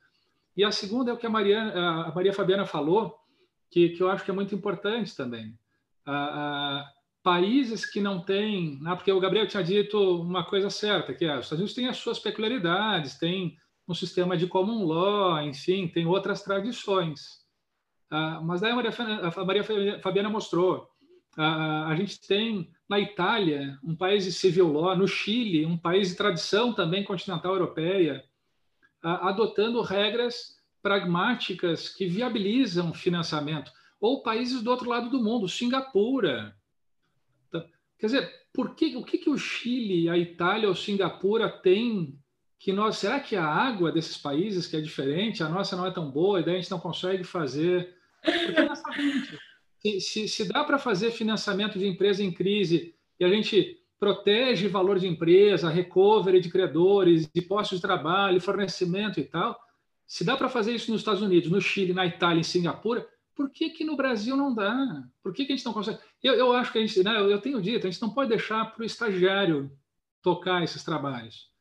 E 0.56 0.64
a 0.64 0.72
segunda 0.72 1.12
é 1.12 1.14
o 1.14 1.18
que 1.18 1.26
a 1.26 1.30
Maria, 1.30 1.62
a 1.62 2.16
Maria 2.16 2.34
Fabiana 2.34 2.66
falou, 2.66 3.27
que, 3.70 3.90
que 3.90 4.02
eu 4.02 4.10
acho 4.10 4.24
que 4.24 4.32
é 4.32 4.34
muito 4.34 4.56
importante 4.56 5.16
também. 5.16 5.58
Ah, 6.06 6.32
ah, 6.34 6.92
países 7.22 7.86
que 7.86 8.00
não 8.00 8.22
têm, 8.22 8.80
né, 8.82 8.96
porque 8.96 9.12
o 9.12 9.20
Gabriel 9.20 9.48
tinha 9.48 9.64
dito 9.64 10.22
uma 10.22 10.46
coisa 10.46 10.70
certa, 10.70 11.14
que 11.14 11.26
é, 11.26 11.34
os 11.34 11.46
Estados 11.46 11.60
Unidos 11.60 11.74
têm 11.74 11.88
as 11.88 11.98
suas 11.98 12.20
peculiaridades, 12.20 13.18
tem 13.18 13.58
um 13.88 13.94
sistema 13.94 14.38
de 14.38 14.48
common 14.48 14.86
law, 14.86 15.42
enfim, 15.42 15.88
tem 15.88 16.06
outras 16.06 16.42
tradições. 16.44 17.46
Uh, 18.12 18.42
mas 18.44 18.62
daí 18.62 18.72
a 18.72 18.76
Maria, 18.76 18.92
a 19.36 19.46
Maria 19.46 19.64
Fabiana 20.02 20.30
mostrou, 20.30 20.90
a 21.38 21.94
gente 21.96 22.20
tem 22.26 22.72
na 22.90 23.00
Itália 23.00 23.78
um 23.84 23.96
país 23.96 24.24
de 24.24 24.32
civil 24.32 24.72
law, 24.72 24.96
no 24.98 25.08
Chile 25.08 25.66
um 25.66 25.78
país 25.78 26.10
de 26.10 26.16
tradição 26.16 26.74
também 26.74 27.04
continental 27.04 27.54
europeia, 27.54 28.24
adotando 29.04 29.82
regras 29.82 30.57
pragmáticas 30.88 31.90
que 31.90 32.06
viabilizam 32.08 32.94
financiamento. 32.94 33.70
Ou 34.00 34.24
países 34.24 34.62
do 34.62 34.72
outro 34.72 34.90
lado 34.90 35.10
do 35.10 35.22
mundo, 35.22 35.50
Singapura, 35.50 36.56
Quer 38.00 38.06
dizer, 38.06 38.32
por 38.54 38.76
que, 38.76 38.96
o 38.96 39.04
que, 39.04 39.18
que 39.18 39.30
o 39.30 39.38
Chile, 39.38 40.08
a 40.08 40.18
Itália 40.18 40.70
ou 40.70 40.76
Singapura 40.76 41.50
têm 41.50 42.18
que 42.60 42.72
nós. 42.72 42.98
Será 42.98 43.20
que 43.20 43.36
a 43.36 43.46
água 43.46 43.92
desses 43.92 44.18
países 44.18 44.68
que 44.68 44.78
é 44.78 44.82
diferente, 44.82 45.44
a 45.44 45.50
nossa 45.50 45.76
não 45.76 45.86
é 45.86 45.92
tão 45.92 46.10
boa, 46.10 46.40
e 46.40 46.44
daí 46.44 46.56
a 46.56 46.58
gente 46.60 46.72
não 46.72 46.80
consegue 46.80 47.24
fazer. 47.24 47.96
Se, 49.82 50.00
se, 50.00 50.28
se 50.28 50.48
dá 50.48 50.64
para 50.64 50.78
fazer 50.78 51.12
financiamento 51.12 51.80
de 51.80 51.88
empresa 51.88 52.24
em 52.24 52.32
crise 52.32 52.94
e 53.20 53.26
a 53.26 53.30
gente 53.30 53.80
protege 54.00 54.68
valor 54.68 55.00
de 55.00 55.08
empresa, 55.08 55.70
recovery 55.70 56.40
de 56.40 56.50
credores, 56.50 57.28
de 57.34 57.42
postos 57.42 57.80
de 57.80 57.82
trabalho, 57.82 58.40
fornecimento 58.40 59.20
e 59.20 59.24
tal, 59.24 59.60
se 60.08 60.24
dá 60.24 60.38
para 60.38 60.48
fazer 60.48 60.74
isso 60.74 60.90
nos 60.90 61.02
Estados 61.02 61.22
Unidos, 61.22 61.52
no 61.52 61.60
Chile, 61.60 61.94
na 61.94 62.06
Itália, 62.06 62.40
em 62.40 62.44
Singapura, 62.44 63.06
por 63.36 63.52
que, 63.52 63.70
que 63.70 63.84
no 63.84 63.98
Brasil 63.98 64.36
não 64.36 64.56
dá? 64.56 65.04
Por 65.22 65.34
que, 65.34 65.46
que 65.46 65.52
a 65.52 65.56
gente 65.56 65.66
não 65.66 65.74
consegue? 65.74 66.00
Eu, 66.24 66.34
eu 66.34 66.54
acho 66.54 66.72
que 66.72 66.80
a 66.80 66.82
gente, 66.82 67.04
né, 67.04 67.20
eu 67.20 67.40
tenho 67.42 67.62
dito, 67.62 67.86
a 67.86 67.92
gente 67.92 68.02
não 68.02 68.10
pode 68.10 68.30
deixar 68.30 68.66
para 68.72 68.82
o 68.82 68.86
estagiário 68.86 69.70
tocar 70.24 70.64
esses 70.64 70.84
trabalhos. 70.84 71.52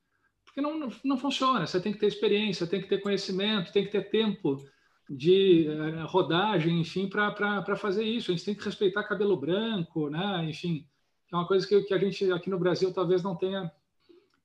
Porque 0.45 0.61
não, 0.61 0.79
não, 0.79 0.91
não, 1.05 1.19
funciona. 1.19 1.67
Você 1.67 1.79
tem 1.81 1.93
que 1.93 1.99
ter 1.99 2.07
experiência, 2.07 2.67
tem 2.67 2.81
que 2.81 2.89
ter 2.89 3.03
conhecimento, 3.03 3.73
tem 3.73 3.85
que 3.85 3.91
ter 3.91 4.09
tempo 4.09 4.65
de 5.11 5.69
uh, 5.69 6.07
rodagem, 6.07 6.81
enfim, 6.81 7.09
para 7.09 7.77
fazer 7.77 8.05
isso. 8.05 8.31
A 8.31 8.35
gente 8.35 8.45
tem 8.45 8.55
que 8.55 8.65
respeitar 8.65 9.03
cabelo 9.03 9.37
branco, 9.37 10.09
né? 10.09 10.47
enfim, 10.49 10.87
é 11.31 11.37
uma 11.37 11.47
coisa 11.47 11.67
que, 11.67 11.83
que 11.83 11.93
a 11.93 11.99
gente 11.99 12.33
aqui 12.33 12.49
no 12.49 12.59
Brasil 12.59 12.93
talvez 12.93 13.23
não 13.23 13.37
tenha, 13.37 13.71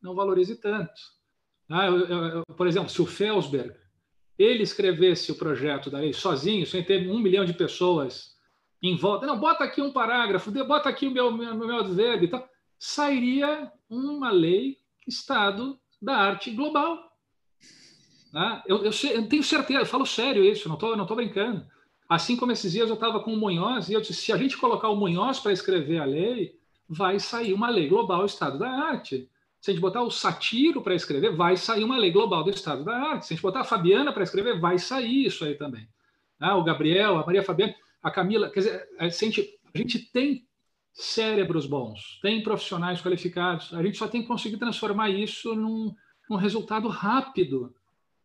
não 0.02 0.16
valorize 0.16 0.56
tanto. 0.58 0.92
Ah, 1.70 1.86
eu, 1.86 2.00
eu, 2.00 2.44
por 2.58 2.68
exemplo, 2.68 2.90
se 2.90 3.02
o 3.02 3.06
Felsberg 3.06 3.74
ele 4.42 4.64
escrevesse 4.64 5.32
o 5.32 5.36
projeto 5.36 5.90
da 5.90 6.00
lei 6.00 6.14
sozinho, 6.14 6.66
sem 6.66 6.84
ter 6.84 7.10
um 7.10 7.20
milhão 7.20 7.46
de 7.46 7.54
pessoas 7.54 8.32
em 8.82 8.96
volta, 8.96 9.28
não, 9.28 9.40
bota 9.40 9.64
aqui 9.64 9.82
um 9.82 9.92
parágrafo, 9.92 10.50
bota 10.66 10.90
aqui 10.90 11.08
o 11.08 11.12
meu, 11.12 11.32
meu, 11.32 11.56
meu 11.56 11.86
verde 11.86 12.26
e 12.26 12.28
tal, 12.28 12.48
sairia 12.80 13.72
uma 13.90 14.32
lei 14.32 14.78
Estado 15.08 15.80
da 16.02 16.16
arte 16.16 16.52
global. 16.52 17.12
Né? 18.34 18.64
Eu, 18.66 18.78
eu, 18.84 18.92
eu, 19.12 19.28
tenho 19.28 19.44
certeza, 19.44 19.82
eu 19.82 19.86
falo 19.86 20.06
sério 20.06 20.44
isso, 20.44 20.68
não 20.68 20.76
estou 20.76 20.96
não 20.96 21.06
tô 21.06 21.16
brincando. 21.16 21.66
Assim 22.10 22.36
como 22.36 22.52
esses 22.52 22.72
dias 22.72 22.90
eu 22.90 22.96
estava 22.96 23.20
com 23.20 23.34
o 23.34 23.38
Munhoz 23.38 23.90
e 23.90 23.94
eu 23.94 24.02
disse, 24.02 24.16
se 24.16 24.34
a 24.34 24.38
gente 24.38 24.58
colocar 24.58 24.90
o 24.90 24.96
Munhoz 24.96 25.40
para 25.40 25.54
escrever 25.54 26.00
a 26.00 26.06
lei, 26.06 26.60
vai 26.90 27.20
sair 27.20 27.54
uma 27.54 27.70
lei 27.70 27.88
global 27.88 28.26
Estado 28.26 28.58
da 28.58 28.70
arte. 28.70 29.30
Se 29.62 29.70
a 29.70 29.74
gente 29.74 29.82
botar 29.82 30.02
o 30.02 30.10
Satiro 30.10 30.82
para 30.82 30.96
escrever, 30.96 31.36
vai 31.36 31.56
sair 31.56 31.84
uma 31.84 31.96
lei 31.96 32.12
global 32.12 32.44
do 32.44 32.50
Estado 32.50 32.84
da 32.84 32.98
Arte. 32.98 33.28
Se 33.28 33.34
a 33.34 33.36
gente 33.36 33.44
botar 33.44 33.62
a 33.62 33.64
Fabiana 33.64 34.12
para 34.12 34.24
escrever, 34.24 34.60
vai 34.60 34.80
sair 34.80 35.28
isso 35.28 35.46
aí 35.46 35.54
também. 35.54 35.88
Ah, 36.40 36.58
o 36.58 36.64
Gabriel, 36.64 37.20
a 37.20 37.26
Maria 37.26 37.44
Fabiana, 37.44 37.76
a 38.02 38.10
Camila. 38.10 38.50
Quer 38.50 38.60
dizer, 38.60 38.90
a 38.98 39.08
gente, 39.08 39.60
a 39.74 39.78
gente 39.78 40.00
tem 40.12 40.48
cérebros 40.92 41.68
bons, 41.68 42.20
tem 42.24 42.42
profissionais 42.42 43.02
qualificados, 43.02 43.72
a 43.74 43.84
gente 43.84 44.00
só 44.00 44.08
tem 44.08 44.24
que 44.24 44.28
conseguir 44.28 44.58
transformar 44.58 45.10
isso 45.10 45.56
num, 45.56 45.96
num 46.28 46.38
resultado 46.38 46.88
rápido, 46.88 47.74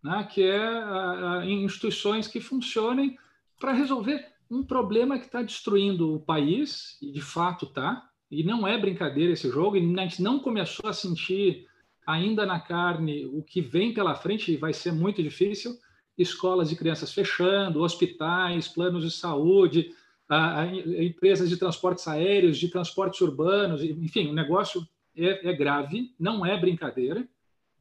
né? 0.02 0.26
que 0.32 0.42
é 0.42 0.66
a, 0.66 1.40
a, 1.40 1.46
em 1.46 1.64
instituições 1.64 2.26
que 2.26 2.40
funcionem 2.40 3.18
para 3.60 3.72
resolver 3.72 4.26
um 4.50 4.64
problema 4.64 5.18
que 5.18 5.26
está 5.26 5.42
destruindo 5.42 6.14
o 6.14 6.20
país, 6.20 6.96
e 7.02 7.12
de 7.12 7.20
fato 7.20 7.66
está, 7.66 8.08
e 8.30 8.42
não 8.42 8.66
é 8.66 8.78
brincadeira 8.78 9.32
esse 9.32 9.48
jogo, 9.48 9.76
e 9.76 10.00
a 10.00 10.02
gente 10.02 10.22
não 10.22 10.38
começou 10.38 10.88
a 10.88 10.92
sentir 10.92 11.66
ainda 12.06 12.46
na 12.46 12.60
carne 12.60 13.26
o 13.26 13.42
que 13.42 13.60
vem 13.60 13.92
pela 13.92 14.14
frente, 14.14 14.52
e 14.52 14.56
vai 14.56 14.72
ser 14.72 14.92
muito 14.92 15.22
difícil, 15.22 15.76
escolas 16.16 16.70
de 16.70 16.76
crianças 16.76 17.12
fechando, 17.12 17.82
hospitais, 17.82 18.68
planos 18.68 19.04
de 19.04 19.10
saúde, 19.10 19.90
a, 20.28 20.62
a, 20.62 20.66
empresas 21.04 21.48
de 21.48 21.56
transportes 21.56 22.06
aéreos, 22.08 22.58
de 22.58 22.68
transportes 22.68 23.20
urbanos, 23.20 23.82
enfim, 23.82 24.28
o 24.28 24.32
negócio 24.32 24.86
é, 25.16 25.50
é 25.50 25.52
grave, 25.52 26.14
não 26.18 26.44
é 26.44 26.58
brincadeira, 26.58 27.28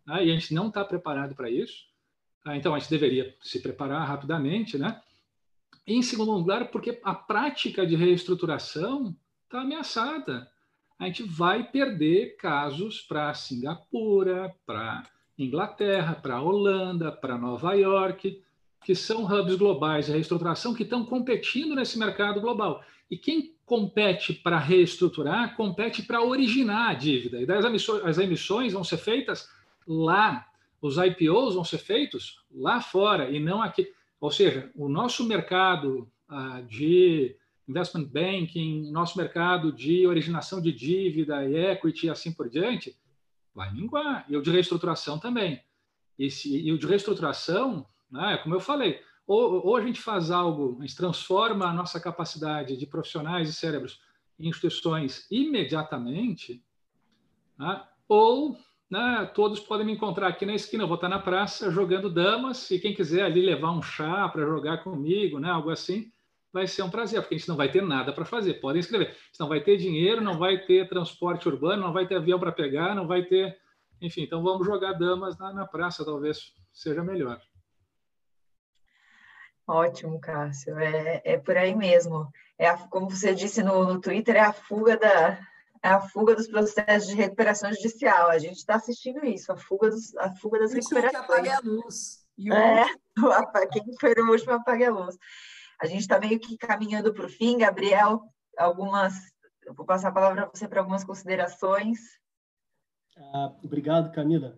né? 0.06 0.26
e 0.26 0.32
a 0.32 0.34
gente 0.34 0.54
não 0.54 0.68
está 0.68 0.84
preparado 0.84 1.36
para 1.36 1.50
isso. 1.50 1.86
Tá? 2.44 2.56
Então, 2.56 2.74
a 2.76 2.80
gente 2.80 2.90
deveria 2.90 3.36
se 3.42 3.62
preparar 3.62 4.08
rapidamente, 4.08 4.78
né? 4.78 5.02
em 5.88 6.02
segundo 6.02 6.32
lugar, 6.32 6.72
porque 6.72 7.00
a 7.04 7.14
prática 7.14 7.86
de 7.86 7.96
reestruturação 7.96 9.16
está 9.56 9.62
ameaçada. 9.62 10.52
A 11.00 11.06
gente 11.06 11.24
vai 11.24 11.64
perder 11.64 12.36
casos 12.38 13.02
para 13.02 13.34
Singapura, 13.34 14.54
para 14.66 15.04
Inglaterra, 15.38 16.16
para 16.16 16.42
Holanda, 16.42 17.12
para 17.12 17.38
Nova 17.38 17.74
York, 17.74 18.42
que 18.84 18.96
são 18.96 19.26
hubs 19.26 19.56
globais 19.56 20.06
de 20.06 20.12
reestruturação 20.12 20.74
que 20.74 20.84
estão 20.84 21.06
competindo 21.06 21.76
nesse 21.76 21.98
mercado 21.98 22.42
global. 22.42 22.84
E 23.10 23.18
quem 23.18 23.54
compete 23.66 24.34
para 24.34 24.60
reestruturar, 24.60 25.56
compete 25.56 26.04
para 26.04 26.22
originar 26.22 26.90
a 26.90 26.94
dívida. 26.94 27.42
E 27.42 27.52
as 27.52 27.66
emissões, 27.66 28.06
as 28.06 28.18
emissões 28.18 28.74
vão 28.74 28.84
ser 28.84 28.98
feitas 28.98 29.50
lá, 29.88 30.48
os 30.82 30.98
IPOs 30.98 31.56
vão 31.56 31.64
ser 31.64 31.80
feitos 31.80 32.44
lá 32.54 32.80
fora 32.80 33.30
e 33.30 33.40
não 33.40 33.62
aqui. 33.62 33.92
Ou 34.20 34.32
seja, 34.32 34.72
o 34.76 34.88
nosso 34.88 35.26
mercado 35.26 36.10
de 36.68 37.36
investment 37.68 38.06
banking, 38.06 38.92
nosso 38.92 39.18
mercado 39.18 39.72
de 39.72 40.06
originação 40.06 40.62
de 40.62 40.72
dívida 40.72 41.44
e 41.46 41.56
equity 41.56 42.08
e 42.08 42.10
assim 42.10 42.32
por 42.32 42.50
diante, 42.50 42.96
vai 43.54 43.72
minguar. 43.74 44.26
E 44.30 44.38
o 44.38 44.42
de 44.42 44.52
reestruturação 44.52 45.18
também. 45.18 45.62
E 46.18 46.72
o 46.72 46.78
de 46.78 46.88
reestruturação, 46.88 47.88
né, 48.10 48.38
como 48.44 48.56
eu 48.56 48.60
falei, 48.60 49.02
ou, 49.28 49.66
ou, 49.66 49.76
a 49.76 49.82
gente 49.82 50.00
faz 50.00 50.30
algo, 50.30 50.78
a 50.80 50.82
gente 50.82 50.96
transforma 50.96 51.66
a 51.66 51.74
nossa 51.74 52.00
capacidade 52.00 52.78
de 52.78 52.86
profissionais 52.86 53.50
e 53.50 53.54
cérebros 53.54 54.00
em 54.40 54.50
instituições 54.50 55.26
imediatamente, 55.32 56.64
né, 57.58 57.84
ou 58.08 58.56
né, 58.90 59.30
todos 59.34 59.60
podem 59.60 59.86
me 59.86 59.94
encontrar 59.94 60.28
aqui 60.28 60.46
na 60.46 60.54
esquina, 60.54 60.84
eu 60.84 60.88
vou 60.88 60.96
estar 60.96 61.10
na 61.10 61.20
praça 61.20 61.72
jogando 61.72 62.10
damas, 62.10 62.70
e 62.70 62.80
quem 62.80 62.94
quiser 62.94 63.24
ali 63.24 63.42
levar 63.42 63.72
um 63.72 63.82
chá 63.82 64.30
para 64.30 64.46
jogar 64.46 64.84
comigo, 64.84 65.40
né, 65.40 65.50
algo 65.50 65.72
assim, 65.72 66.12
vai 66.56 66.68
ser 66.68 66.84
um 66.84 66.90
prazer, 66.90 67.22
porque 67.22 67.36
a 67.36 67.38
gente 67.38 67.50
não 67.50 67.58
vai 67.58 67.70
ter 67.70 67.82
nada 67.82 68.14
para 68.14 68.24
fazer. 68.24 68.62
Podem 68.62 68.80
escrever. 68.80 69.08
A 69.08 69.12
gente 69.12 69.40
não 69.42 69.50
vai 69.50 69.60
ter 69.60 69.76
dinheiro, 69.76 70.22
não 70.22 70.40
vai 70.40 70.58
ter 70.58 70.88
transporte 70.88 71.50
urbano, 71.50 71.82
não 71.82 71.92
vai 71.92 72.08
ter 72.08 72.16
avião 72.16 72.40
para 72.40 72.50
pegar, 72.50 72.96
não 72.96 73.06
vai 73.06 73.24
ter. 73.24 73.60
Enfim, 74.02 74.24
então 74.24 74.42
vamos 74.42 74.66
jogar 74.66 74.94
damas 74.94 75.38
na, 75.38 75.52
na 75.52 75.68
praça, 75.68 76.06
talvez 76.06 76.54
seja 76.72 77.04
melhor. 77.04 77.42
Ótimo, 79.68 80.18
Cássio. 80.22 80.80
É, 80.80 81.22
é 81.26 81.38
por 81.38 81.58
aí 81.58 81.76
mesmo. 81.76 82.32
É 82.58 82.70
a, 82.70 82.78
como 82.78 83.10
você 83.10 83.36
disse 83.36 83.62
no, 83.62 83.84
no 83.84 84.00
Twitter, 84.00 84.38
é 84.38 84.40
a 84.40 84.54
fuga 84.54 84.96
da, 84.96 85.38
é 85.84 85.90
a 85.90 86.00
fuga 86.00 86.36
dos 86.36 86.48
processos 86.48 87.10
de 87.10 87.16
recuperação 87.16 87.70
judicial. 87.74 88.30
A 88.30 88.40
gente 88.40 88.56
está 88.56 88.76
assistindo 88.76 89.26
isso, 89.26 89.52
a 89.52 89.58
fuga, 89.58 89.90
dos, 89.90 90.16
a 90.16 90.30
fuga 90.38 90.60
das 90.60 90.74
isso 90.74 90.96
recuperações. 90.96 91.28
Que 91.28 91.34
apague 91.34 91.50
a 91.50 91.60
luz. 91.70 92.26
E 92.38 92.50
o... 92.50 92.54
É, 92.54 92.86
quem 93.74 93.84
foi 94.00 94.14
o 94.14 94.32
último 94.32 94.54
apague 94.54 94.86
a 94.86 94.92
luz. 94.92 95.18
A 95.82 95.86
gente 95.86 96.02
está 96.02 96.20
meio 96.20 96.40
que 96.40 96.58
caminhando 96.58 97.14
para 97.14 97.26
o 97.26 97.30
fim, 97.30 97.58
Gabriel. 97.58 98.22
Algumas, 98.58 99.14
eu 99.66 99.74
vou 99.74 99.86
passar 99.86 100.10
a 100.10 100.14
palavra 100.14 100.44
para 100.44 100.60
você 100.60 100.68
para 100.68 100.80
algumas 100.80 101.04
considerações. 101.04 102.00
Ah, 103.18 103.54
obrigado, 103.64 104.12
Camila. 104.12 104.58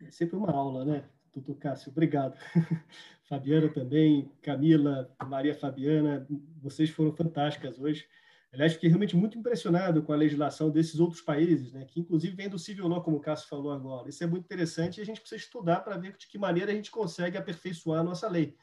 É 0.00 0.10
sempre 0.10 0.36
uma 0.36 0.50
aula, 0.50 0.84
né, 0.84 1.04
doutor 1.32 1.56
Cássio? 1.56 1.90
Obrigado. 1.90 2.36
Fabiana 3.24 3.68
também, 3.68 4.30
Camila, 4.42 5.10
Maria 5.26 5.54
Fabiana, 5.54 6.26
vocês 6.60 6.90
foram 6.90 7.12
fantásticas 7.12 7.78
hoje. 7.78 8.06
Aliás, 8.52 8.74
fiquei 8.74 8.88
realmente 8.88 9.16
muito 9.16 9.36
impressionado 9.36 10.02
com 10.02 10.12
a 10.12 10.16
legislação 10.16 10.70
desses 10.70 11.00
outros 11.00 11.20
países, 11.20 11.72
né, 11.72 11.84
que 11.86 11.98
inclusive 11.98 12.36
vem 12.36 12.48
do 12.48 12.58
civil 12.58 12.86
law, 12.86 13.02
como 13.02 13.16
o 13.16 13.20
Cássio 13.20 13.48
falou 13.48 13.72
agora. 13.72 14.08
Isso 14.08 14.22
é 14.22 14.26
muito 14.26 14.44
interessante 14.44 14.98
e 14.98 15.02
a 15.02 15.06
gente 15.06 15.20
precisa 15.20 15.42
estudar 15.42 15.80
para 15.80 15.96
ver 15.96 16.16
de 16.16 16.28
que 16.28 16.38
maneira 16.38 16.70
a 16.70 16.74
gente 16.74 16.90
consegue 16.90 17.36
aperfeiçoar 17.36 18.00
a 18.00 18.04
nossa 18.04 18.28
lei. 18.28 18.56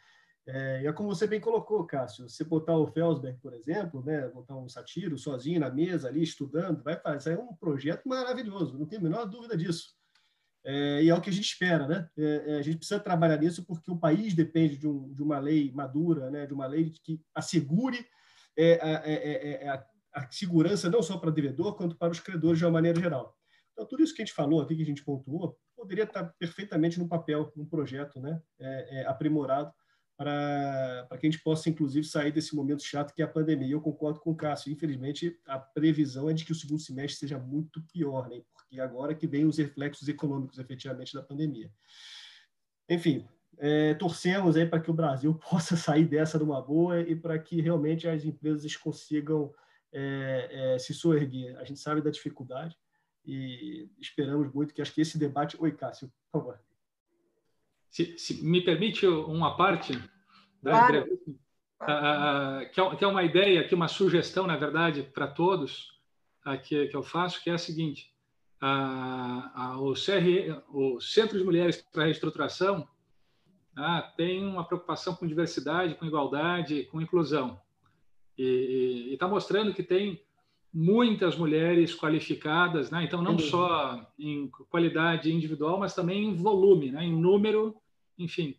É, 0.53 0.81
e 0.83 0.87
é 0.87 0.91
como 0.91 1.07
você 1.07 1.25
bem 1.25 1.39
colocou, 1.39 1.85
Cássio, 1.85 2.27
você 2.27 2.43
botar 2.43 2.75
o 2.75 2.85
Felsberg, 2.85 3.39
por 3.39 3.53
exemplo, 3.53 4.03
né, 4.03 4.27
botar 4.27 4.57
um 4.57 4.67
satiro 4.67 5.17
sozinho 5.17 5.61
na 5.61 5.69
mesa 5.69 6.09
ali, 6.09 6.21
estudando, 6.21 6.83
vai 6.83 6.99
fazer 6.99 7.39
um 7.39 7.55
projeto 7.55 8.05
maravilhoso, 8.05 8.77
não 8.77 8.85
tem 8.85 8.99
a 8.99 9.01
menor 9.01 9.25
dúvida 9.25 9.55
disso. 9.55 9.95
É, 10.65 11.03
e 11.03 11.09
é 11.09 11.15
o 11.15 11.21
que 11.21 11.29
a 11.29 11.33
gente 11.33 11.45
espera, 11.45 11.87
né? 11.87 12.09
É, 12.17 12.43
é, 12.47 12.57
a 12.57 12.61
gente 12.61 12.77
precisa 12.77 12.99
trabalhar 12.99 13.37
nisso 13.37 13.65
porque 13.65 13.89
o 13.89 13.97
país 13.97 14.33
depende 14.33 14.75
de, 14.75 14.87
um, 14.89 15.13
de 15.13 15.23
uma 15.23 15.39
lei 15.39 15.71
madura, 15.71 16.29
né? 16.29 16.45
de 16.45 16.53
uma 16.53 16.67
lei 16.67 16.91
que 17.03 17.21
assegure 17.33 18.05
é, 18.57 19.63
é, 19.63 19.69
a, 19.69 19.85
a, 20.13 20.31
segurança 20.31 20.89
não 20.89 21.01
só 21.01 21.17
para 21.17 21.29
o 21.29 21.33
devedor, 21.33 21.75
quanto 21.75 21.95
para 21.95 22.11
os 22.11 22.19
credores 22.19 22.59
de 22.59 22.65
uma 22.65 22.71
maneira 22.71 22.99
geral. 22.99 23.35
Então, 23.71 23.87
tudo 23.87 24.03
isso 24.03 24.13
que 24.13 24.21
a 24.21 24.25
gente 24.25 24.35
falou 24.35 24.61
aqui, 24.61 24.75
que 24.75 24.83
a 24.83 24.85
gente 24.85 25.03
pontuou, 25.03 25.57
poderia 25.75 26.03
estar 26.03 26.25
perfeitamente 26.37 26.99
no 26.99 27.07
papel, 27.07 27.51
num 27.55 27.65
projeto 27.65 28.19
né? 28.19 28.39
aprimorado 29.07 29.73
para, 30.17 31.07
que 31.19 31.27
a 31.27 31.29
gente 31.29 31.43
possa, 31.43 31.69
inclusive, 31.69 32.05
sair 32.05 32.31
desse 32.31 32.55
momento 32.55 32.83
chato 32.83 33.13
que 33.13 33.21
é 33.21 33.25
a 33.25 33.27
pandemia. 33.27 33.71
Eu 33.71 33.81
concordo 33.81 34.19
com 34.19 34.31
o 34.31 34.35
Cássio. 34.35 34.71
Infelizmente, 34.71 35.39
a 35.47 35.57
previsão 35.57 36.29
é 36.29 36.33
de 36.33 36.45
que 36.45 36.51
o 36.51 36.55
segundo 36.55 36.79
semestre 36.79 37.19
seja 37.19 37.39
muito 37.39 37.81
pior, 37.91 38.29
né? 38.29 38.41
porque 38.53 38.79
agora 38.79 39.15
que 39.15 39.27
vem 39.27 39.45
os 39.45 39.57
reflexos 39.57 40.07
econômicos, 40.07 40.59
efetivamente, 40.59 41.13
da 41.13 41.23
pandemia. 41.23 41.71
Enfim, 42.89 43.27
é, 43.57 43.93
torcemos 43.95 44.55
aí 44.55 44.65
para 44.65 44.79
que 44.79 44.91
o 44.91 44.93
Brasil 44.93 45.33
possa 45.49 45.75
sair 45.75 46.05
dessa 46.05 46.39
numa 46.39 46.61
boa 46.61 47.01
e 47.01 47.15
para 47.15 47.37
que 47.37 47.61
realmente 47.61 48.07
as 48.07 48.23
empresas 48.23 48.75
consigam 48.77 49.53
é, 49.91 50.75
é, 50.75 50.79
se 50.79 50.93
soerguer. 50.93 51.57
A 51.57 51.63
gente 51.63 51.79
sabe 51.79 52.01
da 52.01 52.09
dificuldade 52.09 52.77
e 53.25 53.89
esperamos 53.99 54.51
muito 54.53 54.73
que 54.73 54.81
acho 54.81 54.93
que 54.93 55.01
esse 55.01 55.17
debate. 55.17 55.57
Oi, 55.59 55.71
Cássio, 55.71 56.11
por 56.31 56.39
favor. 56.39 56.70
Se, 57.91 58.17
se 58.17 58.43
me 58.43 58.61
permite 58.61 59.05
uma 59.05 59.55
parte 59.55 59.93
da 60.63 60.71
claro. 60.71 61.03
uh, 61.03 62.71
que, 62.71 62.81
é, 62.81 62.95
que, 62.95 63.03
é, 63.03 63.07
uma 63.07 63.21
ideia, 63.21 63.67
que 63.67 63.75
uma 63.75 63.87
sugestão, 63.87 64.47
na 64.47 64.55
verdade, 64.55 65.03
para 65.03 65.27
todos 65.27 65.91
que, 66.63 66.87
que 66.87 66.95
eu 66.95 67.03
faço, 67.03 67.43
que 67.43 67.49
é 67.49 67.53
a 67.53 67.57
seguinte: 67.57 68.11
o, 69.79 69.93
CR, 69.93 70.63
o 70.73 70.99
Centro 71.01 71.37
de 71.37 71.43
Mulheres 71.43 71.85
para 71.91 72.03
a 72.03 72.05
Reestruturação 72.05 72.87
tem 74.15 74.45
uma 74.45 74.63
preocupação 74.63 75.15
com 75.15 75.27
diversidade, 75.27 75.95
com 75.95 76.05
igualdade, 76.05 76.83
com 76.85 77.01
inclusão. 77.01 77.59
E 78.37 79.09
está 79.13 79.27
mostrando 79.27 79.73
que 79.73 79.83
tem 79.83 80.23
muitas 80.73 81.35
mulheres 81.35 81.93
qualificadas, 81.93 82.89
né? 82.89 83.03
então 83.03 83.21
não 83.21 83.37
só 83.37 84.09
em 84.17 84.49
qualidade 84.69 85.31
individual, 85.31 85.77
mas 85.77 85.93
também 85.93 86.23
em 86.23 86.35
volume, 86.35 86.91
né? 86.91 87.03
em 87.03 87.13
número, 87.13 87.75
enfim. 88.23 88.55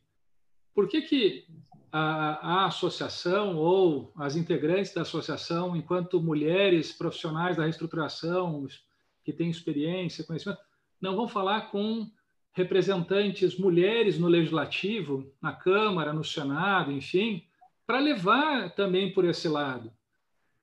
Por 0.74 0.88
que, 0.88 1.02
que 1.02 1.46
a, 1.90 2.62
a, 2.62 2.66
associação 2.66 3.56
ou 3.56 4.12
as 4.16 4.36
integrantes 4.36 4.94
da 4.94 5.02
associação, 5.02 5.76
enquanto 5.76 6.22
mulheres 6.22 6.92
profissionais 6.92 7.56
da 7.56 7.64
reestruturação, 7.64 8.66
que 9.22 9.32
têm 9.32 9.50
experiência, 9.50 10.24
conhecimento, 10.24 10.60
não 11.00 11.14
vão 11.14 11.28
falar 11.28 11.70
com 11.70 12.10
representantes 12.52 13.58
mulheres 13.58 14.18
no 14.18 14.28
legislativo, 14.28 15.30
na 15.40 15.52
Câmara, 15.52 16.12
no 16.12 16.24
Senado, 16.24 16.90
enfim, 16.90 17.44
para 17.86 17.98
levar 17.98 18.74
também 18.74 19.12
por 19.12 19.24
esse 19.24 19.48
lado? 19.48 19.92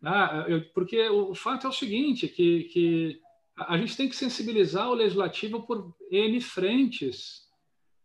Ah, 0.03 0.45
eu, 0.47 0.63
porque 0.73 1.09
o 1.09 1.35
fato 1.35 1.67
é 1.67 1.69
o 1.69 1.73
seguinte, 1.73 2.27
que, 2.27 2.63
que 2.65 3.21
a 3.57 3.77
gente 3.77 3.97
tem 3.97 4.07
que 4.07 4.15
sensibilizar 4.15 4.89
o 4.89 4.93
legislativo 4.93 5.63
por 5.63 5.93
N 6.09 6.39
frentes, 6.39 7.48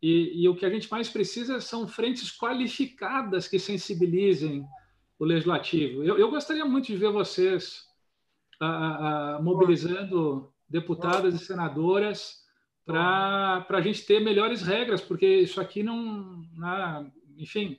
e, 0.06 0.42
e, 0.42 0.48
o 0.50 0.54
que 0.54 0.66
a 0.66 0.70
gente 0.70 0.90
mais 0.90 1.08
precisa 1.08 1.62
são 1.62 1.88
frentes 1.88 2.30
qualificadas 2.30 3.48
que 3.48 3.58
sensibilizem 3.58 4.66
o 5.18 5.24
legislativo. 5.24 6.04
Eu, 6.04 6.18
eu 6.18 6.30
gostaria 6.30 6.64
muito 6.66 6.88
de 6.88 6.96
ver 6.96 7.10
vocês 7.10 7.88
mobilizando 9.40 10.52
deputadas 10.68 11.34
e 11.34 11.38
senadoras 11.38 12.44
para 12.84 13.66
a 13.66 13.80
gente 13.80 14.04
ter 14.04 14.20
melhores 14.20 14.60
regras, 14.60 15.00
porque 15.00 15.26
isso 15.26 15.58
aqui 15.58 15.82
não. 15.82 16.44
Enfim, 17.38 17.78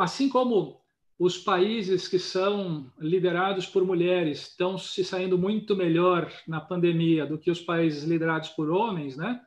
assim 0.00 0.28
como 0.28 0.80
os 1.18 1.36
países 1.36 2.08
que 2.08 2.18
são 2.18 2.90
liderados 2.98 3.66
por 3.66 3.84
mulheres 3.84 4.48
estão 4.48 4.78
se 4.78 5.04
saindo 5.04 5.36
muito 5.36 5.76
melhor 5.76 6.32
na 6.46 6.60
pandemia 6.60 7.26
do 7.26 7.36
que 7.36 7.50
os 7.50 7.60
países 7.60 8.04
liderados 8.04 8.48
por 8.50 8.70
homens, 8.70 9.16
né? 9.16 9.44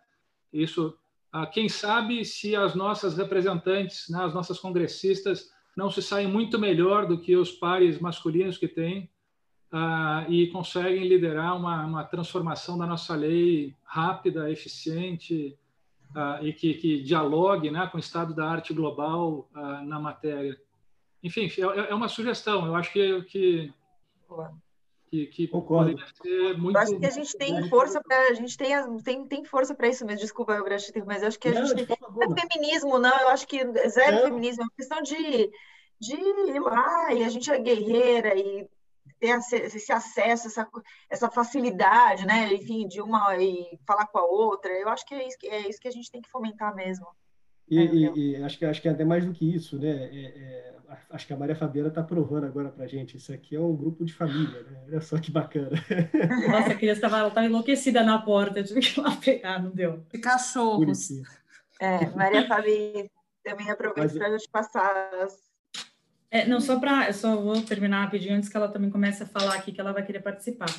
Isso, 0.53 0.97
quem 1.51 1.69
sabe 1.69 2.25
se 2.25 2.55
as 2.55 2.75
nossas 2.75 3.17
representantes, 3.17 4.09
né, 4.09 4.23
as 4.23 4.33
nossas 4.33 4.59
congressistas, 4.59 5.49
não 5.75 5.89
se 5.89 6.01
saem 6.01 6.27
muito 6.27 6.59
melhor 6.59 7.05
do 7.05 7.17
que 7.17 7.35
os 7.35 7.51
pares 7.51 7.99
masculinos 7.99 8.57
que 8.57 8.67
têm 8.67 9.09
ah, 9.71 10.25
e 10.27 10.47
conseguem 10.47 11.07
liderar 11.07 11.55
uma, 11.55 11.85
uma, 11.85 12.03
transformação 12.03 12.77
da 12.77 12.85
nossa 12.85 13.15
lei 13.15 13.73
rápida, 13.83 14.51
eficiente 14.51 15.57
ah, 16.13 16.39
e 16.41 16.51
que, 16.51 16.73
que 16.73 17.01
dialogue 17.01 17.71
né, 17.71 17.87
com 17.87 17.97
o 17.97 18.01
estado 18.01 18.35
da 18.35 18.49
arte 18.49 18.73
global 18.73 19.49
na 19.85 19.99
matéria. 19.99 20.59
Enfim, 21.23 21.49
é, 21.57 21.91
é 21.91 21.95
uma 21.95 22.09
sugestão. 22.09 22.65
Eu 22.65 22.75
acho 22.75 22.91
que, 22.91 23.21
que, 23.23 23.73
que, 25.11 25.27
que 25.27 25.47
ser 26.23 26.57
muito. 26.57 26.77
Eu 26.77 26.81
acho 26.81 26.97
que 26.97 27.05
a 27.05 27.09
gente 27.09 27.37
tem 27.37 27.69
força 27.69 28.01
para 28.01 28.17
a 28.29 28.33
gente 28.33 28.57
tem, 28.57 28.97
tem, 29.03 29.27
tem 29.27 29.43
força 29.43 29.75
para 29.75 29.89
isso 29.89 30.05
mesmo. 30.05 30.21
Desculpa, 30.21 30.53
eu 30.53 30.65
mas 31.05 31.21
eu 31.21 31.27
acho 31.27 31.37
que 31.39 31.49
a 31.49 31.51
não, 31.51 31.65
gente 31.65 31.85
tem. 31.85 31.97
Não 31.99 32.23
é 32.23 32.41
feminismo, 32.41 32.97
não. 32.97 33.19
Eu 33.19 33.27
acho 33.27 33.45
que 33.45 33.59
zero 33.89 34.17
é. 34.17 34.21
feminismo. 34.23 34.63
É 34.63 34.65
uma 34.65 34.71
questão 34.71 35.01
de, 35.01 35.51
de 35.99 36.15
ir 36.15 36.59
lá 36.61 37.13
e 37.13 37.23
a 37.23 37.29
gente 37.29 37.51
é 37.51 37.59
guerreira 37.59 38.33
e 38.35 38.69
ter 39.19 39.37
esse 39.37 39.91
acesso, 39.91 40.47
essa, 40.47 40.67
essa 41.09 41.29
facilidade, 41.29 42.25
né? 42.25 42.53
Enfim, 42.53 42.87
de 42.87 43.01
uma 43.01 43.37
e 43.37 43.77
falar 43.85 44.07
com 44.07 44.17
a 44.17 44.25
outra. 44.25 44.71
Eu 44.71 44.87
acho 44.87 45.05
que 45.05 45.13
é 45.13 45.27
isso, 45.27 45.37
é 45.43 45.59
isso 45.67 45.79
que 45.79 45.89
a 45.89 45.91
gente 45.91 46.09
tem 46.09 46.21
que 46.21 46.29
fomentar 46.29 46.73
mesmo. 46.73 47.05
E, 47.71 47.79
é, 47.79 47.83
e, 47.83 48.31
e 48.31 48.43
acho, 48.43 48.59
que, 48.59 48.65
acho 48.65 48.81
que 48.81 48.89
é 48.89 48.91
até 48.91 49.05
mais 49.05 49.25
do 49.25 49.31
que 49.31 49.49
isso, 49.49 49.79
né? 49.79 49.89
É, 49.89 50.25
é, 50.25 50.73
acho 51.09 51.25
que 51.25 51.31
a 51.31 51.37
Maria 51.37 51.55
Fabiana 51.55 51.87
está 51.87 52.03
provando 52.03 52.45
agora 52.45 52.67
para 52.67 52.85
gente. 52.85 53.15
Isso 53.15 53.31
aqui 53.31 53.55
é 53.55 53.59
um 53.61 53.73
grupo 53.73 54.03
de 54.03 54.13
família, 54.13 54.61
né? 54.63 54.77
Olha 54.87 54.99
só 54.99 55.17
que 55.17 55.31
bacana. 55.31 55.71
Nossa, 56.51 56.73
a 56.73 56.75
criança 56.75 57.07
estava 57.07 57.45
enlouquecida 57.45 58.03
na 58.03 58.19
porta, 58.19 58.59
eu 58.59 58.65
tive 58.65 58.81
que 58.81 58.99
ir 58.99 59.01
lá 59.01 59.15
pegar, 59.15 59.63
não 59.63 59.71
deu. 59.71 60.05
E 60.13 60.17
cachorros. 60.17 61.11
É, 61.79 62.09
Maria 62.09 62.45
Fabi, 62.45 63.09
também 63.41 63.71
aproveito 63.71 64.17
para 64.17 64.37
te 64.37 64.49
passar 64.49 65.09
as, 65.23 65.49
É, 66.29 66.45
não, 66.45 66.59
só 66.59 66.77
para. 66.77 67.07
Eu 67.07 67.13
só 67.13 67.37
vou 67.37 67.61
terminar 67.61 68.03
rapidinho 68.03 68.35
antes 68.35 68.49
que 68.49 68.57
ela 68.57 68.67
também 68.67 68.89
comece 68.89 69.23
a 69.23 69.25
falar 69.25 69.55
aqui 69.55 69.71
que 69.71 69.79
ela 69.79 69.93
vai 69.93 70.03
querer 70.03 70.19
participar. 70.19 70.69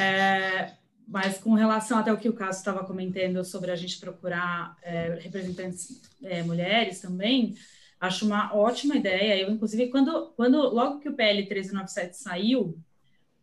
É, 0.00 0.72
mas 1.06 1.38
com 1.38 1.54
relação 1.54 1.98
até 1.98 2.12
o 2.12 2.18
que 2.18 2.28
o 2.28 2.34
Cássio 2.34 2.60
estava 2.60 2.84
comentando 2.84 3.44
sobre 3.44 3.70
a 3.70 3.76
gente 3.76 3.98
procurar 3.98 4.76
é, 4.82 5.18
representantes 5.20 6.02
é, 6.22 6.42
mulheres 6.42 7.00
também, 7.00 7.54
acho 8.00 8.26
uma 8.26 8.54
ótima 8.54 8.96
ideia. 8.96 9.40
Eu, 9.40 9.50
inclusive, 9.50 9.88
quando, 9.88 10.32
quando 10.36 10.56
logo 10.56 11.00
que 11.00 11.08
o 11.08 11.14
PL 11.14 11.42
1397 11.42 12.16
saiu, 12.16 12.78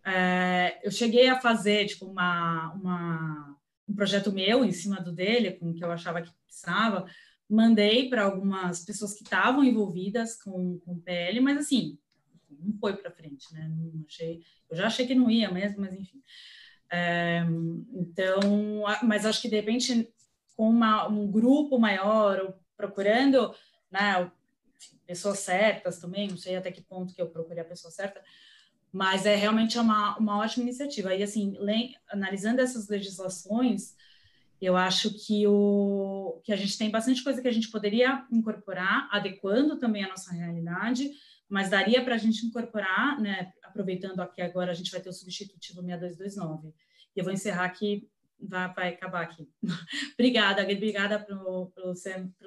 é, 0.06 0.80
eu 0.84 0.92
cheguei 0.92 1.30
a 1.30 1.40
fazer 1.40 1.86
tipo 1.86 2.06
uma, 2.06 2.74
uma, 2.74 3.58
um 3.88 3.94
projeto 3.94 4.32
meu 4.32 4.66
em 4.66 4.72
cima 4.72 5.00
do 5.00 5.12
dele, 5.12 5.52
com 5.52 5.70
o 5.70 5.74
que 5.74 5.84
eu 5.84 5.92
achava 5.92 6.22
que 6.22 6.32
precisava, 6.46 7.06
mandei 7.50 8.10
para 8.10 8.24
algumas 8.24 8.84
pessoas 8.84 9.14
que 9.14 9.24
estavam 9.24 9.64
envolvidas 9.64 10.42
com, 10.42 10.80
com 10.80 10.94
o 10.94 11.02
PL, 11.02 11.40
mas 11.42 11.58
assim, 11.58 11.98
não 12.50 12.74
foi 12.80 12.96
para 12.96 13.12
frente, 13.12 13.54
né? 13.54 13.70
Não 13.70 14.04
achei, 14.08 14.42
eu 14.70 14.78
já 14.78 14.88
achei 14.88 15.06
que 15.06 15.16
não 15.16 15.30
ia 15.30 15.52
mesmo, 15.52 15.82
mas 15.82 15.94
enfim. 15.94 16.22
É, 16.92 17.44
então, 17.94 18.84
mas 19.04 19.26
acho 19.26 19.42
que 19.42 19.50
de 19.50 19.56
repente 19.56 20.14
com 20.56 20.70
uma, 20.70 21.08
um 21.08 21.32
grupo 21.32 21.80
maior, 21.80 22.54
procurando 22.76 23.54
né, 23.90 24.30
pessoas 25.08 25.40
certas 25.40 26.00
também, 26.00 26.28
não 26.28 26.38
sei 26.38 26.56
até 26.56 26.72
que 26.72 26.82
ponto 26.82 27.16
que 27.16 27.22
eu 27.22 27.30
procurei 27.30 27.62
a 27.62 27.66
pessoa 27.66 27.92
certa, 27.92 28.22
mas 28.92 29.26
é 29.26 29.36
realmente 29.36 29.80
uma, 29.80 30.18
uma 30.18 30.38
ótima 30.38 30.64
iniciativa. 30.64 31.16
E 31.16 31.24
assim, 31.24 31.58
analisando 32.10 32.62
essas 32.62 32.90
legislações, 32.90 33.96
eu 34.62 34.76
acho 34.78 35.12
que, 35.26 35.48
o, 35.48 36.40
que 36.44 36.54
a 36.54 36.56
gente 36.56 36.78
tem 36.78 36.92
bastante 36.92 37.24
coisa 37.24 37.42
que 37.42 37.48
a 37.48 37.54
gente 37.54 37.72
poderia 37.72 38.26
incorporar, 38.32 39.08
adequando 39.12 39.80
também 39.80 40.04
a 40.04 40.10
nossa 40.10 40.32
realidade, 40.32 41.10
mas 41.50 41.70
daria 41.70 42.04
para 42.04 42.16
a 42.16 42.20
gente 42.20 42.46
incorporar, 42.46 43.20
né, 43.20 43.52
aproveitando 43.72 44.26
que 44.32 44.42
agora 44.42 44.72
a 44.72 44.74
gente 44.74 44.92
vai 44.92 45.02
ter 45.02 45.10
o 45.10 45.14
substitutivo 45.14 45.82
6229. 45.82 46.74
E 47.16 47.20
eu 47.20 47.24
vou 47.24 47.34
encerrar 47.34 47.66
aqui, 47.66 48.10
vai, 48.40 48.74
vai 48.74 48.90
acabar 48.90 49.24
aqui. 49.24 49.50
obrigada, 50.14 50.62
obrigada 50.62 51.20
para 51.20 51.36
o 51.36 51.94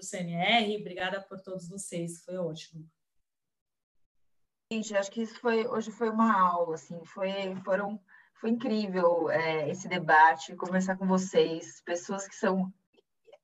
CMR, 0.00 0.76
obrigada 0.80 1.20
por 1.20 1.40
todos 1.40 1.68
vocês, 1.68 2.24
foi 2.24 2.36
ótimo. 2.36 2.88
Gente, 4.72 4.96
acho 4.96 5.10
que 5.10 5.22
isso 5.22 5.38
foi, 5.40 5.66
hoje 5.66 5.90
foi 5.90 6.08
uma 6.08 6.40
aula, 6.40 6.74
assim, 6.74 7.04
foi, 7.04 7.54
foram 7.64 8.00
foi 8.34 8.50
incrível 8.50 9.30
é, 9.30 9.70
esse 9.70 9.88
debate, 9.88 10.56
conversar 10.56 10.96
com 10.96 11.06
vocês, 11.06 11.80
pessoas 11.82 12.28
que 12.28 12.34
são 12.34 12.72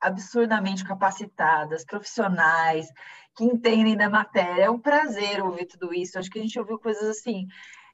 absurdamente 0.01 0.85
capacitadas, 0.85 1.85
profissionais, 1.85 2.89
que 3.37 3.45
entendem 3.45 3.97
da 3.97 4.09
matéria. 4.09 4.65
É 4.65 4.71
um 4.71 4.79
prazer 4.79 5.43
ouvir 5.43 5.67
tudo 5.67 5.95
isso. 5.95 6.19
Acho 6.19 6.31
que 6.31 6.39
a 6.39 6.43
gente 6.43 6.59
ouviu 6.59 6.79
coisas 6.79 7.05
assim. 7.05 7.47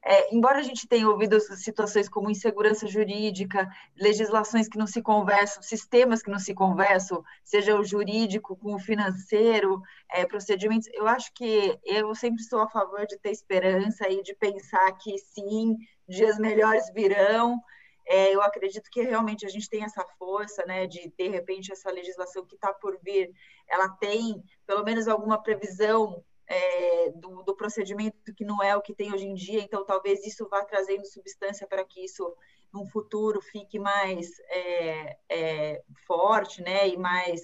É, 0.09 0.33
embora 0.33 0.59
a 0.59 0.63
gente 0.63 0.87
tenha 0.87 1.09
ouvido 1.09 1.37
situações 1.39 2.07
como 2.07 2.29
insegurança 2.29 2.87
jurídica, 2.87 3.67
legislações 3.97 4.69
que 4.69 4.77
não 4.77 4.87
se 4.87 5.01
conversam, 5.01 5.61
sistemas 5.61 6.21
que 6.21 6.31
não 6.31 6.39
se 6.39 6.53
conversam, 6.53 7.21
seja 7.43 7.77
o 7.77 7.83
jurídico 7.83 8.55
com 8.55 8.75
o 8.75 8.79
financeiro, 8.79 9.81
é, 10.09 10.25
procedimentos, 10.25 10.87
eu 10.93 11.07
acho 11.07 11.33
que 11.33 11.77
eu 11.83 12.15
sempre 12.15 12.41
sou 12.43 12.61
a 12.61 12.69
favor 12.69 13.05
de 13.05 13.17
ter 13.17 13.31
esperança 13.31 14.07
e 14.07 14.23
de 14.23 14.33
pensar 14.35 14.93
que 14.93 15.17
sim, 15.17 15.75
dias 16.07 16.39
melhores 16.39 16.89
virão. 16.93 17.59
É, 18.07 18.33
eu 18.33 18.41
acredito 18.41 18.89
que 18.89 19.01
realmente 19.01 19.45
a 19.45 19.49
gente 19.49 19.69
tem 19.69 19.83
essa 19.83 20.03
força, 20.17 20.65
né, 20.65 20.87
de 20.87 21.13
de 21.17 21.27
repente 21.27 21.71
essa 21.71 21.91
legislação 21.91 22.45
que 22.45 22.55
está 22.55 22.73
por 22.73 22.97
vir, 23.01 23.31
ela 23.67 23.89
tem 23.89 24.41
pelo 24.65 24.83
menos 24.83 25.07
alguma 25.07 25.41
previsão 25.41 26.23
é, 26.47 27.11
do, 27.11 27.43
do, 27.43 27.55
procedimento 27.55 28.33
que 28.33 28.45
não 28.45 28.63
é 28.63 28.75
o 28.75 28.81
que 28.81 28.95
tem 28.95 29.13
hoje 29.13 29.25
em 29.25 29.33
dia, 29.33 29.61
então 29.61 29.85
talvez 29.85 30.25
isso 30.25 30.47
vá 30.47 30.63
trazendo 30.63 31.05
substância 31.05 31.67
para 31.67 31.83
que 31.83 32.03
isso, 32.03 32.33
no 32.71 32.85
futuro, 32.85 33.41
fique 33.41 33.77
mais 33.77 34.31
é, 34.49 35.17
é, 35.29 35.83
forte, 36.07 36.61
né, 36.61 36.87
e 36.87 36.97
mais, 36.97 37.41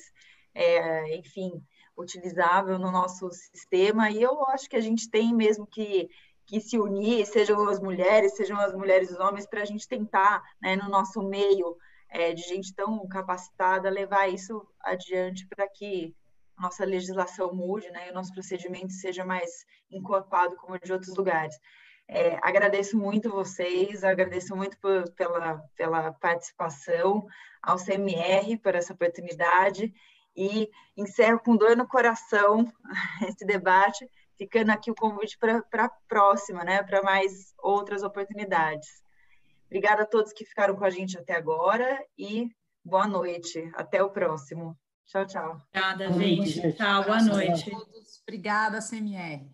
é, 0.56 1.18
enfim, 1.18 1.61
utilizável 1.98 2.80
no 2.80 2.91
nosso 2.91 3.30
sistema, 3.31 4.10
e 4.10 4.22
eu 4.22 4.45
acho 4.48 4.69
que 4.69 4.77
a 4.77 4.81
gente 4.81 5.10
tem 5.10 5.35
mesmo 5.35 5.68
que 5.68 6.10
que 6.53 6.61
se 6.61 6.77
unir, 6.77 7.25
sejam 7.25 7.67
as 7.67 7.80
mulheres, 7.80 8.35
sejam 8.35 8.59
as 8.59 8.75
mulheres 8.75 9.09
e 9.09 9.13
os 9.13 9.19
homens, 9.19 9.47
para 9.47 9.63
a 9.63 9.65
gente 9.65 9.88
tentar, 9.88 10.43
né, 10.61 10.75
no 10.75 10.88
nosso 10.88 11.19
meio 11.23 11.75
é, 12.09 12.31
de 12.31 12.43
gente 12.43 12.75
tão 12.75 13.07
capacitada, 13.07 13.89
levar 13.89 14.27
isso 14.27 14.63
adiante 14.80 15.47
para 15.47 15.67
que 15.67 16.15
nossa 16.59 16.85
legislação 16.85 17.51
mude, 17.55 17.89
né, 17.89 18.07
e 18.07 18.11
o 18.11 18.13
nosso 18.13 18.31
procedimento 18.31 18.93
seja 18.93 19.25
mais 19.25 19.49
encorpado 19.89 20.55
como 20.57 20.77
de 20.80 20.93
outros 20.93 21.15
lugares. 21.15 21.59
É, 22.07 22.38
agradeço 22.43 22.95
muito 22.99 23.31
vocês, 23.31 24.03
agradeço 24.03 24.55
muito 24.55 24.77
por, 24.80 25.09
pela, 25.13 25.57
pela 25.75 26.11
participação, 26.13 27.25
ao 27.63 27.77
CMR 27.77 28.59
por 28.59 28.75
essa 28.75 28.93
oportunidade 28.93 29.91
e 30.35 30.69
encerro 30.95 31.39
com 31.39 31.55
dor 31.55 31.75
no 31.75 31.88
coração 31.88 32.71
esse 33.27 33.43
debate, 33.43 34.07
ficando 34.44 34.72
aqui 34.72 34.91
o 34.91 34.95
convite 34.95 35.38
para 35.38 35.86
a 35.86 35.90
próxima, 36.07 36.64
né, 36.64 36.84
para 36.84 37.02
mais 37.02 37.53
outras 37.57 38.03
oportunidades. 38.03 38.88
Obrigada 39.68 40.03
a 40.03 40.06
todos 40.06 40.34
que 40.34 40.45
ficaram 40.45 40.76
com 40.76 40.84
a 40.84 40.90
gente 40.90 41.18
até 41.18 41.34
agora 41.36 41.98
e 42.18 42.49
boa 42.84 43.07
noite. 43.07 43.72
Até 43.74 44.03
o 44.03 44.10
próximo. 44.10 44.78
Tchau, 45.06 45.26
tchau. 45.26 45.61
Obrigada, 45.70 46.11
gente. 46.11 46.74
Tchau, 46.74 47.03
boa 47.03 47.22
noite. 47.22 47.72
Obrigada, 48.28 48.80
CMR. 48.80 49.49